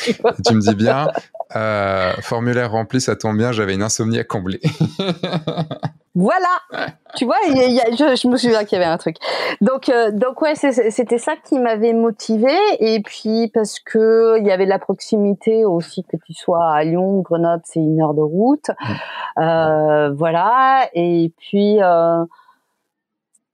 tu, 0.03 0.13
tu, 0.45 0.53
me 0.55 0.61
dis 0.61 0.75
bien, 0.75 1.09
euh, 1.55 2.13
formulaire 2.21 2.71
rempli, 2.71 3.01
ça 3.01 3.15
tombe 3.15 3.37
bien, 3.37 3.51
j'avais 3.51 3.73
une 3.73 3.83
insomnie 3.83 4.19
à 4.19 4.23
combler. 4.23 4.61
Voilà, 6.19 6.89
tu 7.15 7.25
vois, 7.25 7.35
je, 7.45 8.27
me 8.27 8.37
souviens 8.37 8.63
qu'il 8.65 8.79
y 8.79 8.81
avait 8.81 8.91
un 8.91 8.97
truc. 8.97 9.17
Donc, 9.61 9.87
euh, 9.87 10.09
donc 10.09 10.41
ouais, 10.41 10.55
c'était 10.55 11.19
ça 11.19 11.35
qui 11.35 11.59
m'avait 11.59 11.93
motivé. 11.93 12.51
Et 12.79 13.03
puis 13.03 13.51
parce 13.53 13.79
que 13.79 14.39
il 14.39 14.47
y 14.47 14.49
avait 14.49 14.65
la 14.65 14.79
proximité 14.79 15.63
aussi, 15.63 16.03
que 16.05 16.17
tu 16.25 16.33
sois 16.33 16.73
à 16.73 16.83
Lyon, 16.83 17.19
Grenoble, 17.21 17.61
c'est 17.65 17.79
une 17.79 18.01
heure 18.01 18.15
de 18.15 18.23
route, 18.23 18.67
mmh. 18.67 19.41
euh, 19.43 20.11
voilà. 20.13 20.89
Et 20.95 21.31
puis 21.37 21.77
euh, 21.83 22.25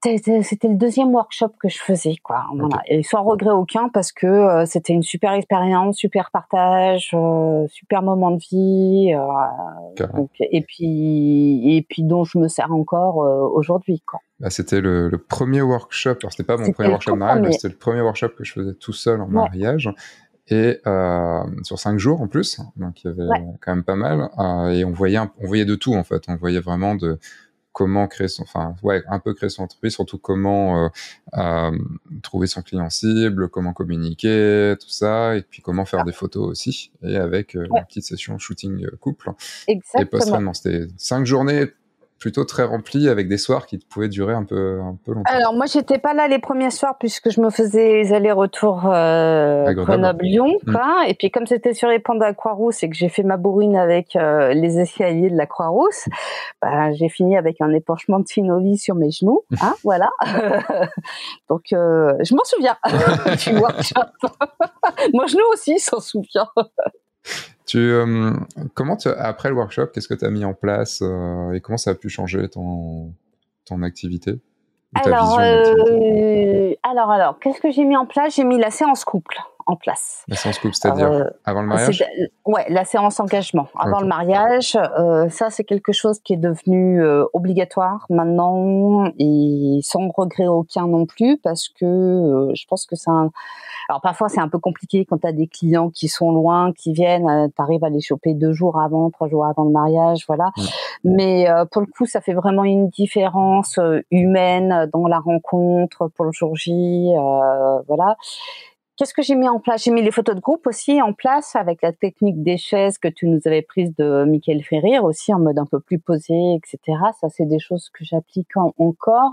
c'était 0.04 0.68
le 0.68 0.74
deuxième 0.74 1.14
workshop 1.14 1.50
que 1.58 1.68
je 1.68 1.78
faisais, 1.78 2.16
quoi. 2.22 2.44
Et 2.86 3.02
sans 3.02 3.22
regret 3.22 3.50
aucun 3.50 3.88
parce 3.88 4.12
que 4.12 4.26
euh, 4.26 4.66
c'était 4.66 4.92
une 4.92 5.02
super 5.02 5.32
expérience, 5.32 5.96
super 5.96 6.30
partage, 6.30 7.10
euh, 7.14 7.66
super 7.68 8.02
moment 8.02 8.30
de 8.30 8.38
vie. 8.38 9.14
Euh, 9.14 10.26
et 10.40 10.62
puis 10.62 11.76
et 11.76 11.82
puis 11.88 12.02
dont 12.02 12.24
je 12.24 12.38
me 12.38 12.48
sers 12.48 12.72
encore 12.72 13.16
aujourd'hui, 13.16 14.02
quoi. 14.06 14.20
Bah, 14.40 14.50
c'était 14.50 14.80
le, 14.80 15.10
premier 15.28 15.62
workshop. 15.62 16.16
Alors 16.20 16.32
c'était 16.32 16.44
pas 16.44 16.56
mon 16.56 16.70
premier 16.72 16.90
workshop 16.90 17.16
mariage, 17.16 17.42
mais 17.42 17.52
c'était 17.52 17.68
le 17.68 17.78
premier 17.78 18.00
workshop 18.02 18.30
que 18.36 18.44
je 18.44 18.52
faisais 18.52 18.74
tout 18.74 18.92
seul 18.92 19.20
en 19.20 19.28
mariage. 19.28 19.90
Et 20.48 20.80
sur 21.62 21.78
cinq 21.78 21.98
jours 21.98 22.20
en 22.20 22.28
plus, 22.28 22.60
donc 22.76 23.02
il 23.02 23.08
y 23.08 23.10
avait 23.10 23.28
quand 23.62 23.74
même 23.74 23.84
pas 23.84 23.96
mal. 23.96 24.28
et 24.74 24.84
on 24.84 24.92
voyait, 24.92 25.18
on 25.18 25.46
voyait 25.46 25.64
de 25.64 25.74
tout 25.74 25.94
en 25.94 26.04
fait. 26.04 26.24
On 26.28 26.36
voyait 26.36 26.60
vraiment 26.60 26.94
de 26.94 27.18
comment 27.74 28.06
créer 28.06 28.28
son, 28.28 28.44
enfin, 28.44 28.76
ouais, 28.82 29.02
un 29.08 29.18
peu 29.18 29.34
créer 29.34 29.50
son 29.50 29.64
entreprise, 29.64 29.92
surtout 29.94 30.16
comment 30.16 30.84
euh, 30.84 30.88
euh, 31.36 31.76
trouver 32.22 32.46
son 32.46 32.62
client 32.62 32.88
cible, 32.88 33.50
comment 33.50 33.74
communiquer, 33.74 34.76
tout 34.80 34.88
ça, 34.88 35.36
et 35.36 35.42
puis 35.42 35.60
comment 35.60 35.84
faire 35.84 36.04
des 36.04 36.12
photos 36.12 36.48
aussi, 36.48 36.92
et 37.02 37.16
avec 37.16 37.56
euh, 37.56 37.66
une 37.66 37.84
petite 37.84 38.04
session 38.04 38.38
shooting 38.38 38.86
couple. 39.00 39.32
Exactement. 39.66 40.02
Et 40.02 40.44
post 40.44 40.62
c'était 40.62 40.86
cinq 40.96 41.26
journées 41.26 41.66
plutôt 42.18 42.44
très 42.44 42.64
rempli 42.64 43.08
avec 43.08 43.28
des 43.28 43.38
soirs 43.38 43.66
qui 43.66 43.78
pouvaient 43.78 44.08
durer 44.08 44.34
un 44.34 44.44
peu, 44.44 44.80
un 44.80 44.96
peu 45.04 45.12
longtemps. 45.12 45.30
Alors 45.30 45.54
moi 45.54 45.66
j'étais 45.66 45.98
pas 45.98 46.14
là 46.14 46.28
les 46.28 46.38
premiers 46.38 46.70
soirs 46.70 46.96
puisque 46.98 47.30
je 47.30 47.40
me 47.40 47.50
faisais 47.50 48.02
les 48.02 48.12
allers-retours 48.12 48.86
euh, 48.86 49.72
Grenoble-Lyon 49.72 50.54
mm. 50.62 50.72
quoi. 50.72 51.04
Et 51.08 51.14
puis 51.14 51.30
comme 51.30 51.46
c'était 51.46 51.74
sur 51.74 51.88
les 51.88 51.98
pentes 51.98 52.18
de 52.18 52.24
la 52.24 52.34
Croix-Rousse 52.34 52.82
et 52.82 52.88
que 52.88 52.96
j'ai 52.96 53.08
fait 53.08 53.22
ma 53.22 53.36
bourrine 53.36 53.76
avec 53.76 54.16
euh, 54.16 54.54
les 54.54 54.78
escaliers 54.78 55.30
de 55.30 55.36
la 55.36 55.46
Croix-Rousse, 55.46 56.06
bah, 56.62 56.92
j'ai 56.92 57.08
fini 57.08 57.36
avec 57.36 57.60
un 57.60 57.70
épanchement 57.72 58.20
de 58.20 58.26
synovie 58.26 58.78
sur 58.78 58.94
mes 58.94 59.10
genoux. 59.10 59.42
Hein, 59.60 59.74
voilà. 59.84 60.10
Donc 61.50 61.72
euh, 61.72 62.14
je 62.22 62.34
m'en 62.34 62.44
souviens. 62.44 62.76
tu 63.38 63.52
vois. 63.52 63.72
Mon 65.12 65.26
genou 65.26 65.44
aussi 65.52 65.78
s'en 65.78 66.00
souvient. 66.00 66.48
Tu, 67.66 67.78
euh, 67.78 68.32
comment 68.74 68.96
tu, 68.96 69.08
après 69.08 69.48
le 69.48 69.54
workshop, 69.54 69.86
qu'est-ce 69.86 70.08
que 70.08 70.14
tu 70.14 70.24
as 70.24 70.30
mis 70.30 70.44
en 70.44 70.52
place 70.52 71.00
euh, 71.02 71.52
et 71.52 71.60
comment 71.60 71.78
ça 71.78 71.92
a 71.92 71.94
pu 71.94 72.10
changer 72.10 72.48
ton, 72.48 73.14
ton 73.64 73.82
activité 73.82 74.38
alors, 74.94 75.38
euh, 75.40 76.72
alors, 76.82 77.10
alors, 77.10 77.38
qu'est-ce 77.40 77.60
que 77.60 77.70
j'ai 77.70 77.84
mis 77.84 77.96
en 77.96 78.06
place? 78.06 78.36
J'ai 78.36 78.44
mis 78.44 78.58
la 78.58 78.70
séance 78.70 79.04
couple 79.04 79.36
en 79.66 79.76
place. 79.76 80.24
La 80.28 80.36
séance 80.36 80.58
couple, 80.58 80.74
c'est-à-dire 80.74 81.10
euh, 81.10 81.24
avant 81.44 81.62
le 81.62 81.68
mariage? 81.68 82.04
Ouais, 82.44 82.66
la 82.68 82.84
séance 82.84 83.18
engagement 83.18 83.66
avant 83.78 84.00
le 84.00 84.06
mariage. 84.06 84.76
Euh, 84.76 85.28
ça, 85.30 85.50
c'est 85.50 85.64
quelque 85.64 85.92
chose 85.92 86.20
qui 86.20 86.34
est 86.34 86.38
devenu 86.38 87.02
obligatoire. 87.32 88.06
Maintenant 88.08 89.06
et 89.18 89.80
sans 89.82 90.08
regret 90.10 90.46
aucun 90.46 90.86
non 90.86 91.06
plus 91.06 91.38
parce 91.38 91.68
que 91.68 92.50
je 92.54 92.64
pense 92.68 92.86
que 92.86 92.94
c'est 92.94 93.10
un... 93.10 93.30
Alors 93.88 94.00
parfois, 94.00 94.28
c'est 94.28 94.40
un 94.40 94.48
peu 94.48 94.58
compliqué 94.58 95.04
quand 95.04 95.18
tu 95.18 95.26
as 95.26 95.32
des 95.32 95.46
clients 95.46 95.90
qui 95.90 96.08
sont 96.08 96.32
loin, 96.32 96.72
qui 96.72 96.92
viennent, 96.92 97.28
euh, 97.28 97.48
tu 97.54 97.62
arrives 97.62 97.84
à 97.84 97.90
les 97.90 98.00
choper 98.00 98.34
deux 98.34 98.52
jours 98.52 98.80
avant, 98.80 99.10
trois 99.10 99.28
jours 99.28 99.46
avant 99.46 99.64
le 99.64 99.70
mariage, 99.70 100.24
voilà. 100.26 100.50
Mais 101.04 101.46
pour 101.70 101.82
le 101.82 101.86
coup, 101.86 102.06
ça 102.06 102.20
fait 102.20 102.32
vraiment 102.32 102.64
une 102.64 102.88
différence 102.88 103.78
humaine 104.10 104.88
dans 104.92 105.06
la 105.06 105.18
rencontre 105.18 106.08
pour 106.08 106.24
le 106.24 106.32
jour 106.32 106.56
J, 106.56 107.12
voilà. 107.86 108.16
Qu'est-ce 108.96 109.12
que 109.12 109.22
j'ai 109.22 109.34
mis 109.34 109.48
en 109.48 109.58
place? 109.58 109.82
J'ai 109.82 109.90
mis 109.90 110.02
les 110.02 110.12
photos 110.12 110.36
de 110.36 110.40
groupe 110.40 110.68
aussi 110.68 111.02
en 111.02 111.12
place 111.12 111.56
avec 111.56 111.82
la 111.82 111.92
technique 111.92 112.44
des 112.44 112.56
chaises 112.56 112.96
que 112.96 113.08
tu 113.08 113.26
nous 113.26 113.40
avais 113.44 113.62
prise 113.62 113.92
de 113.96 114.24
Michael 114.24 114.62
Ferrir 114.62 115.02
aussi 115.02 115.34
en 115.34 115.40
mode 115.40 115.58
un 115.58 115.66
peu 115.66 115.80
plus 115.80 115.98
posé, 115.98 116.34
etc. 116.54 116.98
Ça, 117.20 117.28
c'est 117.28 117.46
des 117.46 117.58
choses 117.58 117.88
que 117.88 118.04
j'applique 118.04 118.56
encore. 118.78 119.32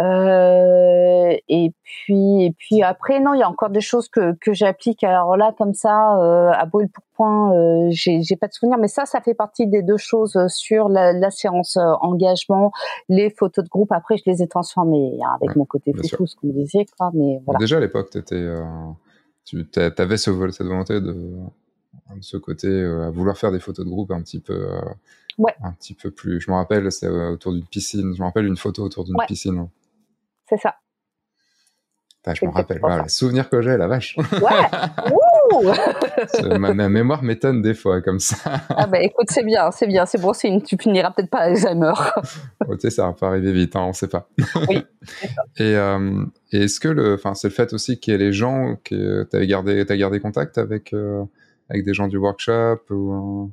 Euh, 0.00 1.36
et 1.48 1.72
puis, 1.84 2.46
et 2.46 2.52
puis 2.58 2.82
après, 2.82 3.20
non, 3.20 3.34
il 3.34 3.40
y 3.40 3.42
a 3.44 3.48
encore 3.48 3.70
des 3.70 3.80
choses 3.80 4.08
que, 4.08 4.32
que 4.40 4.52
j'applique. 4.52 5.04
Alors 5.04 5.36
là, 5.36 5.52
comme 5.56 5.74
ça, 5.74 6.18
euh, 6.18 6.50
à 6.52 6.66
brûle 6.66 6.88
pour 6.88 7.04
point, 7.16 7.54
euh, 7.54 7.88
j'ai, 7.90 8.36
pas 8.36 8.48
de 8.48 8.52
souvenir, 8.52 8.78
mais 8.78 8.88
ça, 8.88 9.06
ça 9.06 9.20
fait 9.20 9.34
partie 9.34 9.66
des 9.66 9.82
deux 9.82 9.96
choses 9.96 10.38
sur 10.48 10.88
la, 10.88 11.12
la 11.12 11.30
séance 11.30 11.76
euh, 11.76 11.92
engagement, 12.00 12.72
les 13.08 13.30
photos 13.30 13.64
de 13.64 13.68
groupe. 13.68 13.92
Après, 13.92 14.16
je 14.16 14.22
les 14.26 14.42
ai 14.42 14.48
transformées 14.48 15.18
hein, 15.22 15.36
avec 15.40 15.56
mon 15.56 15.64
côté 15.64 15.92
photo, 15.92 16.26
ce 16.26 16.36
qu'on 16.36 16.48
disait, 16.48 16.86
quoi. 16.96 17.10
Mais 17.14 17.40
voilà. 17.44 17.58
Déjà 17.58 17.76
à 17.76 17.80
l'époque, 17.80 18.10
euh, 18.32 18.62
tu 19.44 19.66
avais 19.98 20.16
ce, 20.16 20.50
cette 20.50 20.66
volonté 20.66 21.00
de, 21.00 21.12
de 21.12 22.22
ce 22.22 22.36
côté 22.36 22.68
à 22.68 23.10
vouloir 23.10 23.36
faire 23.36 23.52
des 23.52 23.60
photos 23.60 23.84
de 23.84 23.90
groupe 23.90 24.10
un 24.10 24.20
petit 24.22 24.40
peu. 24.40 24.68
Ouais. 25.38 25.54
Un 25.62 25.72
petit 25.72 25.94
peu 25.94 26.10
plus. 26.10 26.40
Je 26.40 26.50
me 26.50 26.56
rappelle, 26.56 26.90
c'est 26.92 27.08
autour 27.08 27.52
d'une 27.52 27.66
piscine. 27.66 28.14
Je 28.14 28.20
me 28.20 28.26
rappelle 28.26 28.46
une 28.46 28.56
photo 28.56 28.84
autour 28.84 29.04
d'une 29.04 29.16
piscine. 29.26 29.68
C'est 30.48 30.58
ça. 30.58 30.74
Je 32.32 32.46
me 32.46 32.50
rappelle, 32.50 32.78
voilà, 32.80 33.02
le 33.02 33.08
souvenir 33.08 33.50
que 33.50 33.60
j'ai, 33.60 33.76
la 33.76 33.86
vache. 33.86 34.16
Ouais. 34.16 35.68
ma, 36.58 36.72
ma, 36.72 36.88
mémoire 36.88 37.22
m'étonne 37.22 37.60
des 37.60 37.74
fois 37.74 38.00
comme 38.00 38.18
ça. 38.18 38.36
ah 38.70 38.86
bah 38.86 39.02
écoute, 39.02 39.26
c'est 39.28 39.44
bien, 39.44 39.70
c'est 39.70 39.86
bien, 39.86 40.06
c'est 40.06 40.20
bon. 40.20 40.32
Tu 40.32 40.76
finiras 40.80 41.10
peut-être 41.10 41.28
pas 41.28 41.40
Alzheimer. 41.40 41.92
oh, 42.66 42.76
tu 42.76 42.80
sais, 42.80 42.90
ça 42.90 43.14
peut 43.18 43.26
arriver 43.26 43.52
vite, 43.52 43.76
hein, 43.76 43.84
on 43.86 43.92
sait 43.92 44.08
pas. 44.08 44.28
Oui. 44.68 44.82
et, 45.58 45.76
euh, 45.76 46.24
et 46.50 46.64
est-ce 46.64 46.80
que 46.80 46.88
le, 46.88 47.14
enfin, 47.14 47.34
c'est 47.34 47.48
le 47.48 47.54
fait 47.54 47.74
aussi 47.74 48.00
qu'il 48.00 48.12
y 48.12 48.14
ait 48.14 48.18
les 48.18 48.32
gens 48.32 48.76
que 48.84 49.28
tu 49.30 49.46
gardé, 49.46 49.84
as 49.86 49.96
gardé 49.96 50.20
contact 50.20 50.56
avec, 50.56 50.94
euh, 50.94 51.24
avec 51.68 51.84
des 51.84 51.92
gens 51.92 52.08
du 52.08 52.16
workshop 52.16 52.80
ou. 52.90 53.12
Euh, 53.12 53.48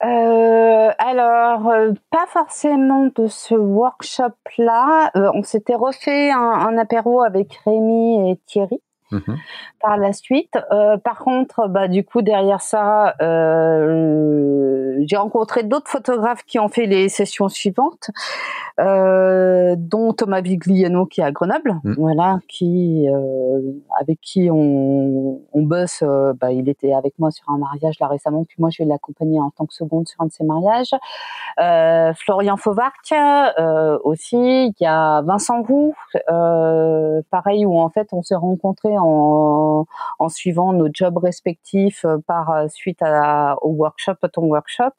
alors, 0.00 1.68
euh, 1.68 1.92
pas 2.10 2.26
forcément 2.26 3.06
de 3.14 3.26
ce 3.26 3.54
workshop-là. 3.54 5.10
Euh, 5.16 5.30
on 5.34 5.42
s'était 5.42 5.74
refait 5.74 6.30
un, 6.30 6.38
un, 6.38 6.78
apéro 6.78 7.22
avec 7.22 7.54
Rémi 7.64 8.30
et 8.30 8.36
Thierry. 8.46 8.80
Mmh 9.10 9.34
par 9.80 9.96
la 9.96 10.12
suite. 10.12 10.58
Euh, 10.72 10.98
par 10.98 11.18
contre, 11.18 11.66
bah, 11.68 11.88
du 11.88 12.04
coup, 12.04 12.22
derrière 12.22 12.60
ça, 12.60 13.14
euh, 13.22 15.02
j'ai 15.06 15.16
rencontré 15.16 15.62
d'autres 15.62 15.90
photographes 15.90 16.44
qui 16.44 16.58
ont 16.58 16.68
fait 16.68 16.86
les 16.86 17.08
sessions 17.08 17.48
suivantes, 17.48 18.10
euh, 18.78 19.74
dont 19.78 20.12
Thomas 20.12 20.42
Vigliano 20.42 21.06
qui 21.06 21.22
est 21.22 21.24
à 21.24 21.32
Grenoble, 21.32 21.80
mmh. 21.82 21.94
voilà, 21.94 22.38
qui 22.48 23.06
avec 24.00 24.20
qui 24.20 24.50
on, 24.50 25.40
on 25.52 25.62
bosse. 25.62 26.04
Bah, 26.40 26.52
il 26.52 26.68
était 26.68 26.92
avec 26.92 27.14
moi 27.18 27.30
sur 27.30 27.48
un 27.48 27.58
mariage 27.58 27.98
là 28.00 28.08
récemment, 28.08 28.44
puis 28.44 28.56
moi 28.58 28.68
je 28.70 28.82
vais 28.82 28.88
l'accompagner 28.88 29.40
en 29.40 29.50
tant 29.50 29.66
que 29.66 29.74
seconde 29.74 30.08
sur 30.08 30.20
un 30.20 30.26
de 30.26 30.32
ses 30.32 30.44
mariages. 30.44 30.94
Florian 32.16 32.56
Fauvarc 32.56 33.14
aussi. 34.04 34.36
Il 34.36 34.74
y 34.80 34.86
a 34.86 35.22
Vincent 35.22 35.62
Roux, 35.62 35.94
pareil 37.30 37.64
où 37.64 37.78
en 37.78 37.88
fait 37.88 38.08
on 38.12 38.22
s'est 38.22 38.34
rencontrés 38.34 38.98
en, 39.00 39.86
en, 40.18 40.28
suivant 40.28 40.72
nos 40.72 40.88
jobs 40.92 41.16
respectifs 41.18 42.04
euh, 42.04 42.18
par 42.26 42.50
euh, 42.50 42.68
suite 42.68 43.02
à, 43.02 43.56
au 43.62 43.70
workshop, 43.70 44.16
à 44.22 44.28
ton 44.28 44.42
workshop. 44.42 44.92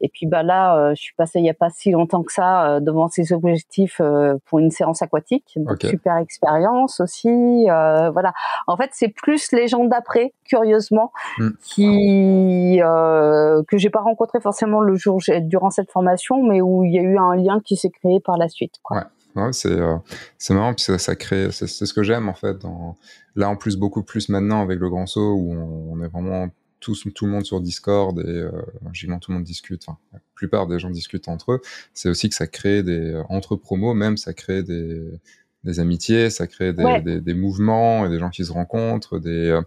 Et 0.00 0.08
puis 0.08 0.26
bah 0.26 0.42
là, 0.42 0.76
euh, 0.76 0.94
je 0.94 1.02
suis 1.02 1.14
passée 1.14 1.40
il 1.40 1.44
y 1.44 1.50
a 1.50 1.54
pas 1.54 1.70
si 1.70 1.90
longtemps 1.90 2.22
que 2.22 2.32
ça 2.32 2.80
devant 2.80 3.08
ces 3.08 3.32
objectifs 3.32 4.00
pour 4.46 4.58
une 4.58 4.70
séance 4.70 5.02
aquatique. 5.02 5.58
Super 5.80 6.16
expérience 6.18 7.00
aussi. 7.00 7.64
voilà. 7.66 8.32
En 8.66 8.76
fait, 8.76 8.90
c'est 8.92 9.08
plus 9.08 9.52
les 9.52 9.68
gens 9.68 9.84
d'après, 9.84 10.32
curieusement, 10.44 11.12
hmm. 11.38 11.50
qui 11.62 12.80
euh, 12.82 13.62
que 13.68 13.78
j'ai 13.78 13.90
pas 13.90 14.00
rencontré 14.00 14.40
forcément 14.40 14.80
le 14.80 14.94
jour 14.94 15.20
durant 15.42 15.70
cette 15.70 15.90
formation, 15.90 16.42
mais 16.42 16.60
où 16.60 16.84
il 16.84 16.92
y 16.92 16.98
a 16.98 17.02
eu 17.02 17.18
un 17.18 17.34
lien 17.36 17.60
qui 17.64 17.76
s'est 17.76 17.90
créé 17.90 18.20
par 18.20 18.36
la 18.36 18.48
suite. 18.48 18.74
Quoi. 18.82 18.98
Ouais. 18.98 19.02
Ouais, 19.34 19.52
c'est 19.52 19.68
euh, 19.68 19.96
c'est 20.38 20.54
marrant 20.54 20.74
puis 20.74 20.84
ça, 20.84 20.96
ça 20.96 21.16
crée 21.16 21.50
c'est 21.50 21.66
ce 21.66 21.92
que 21.92 22.04
j'aime 22.04 22.28
en 22.28 22.34
fait 22.34 22.58
dans 22.58 22.96
là 23.34 23.50
en 23.50 23.56
plus 23.56 23.76
beaucoup 23.76 24.04
plus 24.04 24.28
maintenant 24.28 24.62
avec 24.62 24.78
le 24.78 24.88
grand 24.88 25.06
saut 25.06 25.32
où 25.32 25.52
on, 25.52 26.00
est 26.04 26.06
vraiment 26.06 26.48
tous 26.78 27.08
tout 27.12 27.26
le 27.26 27.32
monde 27.32 27.44
sur 27.44 27.60
Discord 27.60 28.16
et 28.20 28.22
euh, 28.28 28.50
tout 29.20 29.32
le 29.32 29.34
monde 29.34 29.42
discute 29.42 29.82
enfin, 29.88 29.98
la 30.12 30.20
plupart 30.36 30.68
des 30.68 30.78
gens 30.78 30.90
discutent 30.90 31.26
entre 31.26 31.52
eux. 31.52 31.60
C'est 31.94 32.08
aussi 32.08 32.28
que 32.28 32.34
ça 32.36 32.46
crée 32.46 32.84
des 32.84 33.20
entre 33.28 33.56
promos 33.56 33.92
même 33.92 34.16
ça 34.16 34.34
crée 34.34 34.62
des 34.62 35.02
des 35.64 35.80
amitiés 35.80 36.30
ça 36.30 36.46
crée 36.46 36.72
des, 36.72 37.00
des, 37.00 37.20
des, 37.20 37.34
mouvements 37.34 38.06
et 38.06 38.10
des 38.10 38.20
gens 38.20 38.30
qui 38.30 38.44
se 38.44 38.52
rencontrent 38.52 39.18
des 39.18 39.60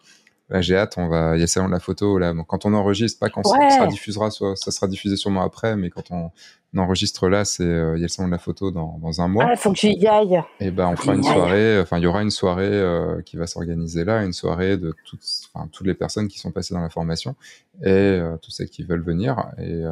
j'ai 0.51 0.77
hâte, 0.77 0.95
on 0.97 1.07
va, 1.07 1.35
il 1.35 1.41
y 1.41 1.43
a 1.43 1.47
salon 1.47 1.67
de 1.67 1.73
la 1.73 1.79
photo, 1.79 2.17
là. 2.17 2.33
quand 2.47 2.65
on 2.65 2.73
enregistre, 2.73 3.19
pas 3.19 3.29
quand 3.29 3.43
ça, 3.43 3.69
sera 3.69 3.87
diffusera, 3.87 4.31
soit, 4.31 4.55
ça 4.55 4.71
sera 4.71 4.87
diffusé 4.87 5.17
sûrement 5.17 5.41
après, 5.41 5.75
mais 5.75 5.89
quand 5.89 6.11
on, 6.11 6.31
enregistre 6.77 7.27
là, 7.27 7.43
c'est, 7.43 7.63
euh, 7.63 7.97
il 7.97 8.01
y 8.01 8.03
a 8.03 8.05
le 8.05 8.07
salon 8.07 8.27
de 8.27 8.33
la 8.33 8.37
photo 8.37 8.69
dans, 8.69 8.99
dans 9.01 9.19
un 9.19 9.27
mois. 9.27 9.47
Ah, 9.49 9.55
faut 9.55 9.71
que 9.71 9.79
j'y 9.79 10.07
aille. 10.07 10.39
Et 10.59 10.69
ben, 10.69 10.87
on 10.87 10.95
fera 10.95 11.15
une 11.15 11.23
soirée, 11.23 11.81
enfin, 11.81 11.97
il 11.97 12.03
y 12.03 12.07
aura 12.07 12.21
une 12.21 12.29
soirée, 12.29 12.69
euh, 12.69 13.21
qui 13.23 13.35
va 13.35 13.47
s'organiser 13.47 14.05
là, 14.05 14.23
une 14.23 14.33
soirée 14.33 14.77
de 14.77 14.93
toutes, 15.03 15.23
enfin, 15.51 15.67
toutes 15.71 15.87
les 15.87 15.95
personnes 15.95 16.27
qui 16.27 16.37
sont 16.37 16.51
passées 16.51 16.75
dans 16.75 16.81
la 16.81 16.89
formation 16.89 17.35
et 17.81 17.89
euh, 17.89 18.37
tous 18.41 18.51
ceux 18.51 18.65
qui 18.65 18.83
veulent 18.83 19.03
venir. 19.03 19.47
Et 19.57 19.83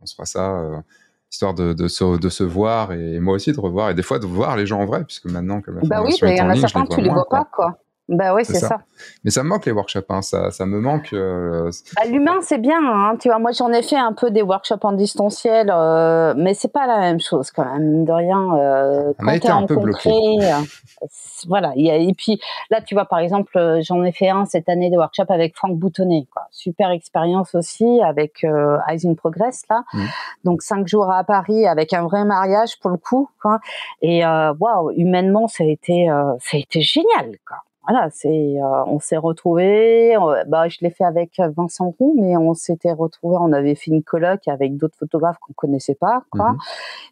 on 0.00 0.06
se 0.06 0.14
fera 0.14 0.24
ça, 0.24 0.82
histoire 1.30 1.54
de, 1.54 1.74
de, 1.74 1.88
se, 1.88 2.18
de 2.18 2.28
se 2.28 2.44
voir 2.44 2.92
et 2.92 3.18
moi 3.20 3.34
aussi 3.34 3.52
de 3.52 3.60
revoir 3.60 3.90
et 3.90 3.94
des 3.94 4.02
fois 4.02 4.18
de 4.18 4.26
voir 4.26 4.56
les 4.56 4.66
gens 4.66 4.80
en 4.80 4.86
vrai, 4.86 5.04
puisque 5.04 5.26
maintenant 5.26 5.60
que 5.60 5.70
la 5.70 5.80
bah 5.82 6.02
oui, 6.02 6.14
est 6.14 6.40
en 6.40 6.48
ligne, 6.48 6.66
je 6.66 6.66
les 6.66 6.72
vois, 6.72 6.86
tu 6.96 7.00
les 7.02 7.10
vois 7.10 7.28
pas, 7.28 7.46
quoi. 7.52 7.78
Bah 8.08 8.34
oui, 8.34 8.44
c'est 8.44 8.58
ça. 8.58 8.80
Mais 9.24 9.30
ça 9.30 9.44
me 9.44 9.48
manque 9.48 9.64
les 9.64 9.72
workshops, 9.72 10.04
hein. 10.10 10.22
ça, 10.22 10.50
ça 10.50 10.66
me 10.66 10.80
manque. 10.80 11.12
Euh, 11.12 11.70
bah, 11.96 12.02
L'humain, 12.08 12.40
c'est 12.42 12.58
bien, 12.58 12.80
hein. 12.82 13.16
tu 13.18 13.28
vois. 13.28 13.38
Moi, 13.38 13.52
j'en 13.52 13.72
ai 13.72 13.82
fait 13.82 13.96
un 13.96 14.12
peu 14.12 14.30
des 14.30 14.42
workshops 14.42 14.82
en 14.84 14.92
distanciel, 14.92 15.70
euh, 15.72 16.34
mais 16.36 16.52
c'est 16.52 16.72
pas 16.72 16.86
la 16.86 16.98
même 16.98 17.20
chose 17.20 17.52
quand 17.52 17.64
même, 17.64 18.04
de 18.04 18.12
rien. 18.12 18.56
Euh, 18.58 19.12
On 19.20 19.28
a 19.28 19.36
été 19.36 19.48
un 19.48 19.66
peu 19.66 19.76
bloqué. 19.76 20.10
Euh, 20.10 21.06
voilà. 21.46 21.72
Y 21.76 21.90
a, 21.90 21.96
et 21.96 22.12
puis 22.12 22.40
là, 22.70 22.80
tu 22.80 22.94
vois, 22.94 23.04
par 23.04 23.20
exemple, 23.20 23.56
euh, 23.56 23.80
j'en 23.82 24.02
ai 24.02 24.12
fait 24.12 24.28
un 24.28 24.46
cette 24.46 24.68
année 24.68 24.90
de 24.90 24.96
workshop 24.96 25.26
avec 25.28 25.56
Franck 25.56 25.78
Boutonnet, 25.78 26.26
quoi. 26.32 26.42
Super 26.50 26.90
expérience 26.90 27.54
aussi 27.54 28.00
avec 28.02 28.42
euh, 28.42 28.78
Eyes 28.88 29.06
in 29.06 29.14
Progress 29.14 29.62
là. 29.70 29.84
Mmh. 29.92 30.04
Donc 30.44 30.62
cinq 30.62 30.88
jours 30.88 31.10
à 31.10 31.22
Paris 31.22 31.66
avec 31.66 31.92
un 31.92 32.02
vrai 32.02 32.24
mariage 32.24 32.78
pour 32.80 32.90
le 32.90 32.98
coup, 32.98 33.30
quoi. 33.40 33.60
Et 34.02 34.22
waouh, 34.24 34.90
humainement, 34.96 35.46
ça 35.46 35.62
a 35.64 35.66
été, 35.68 36.08
ça 36.40 36.56
a 36.56 36.60
été 36.60 36.80
génial, 36.80 37.36
quoi 37.46 37.58
voilà, 37.86 38.08
c'est, 38.10 38.28
euh, 38.60 38.84
on 38.86 39.00
s'est 39.00 39.16
retrouvés. 39.16 40.16
Bah, 40.46 40.68
je 40.68 40.78
l'ai 40.82 40.90
fait 40.90 41.04
avec 41.04 41.40
Vincent 41.56 41.94
Roux, 41.98 42.14
mais 42.18 42.36
on 42.36 42.54
s'était 42.54 42.92
retrouvés. 42.92 43.36
On 43.40 43.52
avait 43.52 43.74
fait 43.74 43.90
une 43.90 44.02
colloque 44.02 44.46
avec 44.46 44.76
d'autres 44.76 44.96
photographes 44.96 45.38
qu'on 45.38 45.52
connaissait 45.52 45.96
pas, 45.96 46.22
quoi. 46.30 46.52
Mmh 46.52 46.58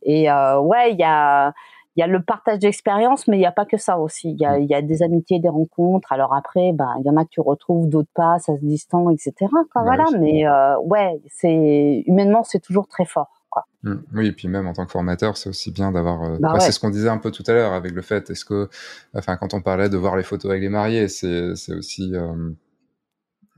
Et 0.05 0.31
euh, 0.31 0.61
ouais, 0.61 0.93
il 0.93 0.99
y 0.99 1.05
a, 1.05 1.53
il 1.97 2.01
y 2.01 2.03
a 2.03 2.07
le 2.07 2.23
partage 2.23 2.61
d'expérience, 2.61 3.27
mais 3.27 3.37
il 3.37 3.41
n'y 3.41 3.47
a 3.47 3.53
pas 3.53 3.67
que 3.67 3.77
ça 3.77 3.99
aussi. 3.99 4.31
Il 4.31 4.41
y 4.41 4.47
a, 4.47 4.59
il 4.59 4.67
y 4.67 4.75
a 4.75 4.83
des 4.83 5.03
amitiés, 5.03 5.41
des 5.41 5.49
rencontres. 5.49 6.13
Alors 6.13 6.35
après, 6.35 6.73
bah, 6.73 6.95
il 7.01 7.07
y 7.07 7.11
en 7.11 7.17
a 7.17 7.25
que 7.25 7.31
tu 7.31 7.41
retrouves, 7.41 7.89
d'autres 7.89 8.11
pas, 8.15 8.39
ça 8.39 8.57
se 8.57 8.65
distend, 8.65 9.11
etc. 9.11 9.35
Quoi, 9.73 9.83
voilà. 9.83 10.05
Mais 10.19 10.47
euh, 10.47 10.79
ouais, 10.81 11.21
c'est 11.29 12.05
humainement, 12.07 12.45
c'est 12.45 12.61
toujours 12.61 12.87
très 12.87 13.05
fort. 13.05 13.40
Mmh. 13.83 13.95
Oui, 14.15 14.27
et 14.27 14.33
puis 14.33 14.49
même 14.49 14.67
en 14.67 14.73
tant 14.73 14.85
que 14.85 14.93
formateur, 14.93 15.37
c'est 15.37 15.49
aussi 15.49 15.71
bien 15.71 15.91
d'avoir. 15.91 16.23
Euh, 16.23 16.39
bah 16.39 16.61
c'est 16.61 16.73
ce 16.73 16.79
qu'on 16.79 16.91
disait 16.91 17.09
un 17.09 17.19
peu 17.19 17.31
tout 17.31 17.43
à 17.47 17.53
l'heure 17.53 17.73
avec 17.73 17.93
le 17.93 18.03
fait, 18.03 18.31
est-ce 18.31 18.45
que, 18.45 18.69
enfin, 19.15 19.37
quand 19.37 19.55
on 19.55 19.63
parlait 19.63 19.89
de 19.89 19.97
voir 19.97 20.17
les 20.17 20.23
photos 20.23 20.51
avec 20.51 20.63
les 20.63 20.69
mariés, 20.69 21.09
c'est 21.09 21.51
aussi, 21.73 22.15
euh, 22.15 22.51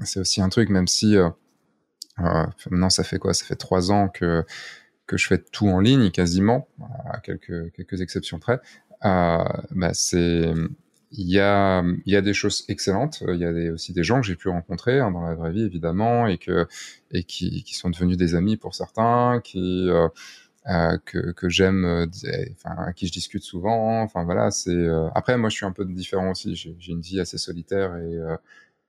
c'est 0.05 0.21
aussi 0.21 0.41
un 0.41 0.49
truc, 0.49 0.71
même 0.71 0.87
si 0.87 1.17
euh, 1.17 1.29
maintenant 2.19 2.91
ça 2.91 3.05
fait 3.05 3.19
quoi? 3.19 3.35
Ça 3.35 3.45
fait 3.45 3.57
trois 3.57 3.91
ans 3.91 4.09
que 4.09 4.45
que 5.07 5.17
je 5.17 5.27
fais 5.27 5.39
tout 5.39 5.69
en 5.69 5.81
ligne 5.81 6.11
quasiment, 6.11 6.69
à 7.11 7.19
quelques 7.21 7.73
quelques 7.73 8.01
exceptions 8.01 8.39
près. 8.39 8.61
bah 9.03 9.91
c'est 9.93 10.53
il 11.13 11.31
y 11.31 11.39
a, 11.41 11.83
y 12.07 12.17
a 12.17 12.23
des 12.23 12.35
choses 12.35 12.65
excellentes. 12.69 13.23
Il 13.29 13.37
y 13.37 13.45
a 13.45 13.53
des, 13.53 13.71
aussi 13.71 13.93
des 13.93 14.03
gens 14.05 14.21
que 14.21 14.27
j'ai 14.27 14.37
pu 14.37 14.49
rencontrer 14.49 14.99
hein, 15.01 15.11
dans 15.11 15.23
la 15.23 15.35
vraie 15.35 15.53
vie, 15.53 15.65
évidemment, 15.65 16.27
et 16.27 16.39
que 16.39 16.67
et 17.11 17.25
qui, 17.25 17.63
qui 17.65 17.75
sont 17.75 17.91
devenus 17.91 18.17
des 18.17 18.35
amis 18.35 18.57
pour 18.57 18.75
certains, 18.75 19.41
qui 19.45 19.89
euh, 19.91 20.09
euh, 20.69 20.99
que, 21.05 21.33
que 21.33 21.49
j'aime, 21.49 21.85
euh, 21.85 22.07
enfin, 22.53 22.77
à 22.83 22.93
qui 22.93 23.07
je 23.09 23.13
discute 23.13 23.43
souvent. 23.43 24.03
Enfin 24.03 24.25
voilà, 24.25 24.51
c'est. 24.51 24.71
Euh, 24.71 25.09
après, 25.15 25.37
moi, 25.37 25.51
je 25.51 25.57
suis 25.57 25.67
un 25.67 25.73
peu 25.73 25.85
différent 25.85 26.31
aussi. 26.31 26.55
J'ai 26.57 26.93
une 26.93 27.01
vie 27.01 27.21
assez 27.21 27.39
solitaire 27.39 27.97
et 27.97 28.17
euh, 28.17 28.37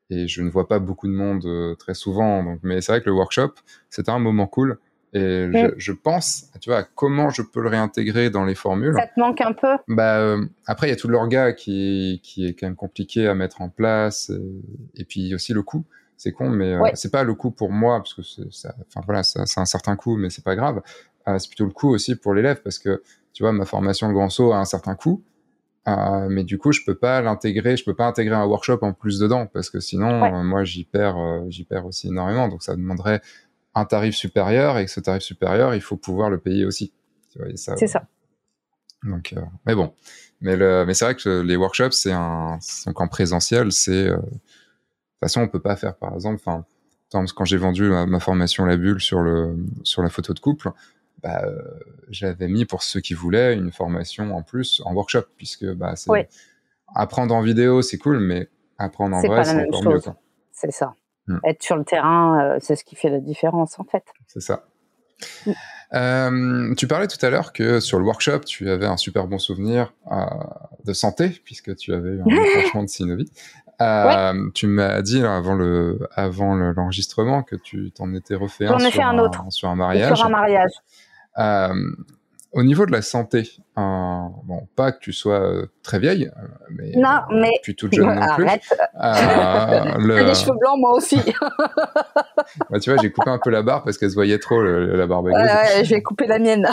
et 0.09 0.27
je 0.27 0.41
ne 0.43 0.49
vois 0.49 0.67
pas 0.67 0.79
beaucoup 0.79 1.07
de 1.07 1.13
monde 1.13 1.77
très 1.77 1.93
souvent. 1.95 2.43
Donc, 2.43 2.59
mais 2.63 2.81
c'est 2.81 2.91
vrai 2.91 3.01
que 3.01 3.07
le 3.09 3.15
workshop, 3.15 3.53
c'était 3.89 4.11
un 4.11 4.19
moment 4.19 4.47
cool. 4.47 4.77
Et 5.13 5.49
je, 5.53 5.73
je, 5.77 5.91
pense, 5.91 6.49
tu 6.59 6.69
vois, 6.69 6.83
comment 6.95 7.29
je 7.29 7.43
peux 7.43 7.61
le 7.61 7.69
réintégrer 7.69 8.29
dans 8.29 8.45
les 8.45 8.55
formules. 8.55 8.95
Ça 8.97 9.07
te 9.07 9.19
manque 9.19 9.41
un 9.41 9.53
peu? 9.53 9.77
Bah 9.87 10.17
euh, 10.17 10.43
après, 10.65 10.87
il 10.87 10.89
y 10.89 10.93
a 10.93 10.95
tout 10.95 11.07
l'orga 11.07 11.53
qui, 11.53 12.19
qui 12.23 12.47
est 12.47 12.53
quand 12.53 12.65
même 12.65 12.75
compliqué 12.75 13.27
à 13.27 13.35
mettre 13.35 13.61
en 13.61 13.69
place, 13.69 14.31
et, 14.31 15.01
et 15.01 15.05
puis 15.05 15.35
aussi 15.35 15.53
le 15.53 15.61
coût. 15.61 15.85
C'est 16.17 16.31
con, 16.31 16.49
mais 16.49 16.73
euh, 16.73 16.81
c'est 16.93 17.11
pas 17.11 17.23
le 17.23 17.33
coût 17.33 17.51
pour 17.51 17.71
moi 17.71 17.97
parce 17.97 18.13
que 18.13 18.21
ça, 18.49 18.73
voilà, 19.05 19.23
c'est 19.23 19.59
un 19.59 19.65
certain 19.65 19.95
coût, 19.95 20.15
mais 20.15 20.29
c'est 20.29 20.43
pas 20.43 20.55
grave. 20.55 20.81
Euh, 21.27 21.37
c'est 21.37 21.47
plutôt 21.47 21.65
le 21.65 21.71
coût 21.71 21.89
aussi 21.89 22.15
pour 22.15 22.33
l'élève 22.33 22.61
parce 22.61 22.79
que 22.79 23.01
tu 23.33 23.43
vois, 23.43 23.51
ma 23.51 23.65
formation 23.65 24.07
le 24.07 24.13
grand 24.13 24.29
saut 24.29 24.53
a 24.53 24.57
un 24.57 24.65
certain 24.65 24.95
coût. 24.95 25.23
Euh, 25.87 26.27
mais 26.29 26.45
du 26.45 26.57
coup, 26.57 26.71
je 26.71 26.79
peux 26.85 26.95
pas 26.95 27.21
l'intégrer, 27.21 27.75
je 27.75 27.83
peux 27.83 27.95
pas 27.95 28.05
intégrer 28.05 28.35
un 28.35 28.45
workshop 28.45 28.79
en 28.83 28.93
plus 28.93 29.19
dedans 29.19 29.47
parce 29.47 29.69
que 29.69 29.81
sinon, 29.81 30.23
euh, 30.23 30.43
moi, 30.43 30.63
j'y 30.63 30.85
perds, 30.85 31.17
j'y 31.49 31.65
perds 31.65 31.85
aussi 31.87 32.07
énormément. 32.07 32.47
Donc, 32.47 32.63
ça 32.63 32.75
demanderait 32.75 33.21
un 33.75 33.85
tarif 33.85 34.15
supérieur 34.15 34.77
et 34.77 34.85
que 34.85 34.91
ce 34.91 34.99
tarif 34.99 35.23
supérieur, 35.23 35.73
il 35.73 35.81
faut 35.81 35.97
pouvoir 35.97 36.29
le 36.29 36.39
payer 36.39 36.65
aussi. 36.65 36.93
C'est 37.55 37.87
ça. 37.87 38.07
Donc, 39.03 39.33
euh, 39.33 39.41
mais 39.65 39.75
bon, 39.75 39.93
mais, 40.41 40.55
le, 40.55 40.85
mais 40.85 40.93
c'est 40.93 41.05
vrai 41.05 41.15
que 41.15 41.41
les 41.41 41.55
workshops, 41.55 41.91
c'est 41.91 42.11
un, 42.11 42.59
donc 42.85 43.01
en 43.01 43.07
présentiel, 43.07 43.71
c'est 43.71 44.07
euh, 44.07 44.17
de 44.17 44.21
toute 44.21 44.39
façon, 45.19 45.41
on 45.41 45.47
peut 45.47 45.61
pas 45.61 45.75
faire, 45.75 45.95
par 45.95 46.13
exemple, 46.13 46.41
enfin, 46.45 46.65
quand 47.11 47.45
j'ai 47.45 47.57
vendu 47.57 47.89
ma, 47.89 48.19
formation 48.19 48.65
La 48.65 48.77
Bulle 48.77 48.99
sur 48.99 49.21
le 49.21 49.55
sur 49.83 50.01
la 50.01 50.09
photo 50.09 50.33
de 50.33 50.39
couple, 50.39 50.71
bah, 51.21 51.43
euh, 51.43 51.61
j'avais 52.09 52.47
mis 52.47 52.65
pour 52.65 52.83
ceux 52.83 53.01
qui 53.01 53.13
voulaient 53.13 53.55
une 53.55 53.71
formation 53.71 54.35
en 54.35 54.41
plus 54.41 54.81
en 54.85 54.93
workshop, 54.93 55.25
puisque 55.37 55.65
bah, 55.73 55.93
apprendre 56.95 57.35
en 57.35 57.41
vidéo, 57.41 57.81
c'est 57.81 57.97
cool, 57.97 58.19
mais 58.19 58.49
apprendre 58.77 59.15
en 59.15 59.21
vrai, 59.21 59.43
c'est 59.43 59.67
encore 59.67 59.83
mieux. 59.83 60.01
C'est 60.51 60.71
ça. 60.71 60.95
Mm. 61.27 61.37
Être 61.45 61.63
sur 61.63 61.77
le 61.77 61.83
terrain, 61.83 62.41
euh, 62.41 62.57
c'est 62.59 62.75
ce 62.75 62.83
qui 62.83 62.95
fait 62.95 63.09
la 63.09 63.19
différence 63.19 63.79
en 63.79 63.83
fait. 63.83 64.03
C'est 64.27 64.41
ça. 64.41 64.65
Mm. 65.45 65.51
Euh, 65.93 66.73
tu 66.75 66.87
parlais 66.87 67.07
tout 67.07 67.23
à 67.23 67.29
l'heure 67.29 67.53
que 67.53 67.79
sur 67.79 67.99
le 67.99 68.05
workshop, 68.05 68.39
tu 68.39 68.69
avais 68.69 68.87
un 68.87 68.97
super 68.97 69.27
bon 69.27 69.37
souvenir 69.37 69.93
euh, 70.11 70.15
de 70.85 70.93
santé, 70.93 71.29
puisque 71.43 71.75
tu 71.75 71.93
avais 71.93 72.09
eu 72.09 72.21
un 72.21 72.25
déclenchement 72.43 72.83
de 72.83 72.89
synovie. 72.89 73.31
Euh, 73.81 74.49
Tu 74.53 74.67
m'as 74.67 75.01
dit 75.01 75.23
avant 75.23 75.55
le 75.55 75.99
avant 76.13 76.55
l'enregistrement 76.55 77.43
que 77.43 77.55
tu 77.55 77.91
t'en 77.91 78.13
étais 78.13 78.35
refait 78.35 78.67
un, 78.67 78.79
sur 78.79 79.03
un, 79.03 79.17
autre. 79.19 79.43
sur 79.49 79.69
un 79.69 79.75
mariage. 79.75 80.15
Sur 80.15 80.25
un 80.25 80.29
mariage. 80.29 80.71
Euh, 82.55 82.59
au 82.59 82.63
niveau 82.63 82.85
de 82.85 82.91
la 82.91 83.01
santé, 83.01 83.49
bon, 83.75 84.67
pas 84.75 84.91
que 84.91 84.99
tu 84.99 85.13
sois 85.13 85.41
euh, 85.41 85.65
très 85.81 85.99
vieille, 85.99 86.31
euh, 86.37 86.47
mais, 86.69 86.91
non, 86.95 87.19
mais 87.31 87.51
puis 87.61 87.75
toute 87.75 87.93
jeune 87.93 88.05
non 88.19 88.35
plus. 88.35 88.45
Arrête. 88.45 88.61
Euh, 89.01 89.97
le... 89.97 90.23
des 90.25 90.35
cheveux 90.35 90.57
blancs, 90.59 90.79
moi 90.79 90.93
aussi. 90.93 91.17
bah, 92.69 92.79
tu 92.79 92.91
vois, 92.91 93.01
j'ai 93.01 93.11
coupé 93.11 93.29
un 93.29 93.39
peu 93.39 93.49
la 93.49 93.61
barbe 93.61 93.83
parce 93.85 93.97
qu'elle 93.97 94.09
se 94.09 94.15
voyait 94.15 94.39
trop, 94.39 94.61
la 94.61 95.07
barbe 95.07 95.29
je 95.29 95.89
vais 95.89 96.01
couper 96.01 96.27
la 96.27 96.39
mienne. 96.39 96.67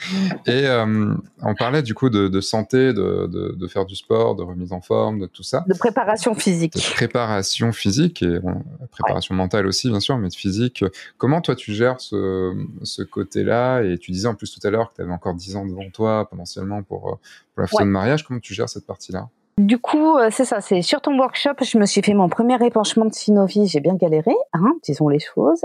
Et 0.46 0.66
euh, 0.66 1.14
on 1.42 1.54
parlait 1.54 1.82
du 1.82 1.94
coup 1.94 2.10
de, 2.10 2.28
de 2.28 2.40
santé, 2.40 2.92
de, 2.92 3.26
de, 3.26 3.54
de, 3.56 3.68
faire 3.68 3.84
du 3.84 3.96
sport, 3.96 4.36
de 4.36 4.42
remise 4.42 4.72
en 4.72 4.80
forme, 4.80 5.20
de 5.20 5.26
tout 5.26 5.42
ça. 5.42 5.64
De 5.68 5.74
préparation 5.74 6.34
physique. 6.34 6.74
De 6.74 6.94
préparation 6.94 7.72
physique 7.72 8.22
et 8.22 8.38
bon, 8.38 8.62
préparation 8.90 9.34
mentale 9.34 9.66
aussi, 9.66 9.88
bien 9.90 10.00
sûr, 10.00 10.16
mais 10.18 10.28
de 10.28 10.34
physique. 10.34 10.84
Comment 11.18 11.40
toi 11.40 11.54
tu 11.54 11.72
gères 11.72 12.00
ce, 12.00 12.54
ce 12.82 13.02
côté-là? 13.02 13.82
Et 13.82 13.98
tu 13.98 14.12
disais 14.12 14.28
en 14.28 14.34
plus 14.34 14.52
tout 14.52 14.66
à 14.66 14.70
l'heure 14.70 14.90
que 14.90 14.96
tu 14.96 15.02
avais 15.02 15.12
encore 15.12 15.34
10 15.34 15.56
ans 15.56 15.66
devant 15.66 15.88
toi 15.90 16.28
potentiellement 16.28 16.82
pour, 16.82 17.08
euh, 17.08 17.16
pour 17.54 17.62
la 17.62 17.66
photo 17.66 17.84
de 17.84 17.88
mariage. 17.90 18.24
Comment 18.24 18.40
tu 18.40 18.54
gères 18.54 18.68
cette 18.68 18.86
partie-là? 18.86 19.28
Du 19.58 19.78
coup, 19.78 20.16
euh, 20.16 20.28
c'est 20.30 20.46
ça, 20.46 20.62
c'est 20.62 20.80
sur 20.80 21.02
ton 21.02 21.18
workshop, 21.18 21.52
je 21.60 21.76
me 21.76 21.84
suis 21.84 22.00
fait 22.00 22.14
mon 22.14 22.30
premier 22.30 22.56
épanchement 22.64 23.04
de 23.04 23.12
synovie, 23.12 23.66
j'ai 23.66 23.80
bien 23.80 23.94
galéré, 23.96 24.34
hein, 24.54 24.72
disons 24.82 25.08
les 25.08 25.18
choses. 25.18 25.62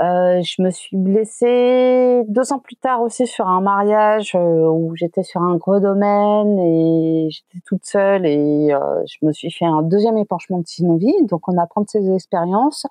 Euh, 0.00 0.40
je 0.42 0.62
me 0.62 0.70
suis 0.70 0.96
blessée 0.96 2.22
deux 2.28 2.52
ans 2.52 2.60
plus 2.60 2.76
tard 2.76 3.02
aussi 3.02 3.26
sur 3.26 3.48
un 3.48 3.60
mariage 3.60 4.36
euh, 4.36 4.68
où 4.68 4.94
j'étais 4.94 5.24
sur 5.24 5.42
un 5.42 5.56
gros 5.56 5.80
domaine 5.80 6.56
et 6.60 7.28
j'étais 7.30 7.64
toute 7.66 7.84
seule 7.84 8.26
et 8.26 8.72
euh, 8.72 9.02
je 9.06 9.26
me 9.26 9.32
suis 9.32 9.50
fait 9.50 9.66
un 9.66 9.82
deuxième 9.82 10.18
épanchement 10.18 10.58
de 10.58 10.66
synovie. 10.66 11.16
Donc 11.24 11.48
on 11.48 11.58
apprend 11.58 11.80
de 11.80 11.88
ses 11.88 12.08
expériences. 12.14 12.86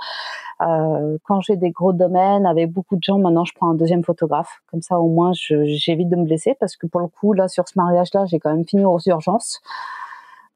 quand 0.60 1.40
j'ai 1.42 1.56
des 1.56 1.72
gros 1.72 1.94
domaines 1.94 2.46
avec 2.46 2.74
beaucoup 2.74 2.98
de 2.98 3.04
gens, 3.04 3.20
maintenant 3.20 3.46
je 3.46 3.54
prends 3.56 3.70
un 3.70 3.76
deuxième 3.76 4.04
photographe. 4.04 4.60
Comme 4.70 4.82
ça 4.82 5.00
au 5.00 5.08
moins 5.08 5.32
j'évite 5.34 6.10
de 6.10 6.18
me 6.18 6.26
blesser 6.26 6.58
parce 6.60 6.76
que 6.76 6.88
pour 6.88 7.00
le 7.00 7.08
coup 7.08 7.32
là 7.32 7.48
sur 7.48 7.66
ce 7.70 7.80
mariage-là, 7.80 8.26
j'ai 8.26 8.40
quand 8.40 8.52
même 8.52 8.66
fini 8.66 8.84
aux 8.84 9.00
urgences 9.06 9.62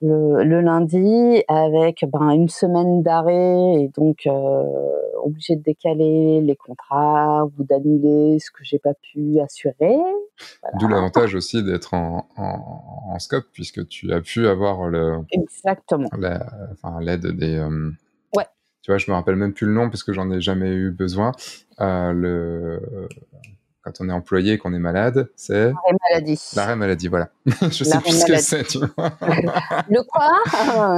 le, 0.02 0.44
le, 0.44 0.62
lundi 0.62 1.44
avec 1.48 2.06
ben, 2.08 2.30
une 2.32 2.50
semaine 2.50 3.04
d'arrêt 3.04 3.82
et 3.82 3.90
donc 3.98 4.22
euh, 4.26 4.64
obligé 5.24 5.56
de 5.56 5.62
décaler 5.62 6.42
les 6.42 6.56
contrats 6.56 7.46
ou 7.46 7.64
d'annuler 7.64 8.40
ce 8.40 8.52
que 8.52 8.64
j'ai 8.64 8.80
pas 8.80 8.94
pu 8.94 9.40
assurer. 9.40 9.98
D'où 10.80 10.88
l'avantage 10.88 11.36
aussi 11.36 11.64
d'être 11.64 11.94
en, 11.94 12.28
en, 12.38 13.14
en, 13.14 13.20
scope 13.20 13.46
puisque 13.52 13.88
tu 13.90 14.14
as 14.14 14.22
pu 14.22 14.48
avoir 14.48 14.88
le 14.88 15.18
exactement 15.32 16.08
l'aide 17.02 17.28
des 17.28 17.58
euh, 17.58 17.92
ouais. 18.38 18.46
tu 18.82 18.92
vois 18.92 18.98
je 18.98 19.12
me 19.12 19.16
rappelle 19.16 19.36
même 19.36 19.54
plus 19.54 19.68
le 19.68 19.74
nom 19.74 19.90
parce 19.90 20.04
que 20.04 20.14
j'en 20.14 20.32
ai 20.32 20.40
jamais 20.40 20.72
eu 20.72 20.92
besoin 20.92 21.34
euh, 21.82 22.14
le 22.14 23.10
quand 23.84 23.94
on 24.02 24.10
est 24.10 24.14
employé 24.14 24.54
et 24.54 24.58
qu'on 24.58 24.74
est 24.74 24.80
malade, 24.80 25.30
c'est 25.36 25.72
l'arrêt 25.72 25.96
maladie. 26.10 26.52
L'arrêt 26.56 26.76
maladie, 26.76 27.08
voilà. 27.08 27.30
je 27.46 27.84
sais 27.84 27.98
plus 28.00 28.20
ce 28.20 28.26
que 28.26 28.38
c'est, 28.38 28.64
tu 28.66 28.80
vois. 28.80 29.12
Le 29.90 30.04
quoi? 30.04 30.32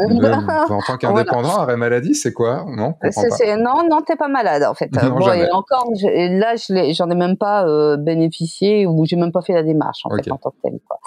Le, 0.10 0.72
En 0.72 0.82
tant 0.82 0.98
qu'indépendant, 0.98 1.58
arrêt 1.58 1.78
maladie, 1.78 2.16
c'est 2.16 2.34
quoi? 2.34 2.66
Non, 2.68 2.96
c'est, 3.12 3.56
non, 3.58 3.88
non, 3.90 4.02
t'es 4.02 4.16
pas 4.16 4.28
malade 4.28 4.64
en 4.64 4.74
fait. 4.74 4.92
Non, 4.94 5.12
bon, 5.12 5.32
et 5.32 5.50
encore, 5.52 5.88
là, 6.04 6.56
j'en 6.56 7.10
ai 7.10 7.16
même 7.16 7.38
pas 7.38 7.68
euh, 7.68 7.98
bénéficié 7.98 8.88
ou 8.88 9.06
j'ai 9.06 9.16
même 9.16 9.32
pas 9.32 9.42
fait 9.42 9.54
la 9.54 9.64
démarche 9.64 10.02
en 10.06 10.16
fait 10.16 10.32
en 10.32 10.38
tant 10.38 10.52
que 10.52 10.58
tel. 10.64 10.80
Quoi. 10.88 10.98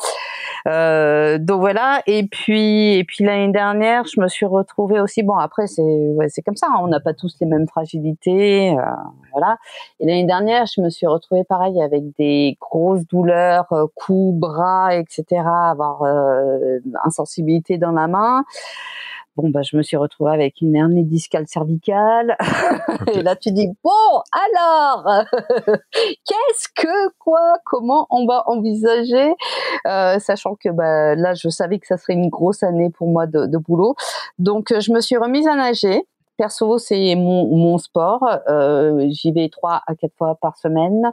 Euh, 0.66 1.38
donc 1.38 1.60
voilà. 1.60 2.02
Et 2.06 2.26
puis, 2.26 2.94
et 2.94 3.04
puis 3.04 3.24
l'année 3.24 3.52
dernière, 3.52 4.04
je 4.06 4.20
me 4.20 4.28
suis 4.28 4.46
retrouvée 4.46 5.00
aussi. 5.00 5.22
Bon, 5.22 5.36
après, 5.36 5.66
c'est 5.66 5.82
ouais, 5.82 6.28
c'est 6.28 6.42
comme 6.42 6.56
ça. 6.56 6.68
Hein, 6.70 6.78
on 6.80 6.88
n'a 6.88 7.00
pas 7.00 7.12
tous 7.12 7.36
les 7.40 7.46
mêmes 7.46 7.66
fragilités, 7.68 8.70
euh, 8.70 8.82
voilà. 9.32 9.58
Et 10.00 10.06
l'année 10.06 10.24
dernière, 10.24 10.66
je 10.66 10.80
me 10.80 10.88
suis 10.88 11.06
retrouvée 11.06 11.44
pareil 11.44 11.82
avec 11.82 12.04
des 12.18 12.56
grosses 12.60 13.06
douleurs, 13.06 13.66
euh, 13.72 13.86
coups, 13.94 14.38
bras, 14.38 14.94
etc. 14.94 15.42
Avoir 15.44 16.02
euh, 16.02 16.78
insensibilité 17.04 17.76
dans 17.76 17.92
la 17.92 18.08
main. 18.08 18.44
Bon, 19.36 19.48
bah, 19.48 19.62
je 19.62 19.76
me 19.76 19.82
suis 19.82 19.96
retrouvée 19.96 20.30
avec 20.30 20.60
une 20.60 20.76
hernie 20.76 21.04
discale 21.04 21.48
cervicale. 21.48 22.36
Et 23.12 23.20
là, 23.22 23.34
tu 23.34 23.50
dis, 23.50 23.66
bon, 23.82 24.22
alors, 24.32 25.24
qu'est-ce 25.92 26.68
que, 26.74 27.08
quoi, 27.18 27.56
comment 27.64 28.06
on 28.10 28.26
va 28.26 28.44
envisager, 28.46 29.34
euh, 29.88 30.18
sachant 30.20 30.54
que 30.54 30.68
bah, 30.68 31.16
là, 31.16 31.34
je 31.34 31.48
savais 31.48 31.80
que 31.80 31.86
ça 31.88 31.96
serait 31.96 32.12
une 32.12 32.28
grosse 32.28 32.62
année 32.62 32.90
pour 32.90 33.08
moi 33.08 33.26
de, 33.26 33.46
de 33.46 33.58
boulot. 33.58 33.96
Donc, 34.38 34.72
je 34.78 34.92
me 34.92 35.00
suis 35.00 35.16
remise 35.16 35.48
à 35.48 35.56
nager. 35.56 36.06
Perso, 36.36 36.78
c'est 36.78 37.14
mon, 37.14 37.56
mon 37.56 37.78
sport. 37.78 38.24
Euh, 38.48 39.06
J'y 39.10 39.32
vais 39.32 39.48
trois 39.48 39.82
à 39.86 39.94
quatre 39.94 40.14
fois 40.16 40.34
par 40.36 40.56
semaine. 40.56 41.12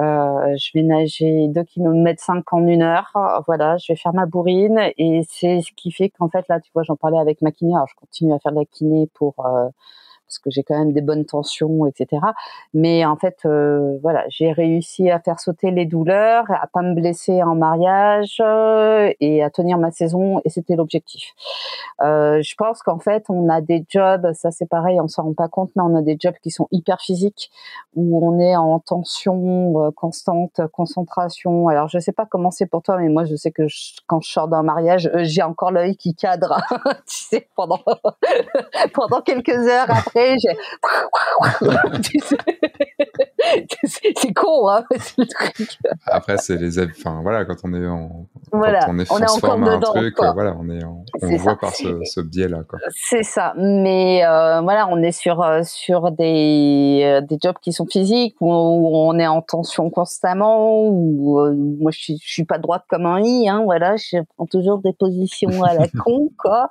Euh, 0.00 0.56
je 0.58 0.70
vais 0.74 0.82
nager 0.82 1.48
2 1.48 1.64
km 1.64 2.22
5 2.22 2.52
en 2.52 2.66
une 2.66 2.82
heure. 2.82 3.12
Voilà, 3.46 3.76
je 3.78 3.92
vais 3.92 3.96
faire 3.96 4.14
ma 4.14 4.26
bourrine 4.26 4.80
et 4.98 5.22
c'est 5.28 5.60
ce 5.62 5.72
qui 5.76 5.92
fait 5.92 6.10
qu'en 6.10 6.28
fait 6.30 6.46
là, 6.48 6.60
tu 6.60 6.70
vois, 6.74 6.82
j'en 6.84 6.96
parlais 6.96 7.18
avec 7.18 7.42
ma 7.42 7.52
kiné. 7.52 7.74
Alors 7.74 7.88
je 7.88 7.96
continue 7.96 8.32
à 8.34 8.38
faire 8.38 8.52
de 8.52 8.58
la 8.58 8.64
kiné 8.66 9.08
pour 9.14 9.34
euh, 9.46 9.68
parce 10.26 10.38
que 10.38 10.50
j'ai 10.50 10.62
quand 10.62 10.78
même 10.78 10.92
des 10.92 11.00
bonnes 11.00 11.24
tensions, 11.24 11.86
etc. 11.86 12.22
Mais 12.72 13.04
en 13.04 13.16
fait, 13.16 13.38
euh, 13.44 13.98
voilà, 14.02 14.24
j'ai 14.28 14.52
réussi 14.52 15.10
à 15.10 15.20
faire 15.20 15.40
sauter 15.40 15.70
les 15.70 15.86
douleurs, 15.86 16.44
à 16.50 16.66
pas 16.66 16.82
me 16.82 16.94
blesser 16.94 17.42
en 17.42 17.54
mariage 17.54 18.38
euh, 18.40 19.12
et 19.20 19.42
à 19.42 19.50
tenir 19.50 19.78
ma 19.78 19.90
saison, 19.90 20.40
et 20.44 20.50
c'était 20.50 20.76
l'objectif. 20.76 21.32
Euh, 22.02 22.40
je 22.42 22.54
pense 22.56 22.82
qu'en 22.82 22.98
fait, 22.98 23.24
on 23.28 23.48
a 23.48 23.60
des 23.60 23.84
jobs, 23.88 24.32
ça 24.32 24.50
c'est 24.50 24.68
pareil, 24.68 25.00
on 25.00 25.08
s'en 25.08 25.24
rend 25.24 25.34
pas 25.34 25.48
compte, 25.48 25.70
mais 25.76 25.82
on 25.82 25.94
a 25.94 26.02
des 26.02 26.16
jobs 26.18 26.34
qui 26.42 26.50
sont 26.50 26.68
hyper 26.72 27.00
physiques, 27.00 27.50
où 27.94 28.26
on 28.26 28.38
est 28.40 28.56
en 28.56 28.78
tension 28.80 29.92
constante, 29.92 30.60
concentration. 30.72 31.68
Alors, 31.68 31.88
je 31.88 31.98
sais 31.98 32.12
pas 32.12 32.26
comment 32.26 32.50
c'est 32.50 32.66
pour 32.66 32.82
toi, 32.82 32.96
mais 32.98 33.08
moi, 33.08 33.24
je 33.24 33.36
sais 33.36 33.50
que 33.50 33.64
quand 34.06 34.20
je 34.20 34.30
sors 34.30 34.48
d'un 34.48 34.62
mariage, 34.62 35.10
j'ai 35.22 35.42
encore 35.42 35.70
l'œil 35.70 35.96
qui 35.96 36.14
cadre, 36.14 36.60
tu 37.06 37.24
sais, 37.24 37.48
pendant 37.54 37.78
pendant 38.94 39.20
quelques 39.20 39.50
heures 39.50 39.90
après 39.90 40.23
Veja. 40.24 40.54
c'est 43.84 44.32
con, 44.32 44.68
hein, 44.68 44.84
Après, 46.06 46.36
c'est 46.38 46.56
les, 46.56 46.78
enfin 46.80 47.20
voilà, 47.22 47.44
quand 47.44 47.56
on 47.64 47.74
est 47.74 47.86
en, 47.86 48.26
voilà. 48.52 48.80
quand 48.80 48.92
on 48.94 48.98
est, 48.98 49.12
on 49.12 49.18
est 49.18 49.30
encore 49.30 49.58
dedans, 49.58 49.72
un 49.72 49.80
truc, 49.80 50.14
quoi. 50.14 50.32
voilà, 50.32 50.56
on 50.58 50.68
est, 50.68 50.84
on, 50.84 51.04
on 51.22 51.36
voit 51.36 51.56
par 51.56 51.74
ce, 51.74 52.00
ce 52.04 52.20
biais-là, 52.20 52.62
quoi. 52.68 52.78
C'est 52.94 53.22
ça. 53.22 53.52
Mais 53.56 54.24
euh, 54.24 54.60
voilà, 54.60 54.88
on 54.88 55.02
est 55.02 55.12
sur 55.12 55.42
euh, 55.42 55.62
sur 55.64 56.10
des 56.12 57.02
euh, 57.04 57.20
des 57.20 57.38
jobs 57.42 57.56
qui 57.60 57.72
sont 57.72 57.86
physiques 57.86 58.36
où, 58.40 58.50
on 58.50 59.18
est 59.18 59.26
en 59.26 59.42
tension 59.42 59.90
constamment. 59.90 60.88
Où 60.88 61.40
euh, 61.40 61.54
moi, 61.54 61.90
je 61.90 62.00
suis 62.00 62.18
je 62.22 62.32
suis 62.32 62.44
pas 62.44 62.58
droite 62.58 62.84
comme 62.88 63.06
un 63.06 63.20
i, 63.20 63.48
hein, 63.48 63.62
voilà, 63.64 63.96
je 63.96 64.18
prends 64.36 64.46
toujours 64.46 64.78
des 64.78 64.92
positions 64.92 65.62
à 65.62 65.74
la 65.74 65.86
con, 66.04 66.30
quoi. 66.38 66.68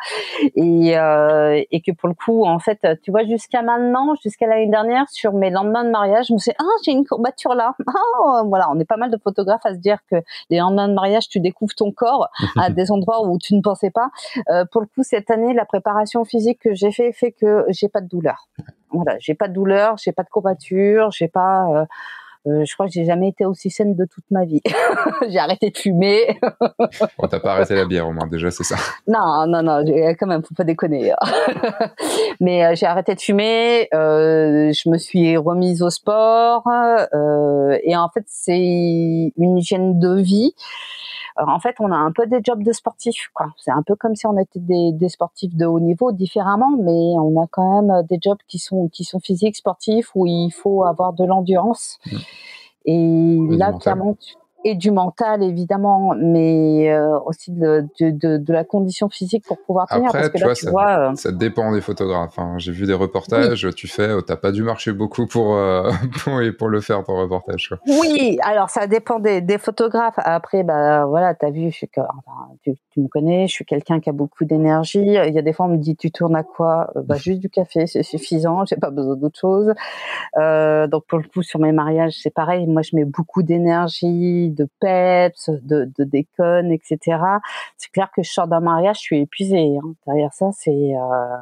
Et 0.55 0.97
euh, 0.97 1.61
et 1.71 1.81
que 1.81 1.91
pour 1.91 2.09
le 2.09 2.15
coup, 2.15 2.45
en 2.45 2.59
fait, 2.59 2.79
tu 3.03 3.11
vois 3.11 3.25
jusqu'à 3.25 3.61
maintenant, 3.61 4.15
jusqu'à 4.21 4.47
l'année 4.47 4.69
dernière, 4.69 5.09
sur 5.09 5.33
mes 5.33 5.49
lendemains 5.49 5.83
de 5.83 5.89
mariage, 5.89 6.27
je 6.29 6.33
me 6.33 6.39
suis 6.39 6.53
ah, 6.64 6.81
j'ai 6.84 6.91
une 6.91 7.06
courbature 7.06 7.53
là. 7.56 7.76
Ah, 7.88 8.44
voilà, 8.45 8.69
on 8.72 8.80
est 8.80 8.85
pas 8.85 8.98
mal 8.98 9.11
de 9.11 9.18
photographes 9.18 9.65
à 9.65 9.73
se 9.73 9.80
dire 9.80 9.99
que 10.10 10.15
les 10.49 10.60
lendemains 10.60 10.88
de 10.88 10.94
mariage, 10.94 11.30
tu 11.30 11.40
découvres 11.40 11.76
ton 11.76 11.91
corps 11.91 12.30
à 12.57 12.69
des 12.69 12.91
endroits 12.91 13.27
où 13.27 13.38
tu 13.38 13.56
ne 13.56 13.61
pensais 13.61 13.91
pas. 13.91 14.10
Euh, 14.49 14.65
pour 14.72 14.81
le 14.81 14.88
coup, 14.88 15.03
cette 15.03 15.30
année, 15.30 15.53
la 15.53 15.65
préparation 15.65 16.26
physique 16.26 16.60
que 16.60 16.73
j'ai 16.73 16.91
fait 16.91 17.11
fait 17.11 17.31
que 17.31 17.65
j'ai 17.69 17.90
pas 17.90 18.02
de 18.02 18.07
douleur. 18.07 18.48
Voilà, 18.91 19.18
j'ai 19.19 19.34
pas 19.34 19.48
de 19.48 19.53
douleur, 19.53 19.98
j'ai 19.98 20.11
pas 20.11 20.23
de 20.23 20.30
courbature, 20.30 21.11
j'ai 21.11 21.27
pas 21.27 21.68
euh, 21.69 21.85
euh, 22.48 22.65
je 22.65 22.74
crois 22.74 22.88
que 22.88 22.91
j'ai 22.91 23.06
jamais 23.06 23.30
été 23.30 23.45
aussi 23.45 23.70
saine 23.70 23.95
de 23.95 24.06
toute 24.06 24.26
ma 24.32 24.45
vie. 24.45 24.61
j'ai 25.30 25.40
arrêté 25.40 25.70
de 25.70 25.78
fumer. 25.78 26.38
On 27.20 27.28
t'as 27.28 27.40
pas 27.40 27.53
arrêté 27.53 27.76
la 27.76 27.86
bière 27.86 28.07
au 28.07 28.11
moins 28.11 28.28
déjà, 28.28 28.52
c'est 28.52 28.64
ça 28.64 28.76
Non, 29.07 29.48
non, 29.48 29.64
non, 29.64 29.84
quand 30.20 30.28
même, 30.28 30.44
faut 30.44 30.56
pas 30.56 30.64
déconner. 30.64 31.14
Mais 32.40 32.65
euh, 32.65 32.76
j'ai 32.76 32.86
arrêté 32.86 33.15
de 33.15 33.22
fumer. 33.22 33.88
Euh, 33.94 34.72
je 34.74 34.90
me 34.90 34.98
suis 34.98 35.38
remise 35.38 35.82
au 35.82 35.90
sport 35.90 36.64
euh, 36.68 37.78
et 37.84 37.95
en 37.95 38.10
fait 38.10 38.24
c'est 38.28 39.32
une 39.38 39.57
hygiène 39.57 39.99
de 39.99 40.22
vie 40.22 40.53
en 41.35 41.60
fait, 41.60 41.76
on 41.80 41.91
a 41.91 41.95
un 41.95 42.11
peu 42.11 42.27
des 42.27 42.39
jobs 42.43 42.64
de 42.64 42.72
sportifs, 42.72 43.30
quoi. 43.34 43.47
C'est 43.57 43.72
un 43.72 43.84
peu 43.84 43.95
comme 43.95 44.15
si 44.15 44.27
on 44.27 44.38
était 44.38 44.60
des, 44.60 44.91
des, 44.91 45.10
sportifs 45.10 45.55
de 45.55 45.65
haut 45.65 45.80
niveau 45.80 46.11
différemment, 46.11 46.77
mais 46.77 47.15
on 47.19 47.41
a 47.41 47.47
quand 47.49 47.81
même 47.81 48.03
des 48.07 48.19
jobs 48.22 48.38
qui 48.47 48.60
sont 48.60 48.88
qui 48.89 49.03
sont 49.03 49.19
physiques, 49.19 49.55
sportifs, 49.55 50.11
où 50.15 50.26
il 50.26 50.51
faut 50.51 50.84
avoir 50.84 51.14
de 51.14 51.26
l'endurance. 51.26 51.99
Mmh. 52.05 52.18
Et 52.85 53.38
là, 53.51 53.73
clairement, 53.73 54.18
et 54.64 54.76
du 54.76 54.91
mental 54.91 55.44
évidemment, 55.44 56.14
mais 56.18 56.91
euh, 56.91 57.19
aussi 57.26 57.52
de, 57.52 57.85
de, 57.99 58.38
de, 58.38 58.53
la 58.53 58.64
condition 58.64 59.10
physique 59.10 59.44
pour 59.45 59.57
pouvoir 59.57 59.88
tenir. 59.88 60.07
Après, 60.07 60.19
parce 60.19 60.30
que 60.31 60.38
tu, 60.38 60.41
là, 60.41 60.48
vois, 60.48 60.56
tu 60.56 60.65
ça, 60.65 60.72
vois, 60.72 61.11
euh, 61.11 61.15
ça, 61.15 61.31
dépend 61.31 61.72
des 61.72 61.81
photographes. 61.81 62.38
Hein. 62.40 62.56
J'ai 62.57 62.72
vu 62.72 62.85
des 62.85 62.94
reportages, 62.94 63.68
tu 63.76 63.88
fais, 63.88 64.11
oh, 64.14 64.22
t'as 64.22 64.38
pas 64.38 64.52
dû 64.52 64.64
marcher 64.64 64.94
beaucoup 64.94 65.27
pour, 65.27 65.56
euh, 65.56 65.91
pour, 66.23 66.40
pour, 66.57 66.69
le 66.69 66.81
faire 66.81 67.03
ton 67.03 67.18
reportage. 67.18 67.69
Quoi. 67.69 67.80
Oui, 67.88 68.38
alors 68.44 68.69
ça 68.69 68.88
dépend 68.88 69.19
des, 69.19 69.41
des 69.41 69.57
photographes. 69.57 70.18
Après, 70.18 70.64
bah 70.64 71.06
voilà, 71.06 71.34
t'as 71.34 71.52
vu, 71.52 71.72
je 71.72 71.76
suis, 71.76 71.90
enfin, 71.98 72.49
tu, 72.64 72.93
tu, 72.94 73.02
me 73.02 73.07
connais, 73.07 73.48
je 73.48 73.53
suis 73.53 73.65
quelqu'un 73.65 73.99
qui 73.99 74.10
a 74.10 74.14
beaucoup 74.14 74.45
d'énergie. 74.45 74.99
Il 74.99 75.34
y 75.34 75.40
a 75.40 75.41
des 75.41 75.53
fois 75.53 75.65
on 75.65 75.70
me 75.70 75.78
dit, 75.78 75.95
tu 75.95 76.11
tournes 76.11 76.36
à 76.36 76.44
quoi? 76.44 76.91
Bah 76.95 77.15
juste 77.15 77.40
du 77.40 77.49
café, 77.49 77.88
c'est 77.88 78.03
suffisant. 78.03 78.65
J'ai 78.65 78.76
pas 78.78 78.91
besoin 78.91 79.15
d'autre 79.15 79.40
chose. 79.40 79.74
donc 80.36 81.06
pour 81.07 81.20
le 81.20 81.28
coup, 81.28 81.41
sur 81.41 81.60
mes 81.60 81.72
mariages, 81.72 82.14
c'est 82.22 82.34
pareil. 82.34 82.68
Moi, 82.68 82.82
je 82.82 82.95
mets 82.95 83.06
beaucoup 83.06 83.44
d'énergie 83.44 84.49
de 84.52 84.68
peps, 84.80 85.49
de, 85.49 85.91
de 85.98 86.03
déconne, 86.03 86.72
etc. 86.72 87.18
C'est 87.78 87.91
clair 87.91 88.10
que 88.15 88.24
je 88.24 88.32
sors 88.32 88.48
d'un 88.48 88.60
mariage, 88.60 88.98
je 88.98 89.02
suis 89.02 89.20
épuisée. 89.20 89.78
Hein. 89.78 89.94
Derrière 90.07 90.34
ça, 90.34 90.49
c'est 90.52 90.72
euh, 90.72 91.38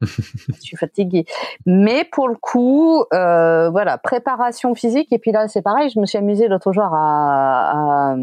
je 0.00 0.60
suis 0.60 0.76
fatiguée. 0.76 1.24
Mais 1.66 2.04
pour 2.04 2.28
le 2.28 2.36
coup, 2.36 3.04
euh, 3.12 3.70
voilà, 3.70 3.98
préparation 3.98 4.74
physique. 4.74 5.12
Et 5.12 5.18
puis 5.18 5.32
là, 5.32 5.48
c'est 5.48 5.62
pareil, 5.62 5.90
je 5.90 6.00
me 6.00 6.06
suis 6.06 6.18
amusée 6.18 6.48
l'autre 6.48 6.72
jour 6.72 6.84
à, 6.84 8.12
à, 8.12 8.16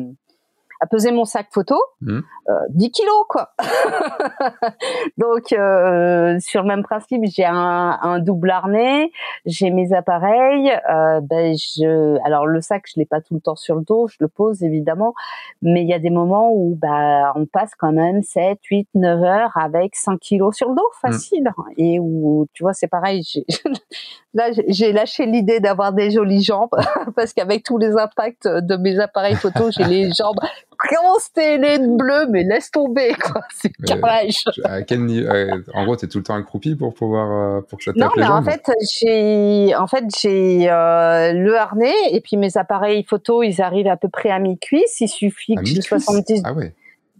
à 0.80 0.88
peser 0.88 1.12
mon 1.12 1.26
sac 1.26 1.48
photo, 1.52 1.76
mmh. 2.02 2.20
euh, 2.50 2.54
10 2.70 2.92
kilos 2.92 3.26
quoi. 3.28 3.52
Donc 5.18 5.52
euh, 5.54 6.38
sur 6.40 6.62
le 6.62 6.68
même 6.68 6.84
principe, 6.84 7.22
j'ai 7.26 7.46
un, 7.46 7.98
un, 8.02 8.20
double 8.20 8.50
harnais, 8.50 9.12
j'ai 9.46 9.72
mes 9.72 9.94
appareils. 9.94 10.72
Euh, 10.90 11.22
ben 11.22 11.56
je, 11.56 12.18
alors 12.26 12.46
le 12.46 12.62
sac, 12.62 12.84
je 12.88 13.00
l'ai 13.00 13.06
pas 13.06 13.22
tout 13.22 13.34
le 13.34 13.42
temps 13.42 13.56
sur 13.56 13.76
le 13.76 13.82
dos, 13.82 14.08
je 14.08 14.18
le 14.20 14.28
pose 14.28 14.64
évidemment, 14.64 15.14
mais 15.62 15.82
il 15.82 15.88
y 15.88 15.94
a 15.94 16.00
des 16.00 16.10
moments 16.10 16.52
où 16.54 16.78
bah 16.80 17.34
on 17.36 17.46
passe 17.46 17.72
quand 17.78 17.92
même 17.92 18.22
7, 18.22 18.60
8, 18.64 18.90
9 18.94 19.24
heures 19.24 19.58
avec 19.58 19.96
5 19.96 20.20
kilos 20.20 20.56
sur 20.56 20.70
le 20.70 20.76
dos, 20.76 20.82
mmh. 20.82 21.08
facile. 21.08 21.52
Et 21.78 22.00
où 22.00 22.48
tu 22.54 22.64
vois, 22.64 22.74
c'est 22.74 22.88
pareil. 22.88 23.24
Là, 24.34 24.52
j'ai 24.68 24.92
lâché 24.92 25.26
l'idée 25.26 25.60
d'avoir 25.60 25.94
des 25.94 26.12
jolies 26.12 26.44
jambes 26.44 26.70
parce 27.16 27.34
qu'avec 27.34 27.64
tous 27.64 27.80
les 27.80 27.98
impacts 27.98 28.48
de 28.48 28.76
mes 28.76 29.00
appareils 29.00 29.36
photo, 29.36 29.72
j'ai 29.72 29.86
les 29.86 30.12
jambes 30.12 30.38
constellées 30.78 31.80
de 31.80 31.98
bleu, 31.98 32.28
mais 32.30 32.44
laisse 32.44 32.72
tomber, 32.72 33.14
quoi. 33.16 33.42
C'est 33.54 33.72
carrage. 33.86 34.44
À 34.64 34.82
quel 34.82 35.06
niveau 35.06 35.30
En 35.74 35.86
gros, 35.86 35.96
t'es 35.96 36.08
tout 36.08 36.20
le 36.20 36.24
temps 36.24 36.36
accroupi 36.36 36.76
pour 36.76 36.94
pouvoir 36.94 37.32
euh, 37.32 37.62
pour 37.62 37.78
que 37.80 37.86
ça 37.86 37.92
Non, 37.96 38.10
mais 38.16 38.26
en 38.26 38.44
fait, 38.44 38.70
j'ai 38.92 39.76
en 39.76 39.88
fait 39.88 40.06
j'ai 40.20 40.70
euh, 40.70 41.34
le 41.34 41.56
harnais 41.56 41.96
et 42.12 42.22
puis 42.22 42.38
mes 42.38 42.58
appareils 42.58 43.04
photo, 43.04 43.44
ils 43.44 43.62
arrivent 43.62 43.88
à 43.88 43.98
peu 43.98 44.10
près 44.10 44.30
à 44.30 44.40
mi-cuisse. 44.40 45.00
Il 45.02 45.10
suffit 45.10 45.56
que 45.56 45.66
j'ai 45.66 45.82
70. 45.82 46.42
Ah 46.44 46.54
ouais. 46.54 46.74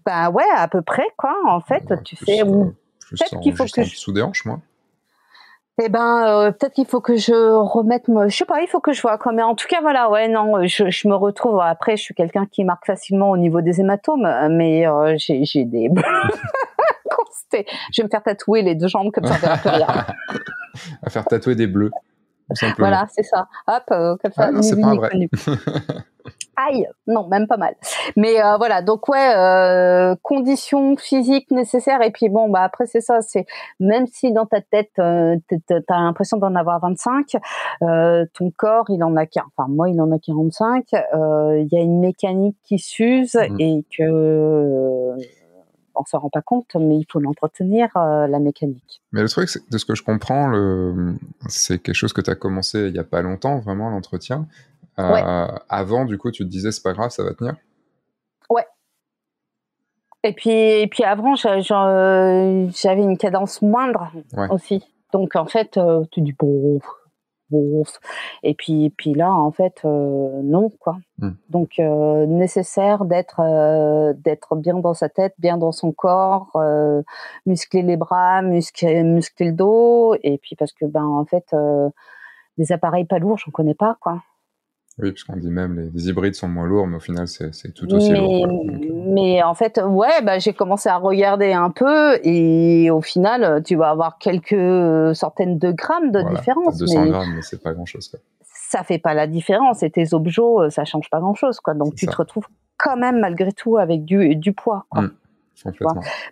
Bah 0.06 0.30
ouais, 0.30 0.44
à 0.56 0.68
peu 0.68 0.82
près 0.82 1.08
quoi. 1.18 1.36
En 1.48 1.60
fait, 1.60 1.84
tu 2.04 2.16
fais. 2.16 2.44
Peut-être 3.10 3.40
qu'il 3.40 3.56
faut 3.56 3.66
que 3.66 3.84
je... 3.84 3.96
sous 3.96 4.12
des 4.12 4.22
hanches, 4.22 4.46
moi. 4.46 4.60
Eh 5.80 5.90
ben, 5.90 6.26
euh, 6.26 6.52
peut-être 6.52 6.74
qu'il 6.74 6.88
faut 6.88 7.02
que 7.02 7.18
je 7.18 7.34
remette, 7.34 8.08
me... 8.08 8.30
je 8.30 8.36
sais 8.36 8.46
pas, 8.46 8.62
il 8.62 8.68
faut 8.68 8.80
que 8.80 8.94
je 8.94 9.02
vois 9.02 9.20
quoi. 9.20 9.32
Mais 9.32 9.44
en 9.44 9.54
tout 9.54 9.68
cas, 9.68 9.80
voilà, 9.82 10.10
ouais, 10.10 10.28
non, 10.28 10.66
je, 10.66 10.90
je 10.90 11.08
me 11.08 11.14
retrouve. 11.14 11.60
Après, 11.60 11.98
je 11.98 12.02
suis 12.02 12.16
quelqu'un 12.16 12.48
qui 12.48 12.64
marque 12.64 12.88
facilement 12.88 13.30
au 13.30 13.38
niveau 13.38 13.62
des 13.62 13.80
hématomes, 13.80 14.28
mais 14.50 14.88
euh, 14.88 15.16
j'ai, 15.18 15.46
j'ai 15.46 15.66
des. 15.66 15.90
je 17.52 18.02
vais 18.02 18.04
me 18.04 18.10
faire 18.10 18.24
tatouer 18.24 18.64
les 18.64 18.76
deux 18.76 18.88
jambes 18.88 19.12
comme 19.12 19.26
ça, 19.26 19.36
à 21.04 21.10
faire 21.10 21.26
tatouer 21.26 21.56
des 21.56 21.68
bleus. 21.68 21.92
Voilà, 22.78 23.08
c'est 23.10 23.24
ça. 23.24 23.48
Hop, 23.68 23.84
euh, 23.92 24.16
comme 24.22 24.32
ça. 24.32 24.50
Ah, 24.54 24.62
c'est 24.62 24.80
pas 24.80 24.96
vrai. 24.96 25.12
Aïe, 26.58 26.88
non, 27.06 27.28
même 27.28 27.46
pas 27.46 27.58
mal. 27.58 27.76
Mais 28.16 28.42
euh, 28.44 28.58
voilà, 28.58 28.82
donc 28.82 29.08
ouais, 29.10 29.36
euh, 29.36 30.16
conditions 30.24 30.98
physiques 30.98 31.52
nécessaires. 31.52 32.02
Et 32.02 32.12
puis 32.12 32.30
bon, 32.30 32.50
bah 32.50 32.64
après 32.64 32.88
c'est 32.88 33.00
ça, 33.00 33.22
c'est 33.22 33.46
même 33.80 34.08
si 34.08 34.32
dans 34.32 34.48
ta 34.48 34.62
tête 34.62 34.90
euh, 34.98 35.36
t'as 35.68 36.00
l'impression 36.00 36.38
d'en 36.38 36.56
avoir 36.56 36.80
25, 36.82 37.38
euh, 37.84 38.26
ton 38.34 38.50
corps 38.50 38.86
il 38.90 39.04
en 39.04 39.16
a, 39.18 39.26
enfin 39.26 39.70
moi 39.70 39.90
il 39.90 40.02
en 40.02 40.12
a 40.12 40.18
45. 40.18 40.86
Il 40.92 41.68
y 41.72 41.78
a 41.78 41.82
une 41.82 42.00
mécanique 42.00 42.58
qui 42.64 42.80
s'use 42.80 43.36
mmh. 43.36 43.60
et 43.60 43.86
que 43.96 45.16
on 46.00 46.06
s'en 46.06 46.20
rend 46.20 46.30
pas 46.30 46.42
compte, 46.42 46.76
mais 46.76 46.98
il 46.98 47.06
faut 47.10 47.20
l'entretenir, 47.20 47.90
euh, 47.96 48.28
la 48.28 48.40
mécanique. 48.40 49.02
Mais 49.12 49.22
le 49.22 49.30
truc, 49.30 49.50
de 49.70 49.78
ce 49.78 49.86
que 49.86 49.96
je 49.96 50.04
comprends, 50.04 50.52
c'est 51.48 51.80
quelque 51.80 51.96
chose 51.96 52.14
que 52.14 52.22
tu 52.22 52.30
as 52.30 52.36
commencé 52.36 52.88
il 52.88 52.96
y 52.96 53.00
a 53.00 53.04
pas 53.04 53.22
longtemps, 53.22 53.60
vraiment, 53.60 53.90
l'entretien. 53.90 54.48
Euh, 55.00 55.48
avant, 55.70 56.06
du 56.06 56.18
coup, 56.18 56.32
tu 56.32 56.44
te 56.44 56.50
disais, 56.50 56.72
c'est 56.72 56.84
pas 56.84 56.94
grave, 56.94 57.12
ça 57.12 57.24
va 57.24 57.34
tenir? 57.34 57.56
Ouais. 58.50 58.66
Et 60.24 60.34
puis, 60.34 60.52
et 60.52 60.88
puis 60.88 61.04
avant, 61.04 61.34
euh, 61.46 62.68
j'avais 62.74 63.04
une 63.04 63.18
cadence 63.18 63.62
moindre 63.62 64.12
aussi. 64.50 64.84
Donc, 65.14 65.36
en 65.36 65.46
fait, 65.46 65.80
tu 66.12 66.22
dis, 66.22 66.34
bon, 66.38 66.80
et 68.44 68.54
puis, 68.54 68.90
puis 68.98 69.14
là, 69.14 69.32
en 69.32 69.52
fait, 69.52 69.82
euh, 69.86 70.42
non, 70.44 70.70
quoi. 70.80 70.98
Hmm. 71.20 71.32
Donc, 71.50 71.80
euh, 71.80 72.26
nécessaire 72.26 73.06
d'être 73.06 73.40
euh, 73.40 74.14
d'être 74.14 74.56
bien 74.56 74.76
dans 74.76 74.94
sa 74.94 75.10
tête, 75.10 75.34
bien 75.40 75.58
dans 75.58 75.72
son 75.72 75.92
corps, 75.92 76.52
muscler 77.46 77.82
les 77.84 77.98
bras, 77.98 78.42
muscler, 78.42 79.04
muscler 79.04 79.48
le 79.48 79.54
dos, 79.54 80.16
et 80.24 80.38
puis 80.38 80.56
parce 80.56 80.74
que, 80.74 80.86
ben, 80.86 81.06
en 81.06 81.26
fait, 81.26 81.56
des 82.58 82.72
appareils 82.72 83.06
pas 83.06 83.20
lourds, 83.20 83.38
j'en 83.38 83.52
connais 83.52 83.76
pas, 83.76 83.98
quoi. 84.00 84.22
Oui, 85.00 85.12
parce 85.12 85.24
qu'on 85.24 85.36
dit 85.36 85.52
même 85.52 85.92
les, 85.94 86.10
hybrides 86.10 86.34
sont 86.34 86.48
moins 86.48 86.66
lourds, 86.66 86.88
mais 86.88 86.98
au 86.98 87.00
final, 87.00 87.28
c'est 87.28 87.72
tout 87.74 87.94
aussi 87.94 88.12
mais, 88.12 88.20
lourd. 88.20 88.48
Euh. 88.48 89.04
Mais 89.14 89.44
en 89.44 89.54
fait, 89.54 89.80
ouais, 89.84 90.22
bah, 90.24 90.40
j'ai 90.40 90.54
commencé 90.54 90.90
à 90.90 90.98
regarder 90.98 91.54
un 91.54 91.70
peu 91.70 92.20
et 92.24 92.90
au 92.90 93.02
final, 93.02 93.62
tu 93.64 93.76
vas 93.76 93.90
avoir 93.92 94.18
quelques 94.18 95.16
centaines 95.16 95.60
de 95.60 95.72
grammes 95.72 96.12
de 96.12 96.22
différence. 96.36 96.78
200 96.78 97.02
mais 97.04 97.10
grammes, 97.10 97.34
mais 97.36 97.42
c'est 97.44 97.62
pas 97.62 97.74
grand-chose. 97.74 98.12
Ça 98.42 98.84
fait 98.84 98.98
pas 98.98 99.14
la 99.14 99.28
différence 99.28 99.84
et 99.84 99.92
tes 99.92 100.14
objets, 100.14 100.42
euh, 100.42 100.70
ça 100.70 100.84
change 100.84 101.10
pas 101.12 101.20
grand-chose. 101.20 101.60
quoi. 101.60 101.76
Donc 101.76 101.94
tu 101.96 102.08
te 102.08 102.16
retrouves 102.16 102.48
quand 102.78 102.98
même 102.98 103.20
malgré 103.20 103.52
tout 103.52 103.78
avec 103.78 104.04
du, 104.04 104.36
du 104.36 104.54
poids. 104.54 104.86
Quoi. 104.90 105.04
Mmh. 105.04 105.12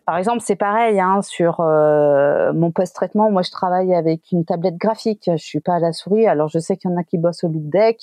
Par 0.06 0.18
exemple, 0.18 0.42
c'est 0.44 0.56
pareil 0.56 1.00
hein, 1.00 1.22
sur 1.22 1.60
euh, 1.60 2.54
mon 2.54 2.72
post-traitement. 2.72 3.32
Moi, 3.32 3.42
je 3.42 3.52
travaille 3.52 3.94
avec 3.94 4.32
une 4.32 4.46
tablette 4.46 4.78
graphique. 4.78 5.30
Je 5.32 5.44
suis 5.44 5.60
pas 5.60 5.76
à 5.76 5.80
la 5.80 5.94
souris. 5.94 6.28
Alors, 6.28 6.48
je 6.48 6.60
sais 6.60 6.78
qu'il 6.78 6.92
y 6.92 6.94
en 6.94 6.98
a 6.98 7.04
qui 7.04 7.18
bossent 7.18 7.44
au 7.44 7.48
loop 7.48 7.70
deck. 7.70 8.02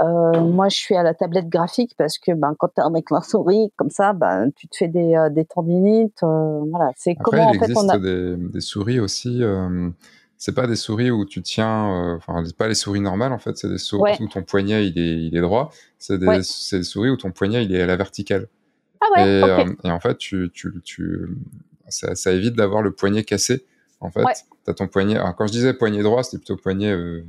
Euh, 0.00 0.40
moi, 0.40 0.68
je 0.68 0.76
suis 0.76 0.96
à 0.96 1.02
la 1.02 1.14
tablette 1.14 1.48
graphique 1.48 1.94
parce 1.98 2.18
que 2.18 2.32
ben, 2.32 2.54
quand 2.58 2.68
tu 2.68 2.80
es 2.80 2.84
avec 2.84 3.10
la 3.10 3.20
souris, 3.20 3.72
comme 3.76 3.90
ça, 3.90 4.12
ben, 4.12 4.50
tu 4.56 4.68
te 4.68 4.76
fais 4.76 4.88
des, 4.88 5.14
euh, 5.14 5.28
des 5.28 5.44
tendinites. 5.44 6.22
voilà, 6.22 6.92
c'est 6.96 7.14
comment 7.14 7.50
il 7.52 7.58
en 7.58 7.62
existe 7.62 7.90
fait, 7.92 8.00
des, 8.00 8.36
des, 8.36 8.60
souris 8.60 9.00
aussi. 9.00 9.42
c'est 10.38 10.54
pas 10.54 10.66
des 10.66 10.76
souris 10.76 11.10
où 11.10 11.26
tu 11.26 11.42
tiens, 11.42 12.16
enfin, 12.16 12.42
c'est 12.44 12.56
pas 12.56 12.68
les 12.68 12.74
souris 12.74 13.00
normales 13.00 13.32
en 13.32 13.38
fait. 13.38 13.56
C'est 13.56 13.68
des 13.68 13.78
souris 13.78 14.16
où 14.20 14.28
ton 14.28 14.42
poignet 14.42 14.86
il 14.86 14.98
est, 14.98 15.26
il 15.26 15.36
est 15.36 15.40
droit. 15.42 15.70
C'est 15.98 16.18
des, 16.18 16.26
des 16.26 16.82
souris 16.82 17.10
où 17.10 17.16
ton 17.16 17.30
poignet 17.30 17.64
il 17.64 17.74
est 17.74 17.82
à 17.82 17.86
la 17.86 17.96
verticale. 17.96 18.48
Ah 19.04 19.20
ouais, 19.20 19.28
et, 19.28 19.42
euh, 19.42 19.74
et, 19.84 19.90
en 19.90 20.00
fait, 20.00 20.16
tu, 20.18 20.50
tu, 20.52 20.72
tu 20.82 21.28
ça, 21.88 22.14
ça, 22.14 22.32
évite 22.32 22.54
d'avoir 22.54 22.82
le 22.82 22.92
poignet 22.92 23.24
cassé. 23.24 23.64
En 24.00 24.10
fait, 24.10 24.22
tu 24.64 24.70
as 24.70 24.74
ton 24.74 24.88
poignet. 24.88 25.16
Alors, 25.16 25.34
quand 25.34 25.46
je 25.46 25.52
disais 25.52 25.74
poignet 25.74 26.02
droit, 26.02 26.22
c'était 26.22 26.38
plutôt 26.38 26.56
poignet 26.56 26.90
euh, 26.90 27.24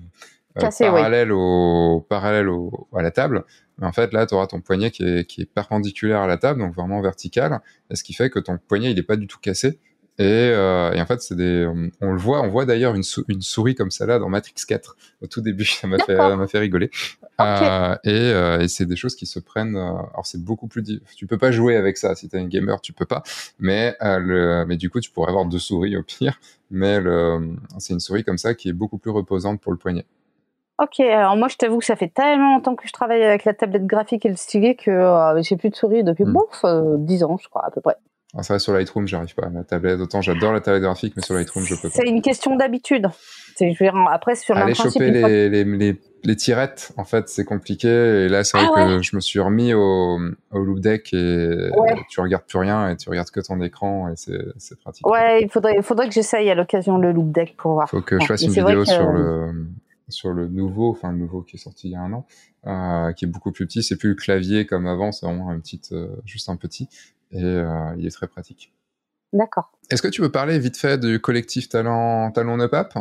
euh 0.57 0.61
cassé, 0.61 0.85
parallèle, 0.85 1.31
au, 1.31 2.05
parallèle 2.07 2.49
au, 2.49 2.87
à 2.93 3.01
la 3.01 3.11
table. 3.11 3.43
Mais 3.77 3.87
en 3.87 3.91
fait, 3.91 4.13
là, 4.13 4.25
tu 4.25 4.35
auras 4.35 4.47
ton 4.47 4.61
poignet 4.61 4.91
qui 4.91 5.03
est, 5.03 5.25
qui 5.25 5.41
est 5.41 5.45
perpendiculaire 5.45 6.21
à 6.21 6.27
la 6.27 6.37
table, 6.37 6.59
donc 6.59 6.73
vraiment 6.73 7.01
vertical. 7.01 7.59
Et 7.89 7.95
ce 7.95 8.03
qui 8.03 8.13
fait 8.13 8.29
que 8.29 8.39
ton 8.39 8.57
poignet, 8.57 8.91
il 8.91 8.95
n'est 8.95 9.03
pas 9.03 9.17
du 9.17 9.27
tout 9.27 9.39
cassé. 9.39 9.79
Et, 10.17 10.23
euh, 10.23 10.93
et, 10.93 11.01
en 11.01 11.05
fait, 11.05 11.21
c'est 11.21 11.35
des, 11.35 11.69
on, 11.99 12.11
le 12.13 12.17
voit, 12.17 12.41
on 12.41 12.47
voit 12.47 12.65
d'ailleurs 12.65 12.95
une, 12.95 13.03
une, 13.27 13.41
souris 13.41 13.75
comme 13.75 13.91
ça 13.91 14.05
là 14.05 14.17
dans 14.17 14.29
Matrix 14.29 14.53
4 14.65 14.95
au 15.21 15.27
tout 15.27 15.41
début, 15.41 15.65
ça 15.65 15.87
m'a 15.87 15.97
fait, 15.97 16.57
rigoler. 16.57 16.89
Euh, 17.41 17.95
et, 18.05 18.11
euh, 18.11 18.61
et 18.61 18.69
c'est 18.69 18.85
des 18.85 18.95
choses 18.95 19.15
qui 19.15 19.25
se 19.25 19.39
prennent. 19.39 19.75
Alors 19.75 20.21
c'est 20.23 20.41
beaucoup 20.41 20.67
plus, 20.67 21.01
tu 21.17 21.27
peux 21.27 21.37
pas 21.37 21.51
jouer 21.51 21.75
avec 21.75 21.97
ça 21.97 22.15
si 22.15 22.29
t'es 22.29 22.37
un 22.37 22.47
gamer, 22.47 22.79
tu 22.79 22.93
peux 22.93 23.05
pas. 23.05 23.23
Mais 23.59 23.97
le, 24.01 24.63
mais 24.65 24.77
du 24.77 24.89
coup, 24.89 25.01
tu 25.01 25.11
pourrais 25.11 25.29
avoir 25.29 25.45
deux 25.45 25.59
souris 25.59 25.97
au 25.97 26.03
pire. 26.03 26.39
Mais 26.71 26.97
c'est 27.79 27.93
une 27.93 27.99
souris 27.99 28.23
comme 28.23 28.37
ça 28.37 28.53
qui 28.53 28.69
est 28.69 28.73
beaucoup 28.73 28.97
plus 28.97 29.11
reposante 29.11 29.59
pour 29.59 29.73
le 29.73 29.77
poignet. 29.77 30.05
Ok, 30.77 30.99
alors 30.99 31.37
moi 31.37 31.47
je 31.47 31.55
t'avoue 31.55 31.79
que 31.79 31.85
ça 31.85 31.95
fait 31.95 32.09
tellement 32.09 32.55
longtemps 32.55 32.75
que 32.75 32.85
je 32.85 32.91
travaille 32.91 33.23
avec 33.23 33.45
la 33.45 33.53
tablette 33.53 33.85
graphique 33.85 34.25
et 34.25 34.29
le 34.29 34.35
stylet 34.35 34.75
que 34.75 34.91
j'ai 35.41 35.55
plus 35.55 35.69
de 35.69 35.75
souris 35.75 36.03
depuis 36.03 36.25
hmm. 36.25 36.33
bouf, 36.33 36.65
10 36.99 37.23
ans 37.23 37.37
je 37.41 37.47
crois 37.49 37.65
à 37.65 37.71
peu 37.71 37.79
près. 37.79 37.95
Ah, 38.37 38.43
ça 38.43 38.59
sur 38.59 38.73
Lightroom, 38.73 39.07
j'arrive 39.07 39.33
pas. 39.33 39.49
La 39.53 39.63
tablette, 39.63 39.99
autant 39.99 40.21
j'adore 40.21 40.51
la 40.51 40.59
tablette 40.59 40.83
graphique, 40.83 41.13
mais 41.15 41.23
sur 41.23 41.35
Lightroom, 41.35 41.63
je 41.63 41.75
peux 41.75 41.89
pas. 41.89 41.95
C'est 41.95 42.07
une 42.07 42.21
question 42.21 42.55
d'habitude. 42.55 43.07
Après, 44.11 44.35
sur 44.35 44.57
Aller 44.57 44.73
choper 44.73 45.11
les, 45.11 45.49
les, 45.49 45.63
les, 45.63 46.01
les, 46.23 46.35
tirettes, 46.35 46.91
en 46.97 47.05
fait, 47.05 47.29
c'est 47.29 47.45
compliqué. 47.45 47.87
Et 47.87 48.27
là, 48.27 48.43
c'est 48.43 48.57
vrai 48.57 48.67
ah 48.75 48.85
que 48.85 49.01
je 49.01 49.15
me 49.15 49.21
suis 49.21 49.39
remis 49.39 49.73
au, 49.73 50.19
au 50.51 50.59
loop 50.59 50.81
deck 50.81 51.13
et 51.13 51.69
tu 52.09 52.19
regardes 52.19 52.43
plus 52.43 52.59
rien 52.59 52.89
et 52.89 52.97
tu 52.97 53.09
regardes 53.09 53.29
que 53.29 53.39
ton 53.39 53.61
écran 53.61 54.09
et 54.09 54.15
c'est 54.17 54.79
pratique. 54.81 55.07
Ouais, 55.07 55.41
il 55.41 55.49
faudrait, 55.49 55.81
faudrait 55.81 56.09
que 56.09 56.13
j'essaye 56.13 56.49
à 56.49 56.55
l'occasion 56.55 56.97
le 56.97 57.13
loop 57.13 57.31
deck 57.31 57.55
pour 57.55 57.73
voir. 57.73 57.89
Faut 57.89 58.01
que 58.01 58.19
je 58.19 58.25
fasse 58.25 58.41
une 58.41 58.51
vidéo 58.51 58.83
sur 58.83 59.09
le 59.11 59.65
sur 60.09 60.33
le 60.33 60.47
nouveau, 60.47 60.91
enfin 60.91 61.11
le 61.11 61.17
nouveau 61.17 61.41
qui 61.41 61.55
est 61.55 61.59
sorti 61.59 61.87
il 61.87 61.91
y 61.91 61.95
a 61.95 62.01
un 62.01 62.13
an, 62.13 62.27
euh, 62.67 63.11
qui 63.13 63.25
est 63.25 63.27
beaucoup 63.27 63.51
plus 63.51 63.65
petit. 63.65 63.83
C'est 63.83 63.97
plus 63.97 64.09
le 64.09 64.15
clavier 64.15 64.65
comme 64.65 64.85
avant, 64.87 65.11
c'est 65.11 65.25
vraiment 65.25 65.49
un 65.49 65.59
petit, 65.59 65.81
euh, 65.91 66.07
juste 66.25 66.49
un 66.49 66.55
petit, 66.55 66.87
et 67.35 67.43
euh, 67.43 67.93
il 67.97 68.07
est 68.07 68.11
très 68.11 68.27
pratique. 68.27 68.73
D'accord. 69.33 69.71
Est-ce 69.89 70.01
que 70.01 70.07
tu 70.07 70.21
veux 70.21 70.31
parler 70.31 70.57
vite 70.59 70.77
fait 70.77 70.97
du 70.97 71.19
collectif 71.19 71.67
Talent 71.67 72.31
Talon 72.31 72.57
ne 72.57 72.67
Pape? 72.67 72.93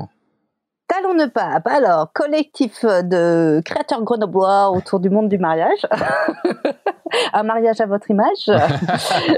Talon 0.89 1.15
ne 1.15 1.27
Pape, 1.27 1.67
alors 1.67 2.13
collectif 2.13 2.85
de 2.85 3.63
créateurs 3.65 4.03
grenoblois 4.03 4.71
autour 4.71 5.01
du 5.01 5.11
monde 5.11 5.29
du 5.29 5.39
mariage. 5.39 5.87
un 7.33 7.43
mariage 7.45 7.81
à 7.81 7.87
votre 7.87 8.11
image. 8.11 8.37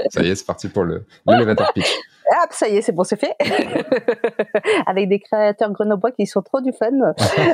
ça 0.09 0.21
y 0.21 0.29
est, 0.29 0.35
c'est 0.35 0.45
parti 0.45 0.67
pour 0.67 0.83
le 0.83 1.05
l'élévateur 1.27 1.71
pitch. 1.73 1.93
Ah, 2.31 2.45
ça 2.49 2.67
y 2.67 2.77
est, 2.77 2.81
c'est 2.81 2.91
bon, 2.91 3.03
c'est 3.03 3.19
fait. 3.19 3.35
Avec 4.87 5.07
des 5.07 5.19
créateurs 5.19 5.71
grenoblois 5.71 6.11
qui 6.11 6.25
sont 6.25 6.41
trop 6.41 6.59
du 6.59 6.73
fun. 6.73 6.91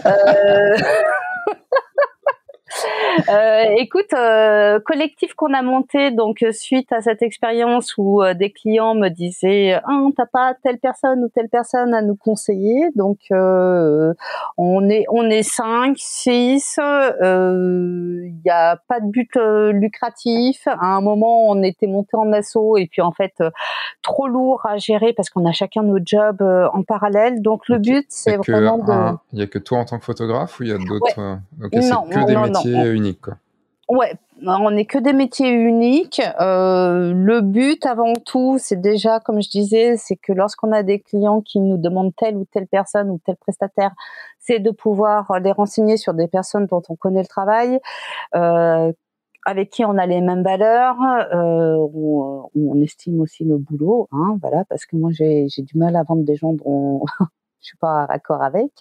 euh... 0.06 0.78
Euh, 3.30 3.66
écoute, 3.78 4.14
euh, 4.14 4.80
collectif 4.80 5.34
qu'on 5.36 5.54
a 5.54 5.62
monté 5.62 6.12
donc 6.12 6.44
euh, 6.44 6.52
suite 6.52 6.92
à 6.92 7.02
cette 7.02 7.22
expérience 7.22 7.94
où 7.98 8.22
euh, 8.22 8.34
des 8.34 8.52
clients 8.52 8.96
me 8.96 9.10
disaient 9.10 9.80
ah 9.84 10.08
t'as 10.16 10.26
pas 10.26 10.56
telle 10.64 10.80
personne 10.80 11.24
ou 11.24 11.30
telle 11.30 11.50
personne 11.50 11.94
à 11.94 12.02
nous 12.02 12.16
conseiller 12.16 12.90
donc 12.96 13.20
euh, 13.32 14.14
on 14.58 14.90
est 14.90 15.06
on 15.10 15.30
est 15.30 15.44
cinq 15.44 15.96
six 15.98 16.78
il 16.80 18.36
n'y 18.44 18.52
a 18.52 18.78
pas 18.88 19.00
de 19.00 19.08
but 19.08 19.36
lucratif. 19.74 20.68
À 20.68 20.86
un 20.86 21.02
moment 21.02 21.48
on 21.48 21.62
était 21.64 21.88
monté 21.88 22.16
en 22.16 22.32
assaut 22.34 22.78
et 22.78 22.88
puis 22.88 23.02
en 23.02 23.12
fait 23.12 23.34
trop 24.02 24.28
lourd 24.28 24.66
à 24.66 24.78
gérer 24.78 25.14
parce 25.14 25.30
qu'on 25.30 25.46
a 25.46 25.52
chacun 25.52 25.84
nos 25.84 26.00
jobs 26.04 26.42
en 26.42 26.84
parallèle. 26.84 27.42
Donc 27.42 27.68
le 27.70 27.78
but 27.78 28.06
c'est 28.10 28.38
vraiment 28.38 28.78
de 28.78 29.18
il 29.34 29.40
y 29.40 29.44
a 29.44 29.48
que 29.48 29.60
toi 29.60 29.80
en 29.80 29.86
tant 29.86 30.00
que 30.00 30.06
photographe 30.06 30.60
ou 30.60 30.64
il 30.64 30.70
y 30.70 30.74
a 30.74 30.78
d'autres 30.78 31.18
ouais. 31.18 31.66
okay, 31.66 31.82
c'est 31.82 31.92
que 31.92 32.26
des 32.26 32.36
métiers 32.36 33.13
unique. 33.14 33.38
Ouais, 33.90 34.14
on 34.46 34.72
n'est 34.72 34.86
que 34.86 34.98
des 34.98 35.14
métiers 35.14 35.52
uniques. 35.52 36.22
Euh, 36.40 37.14
le 37.14 37.42
but 37.42 37.86
avant 37.86 38.14
tout, 38.14 38.58
c'est 38.60 38.80
déjà, 38.80 39.20
comme 39.20 39.42
je 39.42 39.50
disais, 39.50 39.98
c'est 39.98 40.16
que 40.16 40.32
lorsqu'on 40.32 40.72
a 40.72 40.84
des 40.84 41.00
clients 41.00 41.42
qui 41.42 41.60
nous 41.60 41.78
demandent 41.78 42.16
telle 42.16 42.38
ou 42.38 42.46
telle 42.46 42.68
personne 42.68 43.10
ou 43.10 43.20
tel 43.26 43.36
prestataire, 43.36 43.92
c'est 44.40 44.60
de 44.60 44.72
pouvoir 44.72 45.40
les 45.40 45.52
renseigner 45.52 45.98
sur 45.98 46.14
des 46.14 46.28
personnes 46.28 46.66
dont 46.68 46.82
on 46.90 46.96
connaît 46.96 47.22
le 47.22 47.28
travail, 47.28 47.80
euh, 48.36 48.92
avec 49.46 49.70
qui 49.70 49.84
on 49.84 49.98
a 49.98 50.06
les 50.06 50.22
mêmes 50.22 50.44
valeurs, 50.44 50.98
euh, 51.34 51.76
on, 51.94 52.50
on, 52.56 52.82
estime 52.82 53.20
aussi 53.20 53.44
le 53.44 53.58
boulot, 53.58 54.08
hein, 54.14 54.38
voilà, 54.42 54.64
parce 54.70 54.86
que 54.86 54.96
moi 54.96 55.12
j'ai 55.12 55.48
du 55.58 55.78
mal 55.78 55.98
à 55.98 56.04
vendre 56.04 56.24
des 56.24 56.36
gens 56.36 56.54
dont 56.54 57.04
je 57.64 57.70
suis 57.70 57.78
pas 57.78 58.06
d'accord 58.08 58.44
avec. 58.44 58.72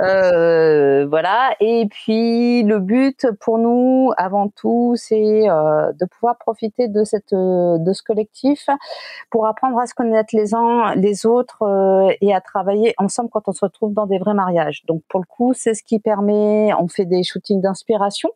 Euh, 0.00 1.06
voilà. 1.06 1.54
Et 1.60 1.86
puis 1.90 2.62
le 2.62 2.78
but 2.78 3.26
pour 3.40 3.58
nous, 3.58 4.12
avant 4.16 4.48
tout, 4.48 4.94
c'est 4.96 5.48
euh, 5.48 5.92
de 5.92 6.04
pouvoir 6.04 6.36
profiter 6.38 6.88
de 6.88 7.04
cette 7.04 7.32
de 7.32 7.92
ce 7.92 8.02
collectif 8.02 8.68
pour 9.30 9.46
apprendre 9.46 9.78
à 9.78 9.86
se 9.86 9.94
connaître 9.94 10.34
les 10.34 10.54
uns 10.54 10.94
les 10.94 11.26
autres 11.26 11.62
euh, 11.62 12.12
et 12.20 12.34
à 12.34 12.40
travailler 12.40 12.94
ensemble 12.98 13.30
quand 13.30 13.48
on 13.48 13.52
se 13.52 13.64
retrouve 13.64 13.92
dans 13.92 14.06
des 14.06 14.18
vrais 14.18 14.34
mariages. 14.34 14.82
Donc 14.86 15.02
pour 15.08 15.20
le 15.20 15.26
coup, 15.26 15.52
c'est 15.54 15.74
ce 15.74 15.82
qui 15.82 15.98
permet. 16.00 16.72
On 16.78 16.88
fait 16.88 17.06
des 17.06 17.22
shootings 17.22 17.60
d'inspiration. 17.60 18.30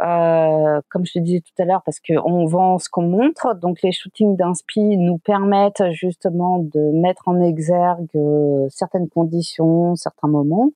Euh, 0.00 0.80
comme 0.90 1.04
je 1.06 1.14
te 1.14 1.18
disais 1.18 1.40
tout 1.40 1.62
à 1.62 1.64
l'heure, 1.64 1.82
parce 1.84 1.98
qu'on 2.00 2.46
vend 2.46 2.78
ce 2.78 2.88
qu'on 2.88 3.02
montre. 3.02 3.54
Donc 3.54 3.82
les 3.82 3.92
shootings 3.92 4.36
d'inspi 4.36 4.96
nous 4.96 5.18
permettent 5.18 5.82
justement 5.90 6.58
de 6.58 6.80
mettre 7.00 7.28
en 7.28 7.40
exergue 7.40 8.08
euh, 8.14 8.66
certaines 8.98 9.08
conditions, 9.08 9.96
certains 9.96 10.28
moments. 10.28 10.70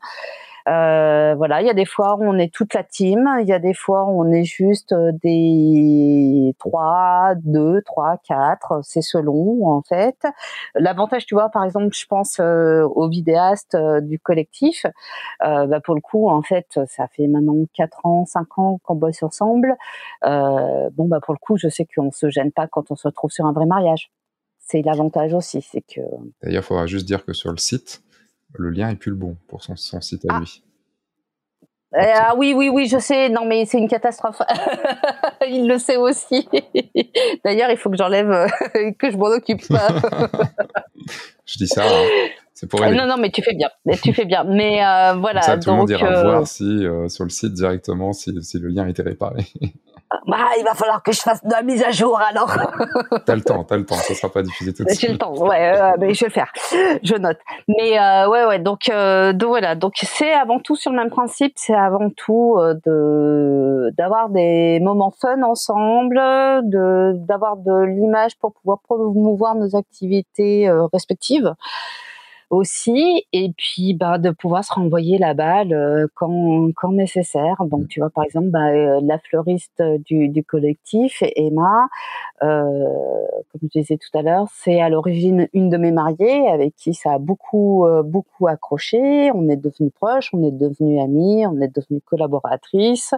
Euh, 0.68 1.34
voilà, 1.36 1.60
il 1.60 1.66
y 1.66 1.70
a 1.70 1.74
des 1.74 1.84
fois 1.84 2.14
où 2.14 2.22
on 2.22 2.38
est 2.38 2.54
toute 2.54 2.72
la 2.74 2.84
team, 2.84 3.28
il 3.40 3.48
y 3.48 3.52
a 3.52 3.58
des 3.58 3.74
fois 3.74 4.04
où 4.04 4.22
on 4.22 4.30
est 4.30 4.44
juste 4.44 4.92
euh, 4.92 5.10
des 5.20 6.54
trois, 6.60 7.34
deux, 7.42 7.82
trois, 7.82 8.16
quatre, 8.22 8.80
c'est 8.84 9.02
selon 9.02 9.66
en 9.66 9.82
fait. 9.82 10.24
L'avantage, 10.76 11.26
tu 11.26 11.34
vois, 11.34 11.48
par 11.48 11.64
exemple, 11.64 11.88
je 11.92 12.06
pense 12.06 12.38
euh, 12.38 12.84
aux 12.84 13.08
vidéastes 13.08 13.76
du 14.02 14.20
collectif. 14.20 14.86
Bah, 15.40 15.80
pour 15.82 15.96
le 15.96 16.00
coup, 16.00 16.28
en 16.28 16.42
fait, 16.42 16.78
ça 16.86 17.08
fait 17.08 17.26
maintenant 17.26 17.56
quatre 17.74 18.06
ans, 18.06 18.24
cinq 18.24 18.56
ans 18.56 18.78
qu'on 18.84 18.94
bosse 18.94 19.24
ensemble. 19.24 19.76
bon, 20.22 21.08
bah 21.08 21.18
pour 21.20 21.34
le 21.34 21.38
coup, 21.38 21.56
je 21.56 21.68
sais 21.68 21.86
qu'on 21.92 22.12
se 22.12 22.30
gêne 22.30 22.52
pas 22.52 22.68
quand 22.68 22.92
on 22.92 22.94
se 22.94 23.08
retrouve 23.08 23.32
sur 23.32 23.46
un 23.46 23.52
vrai 23.52 23.66
mariage. 23.66 24.12
C'est 24.60 24.82
l'avantage 24.82 25.34
aussi, 25.34 25.60
c'est 25.60 25.80
que. 25.80 26.00
D'ailleurs, 26.42 26.62
il 26.62 26.66
faudra 26.66 26.86
juste 26.86 27.06
dire 27.06 27.24
que 27.24 27.32
sur 27.32 27.50
le 27.50 27.58
site, 27.58 28.02
le 28.54 28.70
lien 28.70 28.90
est 28.90 28.96
plus 28.96 29.10
le 29.10 29.16
bon 29.16 29.36
pour 29.48 29.62
son, 29.62 29.76
son 29.76 30.00
site 30.00 30.24
à 30.28 30.34
ah. 30.34 30.40
lui. 30.40 30.62
Ah 31.94 32.34
oui, 32.36 32.54
oui, 32.56 32.70
oui, 32.70 32.86
je 32.86 32.98
sais. 32.98 33.28
Non, 33.28 33.44
mais 33.44 33.66
c'est 33.66 33.78
une 33.78 33.88
catastrophe. 33.88 34.40
il 35.46 35.68
le 35.68 35.78
sait 35.78 35.96
aussi. 35.96 36.48
D'ailleurs, 37.44 37.70
il 37.70 37.76
faut 37.76 37.90
que 37.90 37.96
j'enlève, 37.96 38.46
que 38.98 39.10
je 39.10 39.16
m'en 39.16 39.26
occupe 39.26 39.66
pas. 39.68 39.88
je 41.44 41.58
dis 41.58 41.68
ça. 41.68 41.84
Hein. 41.84 42.06
C'est 42.62 42.68
pour 42.68 42.84
aider. 42.84 42.96
Non, 42.96 43.08
non, 43.08 43.16
mais 43.18 43.30
tu 43.30 43.42
fais 43.42 43.54
bien. 43.54 43.68
Mais 43.84 43.96
tu 43.96 44.14
fais 44.14 44.24
bien. 44.24 44.44
Mais 44.44 44.86
euh, 44.86 45.14
voilà. 45.14 45.42
Ça, 45.42 45.58
tout 45.58 45.64
donc, 45.64 45.66
le 45.66 45.72
monde 45.78 45.90
ira 45.90 46.06
euh... 46.06 46.22
voir 46.22 46.46
si 46.46 46.62
euh, 46.62 47.08
sur 47.08 47.24
le 47.24 47.30
site 47.30 47.54
directement 47.54 48.12
si, 48.12 48.40
si 48.40 48.60
le 48.60 48.68
lien 48.68 48.84
a 48.84 48.88
été 48.88 49.02
réparé. 49.02 49.46
Bah, 50.26 50.36
il 50.58 50.64
va 50.64 50.74
falloir 50.74 51.02
que 51.02 51.10
je 51.10 51.20
fasse 51.20 51.42
de 51.42 51.50
la 51.50 51.62
mise 51.62 51.82
à 51.82 51.90
jour 51.90 52.20
alors. 52.20 52.54
t'as 53.24 53.34
le 53.34 53.40
temps, 53.40 53.64
t'as 53.64 53.78
le 53.78 53.86
temps, 53.86 53.94
ça 53.94 54.14
sera 54.14 54.30
pas 54.30 54.42
diffusé 54.42 54.74
tout 54.74 54.84
de 54.84 54.90
suite. 54.90 55.00
J'ai 55.00 55.08
le 55.08 55.16
temps, 55.16 55.34
ouais, 55.34 55.72
euh, 55.74 55.92
mais 55.98 56.12
je 56.12 56.20
vais 56.20 56.26
le 56.26 56.32
faire, 56.32 56.52
je 57.02 57.14
note. 57.14 57.38
Mais 57.66 57.98
euh, 57.98 58.28
ouais, 58.28 58.44
ouais, 58.44 58.58
donc, 58.58 58.90
euh, 58.90 59.32
donc 59.32 59.48
voilà, 59.48 59.74
donc 59.74 59.94
c'est 60.02 60.34
avant 60.34 60.58
tout 60.58 60.76
sur 60.76 60.90
le 60.90 60.98
même 60.98 61.08
principe, 61.08 61.54
c'est 61.56 61.74
avant 61.74 62.10
tout 62.10 62.56
euh, 62.58 62.74
de 62.84 63.90
d'avoir 63.96 64.28
des 64.28 64.80
moments 64.80 65.14
fun 65.18 65.42
ensemble, 65.42 66.16
de 66.16 67.14
d'avoir 67.14 67.56
de 67.56 67.84
l'image 67.84 68.36
pour 68.38 68.52
pouvoir 68.52 68.80
promouvoir 68.80 69.54
nos 69.54 69.76
activités 69.76 70.68
euh, 70.68 70.84
respectives 70.92 71.54
aussi. 72.52 73.24
Et 73.32 73.50
puis 73.56 73.94
bah 73.94 74.18
de 74.18 74.30
pouvoir 74.30 74.62
se 74.62 74.72
renvoyer 74.74 75.16
la 75.18 75.32
balle 75.32 75.72
euh, 75.72 76.06
quand, 76.14 76.68
quand 76.76 76.92
nécessaire. 76.92 77.56
Donc 77.64 77.88
tu 77.88 78.00
vois 78.00 78.10
par 78.10 78.24
exemple 78.24 78.50
bah, 78.50 78.68
euh, 78.68 79.00
la 79.02 79.18
fleuriste 79.18 79.82
du, 80.04 80.28
du 80.28 80.44
collectif 80.44 81.22
Emma 81.34 81.88
euh, 82.42 82.68
comme 83.50 83.60
je 83.62 83.80
disais 83.80 83.96
tout 83.96 84.18
à 84.18 84.22
l'heure 84.22 84.46
c'est 84.52 84.80
à 84.80 84.90
l'origine 84.90 85.48
une 85.54 85.70
de 85.70 85.76
mes 85.78 85.92
mariées 85.92 86.48
avec 86.48 86.74
qui 86.76 86.92
ça 86.92 87.14
a 87.14 87.18
beaucoup 87.18 87.86
euh, 87.86 88.02
beaucoup 88.02 88.48
accroché. 88.48 89.30
On 89.34 89.48
est 89.48 89.56
devenus 89.56 89.92
proches 89.94 90.30
on 90.34 90.42
est 90.46 90.50
devenus 90.50 91.02
amis 91.02 91.46
on 91.46 91.58
est 91.62 91.74
devenus 91.74 92.02
collaboratrices. 92.04 93.14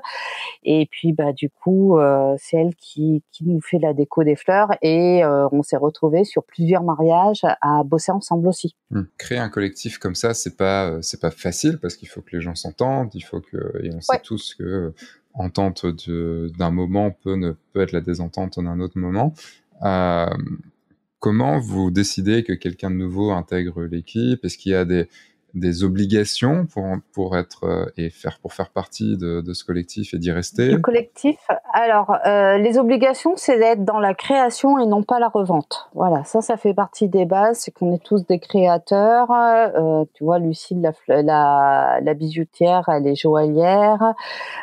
Et 0.62 0.86
puis 0.90 1.12
bah 1.12 1.32
du 1.32 1.50
coup 1.50 1.98
euh, 1.98 2.36
c'est 2.38 2.56
elle 2.58 2.74
qui, 2.76 3.24
qui 3.32 3.44
nous 3.44 3.60
fait 3.60 3.80
la 3.80 3.94
déco 3.94 4.22
des 4.22 4.36
fleurs. 4.36 4.68
Et 4.80 5.22
on 5.24 5.62
s'est 5.62 5.76
retrouvés 5.76 6.24
sur 6.24 6.44
plusieurs 6.44 6.84
mariages 6.84 7.42
à 7.60 7.82
bosser 7.82 8.12
ensemble 8.12 8.46
aussi. 8.46 8.76
Mmh 8.90 9.02
créer 9.24 9.38
un 9.38 9.48
collectif 9.48 9.98
comme 9.98 10.14
ça, 10.14 10.34
c'est 10.34 10.56
pas 10.56 10.90
euh, 10.90 10.98
c'est 11.00 11.20
pas 11.20 11.30
facile 11.30 11.78
parce 11.78 11.96
qu'il 11.96 12.08
faut 12.08 12.20
que 12.20 12.36
les 12.36 12.42
gens 12.42 12.54
s'entendent, 12.54 13.10
il 13.14 13.22
faut 13.22 13.40
que 13.40 13.82
et 13.82 13.90
on 13.94 14.00
sait 14.02 14.20
tous 14.22 14.54
que 14.54 14.64
euh, 14.64 14.94
entente 15.32 15.86
d'un 16.58 16.70
moment 16.70 17.10
peut 17.10 17.34
ne 17.34 17.52
peut 17.72 17.80
être 17.80 17.92
la 17.92 18.02
désentente 18.02 18.60
d'un 18.60 18.80
autre 18.80 18.98
moment. 18.98 19.34
Euh, 19.82 20.26
comment 21.20 21.58
vous 21.58 21.90
décidez 21.90 22.44
que 22.44 22.52
quelqu'un 22.52 22.90
de 22.90 22.96
nouveau 22.96 23.32
intègre 23.32 23.84
l'équipe? 23.84 24.44
Est-ce 24.44 24.58
qu'il 24.58 24.72
y 24.72 24.74
a 24.74 24.84
des 24.84 25.08
des 25.54 25.84
obligations 25.84 26.66
pour 26.66 26.84
pour 27.12 27.36
être 27.36 27.64
euh, 27.64 27.86
et 27.96 28.10
faire 28.10 28.38
pour 28.40 28.52
faire 28.52 28.70
partie 28.70 29.16
de, 29.16 29.40
de 29.40 29.52
ce 29.54 29.64
collectif 29.64 30.14
et 30.14 30.18
d'y 30.18 30.32
rester 30.32 30.72
Le 30.72 30.78
collectif. 30.78 31.38
Alors 31.72 32.16
euh, 32.26 32.58
les 32.58 32.78
obligations, 32.78 33.34
c'est 33.36 33.58
d'être 33.58 33.84
dans 33.84 34.00
la 34.00 34.14
création 34.14 34.78
et 34.78 34.86
non 34.86 35.02
pas 35.02 35.18
la 35.18 35.28
revente. 35.28 35.88
Voilà, 35.94 36.24
ça, 36.24 36.40
ça 36.40 36.56
fait 36.56 36.74
partie 36.74 37.08
des 37.08 37.24
bases. 37.24 37.58
C'est 37.58 37.70
qu'on 37.70 37.92
est 37.94 38.02
tous 38.02 38.26
des 38.26 38.38
créateurs. 38.38 39.30
Euh, 39.30 40.04
tu 40.14 40.24
vois, 40.24 40.38
Lucille, 40.38 40.80
la, 40.80 41.22
la, 41.22 42.00
la 42.00 42.14
bijoutière, 42.14 42.88
elle 42.88 43.06
est 43.06 43.14
joaillière. 43.14 44.14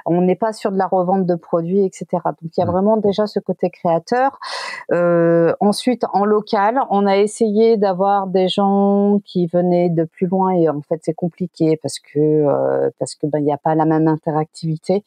On 0.05 0.21
n'est 0.21 0.35
pas 0.35 0.53
sur 0.53 0.71
de 0.71 0.77
la 0.77 0.87
revente 0.87 1.25
de 1.25 1.35
produits, 1.35 1.85
etc. 1.85 2.07
Donc 2.11 2.57
il 2.57 2.59
y 2.59 2.63
a 2.63 2.65
mmh. 2.65 2.69
vraiment 2.69 2.97
déjà 2.97 3.27
ce 3.27 3.39
côté 3.39 3.69
créateur. 3.69 4.39
Euh, 4.91 5.53
ensuite, 5.59 6.03
en 6.13 6.25
local, 6.25 6.79
on 6.89 7.05
a 7.05 7.17
essayé 7.17 7.77
d'avoir 7.77 8.27
des 8.27 8.47
gens 8.47 9.19
qui 9.25 9.47
venaient 9.47 9.89
de 9.89 10.03
plus 10.03 10.27
loin 10.27 10.51
et 10.51 10.69
en 10.69 10.80
fait 10.81 10.99
c'est 11.03 11.13
compliqué 11.13 11.77
parce 11.81 11.99
que 11.99 12.19
euh, 12.19 12.89
parce 12.99 13.15
que 13.15 13.27
ben 13.27 13.39
il 13.39 13.45
n'y 13.45 13.53
a 13.53 13.57
pas 13.57 13.75
la 13.75 13.85
même 13.85 14.07
interactivité. 14.07 15.03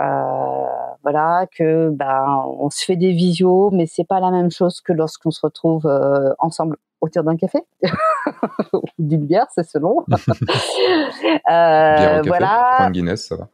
Euh, 0.00 0.64
voilà 1.02 1.46
que 1.56 1.90
ben 1.90 2.44
on 2.58 2.70
se 2.70 2.84
fait 2.84 2.96
des 2.96 3.12
visios 3.12 3.70
mais 3.72 3.86
c'est 3.86 4.04
pas 4.04 4.20
la 4.20 4.30
même 4.30 4.50
chose 4.50 4.80
que 4.80 4.92
lorsqu'on 4.92 5.30
se 5.30 5.40
retrouve 5.42 5.86
euh, 5.86 6.32
ensemble 6.38 6.76
autour 7.00 7.24
d'un 7.24 7.36
café. 7.36 7.60
Ou 8.72 8.82
d'une 8.98 9.26
bière 9.26 9.46
c'est 9.54 9.68
selon. 9.68 10.04
Bière 10.08 12.20
au 12.20 12.24
café, 12.24 12.28
voilà. 12.28 12.90
Guinness 12.92 13.26
ça 13.26 13.36
va 13.36 13.48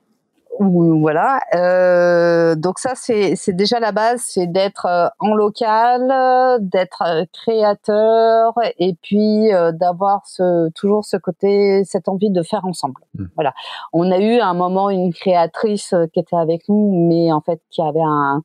voilà. 0.61 1.41
Euh, 1.55 2.55
donc 2.55 2.79
ça, 2.79 2.93
c'est 2.95 3.53
déjà 3.53 3.81
la 3.81 3.93
base, 3.93 4.23
c'est 4.27 4.47
d'être 4.47 4.87
euh, 4.87 5.09
en 5.19 5.35
local, 5.35 6.59
d'être 6.61 7.03
euh, 7.03 7.25
créateur, 7.33 8.55
et 8.79 8.95
puis 9.03 9.49
d'avoir 9.73 10.27
ce, 10.27 10.71
toujours 10.71 11.05
ce 11.05 11.17
côté, 11.17 11.83
cette 11.85 12.09
envie 12.09 12.31
de 12.31 12.43
faire 12.43 12.65
ensemble. 12.65 13.01
Mmh. 13.15 13.25
Voilà. 13.35 13.55
On 13.93 14.11
a 14.11 14.19
eu 14.19 14.39
à 14.39 14.47
un 14.47 14.55
moment 14.55 14.91
une 14.91 15.13
créatrice 15.13 15.95
qui 16.13 16.21
était 16.21 16.37
avec 16.37 16.69
nous, 16.69 17.09
mais 17.09 17.33
en 17.33 17.41
fait 17.41 17.61
qui 17.71 17.83
avait 17.83 18.01
un 18.03 18.43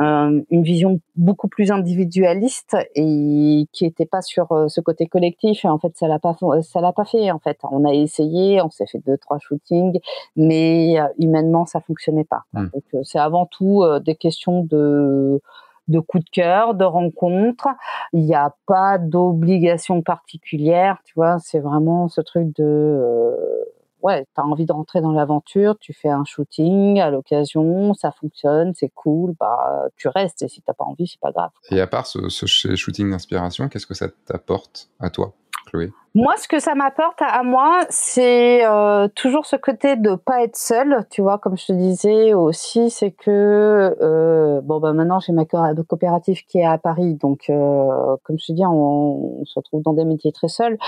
euh, 0.00 0.42
une 0.50 0.62
vision 0.62 1.00
beaucoup 1.16 1.48
plus 1.48 1.70
individualiste 1.70 2.76
et 2.94 3.66
qui 3.72 3.86
était 3.86 4.04
pas 4.04 4.20
sur 4.20 4.52
euh, 4.52 4.68
ce 4.68 4.82
côté 4.82 5.06
collectif 5.06 5.64
et 5.64 5.68
en 5.68 5.78
fait 5.78 5.96
ça 5.96 6.06
l'a 6.06 6.18
pas 6.18 6.36
ça 6.62 6.80
l'a 6.82 6.92
pas 6.92 7.06
fait 7.06 7.30
en 7.30 7.38
fait 7.38 7.58
on 7.62 7.84
a 7.84 7.94
essayé 7.94 8.60
on 8.60 8.70
s'est 8.70 8.86
fait 8.86 9.02
deux 9.06 9.16
trois 9.16 9.38
shootings 9.38 9.98
mais 10.36 11.00
euh, 11.00 11.06
humainement 11.18 11.64
ça 11.64 11.80
fonctionnait 11.80 12.24
pas 12.24 12.42
mmh. 12.52 12.66
donc 12.74 13.04
c'est 13.04 13.18
avant 13.18 13.46
tout 13.46 13.84
des 14.04 14.16
questions 14.16 14.64
de 14.64 15.40
de 15.88 16.00
coup 16.00 16.18
de 16.18 16.28
cœur, 16.32 16.74
de 16.74 16.84
rencontre. 16.84 17.68
Il 18.12 18.24
n'y 18.24 18.34
a 18.34 18.56
pas 18.66 18.98
d'obligation 18.98 20.02
particulière, 20.02 20.98
tu 21.04 21.14
vois. 21.14 21.38
C'est 21.38 21.60
vraiment 21.60 22.08
ce 22.08 22.20
truc 22.20 22.52
de 22.56 23.64
ouais, 24.06 24.24
tu 24.34 24.40
as 24.40 24.44
envie 24.44 24.66
de 24.66 24.72
rentrer 24.72 25.00
dans 25.00 25.10
l'aventure, 25.10 25.76
tu 25.80 25.92
fais 25.92 26.08
un 26.08 26.24
shooting 26.24 27.00
à 27.00 27.10
l'occasion, 27.10 27.92
ça 27.92 28.12
fonctionne, 28.12 28.72
c'est 28.74 28.90
cool, 28.94 29.34
bah 29.38 29.88
tu 29.96 30.06
restes 30.06 30.42
et 30.42 30.48
si 30.48 30.62
t'as 30.62 30.74
pas 30.74 30.84
envie, 30.84 31.08
c'est 31.08 31.20
pas 31.20 31.32
grave. 31.32 31.50
Et 31.70 31.80
à 31.80 31.88
part 31.88 32.06
ce, 32.06 32.28
ce 32.28 32.76
shooting 32.76 33.10
d'inspiration, 33.10 33.68
qu'est-ce 33.68 33.86
que 33.86 33.94
ça 33.94 34.08
t'apporte 34.26 34.90
à 35.00 35.10
toi? 35.10 35.34
Chloé 35.66 35.92
moi, 36.16 36.32
ce 36.38 36.48
que 36.48 36.58
ça 36.60 36.74
m'apporte 36.74 37.20
à, 37.20 37.42
moi, 37.42 37.80
c'est 37.90 38.66
euh, 38.66 39.06
toujours 39.14 39.44
ce 39.44 39.54
côté 39.54 39.96
de 39.96 40.14
pas 40.14 40.42
être 40.44 40.56
seule, 40.56 41.04
tu 41.10 41.20
vois, 41.20 41.36
comme 41.36 41.58
je 41.58 41.66
te 41.66 41.72
disais 41.74 42.32
aussi, 42.32 42.88
c'est 42.88 43.10
que 43.10 43.94
euh, 44.00 44.62
bon 44.62 44.80
bah 44.80 44.94
maintenant 44.94 45.20
j'ai 45.20 45.34
ma 45.34 45.44
coopérative 45.44 46.42
qui 46.46 46.60
est 46.60 46.64
à 46.64 46.78
Paris, 46.78 47.16
donc 47.16 47.50
euh, 47.50 48.16
comme 48.22 48.38
je 48.38 48.46
te 48.46 48.52
dis, 48.52 48.64
on, 48.64 49.44
se 49.44 49.58
retrouve 49.58 49.82
dans 49.82 49.92
des 49.92 50.06
métiers 50.06 50.32
très 50.32 50.48
seuls. 50.48 50.78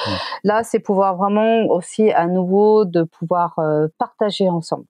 Là, 0.44 0.62
c'est 0.64 0.80
pouvoir 0.80 1.18
vraiment 1.18 1.66
aussi 1.66 2.10
à 2.10 2.26
nouveau 2.26 2.86
de 2.86 3.02
pouvoir 3.02 3.60
partager 3.98 4.48
ensemble. 4.48 4.86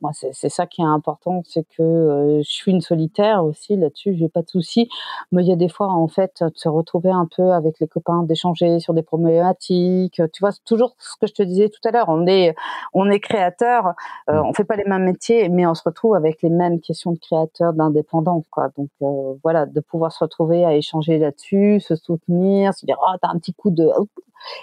Moi, 0.00 0.10
c'est 0.14 0.48
ça 0.48 0.66
qui 0.66 0.82
est 0.82 0.84
important, 0.84 1.42
c'est 1.46 1.64
que 1.76 1.82
euh, 1.82 2.38
je 2.42 2.50
suis 2.50 2.72
une 2.72 2.80
solitaire 2.80 3.44
aussi 3.44 3.76
là-dessus, 3.76 4.16
j'ai 4.16 4.28
pas 4.28 4.42
de 4.42 4.48
souci. 4.48 4.88
Mais 5.30 5.44
il 5.44 5.48
y 5.48 5.52
a 5.52 5.56
des 5.56 5.68
fois, 5.68 5.88
en 5.88 6.08
fait, 6.08 6.42
de 6.42 6.50
se 6.56 6.68
retrouver 6.68 7.10
un 7.10 7.28
peu 7.36 7.52
avec 7.52 7.78
les 7.78 7.86
copains, 7.86 8.24
d'échanger 8.24 8.80
sur 8.80 8.94
des 8.94 9.02
problématiques. 9.02 10.20
Tu 10.32 10.40
vois, 10.40 10.50
c'est 10.50 10.64
toujours 10.64 10.96
ce 10.98 11.16
que 11.20 11.28
je 11.28 11.34
te 11.34 11.42
disais 11.44 11.68
tout 11.68 11.80
à 11.86 11.92
l'heure. 11.92 12.08
On 12.08 12.26
est, 12.26 12.56
on 12.94 13.08
est 13.10 13.20
créateur, 13.20 13.94
euh, 14.28 14.42
mmh. 14.42 14.46
on 14.46 14.52
fait 14.54 14.64
pas 14.64 14.76
les 14.76 14.84
mêmes 14.84 15.04
métiers, 15.04 15.48
mais 15.48 15.66
on 15.66 15.74
se 15.74 15.82
retrouve 15.84 16.16
avec 16.16 16.42
les 16.42 16.50
mêmes 16.50 16.80
questions 16.80 17.12
de 17.12 17.18
créateur, 17.18 17.72
d'indépendant, 17.72 18.42
quoi. 18.50 18.70
Donc 18.76 18.90
euh, 19.02 19.34
voilà, 19.44 19.66
de 19.66 19.80
pouvoir 19.80 20.10
se 20.10 20.18
retrouver 20.24 20.64
à 20.64 20.74
échanger 20.74 21.18
là-dessus, 21.18 21.78
se 21.78 21.94
soutenir, 21.94 22.74
se 22.74 22.86
dire, 22.86 22.98
oh, 23.00 23.16
t'as 23.22 23.28
un 23.28 23.38
petit 23.38 23.54
coup 23.54 23.70
de 23.70 23.88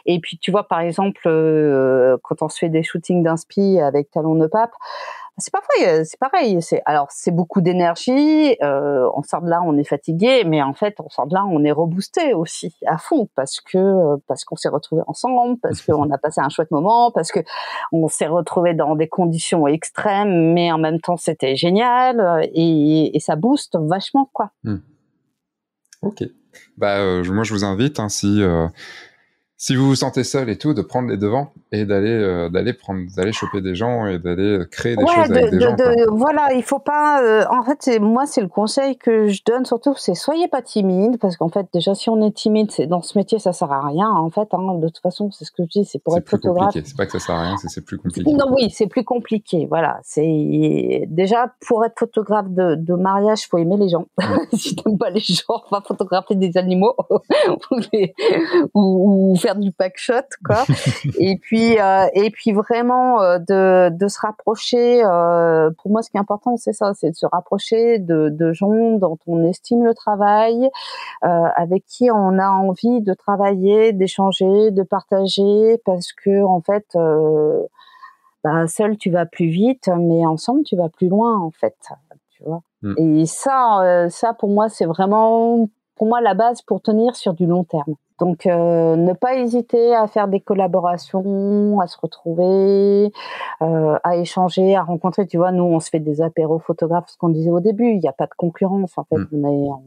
et 0.05 0.19
puis, 0.19 0.37
tu 0.37 0.51
vois, 0.51 0.67
par 0.67 0.79
exemple, 0.79 1.21
euh, 1.27 2.17
quand 2.23 2.41
on 2.41 2.49
se 2.49 2.57
fait 2.57 2.69
des 2.69 2.83
shootings 2.83 3.23
d'inspi 3.23 3.79
avec 3.79 4.11
Talon 4.11 4.35
de 4.35 4.47
Pape, 4.47 4.71
c'est 5.39 5.51
parfois 5.51 6.03
c'est 6.03 6.19
pareil 6.19 6.61
c'est 6.61 6.81
alors 6.85 7.07
c'est 7.11 7.31
beaucoup 7.31 7.61
d'énergie 7.61 8.57
euh, 8.61 9.09
on 9.15 9.23
sort 9.23 9.41
de 9.41 9.49
là 9.49 9.61
on 9.63 9.77
est 9.77 9.83
fatigué 9.85 10.43
mais 10.45 10.61
en 10.61 10.73
fait 10.73 10.95
on 10.99 11.09
sort 11.09 11.27
de 11.27 11.33
là 11.33 11.45
on 11.45 11.63
est 11.63 11.71
reboosté 11.71 12.33
aussi 12.33 12.75
à 12.85 12.97
fond 12.97 13.29
parce 13.35 13.61
que 13.61 14.17
parce 14.27 14.43
qu'on 14.43 14.55
s'est 14.55 14.69
retrouvé 14.69 15.01
ensemble 15.07 15.57
parce 15.61 15.81
qu'on 15.85 16.11
a 16.11 16.17
passé 16.17 16.41
un 16.41 16.49
chouette 16.49 16.71
moment 16.71 17.11
parce 17.11 17.31
que 17.31 17.39
on 17.91 18.07
s'est 18.07 18.27
retrouvé 18.27 18.73
dans 18.73 18.95
des 18.95 19.07
conditions 19.07 19.65
extrêmes 19.67 20.53
mais 20.53 20.71
en 20.71 20.77
même 20.77 20.99
temps 20.99 21.17
c'était 21.17 21.55
génial 21.55 22.49
et, 22.53 23.15
et 23.15 23.19
ça 23.19 23.35
booste 23.35 23.77
vachement 23.79 24.29
quoi 24.33 24.51
hmm. 24.63 24.79
ok 26.01 26.23
bah 26.77 26.97
euh, 26.99 27.23
moi 27.31 27.43
je 27.43 27.53
vous 27.53 27.63
invite 27.63 27.99
hein, 27.99 28.09
si 28.09 28.41
euh, 28.41 28.67
si 29.61 29.75
vous 29.75 29.87
vous 29.87 29.95
sentez 29.95 30.23
seul 30.23 30.49
et 30.49 30.57
tout, 30.57 30.73
de 30.73 30.81
prendre 30.81 31.09
les 31.09 31.17
devants 31.17 31.51
et 31.73 31.83
d'aller 31.83 32.13
euh, 32.13 32.47
d'aller 32.47 32.71
prendre 32.71 33.01
d'aller 33.17 33.33
choper 33.33 33.59
des 33.59 33.75
gens 33.75 34.05
et 34.05 34.17
d'aller 34.17 34.63
créer 34.71 34.95
des 34.95 35.05
choses 35.05 35.29
avec 35.29 35.51
des 35.51 35.59
gens. 35.59 35.75
voilà, 36.13 36.53
il 36.53 36.63
faut 36.63 36.79
pas. 36.79 37.21
Euh, 37.21 37.43
en 37.51 37.61
fait, 37.63 37.99
moi, 37.99 38.25
c'est 38.25 38.39
le 38.39 38.47
conseil 38.47 38.97
que 38.97 39.27
je 39.27 39.41
donne 39.45 39.65
surtout, 39.65 39.95
c'est 39.97 40.15
soyez 40.15 40.47
pas 40.47 40.61
timide 40.61 41.17
parce 41.19 41.35
qu'en 41.35 41.49
fait, 41.49 41.67
déjà, 41.73 41.93
si 41.93 42.09
on 42.09 42.25
est 42.25 42.33
timide, 42.33 42.71
c'est 42.71 42.87
dans 42.87 43.01
ce 43.01 43.17
métier, 43.17 43.37
ça 43.37 43.51
sert 43.51 43.69
à 43.69 43.85
rien. 43.85 44.09
En 44.09 44.29
fait, 44.29 44.47
hein, 44.53 44.75
de 44.75 44.87
toute 44.87 45.01
façon, 45.01 45.29
c'est 45.31 45.43
ce 45.43 45.51
que 45.51 45.63
je 45.63 45.79
dis, 45.81 45.85
c'est 45.85 45.99
pour 45.99 46.17
être 46.17 46.29
photographe. 46.29 46.71
C'est 46.73 46.95
pas 46.95 47.05
que 47.05 47.11
ça 47.11 47.19
sert 47.19 47.35
à 47.35 47.41
rien, 47.41 47.57
c'est 47.57 47.83
plus 47.83 47.97
compliqué. 47.97 48.31
Non, 48.31 48.45
oui, 48.55 48.69
c'est 48.73 48.87
plus 48.87 49.03
compliqué. 49.03 49.67
Voilà, 49.69 49.99
c'est 50.03 51.03
déjà 51.09 51.53
pour 51.67 51.83
être 51.83 51.99
photographe 51.99 52.49
de, 52.49 52.75
de 52.75 52.93
mariage, 52.93 53.45
faut 53.49 53.57
aimer 53.57 53.75
les 53.75 53.89
gens. 53.89 54.05
si 54.53 54.77
t'aimes 54.77 54.97
pas 54.97 55.09
les 55.09 55.19
gens, 55.19 55.43
va 55.69 55.81
photographier 55.85 56.37
des 56.37 56.55
animaux 56.55 56.95
ou, 58.73 59.33
ou 59.33 59.35
faire 59.35 59.48
du 59.57 59.71
pack 59.71 59.97
shot 59.97 60.13
quoi 60.45 60.63
et 61.19 61.37
puis 61.37 61.79
euh, 61.79 62.07
et 62.13 62.29
puis 62.29 62.51
vraiment 62.51 63.21
euh, 63.21 63.39
de, 63.39 63.89
de 63.89 64.07
se 64.07 64.19
rapprocher 64.19 65.03
euh, 65.03 65.69
pour 65.81 65.91
moi 65.91 66.01
ce 66.01 66.09
qui 66.09 66.17
est 66.17 66.19
important 66.19 66.57
c'est 66.57 66.73
ça 66.73 66.93
c'est 66.93 67.11
de 67.11 67.15
se 67.15 67.25
rapprocher 67.25 67.99
de, 67.99 68.29
de 68.29 68.53
gens 68.53 68.97
dont 68.97 69.17
on 69.27 69.43
estime 69.45 69.83
le 69.83 69.93
travail 69.93 70.69
avec 71.21 71.85
qui 71.85 72.09
on 72.11 72.37
a 72.39 72.49
envie 72.49 73.01
de 73.01 73.13
travailler 73.13 73.93
d'échanger 73.93 74.71
de 74.71 74.83
partager 74.83 75.81
parce 75.85 76.13
que 76.13 76.43
en 76.43 76.61
fait 76.61 76.85
bah, 78.43 78.67
seul 78.67 78.97
tu 78.97 79.09
vas 79.09 79.25
plus 79.25 79.47
vite 79.47 79.89
mais 79.97 80.25
ensemble 80.25 80.63
tu 80.63 80.75
vas 80.75 80.89
plus 80.89 81.09
loin 81.09 81.39
en 81.39 81.51
fait 81.51 81.77
tu 82.31 82.43
vois 82.43 82.61
mm. 82.81 82.93
et 82.97 83.25
ça 83.25 84.07
ça 84.09 84.33
pour 84.33 84.49
moi 84.49 84.69
c'est 84.69 84.85
vraiment 84.85 85.67
pour 85.99 86.07
moi 86.07 86.19
la 86.21 86.33
base 86.33 86.63
pour 86.63 86.81
tenir 86.81 87.15
sur 87.15 87.35
du 87.35 87.45
long 87.45 87.63
terme 87.63 87.95
donc, 88.19 88.45
euh, 88.45 88.97
ne 88.97 89.13
pas 89.13 89.35
hésiter 89.35 89.95
à 89.95 90.05
faire 90.07 90.27
des 90.27 90.41
collaborations, 90.41 91.79
à 91.79 91.87
se 91.87 91.97
retrouver, 92.01 93.11
euh, 93.61 93.97
à 94.03 94.17
échanger, 94.17 94.75
à 94.75 94.83
rencontrer. 94.83 95.25
Tu 95.25 95.37
vois, 95.37 95.53
nous, 95.53 95.63
on 95.63 95.79
se 95.79 95.89
fait 95.89 96.01
des 96.01 96.21
apéros 96.21 96.59
photographes, 96.59 97.07
ce 97.07 97.17
qu'on 97.17 97.29
disait 97.29 97.49
au 97.49 97.61
début. 97.61 97.91
Il 97.91 97.99
n'y 97.99 98.09
a 98.09 98.13
pas 98.13 98.25
de 98.25 98.33
concurrence. 98.35 98.97
En 98.97 99.05
fait, 99.05 99.15
mm. 99.15 99.27
on, 99.31 99.43
est, 99.45 99.69
on, 99.69 99.81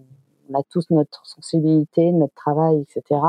a 0.54 0.62
tous 0.70 0.90
notre 0.90 1.24
sensibilité, 1.26 2.12
notre 2.12 2.34
travail, 2.34 2.80
etc. 2.82 3.20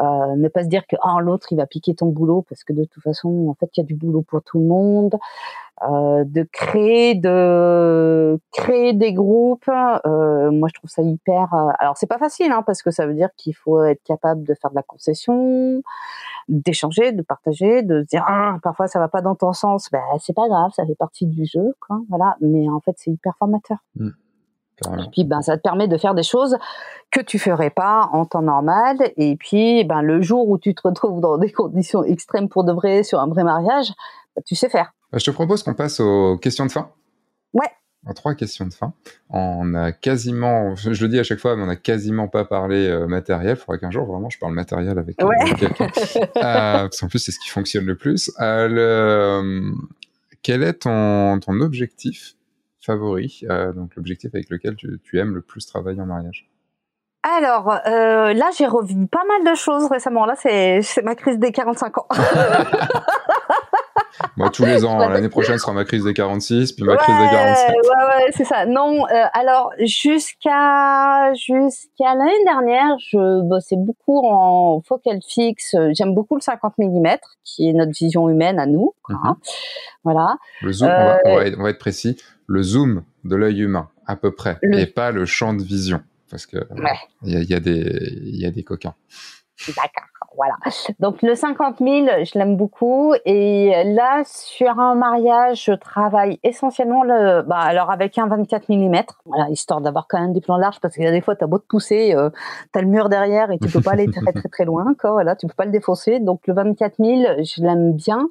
Euh, 0.00 0.36
ne 0.36 0.48
pas 0.48 0.64
se 0.64 0.68
dire 0.68 0.86
que 0.86 0.96
oh, 1.04 1.20
l'autre, 1.20 1.48
il 1.52 1.56
va 1.56 1.66
piquer 1.66 1.94
ton 1.94 2.06
boulot, 2.06 2.44
parce 2.48 2.64
que 2.64 2.72
de 2.72 2.84
toute 2.84 3.02
façon, 3.02 3.48
en 3.48 3.54
fait, 3.54 3.70
il 3.76 3.80
y 3.80 3.82
a 3.82 3.86
du 3.86 3.94
boulot 3.94 4.22
pour 4.22 4.42
tout 4.42 4.58
le 4.58 4.66
monde. 4.66 5.18
Euh, 5.88 6.22
de 6.24 6.46
créer 6.52 7.16
de 7.16 8.38
créer 8.52 8.92
des 8.92 9.12
groupes 9.12 9.68
euh, 9.68 10.50
moi 10.52 10.68
je 10.68 10.78
trouve 10.78 10.90
ça 10.90 11.02
hyper 11.02 11.52
euh, 11.54 11.70
alors 11.80 11.96
c'est 11.96 12.06
pas 12.06 12.18
facile 12.18 12.52
hein, 12.52 12.62
parce 12.64 12.82
que 12.82 12.92
ça 12.92 13.04
veut 13.04 13.14
dire 13.14 13.30
qu'il 13.36 13.56
faut 13.56 13.82
être 13.82 14.02
capable 14.04 14.44
de 14.44 14.54
faire 14.54 14.70
de 14.70 14.76
la 14.76 14.84
concession 14.84 15.82
d'échanger 16.46 17.10
de 17.10 17.22
partager 17.22 17.82
de 17.82 18.02
dire 18.02 18.22
ah, 18.28 18.58
parfois 18.62 18.86
ça 18.86 19.00
va 19.00 19.08
pas 19.08 19.22
dans 19.22 19.34
ton 19.34 19.52
sens 19.54 19.88
ben 19.90 20.02
c'est 20.20 20.36
pas 20.36 20.46
grave 20.46 20.70
ça 20.72 20.86
fait 20.86 20.94
partie 20.94 21.26
du 21.26 21.46
jeu 21.46 21.74
quoi 21.80 22.00
voilà 22.08 22.36
mais 22.40 22.68
en 22.68 22.78
fait 22.78 22.94
c'est 22.98 23.10
hyper 23.10 23.34
formateur 23.36 23.78
mmh. 23.96 24.10
Et 24.98 25.10
puis 25.10 25.24
ben 25.24 25.42
ça 25.42 25.56
te 25.56 25.62
permet 25.62 25.88
de 25.88 25.96
faire 25.96 26.14
des 26.14 26.22
choses 26.22 26.56
que 27.10 27.20
tu 27.20 27.38
ferais 27.38 27.70
pas 27.70 28.08
en 28.12 28.24
temps 28.24 28.42
normal. 28.42 28.96
Et 29.16 29.36
puis 29.36 29.84
ben 29.84 30.02
le 30.02 30.22
jour 30.22 30.48
où 30.48 30.58
tu 30.58 30.74
te 30.74 30.86
retrouves 30.86 31.20
dans 31.20 31.38
des 31.38 31.52
conditions 31.52 32.04
extrêmes 32.04 32.48
pour 32.48 32.64
de 32.64 32.72
vrai 32.72 33.02
sur 33.02 33.20
un 33.20 33.26
vrai 33.26 33.44
mariage, 33.44 33.92
ben, 34.36 34.42
tu 34.46 34.54
sais 34.54 34.68
faire. 34.68 34.92
Euh, 35.14 35.18
je 35.18 35.24
te 35.24 35.30
propose 35.30 35.62
qu'on 35.62 35.74
passe 35.74 36.00
aux 36.00 36.38
questions 36.38 36.66
de 36.66 36.72
fin. 36.72 36.90
Ouais. 37.52 37.68
En 38.06 38.14
trois 38.14 38.34
questions 38.34 38.66
de 38.66 38.74
fin. 38.74 38.94
On 39.30 39.74
a 39.74 39.92
quasiment, 39.92 40.74
je 40.74 40.88
le 40.90 41.08
dis 41.08 41.20
à 41.20 41.22
chaque 41.22 41.38
fois, 41.38 41.54
mais 41.54 41.62
on 41.62 41.66
n'a 41.66 41.76
quasiment 41.76 42.26
pas 42.26 42.44
parlé 42.44 42.88
euh, 42.88 43.06
matériel. 43.06 43.56
Il 43.56 43.60
faudrait 43.60 43.78
qu'un 43.78 43.92
jour, 43.92 44.06
vraiment, 44.06 44.28
je 44.28 44.38
parle 44.38 44.54
matériel 44.54 44.98
avec, 44.98 45.22
euh, 45.22 45.28
quelqu'un. 45.56 45.88
parce 46.34 46.98
qu'en 46.98 47.08
plus, 47.08 47.20
c'est 47.20 47.30
ce 47.30 47.38
qui 47.38 47.48
fonctionne 47.48 47.84
le 47.84 47.94
plus. 47.94 48.32
Quel 50.42 50.64
est 50.64 50.80
ton, 50.80 51.38
ton 51.38 51.60
objectif 51.60 52.34
favori, 52.84 53.44
donc 53.74 53.94
l'objectif 53.96 54.34
avec 54.34 54.50
lequel 54.50 54.76
tu, 54.76 55.00
tu, 55.02 55.18
aimes 55.18 55.34
le 55.34 55.42
plus 55.42 55.66
travailler 55.66 56.00
en 56.00 56.06
mariage? 56.06 56.50
Alors 57.22 57.68
là, 57.84 58.50
j'ai 58.56 58.66
revu 58.66 59.06
pas 59.06 59.24
mal 59.26 59.52
de 59.52 59.56
choses 59.56 59.86
récemment. 59.86 60.26
Là, 60.26 60.34
c'est 60.36 61.02
ma 61.04 61.14
crise 61.14 61.38
des 61.38 61.52
45 61.52 61.98
ans. 61.98 62.08
Moi, 64.36 64.50
tous 64.50 64.64
les 64.64 64.84
ans, 64.84 64.98
l'année 64.98 65.28
prochaine 65.28 65.58
sera 65.58 65.72
ma 65.72 65.84
crise 65.84 66.04
des 66.04 66.14
46, 66.14 66.72
puis 66.72 66.84
ma 66.84 66.96
crise 66.96 67.16
des 67.16 67.28
47. 67.30 67.68
Ouais, 67.68 67.74
ouais, 67.74 68.32
c'est 68.34 68.44
ça. 68.44 68.66
Non, 68.66 69.06
euh, 69.06 69.24
alors 69.32 69.72
jusqu'à 69.78 71.32
jusqu'à 71.34 72.14
l'année 72.14 72.44
dernière, 72.44 72.96
je 72.98 73.42
bossais 73.42 73.76
beaucoup 73.76 74.26
en 74.26 74.80
focal 74.82 75.18
fixe. 75.26 75.76
J'aime 75.92 76.14
beaucoup 76.14 76.34
le 76.34 76.40
50 76.40 76.74
mm, 76.78 77.06
qui 77.44 77.68
est 77.68 77.72
notre 77.72 77.92
vision 77.92 78.28
humaine 78.28 78.58
à 78.58 78.66
nous. 78.66 78.94
Mhm. 79.08 79.34
Voilà. 80.04 80.36
Le 80.62 80.72
zoom, 80.72 80.88
on, 80.88 81.06
va, 81.06 81.18
on, 81.24 81.62
va 81.62 81.70
être, 81.70 81.78
précis. 81.78 82.16
Le 82.52 82.62
zoom 82.62 83.02
de 83.24 83.34
l'œil 83.34 83.62
humain, 83.62 83.88
à 84.06 84.14
peu 84.16 84.30
près, 84.34 84.58
et 84.62 84.86
pas 84.86 85.10
le 85.10 85.24
champ 85.24 85.54
de 85.54 85.62
vision, 85.62 86.02
parce 86.30 86.44
que 86.44 86.58
il 87.22 87.32
y, 87.32 87.36
a, 87.36 87.42
y, 87.42 87.54
a 87.54 87.60
des 87.60 88.20
il 88.24 88.36
y 88.36 88.44
a 88.44 88.50
des 88.50 88.62
coquins. 88.62 88.94
D'accord. 89.68 90.11
Voilà. 90.36 90.54
Donc 90.98 91.22
le 91.22 91.34
50 91.34 91.78
000, 91.78 92.06
je 92.24 92.38
l'aime 92.38 92.56
beaucoup. 92.56 93.14
Et 93.24 93.72
là, 93.84 94.22
sur 94.24 94.78
un 94.78 94.94
mariage, 94.94 95.64
je 95.64 95.72
travaille 95.72 96.38
essentiellement 96.42 97.02
le, 97.02 97.42
bah, 97.42 97.58
alors 97.58 97.90
avec 97.90 98.18
un 98.18 98.26
24 98.26 98.68
mm, 98.68 99.02
voilà, 99.26 99.48
histoire 99.50 99.80
d'avoir 99.80 100.06
quand 100.08 100.20
même 100.20 100.32
des 100.32 100.40
plans 100.40 100.56
larges, 100.56 100.80
parce 100.80 100.94
qu'il 100.94 101.04
y 101.04 101.06
a 101.06 101.10
des 101.10 101.20
fois, 101.20 101.36
t'as 101.36 101.46
beau 101.46 101.58
te 101.58 101.66
pousser, 101.66 102.14
euh, 102.14 102.30
t'as 102.72 102.80
le 102.80 102.88
mur 102.88 103.08
derrière 103.08 103.50
et 103.50 103.58
tu 103.58 103.68
peux 103.68 103.80
pas 103.80 103.92
aller 103.92 104.10
très 104.10 104.32
très 104.32 104.48
très 104.48 104.64
loin, 104.64 104.94
quoi. 104.98 105.12
Voilà, 105.12 105.36
tu 105.36 105.46
peux 105.46 105.54
pas 105.54 105.64
le 105.64 105.72
défoncer. 105.72 106.20
Donc 106.20 106.46
le 106.46 106.54
24 106.54 106.96
000, 106.98 107.42
je 107.42 107.62
l'aime 107.62 107.92
bien. 107.92 108.28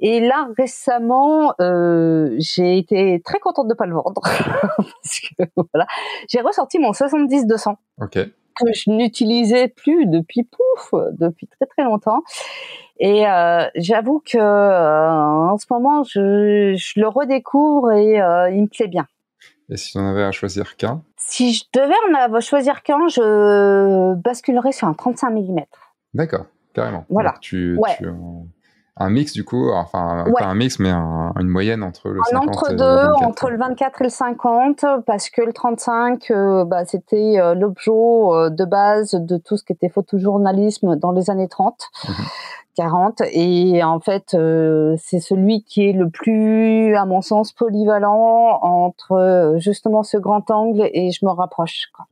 Et 0.00 0.20
là, 0.20 0.48
récemment, 0.56 1.54
euh, 1.60 2.34
j'ai 2.38 2.78
été 2.78 3.20
très 3.24 3.38
contente 3.38 3.68
de 3.68 3.74
pas 3.74 3.86
le 3.86 3.94
vendre 3.94 4.22
parce 4.22 5.20
que 5.20 5.44
voilà, 5.56 5.86
j'ai 6.28 6.40
ressorti 6.40 6.78
mon 6.78 6.92
70-200. 6.92 7.74
Ok 8.00 8.18
que 8.56 8.72
je 8.72 8.90
n'utilisais 8.90 9.68
plus 9.68 10.06
depuis 10.06 10.44
pouf, 10.44 10.94
depuis 11.12 11.46
très 11.46 11.66
très 11.66 11.84
longtemps. 11.84 12.22
Et 12.98 13.26
euh, 13.26 13.66
j'avoue 13.74 14.22
que 14.24 14.38
euh, 14.38 15.50
en 15.50 15.58
ce 15.58 15.66
moment, 15.70 16.04
je, 16.04 16.74
je 16.76 17.00
le 17.00 17.08
redécouvre 17.08 17.92
et 17.92 18.20
euh, 18.20 18.50
il 18.50 18.62
me 18.62 18.66
plaît 18.68 18.88
bien. 18.88 19.06
Et 19.70 19.76
si 19.76 19.96
on 19.96 20.06
avait 20.06 20.22
à 20.22 20.30
choisir 20.30 20.76
qu'un? 20.76 21.02
Si 21.16 21.54
je 21.54 21.64
devais 21.72 21.94
en 22.14 22.40
choisir 22.40 22.82
qu'un, 22.82 23.08
je 23.08 24.14
basculerais 24.14 24.72
sur 24.72 24.86
un 24.86 24.94
35 24.94 25.30
mm. 25.30 25.60
D'accord, 26.12 26.46
carrément. 26.74 27.06
Voilà. 27.08 27.34
tu, 27.40 27.78
tu, 27.98 28.06
un 28.96 29.10
mix 29.10 29.32
du 29.32 29.44
coup, 29.44 29.70
enfin 29.72 30.24
pas 30.38 30.46
un 30.46 30.54
mix 30.54 30.78
mais 30.78 30.90
une 30.90 31.48
moyenne 31.48 31.82
entre 31.82 32.10
le 32.10 32.20
50 32.30 32.48
entre 32.48 32.70
et 32.70 32.76
deux, 32.76 32.84
le 32.84 33.06
24. 33.06 33.22
entre 33.24 33.50
le 33.50 33.58
24 33.58 34.00
et 34.00 34.04
le 34.04 34.10
50 34.10 34.84
parce 35.04 35.30
que 35.30 35.42
le 35.42 35.52
35 35.52 36.30
euh, 36.30 36.64
bah, 36.64 36.84
c'était 36.84 37.40
euh, 37.40 37.54
l'objet 37.54 37.90
euh, 37.90 38.50
de 38.50 38.64
base 38.64 39.14
de 39.14 39.36
tout 39.36 39.56
ce 39.56 39.64
qui 39.64 39.72
était 39.72 39.88
photojournalisme 39.88 40.96
dans 40.96 41.10
les 41.10 41.28
années 41.28 41.48
30. 41.48 41.76
40 42.76 43.20
mhm. 43.20 43.26
et 43.32 43.84
en 43.84 44.00
fait 44.00 44.36
c'est 44.98 45.20
celui 45.20 45.62
qui 45.62 45.88
est 45.88 45.92
le 45.92 46.10
plus 46.10 46.96
à 46.96 47.04
mon 47.04 47.20
sens 47.20 47.52
polyvalent 47.52 48.58
entre 48.62 49.54
justement 49.58 50.02
ce 50.02 50.16
grand 50.16 50.50
angle 50.50 50.88
et 50.92 51.12
je 51.12 51.24
me 51.24 51.30
rapproche 51.30 51.86
quoi. 51.94 52.06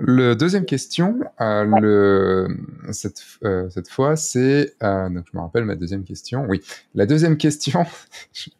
Le 0.00 0.34
deuxième 0.34 0.64
question, 0.64 1.18
euh, 1.40 1.64
le, 1.80 2.56
cette, 2.92 3.20
euh, 3.42 3.68
cette 3.68 3.88
fois, 3.88 4.14
c'est 4.14 4.76
euh, 4.80 5.08
donc 5.08 5.24
je 5.30 5.36
me 5.36 5.42
rappelle 5.42 5.64
ma 5.64 5.74
deuxième 5.74 6.04
question. 6.04 6.46
Oui, 6.48 6.60
la 6.94 7.04
deuxième 7.04 7.36
question, 7.36 7.84
je 8.32 8.50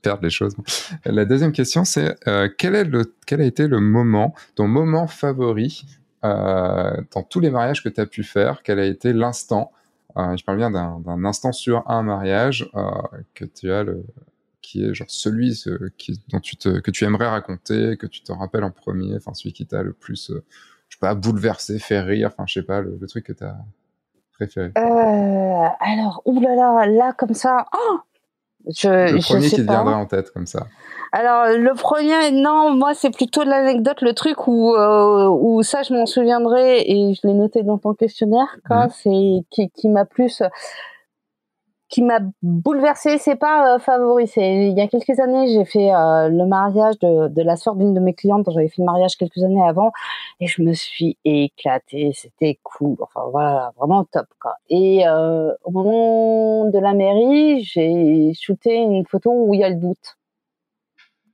perdre 0.00 0.22
les 0.22 0.30
choses. 0.30 0.56
La 1.04 1.26
deuxième 1.26 1.52
question, 1.52 1.84
c'est 1.84 2.16
euh, 2.26 2.48
quel 2.56 2.74
est 2.74 2.84
le 2.84 3.14
quel 3.26 3.42
a 3.42 3.44
été 3.44 3.68
le 3.68 3.80
moment, 3.80 4.34
ton 4.54 4.66
moment 4.66 5.06
favori 5.06 5.84
euh, 6.24 6.96
dans 7.12 7.22
tous 7.22 7.40
les 7.40 7.50
mariages 7.50 7.84
que 7.84 7.90
tu 7.90 8.00
as 8.00 8.06
pu 8.06 8.22
faire? 8.22 8.62
Quel 8.62 8.78
a 8.78 8.86
été 8.86 9.12
l'instant 9.12 9.72
Je 10.16 10.42
parle 10.42 10.56
bien 10.56 10.70
d'un 10.70 11.24
instant 11.26 11.52
sur 11.52 11.88
un 11.90 12.02
mariage 12.02 12.70
que 13.34 13.44
tu 13.44 13.70
as 13.70 13.84
le 13.84 14.04
qui 14.62 14.84
est 14.84 14.92
genre 14.92 15.10
celui 15.10 15.54
ce, 15.54 15.70
qui, 15.96 16.20
dont 16.28 16.40
tu 16.40 16.56
te, 16.56 16.80
que 16.80 16.90
tu 16.90 17.04
aimerais 17.04 17.28
raconter, 17.28 17.96
que 17.96 18.06
tu 18.06 18.22
te 18.22 18.32
rappelles 18.32 18.64
en 18.64 18.70
premier, 18.70 19.14
enfin 19.16 19.32
celui 19.32 19.52
qui 19.52 19.64
t'a 19.64 19.82
le 19.82 19.92
plus 19.92 20.30
je 20.30 20.77
sais 20.98 21.06
pas, 21.06 21.14
bouleverser, 21.14 21.78
faire 21.78 22.06
rire, 22.06 22.30
enfin, 22.32 22.44
je 22.46 22.54
sais 22.54 22.66
pas, 22.66 22.80
le, 22.80 22.98
truc 23.06 23.26
que 23.26 23.32
tu 23.32 23.44
as 23.44 23.56
préféré 24.32 24.72
euh, 24.76 25.66
Alors, 25.80 26.22
oulala, 26.24 26.86
là, 26.86 26.86
là, 26.86 27.12
comme 27.12 27.34
ça, 27.34 27.66
oh 27.74 27.98
je, 28.66 29.14
le 29.14 29.20
premier 29.22 29.48
qui 29.48 29.56
te 29.56 29.60
viendrait 29.62 29.94
en 29.94 30.06
tête 30.06 30.30
comme 30.30 30.46
ça. 30.46 30.66
Alors 31.12 31.46
le 31.56 31.74
premier, 31.74 32.32
non, 32.32 32.74
moi 32.74 32.92
c'est 32.92 33.10
plutôt 33.10 33.42
l'anecdote, 33.44 34.02
le 34.02 34.12
truc 34.12 34.46
où 34.46 34.74
euh, 34.74 35.28
où 35.28 35.62
ça 35.62 35.82
je 35.82 35.94
m'en 35.94 36.04
souviendrai 36.04 36.82
et 36.86 37.14
je 37.14 37.26
l'ai 37.26 37.32
noté 37.32 37.62
dans 37.62 37.78
ton 37.78 37.94
questionnaire. 37.94 38.58
Quoi, 38.66 38.84
mhm. 38.84 38.90
C'est 38.90 39.44
qui, 39.50 39.70
qui 39.70 39.88
m'a 39.88 40.04
plus 40.04 40.42
qui 41.88 42.02
m'a 42.02 42.20
bouleversée, 42.42 43.18
c'est 43.18 43.36
pas 43.36 43.74
euh, 43.74 43.78
favori. 43.78 44.30
Il 44.36 44.76
y 44.76 44.80
a 44.80 44.88
quelques 44.88 45.18
années, 45.20 45.48
j'ai 45.48 45.64
fait 45.64 45.94
euh, 45.94 46.28
le 46.28 46.46
mariage 46.46 46.98
de, 46.98 47.28
de 47.28 47.42
la 47.42 47.56
sœur 47.56 47.76
d'une 47.76 47.94
de 47.94 48.00
mes 48.00 48.14
clientes. 48.14 48.46
J'avais 48.50 48.68
fait 48.68 48.82
le 48.82 48.84
mariage 48.84 49.16
quelques 49.16 49.42
années 49.42 49.66
avant 49.66 49.92
et 50.40 50.46
je 50.46 50.62
me 50.62 50.74
suis 50.74 51.16
éclatée. 51.24 52.12
C'était 52.14 52.58
cool. 52.62 52.96
Enfin 53.00 53.22
voilà, 53.30 53.72
vraiment 53.78 54.04
top 54.04 54.26
quoi. 54.38 54.56
Et 54.68 55.06
euh, 55.08 55.52
au 55.64 55.70
moment 55.70 56.70
de 56.70 56.78
la 56.78 56.92
mairie, 56.92 57.62
j'ai 57.64 58.32
shooté 58.34 58.76
une 58.76 59.06
photo 59.06 59.30
où 59.32 59.54
il 59.54 59.60
y 59.60 59.64
a 59.64 59.70
le 59.70 59.76
doute. 59.76 60.16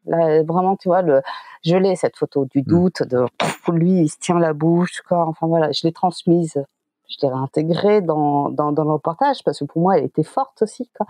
Là, 0.07 0.43
vraiment, 0.43 0.77
tu 0.77 0.89
vois, 0.89 1.03
le, 1.03 1.23
je 1.65 1.77
l'ai 1.77 1.97
cette 1.97 2.17
photo 2.17 2.45
du 2.45 2.61
mmh. 2.61 2.65
doute, 2.65 3.03
de 3.05 3.27
lui, 3.73 4.03
il 4.03 4.09
se 4.09 4.19
tient 4.19 4.39
la 4.39 4.53
bouche, 4.53 5.01
quoi. 5.09 5.27
Enfin 5.27 5.47
voilà, 5.47 5.73
je 5.73 5.81
l'ai 5.87 5.93
transmise 5.93 6.63
je 7.09 7.17
l'ai 7.23 7.33
réintégrée 7.33 8.01
dans, 8.01 8.49
dans, 8.51 8.73
dans, 8.73 8.85
le 8.85 8.93
reportage 8.93 9.43
parce 9.45 9.61
que 9.61 9.65
pour 9.65 9.83
moi, 9.83 9.99
elle 9.99 10.05
était 10.05 10.23
forte 10.23 10.63
aussi. 10.63 10.91
Quoi. 10.97 11.07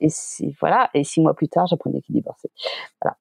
Et 0.00 0.08
si, 0.08 0.54
voilà, 0.60 0.90
et 0.94 1.04
six 1.04 1.20
mois 1.20 1.34
plus 1.34 1.48
tard, 1.48 1.66
j'apprenais 1.66 2.00
qu'il 2.00 2.14
divorçait. 2.14 2.50
Voilà. 3.02 3.16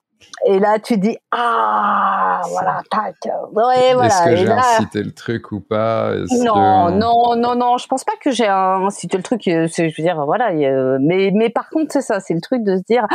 Et 0.48 0.60
là, 0.60 0.80
tu 0.80 0.98
dis 0.98 1.18
ah 1.32 2.42
voilà, 2.50 2.82
tac. 2.90 3.16
Ouais, 3.52 3.94
voilà. 3.94 4.06
Est-ce 4.08 4.24
que 4.26 4.36
j'ai 4.36 4.50
incité 4.50 5.04
le 5.04 5.12
truc 5.12 5.52
ou 5.52 5.60
pas? 5.60 6.14
Non, 6.44 6.90
non, 6.92 7.36
non, 7.36 7.56
non. 7.56 7.78
Je 7.78 7.88
pense 7.88 8.04
pas 8.04 8.14
que 8.22 8.32
j'ai 8.32 8.48
incité 8.48 9.18
le 9.18 9.24
truc. 9.24 9.48
Euh, 9.48 9.68
je 9.68 9.84
veux 9.84 10.04
dire, 10.04 10.24
voilà. 10.26 10.52
Mais, 11.00 11.32
mais 11.34 11.50
par 11.50 11.70
contre, 11.70 11.92
c'est 11.94 12.02
ça, 12.02 12.20
c'est 12.20 12.34
le 12.34 12.42
truc 12.42 12.64
de 12.64 12.78
se 12.78 12.84
dire 12.84 13.08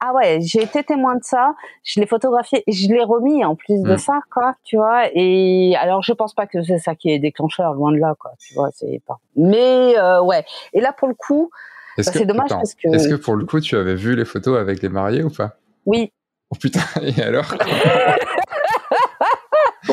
ah 0.00 0.12
ouais, 0.14 0.38
j'ai 0.40 0.62
été 0.62 0.82
témoin 0.82 1.14
de 1.14 1.22
ça. 1.22 1.54
Je 1.84 2.00
l'ai 2.00 2.06
photographié 2.06 2.64
et 2.66 2.72
je 2.72 2.88
l'ai 2.88 3.04
remis 3.04 3.44
en 3.44 3.54
plus 3.54 3.82
de 3.82 3.94
mm. 3.94 3.98
ça, 3.98 4.20
quoi. 4.32 4.54
Tu 4.64 4.76
vois. 4.76 5.04
Et 5.14 5.74
alors, 5.78 6.02
je 6.02 6.12
pense 6.12 6.34
pas 6.34 6.46
que 6.46 6.62
c'est 6.62 6.78
ça 6.78 6.94
qui 6.94 7.10
est 7.10 7.18
déclencheur, 7.18 7.74
loin 7.74 7.92
de 7.92 7.98
là, 7.98 8.14
quoi. 8.18 8.32
Tu 8.38 8.54
vois, 8.54 8.70
c'est 8.72 9.02
pas. 9.06 9.18
Mais 9.36 9.98
euh, 9.98 10.22
ouais. 10.22 10.44
Et 10.72 10.80
là, 10.80 10.92
pour 10.92 11.08
le 11.08 11.14
coup. 11.14 11.50
Bah, 11.96 12.04
c'est 12.04 12.24
dommage 12.24 12.48
parce 12.48 12.74
que. 12.74 12.88
Est-ce 12.94 13.08
que 13.08 13.16
pour 13.16 13.36
le 13.36 13.44
coup, 13.44 13.60
tu 13.60 13.76
avais 13.76 13.94
vu 13.94 14.16
les 14.16 14.24
photos 14.24 14.58
avec 14.58 14.80
les 14.80 14.88
mariés 14.88 15.22
ou 15.22 15.30
pas? 15.30 15.56
Oui, 15.84 16.12
Oh 16.50 16.56
putain, 16.60 16.80
et 17.02 17.22
alors 17.22 17.54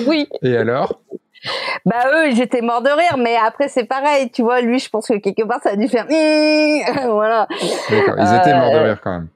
Oui. 0.05 0.27
Et 0.41 0.57
alors 0.57 0.99
bah 1.85 2.03
eux, 2.13 2.35
j'étais 2.35 2.61
mort 2.61 2.81
de 2.81 2.89
rire, 2.89 3.17
mais 3.17 3.37
après 3.37 3.67
c'est 3.67 3.85
pareil, 3.85 4.29
tu 4.31 4.41
vois, 4.41 4.61
lui, 4.61 4.79
je 4.79 4.89
pense 4.89 5.07
que 5.07 5.17
quelque 5.17 5.43
part 5.43 5.61
ça 5.61 5.71
a 5.71 5.75
dû 5.75 5.87
faire 5.87 6.05
voilà. 7.09 7.47
D'accord, 7.89 8.15
ils 8.17 8.35
étaient 8.35 8.53
morts 8.53 8.71
de 8.71 8.77
euh, 8.77 8.83
rire 8.83 9.01
quand 9.01 9.11
même. 9.11 9.27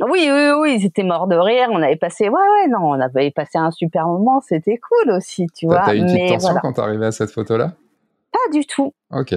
Oui, 0.00 0.28
oui, 0.32 0.50
oui, 0.58 0.76
ils 0.78 0.86
étaient 0.86 1.02
morts 1.02 1.26
de 1.26 1.36
rire. 1.36 1.68
On 1.70 1.82
avait 1.82 1.96
passé, 1.96 2.28
ouais, 2.28 2.30
ouais, 2.30 2.68
non, 2.68 2.80
on 2.80 3.00
avait 3.00 3.30
passé 3.30 3.58
un 3.58 3.70
super 3.70 4.06
moment. 4.06 4.40
C'était 4.40 4.78
cool 4.78 5.12
aussi, 5.12 5.46
tu 5.54 5.66
vois. 5.66 5.82
T'as 5.84 5.94
eu 5.94 5.98
une 5.98 6.06
petite 6.06 6.28
tension 6.28 6.48
voilà. 6.48 6.60
quand 6.60 6.72
t'arrivais 6.72 7.06
à 7.06 7.12
cette 7.12 7.30
photo-là? 7.30 7.72
Pas 8.32 8.52
du 8.52 8.64
tout. 8.64 8.94
Ok. 9.10 9.34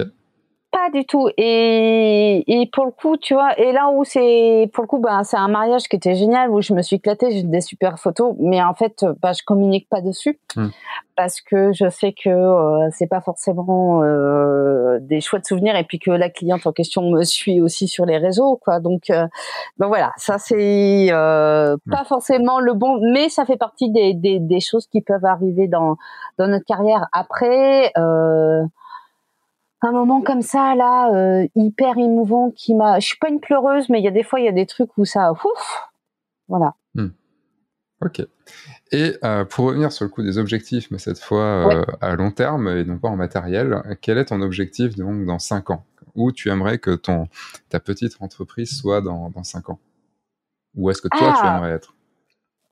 Pas 0.76 0.90
du 0.90 1.06
tout. 1.06 1.30
Et, 1.38 2.44
et 2.46 2.66
pour 2.70 2.84
le 2.84 2.90
coup, 2.90 3.16
tu 3.16 3.32
vois, 3.32 3.58
et 3.58 3.72
là 3.72 3.88
où 3.88 4.04
c'est, 4.04 4.70
pour 4.74 4.84
le 4.84 4.88
coup, 4.88 4.98
ben, 4.98 5.24
c'est 5.24 5.38
un 5.38 5.48
mariage 5.48 5.88
qui 5.88 5.96
était 5.96 6.14
génial, 6.14 6.50
où 6.50 6.60
je 6.60 6.74
me 6.74 6.82
suis 6.82 6.96
éclatée, 6.96 7.30
j'ai 7.30 7.44
des 7.44 7.62
super 7.62 7.98
photos, 7.98 8.34
mais 8.40 8.62
en 8.62 8.74
fait, 8.74 9.06
bah, 9.22 9.32
je 9.32 9.42
communique 9.42 9.88
pas 9.88 10.02
dessus. 10.02 10.38
Hmm. 10.54 10.68
Parce 11.16 11.40
que 11.40 11.72
je 11.72 11.88
sais 11.88 12.12
que 12.12 12.28
euh, 12.28 12.90
c'est 12.92 13.06
pas 13.06 13.22
forcément 13.22 14.02
euh, 14.02 14.98
des 15.00 15.22
chouettes 15.22 15.46
souvenirs 15.46 15.76
et 15.76 15.84
puis 15.84 15.98
que 15.98 16.10
la 16.10 16.28
cliente 16.28 16.66
en 16.66 16.72
question 16.72 17.10
me 17.10 17.24
suit 17.24 17.62
aussi 17.62 17.88
sur 17.88 18.04
les 18.04 18.18
réseaux, 18.18 18.60
quoi. 18.62 18.78
Donc, 18.78 19.08
euh, 19.08 19.26
ben 19.78 19.86
voilà, 19.86 20.12
ça 20.18 20.36
c'est 20.36 21.06
euh, 21.10 21.78
pas 21.90 22.04
forcément 22.04 22.60
le 22.60 22.74
bon, 22.74 23.00
mais 23.14 23.30
ça 23.30 23.46
fait 23.46 23.56
partie 23.56 23.90
des, 23.90 24.12
des, 24.12 24.40
des 24.40 24.60
choses 24.60 24.86
qui 24.88 25.00
peuvent 25.00 25.24
arriver 25.24 25.68
dans 25.68 25.96
dans 26.38 26.48
notre 26.48 26.66
carrière. 26.66 27.06
Après, 27.12 27.92
euh, 27.96 28.62
un 29.82 29.92
moment 29.92 30.22
comme 30.22 30.42
ça 30.42 30.74
là 30.74 31.12
euh, 31.12 31.46
hyper 31.54 31.98
émouvant 31.98 32.50
qui 32.50 32.74
m'a 32.74 32.98
je 32.98 33.06
suis 33.06 33.18
pas 33.18 33.28
une 33.28 33.40
pleureuse 33.40 33.88
mais 33.88 34.00
il 34.00 34.04
y 34.04 34.08
a 34.08 34.12
des 34.12 34.22
fois 34.22 34.40
il 34.40 34.46
y 34.46 34.48
a 34.48 34.52
des 34.52 34.66
trucs 34.66 34.96
où 34.96 35.04
ça 35.04 35.32
ouf 35.32 35.90
voilà. 36.48 36.74
Hmm. 36.94 37.08
ok. 38.04 38.22
Et 38.92 39.16
euh, 39.24 39.44
pour 39.44 39.66
revenir 39.66 39.90
sur 39.90 40.04
le 40.04 40.10
coup 40.10 40.22
des 40.22 40.38
objectifs 40.38 40.90
mais 40.90 40.98
cette 40.98 41.18
fois 41.18 41.42
euh, 41.42 41.84
à 42.00 42.14
long 42.14 42.30
terme 42.30 42.68
et 42.68 42.84
non 42.84 42.98
pas 42.98 43.08
en 43.08 43.16
matériel 43.16 43.82
quel 44.00 44.18
est 44.18 44.26
ton 44.26 44.40
objectif 44.42 44.96
donc 44.96 45.24
dans 45.26 45.38
5 45.38 45.70
ans? 45.70 45.84
Où 46.14 46.32
tu 46.32 46.48
aimerais 46.48 46.78
que 46.78 46.94
ton 46.94 47.28
ta 47.68 47.80
petite 47.80 48.16
entreprise 48.20 48.74
soit 48.74 49.02
dans, 49.02 49.30
dans 49.30 49.42
5 49.42 49.70
ans? 49.70 49.80
Où 50.74 50.90
est-ce 50.90 51.02
que 51.02 51.08
toi 51.08 51.34
tu 51.36 51.42
ah! 51.42 51.56
aimerais 51.56 51.72
être? 51.72 51.95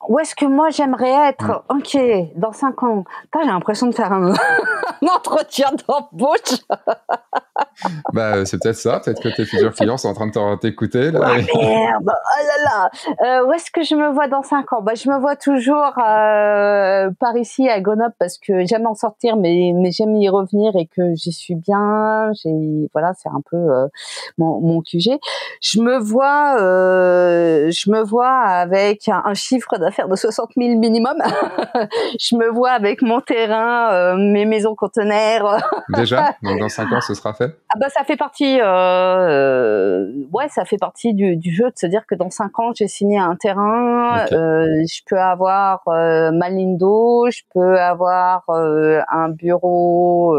Où 0.09 0.19
est-ce 0.19 0.35
que 0.35 0.47
moi 0.47 0.71
j'aimerais 0.71 1.29
être 1.29 1.65
mm. 1.69 1.79
Ok, 1.79 1.99
dans 2.37 2.53
cinq 2.53 2.83
ans. 2.83 3.05
J'ai 3.35 3.47
l'impression 3.47 3.87
de 3.87 3.95
faire 3.95 4.13
un, 4.13 4.35
entretien 5.03 5.71
d'embauche. 5.87 6.61
bah, 8.13 8.37
euh, 8.37 8.45
c'est 8.45 8.63
peut-être 8.63 8.77
ça. 8.77 9.01
Peut-être 9.01 9.23
que 9.23 9.29
tes 9.29 9.45
futurs 9.45 9.73
clients 9.73 9.97
sont 9.97 10.09
en 10.09 10.15
train 10.15 10.27
de 10.27 10.57
t'écouter. 10.57 11.11
Là, 11.11 11.21
oh, 11.21 11.59
merde. 11.59 12.11
Oh 12.11 12.43
là 12.43 12.65
là. 12.65 12.91
Euh, 13.25 13.47
où 13.47 13.53
est-ce 13.53 13.71
que 13.71 13.83
je 13.83 13.95
me 13.95 14.13
vois 14.13 14.29
dans 14.29 14.43
5 14.43 14.73
ans? 14.73 14.83
Bah, 14.83 14.95
Je 14.95 15.09
me 15.09 15.19
vois 15.19 15.37
toujours 15.37 15.99
euh, 15.99 17.11
par 17.19 17.37
ici 17.37 17.69
à 17.69 17.81
Grenoble 17.81 18.15
parce 18.19 18.39
que 18.39 18.65
j'aime 18.65 18.87
en 18.87 18.95
sortir, 18.95 19.37
mais, 19.37 19.73
mais 19.75 19.91
j'aime 19.91 20.15
y 20.17 20.29
revenir 20.29 20.77
et 20.77 20.87
que 20.87 21.15
j'y 21.15 21.33
suis 21.33 21.55
bien. 21.55 22.31
J'ai, 22.43 22.89
voilà, 22.93 23.13
c'est 23.15 23.29
un 23.29 23.43
peu 23.51 23.57
euh, 23.57 23.87
mon, 24.39 24.61
mon 24.61 24.81
QG. 24.81 25.19
Je 25.61 25.81
me 25.81 25.99
vois, 25.99 26.57
je 26.59 27.91
me 27.91 28.03
vois 28.03 28.29
avec 28.29 29.09
un, 29.09 29.23
un 29.25 29.35
chiffre 29.35 29.77
d'affaires 29.79 29.94
de 30.09 30.17
60 30.17 30.51
000 30.57 30.79
minimum. 30.79 31.17
je 32.21 32.37
me 32.37 32.51
vois 32.51 32.71
avec 32.71 33.03
mon 33.03 33.21
terrain, 33.21 33.93
euh, 33.93 34.17
mes 34.17 34.45
maisons 34.45 34.75
conteneurs. 34.75 35.59
Déjà, 35.89 36.37
donc 36.43 36.59
dans 36.59 36.69
5 36.69 36.93
ans, 36.93 37.01
ce 37.01 37.15
sera 37.15 37.35
fait? 37.35 37.57
Ah 37.75 37.79
bah 37.81 37.89
ça 37.89 38.05
fait 38.05 38.17
partie, 38.17 38.61
euh, 38.61 38.65
euh, 38.65 40.13
ouais, 40.33 40.49
ça 40.49 40.65
fait 40.65 40.77
partie 40.77 41.15
du, 41.15 41.37
du, 41.37 41.53
jeu 41.53 41.65
de 41.65 41.77
se 41.77 41.87
dire 41.87 42.07
que 42.07 42.15
dans 42.15 42.31
cinq 42.31 42.59
ans 42.59 42.73
j'ai 42.75 42.89
signé 42.89 43.19
un 43.19 43.37
terrain, 43.37 44.25
okay. 44.25 44.35
euh, 44.35 44.85
je 44.89 45.01
peux 45.07 45.19
avoir 45.19 45.83
ma 45.87 46.51
lindo, 46.51 47.27
je 47.31 47.43
peux 47.53 47.79
avoir 47.79 48.45
un 48.49 49.29
bureau 49.29 50.37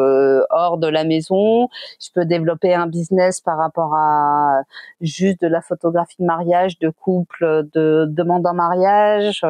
hors 0.49 0.77
de 0.77 0.88
la 0.88 1.03
maison, 1.03 1.69
je 2.02 2.10
peux 2.14 2.26
développer 2.26 2.73
un 2.73 2.88
business 2.88 3.41
par 3.41 3.57
rapport 3.57 3.94
à 3.95 4.61
juste 5.02 5.41
de 5.41 5.48
la 5.48 5.61
photographie 5.61 6.18
de 6.19 6.26
mariage, 6.26 6.80
de 6.80 6.90
couple, 6.90 7.68
de 7.73 8.06
demande 8.10 8.45
en 8.48 8.53
mariage, 8.53 9.44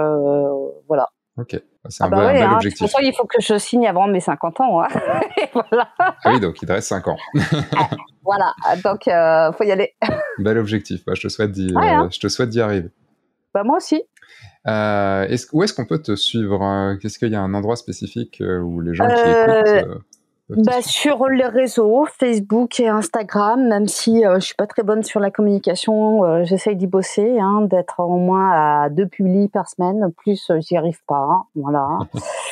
voilà. 0.88 1.10
Ok. 1.38 1.60
C'est 1.90 2.04
un, 2.04 2.08
ah 2.08 2.10
bah 2.10 2.18
bon, 2.18 2.26
ouais, 2.26 2.34
bel 2.34 2.44
hein, 2.44 2.56
objectif. 2.56 2.92
Il 3.02 3.14
faut 3.14 3.26
que 3.26 3.42
je 3.42 3.58
signe 3.58 3.88
avant 3.88 4.08
mes 4.08 4.20
50 4.20 4.62
ans. 4.62 4.82
Hein. 4.82 4.88
voilà. 5.54 5.90
Ah 6.00 6.32
oui, 6.34 6.40
donc 6.40 6.62
il 6.62 6.68
te 6.68 6.74
reste 6.74 6.88
5 6.88 7.08
ans. 7.08 7.18
voilà, 8.24 8.54
donc 8.84 9.06
il 9.06 9.12
euh, 9.12 9.52
faut 9.52 9.64
y 9.64 9.72
aller. 9.72 9.94
bel 10.40 10.58
objectif. 10.58 11.04
Bah, 11.06 11.14
je 11.16 11.22
te 11.22 11.28
souhaite 11.28 11.52
d'y, 11.52 11.74
ouais, 11.76 11.90
hein. 11.90 12.06
euh, 12.06 12.10
je 12.12 12.20
te 12.20 12.28
souhaite 12.28 12.50
d'y 12.50 12.62
arriver. 12.62 12.90
Bah, 13.54 13.64
moi 13.64 13.78
aussi. 13.78 14.04
Euh, 14.68 15.28
est-ce, 15.28 15.48
où 15.54 15.64
est-ce 15.64 15.74
qu'on 15.74 15.86
peut 15.86 16.02
te 16.02 16.16
suivre 16.16 16.96
Qu'est-ce 17.00 17.20
qu'il 17.20 17.32
y 17.32 17.36
a 17.36 17.42
un 17.42 17.54
endroit 17.54 17.76
spécifique 17.76 18.42
où 18.42 18.82
les 18.82 18.96
gens 18.96 19.08
qui 19.08 19.14
écoutent 19.14 20.02
bah, 20.50 20.82
sur 20.82 21.28
les 21.28 21.48
réseaux, 21.48 22.06
Facebook 22.20 22.80
et 22.80 22.88
Instagram, 22.88 23.68
même 23.68 23.88
si 23.88 24.24
euh, 24.26 24.36
je 24.36 24.46
suis 24.46 24.56
pas 24.56 24.68
très 24.68 24.84
bonne 24.84 25.02
sur 25.02 25.20
la 25.20 25.32
communication, 25.32 26.24
euh, 26.24 26.44
j'essaye 26.44 26.76
d'y 26.76 26.86
bosser, 26.86 27.40
hein, 27.40 27.62
d'être 27.62 28.00
au 28.00 28.18
moins 28.18 28.52
à 28.52 28.90
deux 28.90 29.08
publis 29.08 29.48
par 29.48 29.68
semaine. 29.68 30.12
Plus, 30.18 30.52
euh, 30.52 30.60
j'y 30.60 30.78
arrive 30.78 31.00
pas. 31.08 31.18
Hein, 31.18 31.44
voilà. 31.56 31.98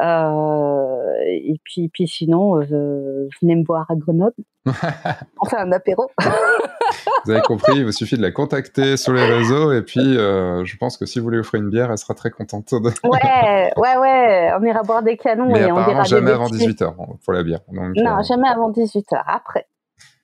Euh, 0.00 1.12
et 1.26 1.60
puis, 1.62 1.88
puis 1.88 2.08
sinon, 2.08 2.60
euh, 2.60 3.28
venez 3.40 3.56
me 3.56 3.64
voir 3.64 3.86
à 3.90 3.94
Grenoble. 3.94 4.34
On 4.66 5.46
fait 5.46 5.56
un 5.56 5.70
apéro. 5.72 6.10
vous 7.24 7.30
avez 7.30 7.42
compris, 7.42 7.76
il 7.76 7.84
vous 7.84 7.92
suffit 7.92 8.16
de 8.16 8.22
la 8.22 8.32
contacter 8.32 8.96
sur 8.96 9.12
les 9.12 9.24
réseaux 9.24 9.72
et 9.72 9.82
puis 9.82 10.16
euh, 10.16 10.64
je 10.64 10.76
pense 10.76 10.96
que 10.96 11.06
si 11.06 11.20
vous 11.20 11.28
lui 11.30 11.38
offrez 11.38 11.58
une 11.58 11.70
bière, 11.70 11.90
elle 11.90 11.98
sera 11.98 12.14
très 12.14 12.30
contente. 12.30 12.72
De... 12.72 12.88
ouais, 13.08 13.72
ouais, 13.76 13.96
ouais, 13.98 14.52
on 14.58 14.64
ira 14.64 14.82
boire 14.82 15.02
des 15.02 15.16
canons 15.16 15.52
Mais 15.52 15.60
et 15.60 15.72
on 15.72 15.84
dira 15.86 16.04
jamais 16.04 16.26
des 16.26 16.32
avant 16.32 16.48
18h 16.48 16.94
pour 17.22 17.32
la 17.32 17.42
bière. 17.42 17.60
Donc, 17.70 17.94
non, 17.96 18.22
jamais 18.22 18.48
avant 18.48 18.70
18h, 18.70 19.22
après. 19.26 19.66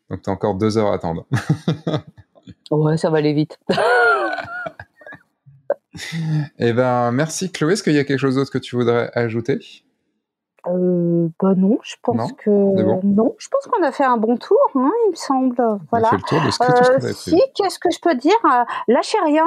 Donc 0.08 0.22
t'as 0.22 0.32
encore 0.32 0.54
deux 0.54 0.76
heures 0.78 0.90
à 0.90 0.94
attendre. 0.94 1.26
ouais, 2.70 2.96
ça 2.96 3.10
va 3.10 3.18
aller 3.18 3.34
vite. 3.34 3.58
Eh 6.58 6.72
ben, 6.72 7.12
merci 7.12 7.50
Chloé. 7.50 7.72
Est-ce 7.74 7.82
qu'il 7.82 7.94
y 7.94 7.98
a 7.98 8.04
quelque 8.04 8.18
chose 8.18 8.36
d'autre 8.36 8.50
que 8.50 8.58
tu 8.58 8.76
voudrais 8.76 9.10
ajouter? 9.14 9.58
Euh, 10.66 11.28
bah 11.40 11.54
non, 11.56 11.78
je 11.82 11.94
pense 12.02 12.16
non 12.16 12.28
que 12.28 12.50
bon. 12.50 13.00
non. 13.02 13.34
Je 13.38 13.48
pense 13.48 13.66
qu'on 13.66 13.82
a 13.82 13.92
fait 13.92 14.04
un 14.04 14.18
bon 14.18 14.36
tour, 14.36 14.58
hein, 14.74 14.90
il 15.06 15.12
me 15.12 15.16
semble. 15.16 15.56
Voilà. 15.90 16.08
On 16.08 16.08
a 16.08 16.10
fait 16.10 16.16
le 16.16 16.22
tour 16.22 16.40
de 16.44 16.50
ce 16.50 16.58
que, 16.58 16.66
tout 16.66 16.84
ce 16.84 16.90
qu'on 16.90 16.96
avait 16.96 17.12
si, 17.14 17.42
qu'est-ce 17.54 17.78
que 17.78 17.90
je 17.90 17.98
peux 18.00 18.14
dire? 18.14 18.36
Euh, 18.44 18.64
Lâchez 18.88 19.18
rien. 19.24 19.46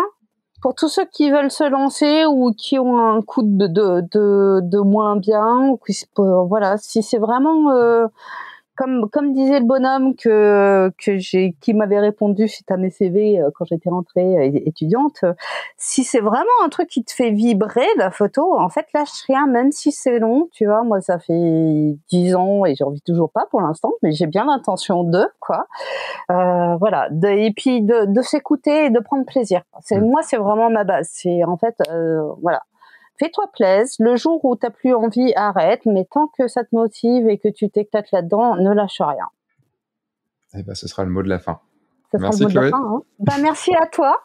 Pour 0.63 0.73
tous 0.75 0.87
ceux 0.87 1.05
qui 1.05 1.29
veulent 1.29 1.51
se 1.51 1.69
lancer 1.69 2.25
ou 2.25 2.53
qui 2.57 2.79
ont 2.79 2.97
un 2.97 3.21
coup 3.21 3.43
de 3.43 3.67
de, 3.67 4.01
de, 4.11 4.61
de 4.63 4.79
moins 4.79 5.17
bien, 5.17 5.67
ou 5.67 5.77
qui, 5.77 5.93
voilà, 6.15 6.77
si 6.77 7.03
c'est 7.03 7.17
vraiment 7.19 7.71
euh, 7.71 8.07
comme 8.75 9.09
comme 9.09 9.33
disait 9.33 9.59
le 9.59 9.65
bonhomme 9.65 10.15
que 10.15 10.91
que 10.97 11.17
j'ai 11.17 11.55
qui 11.61 11.73
m'avait 11.73 11.99
répondu 11.99 12.47
suite 12.47 12.69
à 12.71 12.77
mes 12.77 12.89
CV 12.89 13.39
euh, 13.39 13.49
quand 13.55 13.65
j'étais 13.65 13.89
rentrée 13.89 14.37
euh, 14.37 14.59
étudiante 14.65 15.23
euh, 15.23 15.33
si 15.77 16.03
c'est 16.03 16.19
vraiment 16.19 16.43
un 16.63 16.69
truc 16.69 16.89
qui 16.89 17.03
te 17.03 17.11
fait 17.11 17.31
vibrer 17.31 17.87
la 17.97 18.11
photo 18.11 18.57
en 18.59 18.69
fait 18.69 18.85
lâche 18.93 19.23
rien 19.27 19.47
même 19.47 19.71
si 19.71 19.91
c'est 19.91 20.19
long 20.19 20.49
tu 20.51 20.65
vois. 20.65 20.83
Moi 20.83 21.01
ça 21.01 21.17
fait 21.19 21.95
dix 22.09 22.35
ans 22.35 22.65
et 22.65 22.75
j'en 22.75 22.89
vis 22.91 23.01
toujours 23.01 23.31
pas 23.31 23.45
pour 23.49 23.61
l'instant 23.61 23.93
mais 24.01 24.11
j'ai 24.11 24.27
bien 24.27 24.45
l'intention 24.45 25.03
de 25.03 25.25
quoi. 25.39 25.67
Euh, 26.31 26.75
voilà. 26.77 27.07
De, 27.11 27.27
et 27.27 27.51
puis 27.51 27.81
de, 27.81 28.05
de 28.05 28.21
s'écouter 28.21 28.85
et 28.85 28.89
de 28.89 28.99
prendre 28.99 29.25
plaisir. 29.25 29.61
C'est 29.81 29.99
Mm. 30.03 30.09
moi 30.09 30.21
c'est 30.23 30.37
vraiment 30.37 30.69
ma 30.69 30.83
base. 30.83 31.09
C'est 31.11 31.43
en 31.43 31.57
fait 31.57 31.75
euh, 31.89 32.21
voilà 32.41 32.61
fais-toi 33.19 33.45
plaisir. 33.53 33.95
Le 33.99 34.15
jour 34.15 34.43
où 34.45 34.55
t'as 34.55 34.69
plus 34.69 34.93
envie, 34.93 35.33
arrête. 35.35 35.81
Mais 35.85 36.05
tant 36.05 36.27
que 36.27 36.47
ça 36.47 36.63
te 36.63 36.73
motive 36.73 37.27
et 37.29 37.37
que 37.37 37.47
tu 37.47 37.69
t'éclates 37.69 38.11
là-dedans, 38.11 38.55
ne 38.55 38.73
lâche 38.73 39.01
rien. 39.01 39.27
Eh 40.55 40.63
ben, 40.63 40.75
ce 40.75 40.87
sera 40.87 41.03
le 41.03 41.09
mot 41.09 41.23
de 41.23 41.29
la 41.29 41.39
fin. 41.39 41.59
Ça 42.11 42.19
sera 42.19 42.29
le 42.31 42.37
mot 42.43 42.49
de 42.49 42.55
la 42.59 42.69
fin. 42.69 42.83
hein. 42.83 43.01
Bah, 43.19 43.33
merci 43.41 43.75
à 43.75 43.87
toi. 43.87 44.21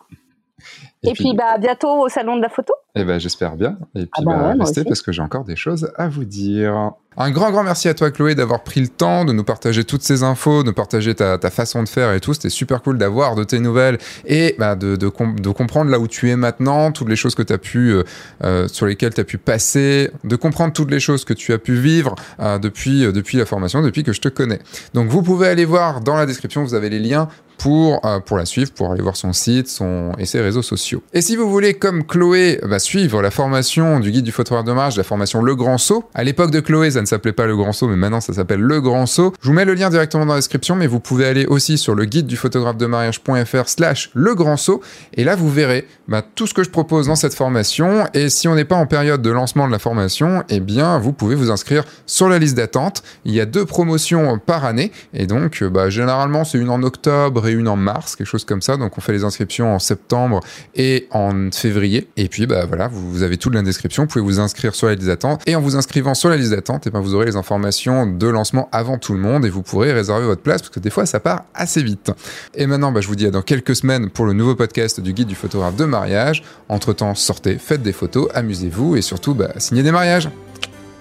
Et, 1.04 1.12
puis, 1.12 1.32
bah, 1.36 1.52
à 1.54 1.58
bientôt 1.58 2.04
au 2.04 2.08
salon 2.08 2.36
de 2.36 2.42
la 2.42 2.48
photo. 2.48 2.72
Eh 2.96 3.04
ben, 3.04 3.20
j'espère 3.20 3.54
bien. 3.56 3.76
Et 3.94 4.00
puis, 4.00 4.08
Ah 4.16 4.22
bah 4.24 4.36
bah, 4.36 4.48
ouais, 4.48 4.54
restez 4.58 4.82
parce 4.84 5.00
que 5.02 5.12
j'ai 5.12 5.22
encore 5.22 5.44
des 5.44 5.54
choses 5.56 5.92
à 5.96 6.08
vous 6.08 6.24
dire. 6.24 6.90
Un 7.20 7.30
grand, 7.30 7.50
grand 7.50 7.64
merci 7.64 7.88
à 7.88 7.94
toi, 7.94 8.10
Chloé, 8.10 8.34
d'avoir 8.34 8.62
pris 8.62 8.80
le 8.80 8.88
temps 8.88 9.24
de 9.24 9.32
nous 9.32 9.42
partager 9.44 9.84
toutes 9.84 10.02
ces 10.02 10.22
infos, 10.22 10.62
de 10.62 10.70
partager 10.70 11.14
ta, 11.14 11.36
ta 11.38 11.50
façon 11.50 11.82
de 11.82 11.88
faire 11.88 12.12
et 12.12 12.20
tout. 12.20 12.32
C'était 12.34 12.48
super 12.48 12.82
cool 12.82 12.96
d'avoir 12.98 13.34
de 13.36 13.44
tes 13.44 13.58
nouvelles 13.60 13.98
et 14.24 14.54
bah, 14.58 14.74
de, 14.76 14.96
de, 14.96 15.08
com- 15.08 15.38
de 15.38 15.48
comprendre 15.50 15.90
là 15.90 15.98
où 16.00 16.06
tu 16.08 16.30
es 16.30 16.36
maintenant, 16.36 16.90
toutes 16.92 17.08
les 17.08 17.16
choses 17.16 17.34
que 17.34 17.42
tu 17.42 17.52
as 17.52 17.58
pu, 17.58 17.90
euh, 17.92 18.02
euh, 18.44 18.68
sur 18.68 18.86
lesquelles 18.86 19.14
tu 19.14 19.20
as 19.20 19.24
pu 19.24 19.38
passer, 19.38 20.10
de 20.24 20.36
comprendre 20.36 20.72
toutes 20.72 20.90
les 20.90 21.00
choses 21.00 21.24
que 21.24 21.34
tu 21.34 21.52
as 21.52 21.58
pu 21.58 21.74
vivre 21.74 22.14
euh, 22.40 22.58
depuis, 22.58 23.04
euh, 23.04 23.12
depuis 23.12 23.36
la 23.38 23.46
formation, 23.46 23.82
depuis 23.82 24.02
que 24.04 24.12
je 24.12 24.20
te 24.20 24.28
connais. 24.28 24.60
Donc, 24.94 25.08
vous 25.08 25.22
pouvez 25.22 25.48
aller 25.48 25.64
voir 25.64 26.00
dans 26.00 26.16
la 26.16 26.26
description, 26.26 26.62
vous 26.62 26.74
avez 26.74 26.88
les 26.90 27.00
liens 27.00 27.28
pour, 27.58 28.00
pour 28.26 28.36
la 28.36 28.46
suivre, 28.46 28.70
pour 28.72 28.92
aller 28.92 29.02
voir 29.02 29.16
son 29.16 29.32
site 29.32 29.66
son, 29.66 30.12
et 30.18 30.26
ses 30.26 30.40
réseaux 30.40 30.62
sociaux. 30.62 30.87
Et 31.12 31.20
si 31.20 31.36
vous 31.36 31.50
voulez, 31.50 31.74
comme 31.74 32.04
Chloé, 32.04 32.60
suivre 32.78 33.22
la 33.22 33.30
formation 33.30 34.00
du 34.00 34.10
guide 34.10 34.24
du 34.24 34.32
photographe 34.32 34.64
de 34.64 34.72
marge, 34.72 34.96
la 34.96 35.02
formation 35.02 35.42
Le 35.42 35.54
Grand 35.54 35.78
Saut, 35.78 36.04
à 36.14 36.24
l'époque 36.24 36.50
de 36.50 36.60
Chloé, 36.60 36.92
ça 36.92 37.00
ne 37.00 37.06
s'appelait 37.06 37.32
pas 37.32 37.46
Le 37.46 37.56
Grand 37.56 37.72
Saut, 37.72 37.88
mais 37.88 37.96
maintenant 37.96 38.20
ça 38.20 38.32
s'appelle 38.32 38.60
Le 38.60 38.80
Grand 38.80 39.06
Saut. 39.06 39.32
Je 39.40 39.48
vous 39.48 39.54
mets 39.54 39.64
le 39.64 39.74
lien 39.74 39.90
directement 39.90 40.26
dans 40.26 40.34
la 40.34 40.38
description, 40.38 40.76
mais 40.76 40.86
vous 40.86 41.00
pouvez 41.00 41.26
aller 41.26 41.46
aussi 41.46 41.78
sur 41.78 41.94
le 41.94 42.04
guide 42.04 42.26
du 42.26 42.36
photographe 42.36 42.76
de 42.76 42.86
mariage.fr 42.86 43.68
slash 43.68 44.10
Le 44.14 44.34
Grand 44.34 44.56
Saut, 44.56 44.80
et 45.14 45.24
là 45.24 45.36
vous 45.36 45.50
verrez 45.50 45.86
bah, 46.06 46.22
tout 46.34 46.46
ce 46.46 46.54
que 46.54 46.62
je 46.62 46.70
propose 46.70 47.08
dans 47.08 47.16
cette 47.16 47.34
formation, 47.34 48.06
et 48.14 48.28
si 48.28 48.48
on 48.48 48.54
n'est 48.54 48.64
pas 48.64 48.76
en 48.76 48.86
période 48.86 49.22
de 49.22 49.30
lancement 49.30 49.66
de 49.66 49.72
la 49.72 49.78
formation, 49.78 50.44
eh 50.48 50.60
bien 50.60 50.98
vous 50.98 51.12
pouvez 51.12 51.34
vous 51.34 51.50
inscrire 51.50 51.84
sur 52.06 52.28
la 52.28 52.38
liste 52.38 52.56
d'attente. 52.56 53.02
Il 53.24 53.34
y 53.34 53.40
a 53.40 53.46
deux 53.46 53.64
promotions 53.64 54.38
par 54.38 54.64
année, 54.64 54.92
et 55.14 55.26
donc 55.26 55.64
bah, 55.64 55.90
généralement 55.90 56.44
c'est 56.44 56.58
une 56.58 56.70
en 56.70 56.82
octobre 56.82 57.48
et 57.48 57.52
une 57.52 57.68
en 57.68 57.76
mars, 57.76 58.16
quelque 58.16 58.26
chose 58.26 58.44
comme 58.44 58.62
ça. 58.62 58.76
Donc 58.76 58.96
on 58.96 59.00
fait 59.00 59.12
les 59.12 59.24
inscriptions 59.24 59.74
en 59.74 59.78
septembre 59.78 60.40
et 60.78 61.08
en 61.10 61.50
février. 61.50 62.08
Et 62.16 62.28
puis 62.28 62.46
bah 62.46 62.64
voilà, 62.64 62.88
vous, 62.88 63.22
avez 63.22 63.36
tout 63.36 63.50
dans 63.50 63.58
la 63.58 63.64
description. 63.64 64.04
Vous 64.04 64.08
pouvez 64.08 64.24
vous 64.24 64.40
inscrire 64.40 64.74
sur 64.74 64.86
la 64.86 64.94
liste 64.94 65.08
d'attente. 65.08 65.42
Et 65.46 65.56
en 65.56 65.60
vous 65.60 65.76
inscrivant 65.76 66.14
sur 66.14 66.30
la 66.30 66.36
liste 66.36 66.52
d'attente, 66.52 66.86
et 66.86 66.90
ben 66.90 67.00
vous 67.00 67.14
aurez 67.14 67.26
les 67.26 67.36
informations 67.36 68.06
de 68.06 68.26
lancement 68.28 68.68
avant 68.72 68.96
tout 68.96 69.12
le 69.12 69.18
monde 69.18 69.44
et 69.44 69.50
vous 69.50 69.62
pourrez 69.62 69.92
réserver 69.92 70.24
votre 70.24 70.42
place 70.42 70.62
parce 70.62 70.70
que 70.70 70.80
des 70.80 70.90
fois 70.90 71.04
ça 71.04 71.20
part 71.20 71.44
assez 71.52 71.82
vite. 71.82 72.12
Et 72.54 72.66
maintenant, 72.66 72.92
bah, 72.92 73.00
je 73.00 73.08
vous 73.08 73.16
dis 73.16 73.26
à 73.26 73.30
dans 73.30 73.42
quelques 73.42 73.76
semaines 73.76 74.08
pour 74.08 74.24
le 74.24 74.32
nouveau 74.32 74.54
podcast 74.54 75.00
du 75.00 75.12
guide 75.12 75.28
du 75.28 75.34
photographe 75.34 75.76
de 75.76 75.84
mariage. 75.84 76.44
Entre 76.68 76.92
temps, 76.92 77.14
sortez, 77.14 77.58
faites 77.58 77.82
des 77.82 77.92
photos, 77.92 78.28
amusez-vous 78.34 78.96
et 78.96 79.02
surtout 79.02 79.34
bah, 79.34 79.52
signez 79.58 79.82
des 79.82 79.92
mariages. 79.92 80.30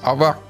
Au 0.05 0.11
revoir. 0.11 0.46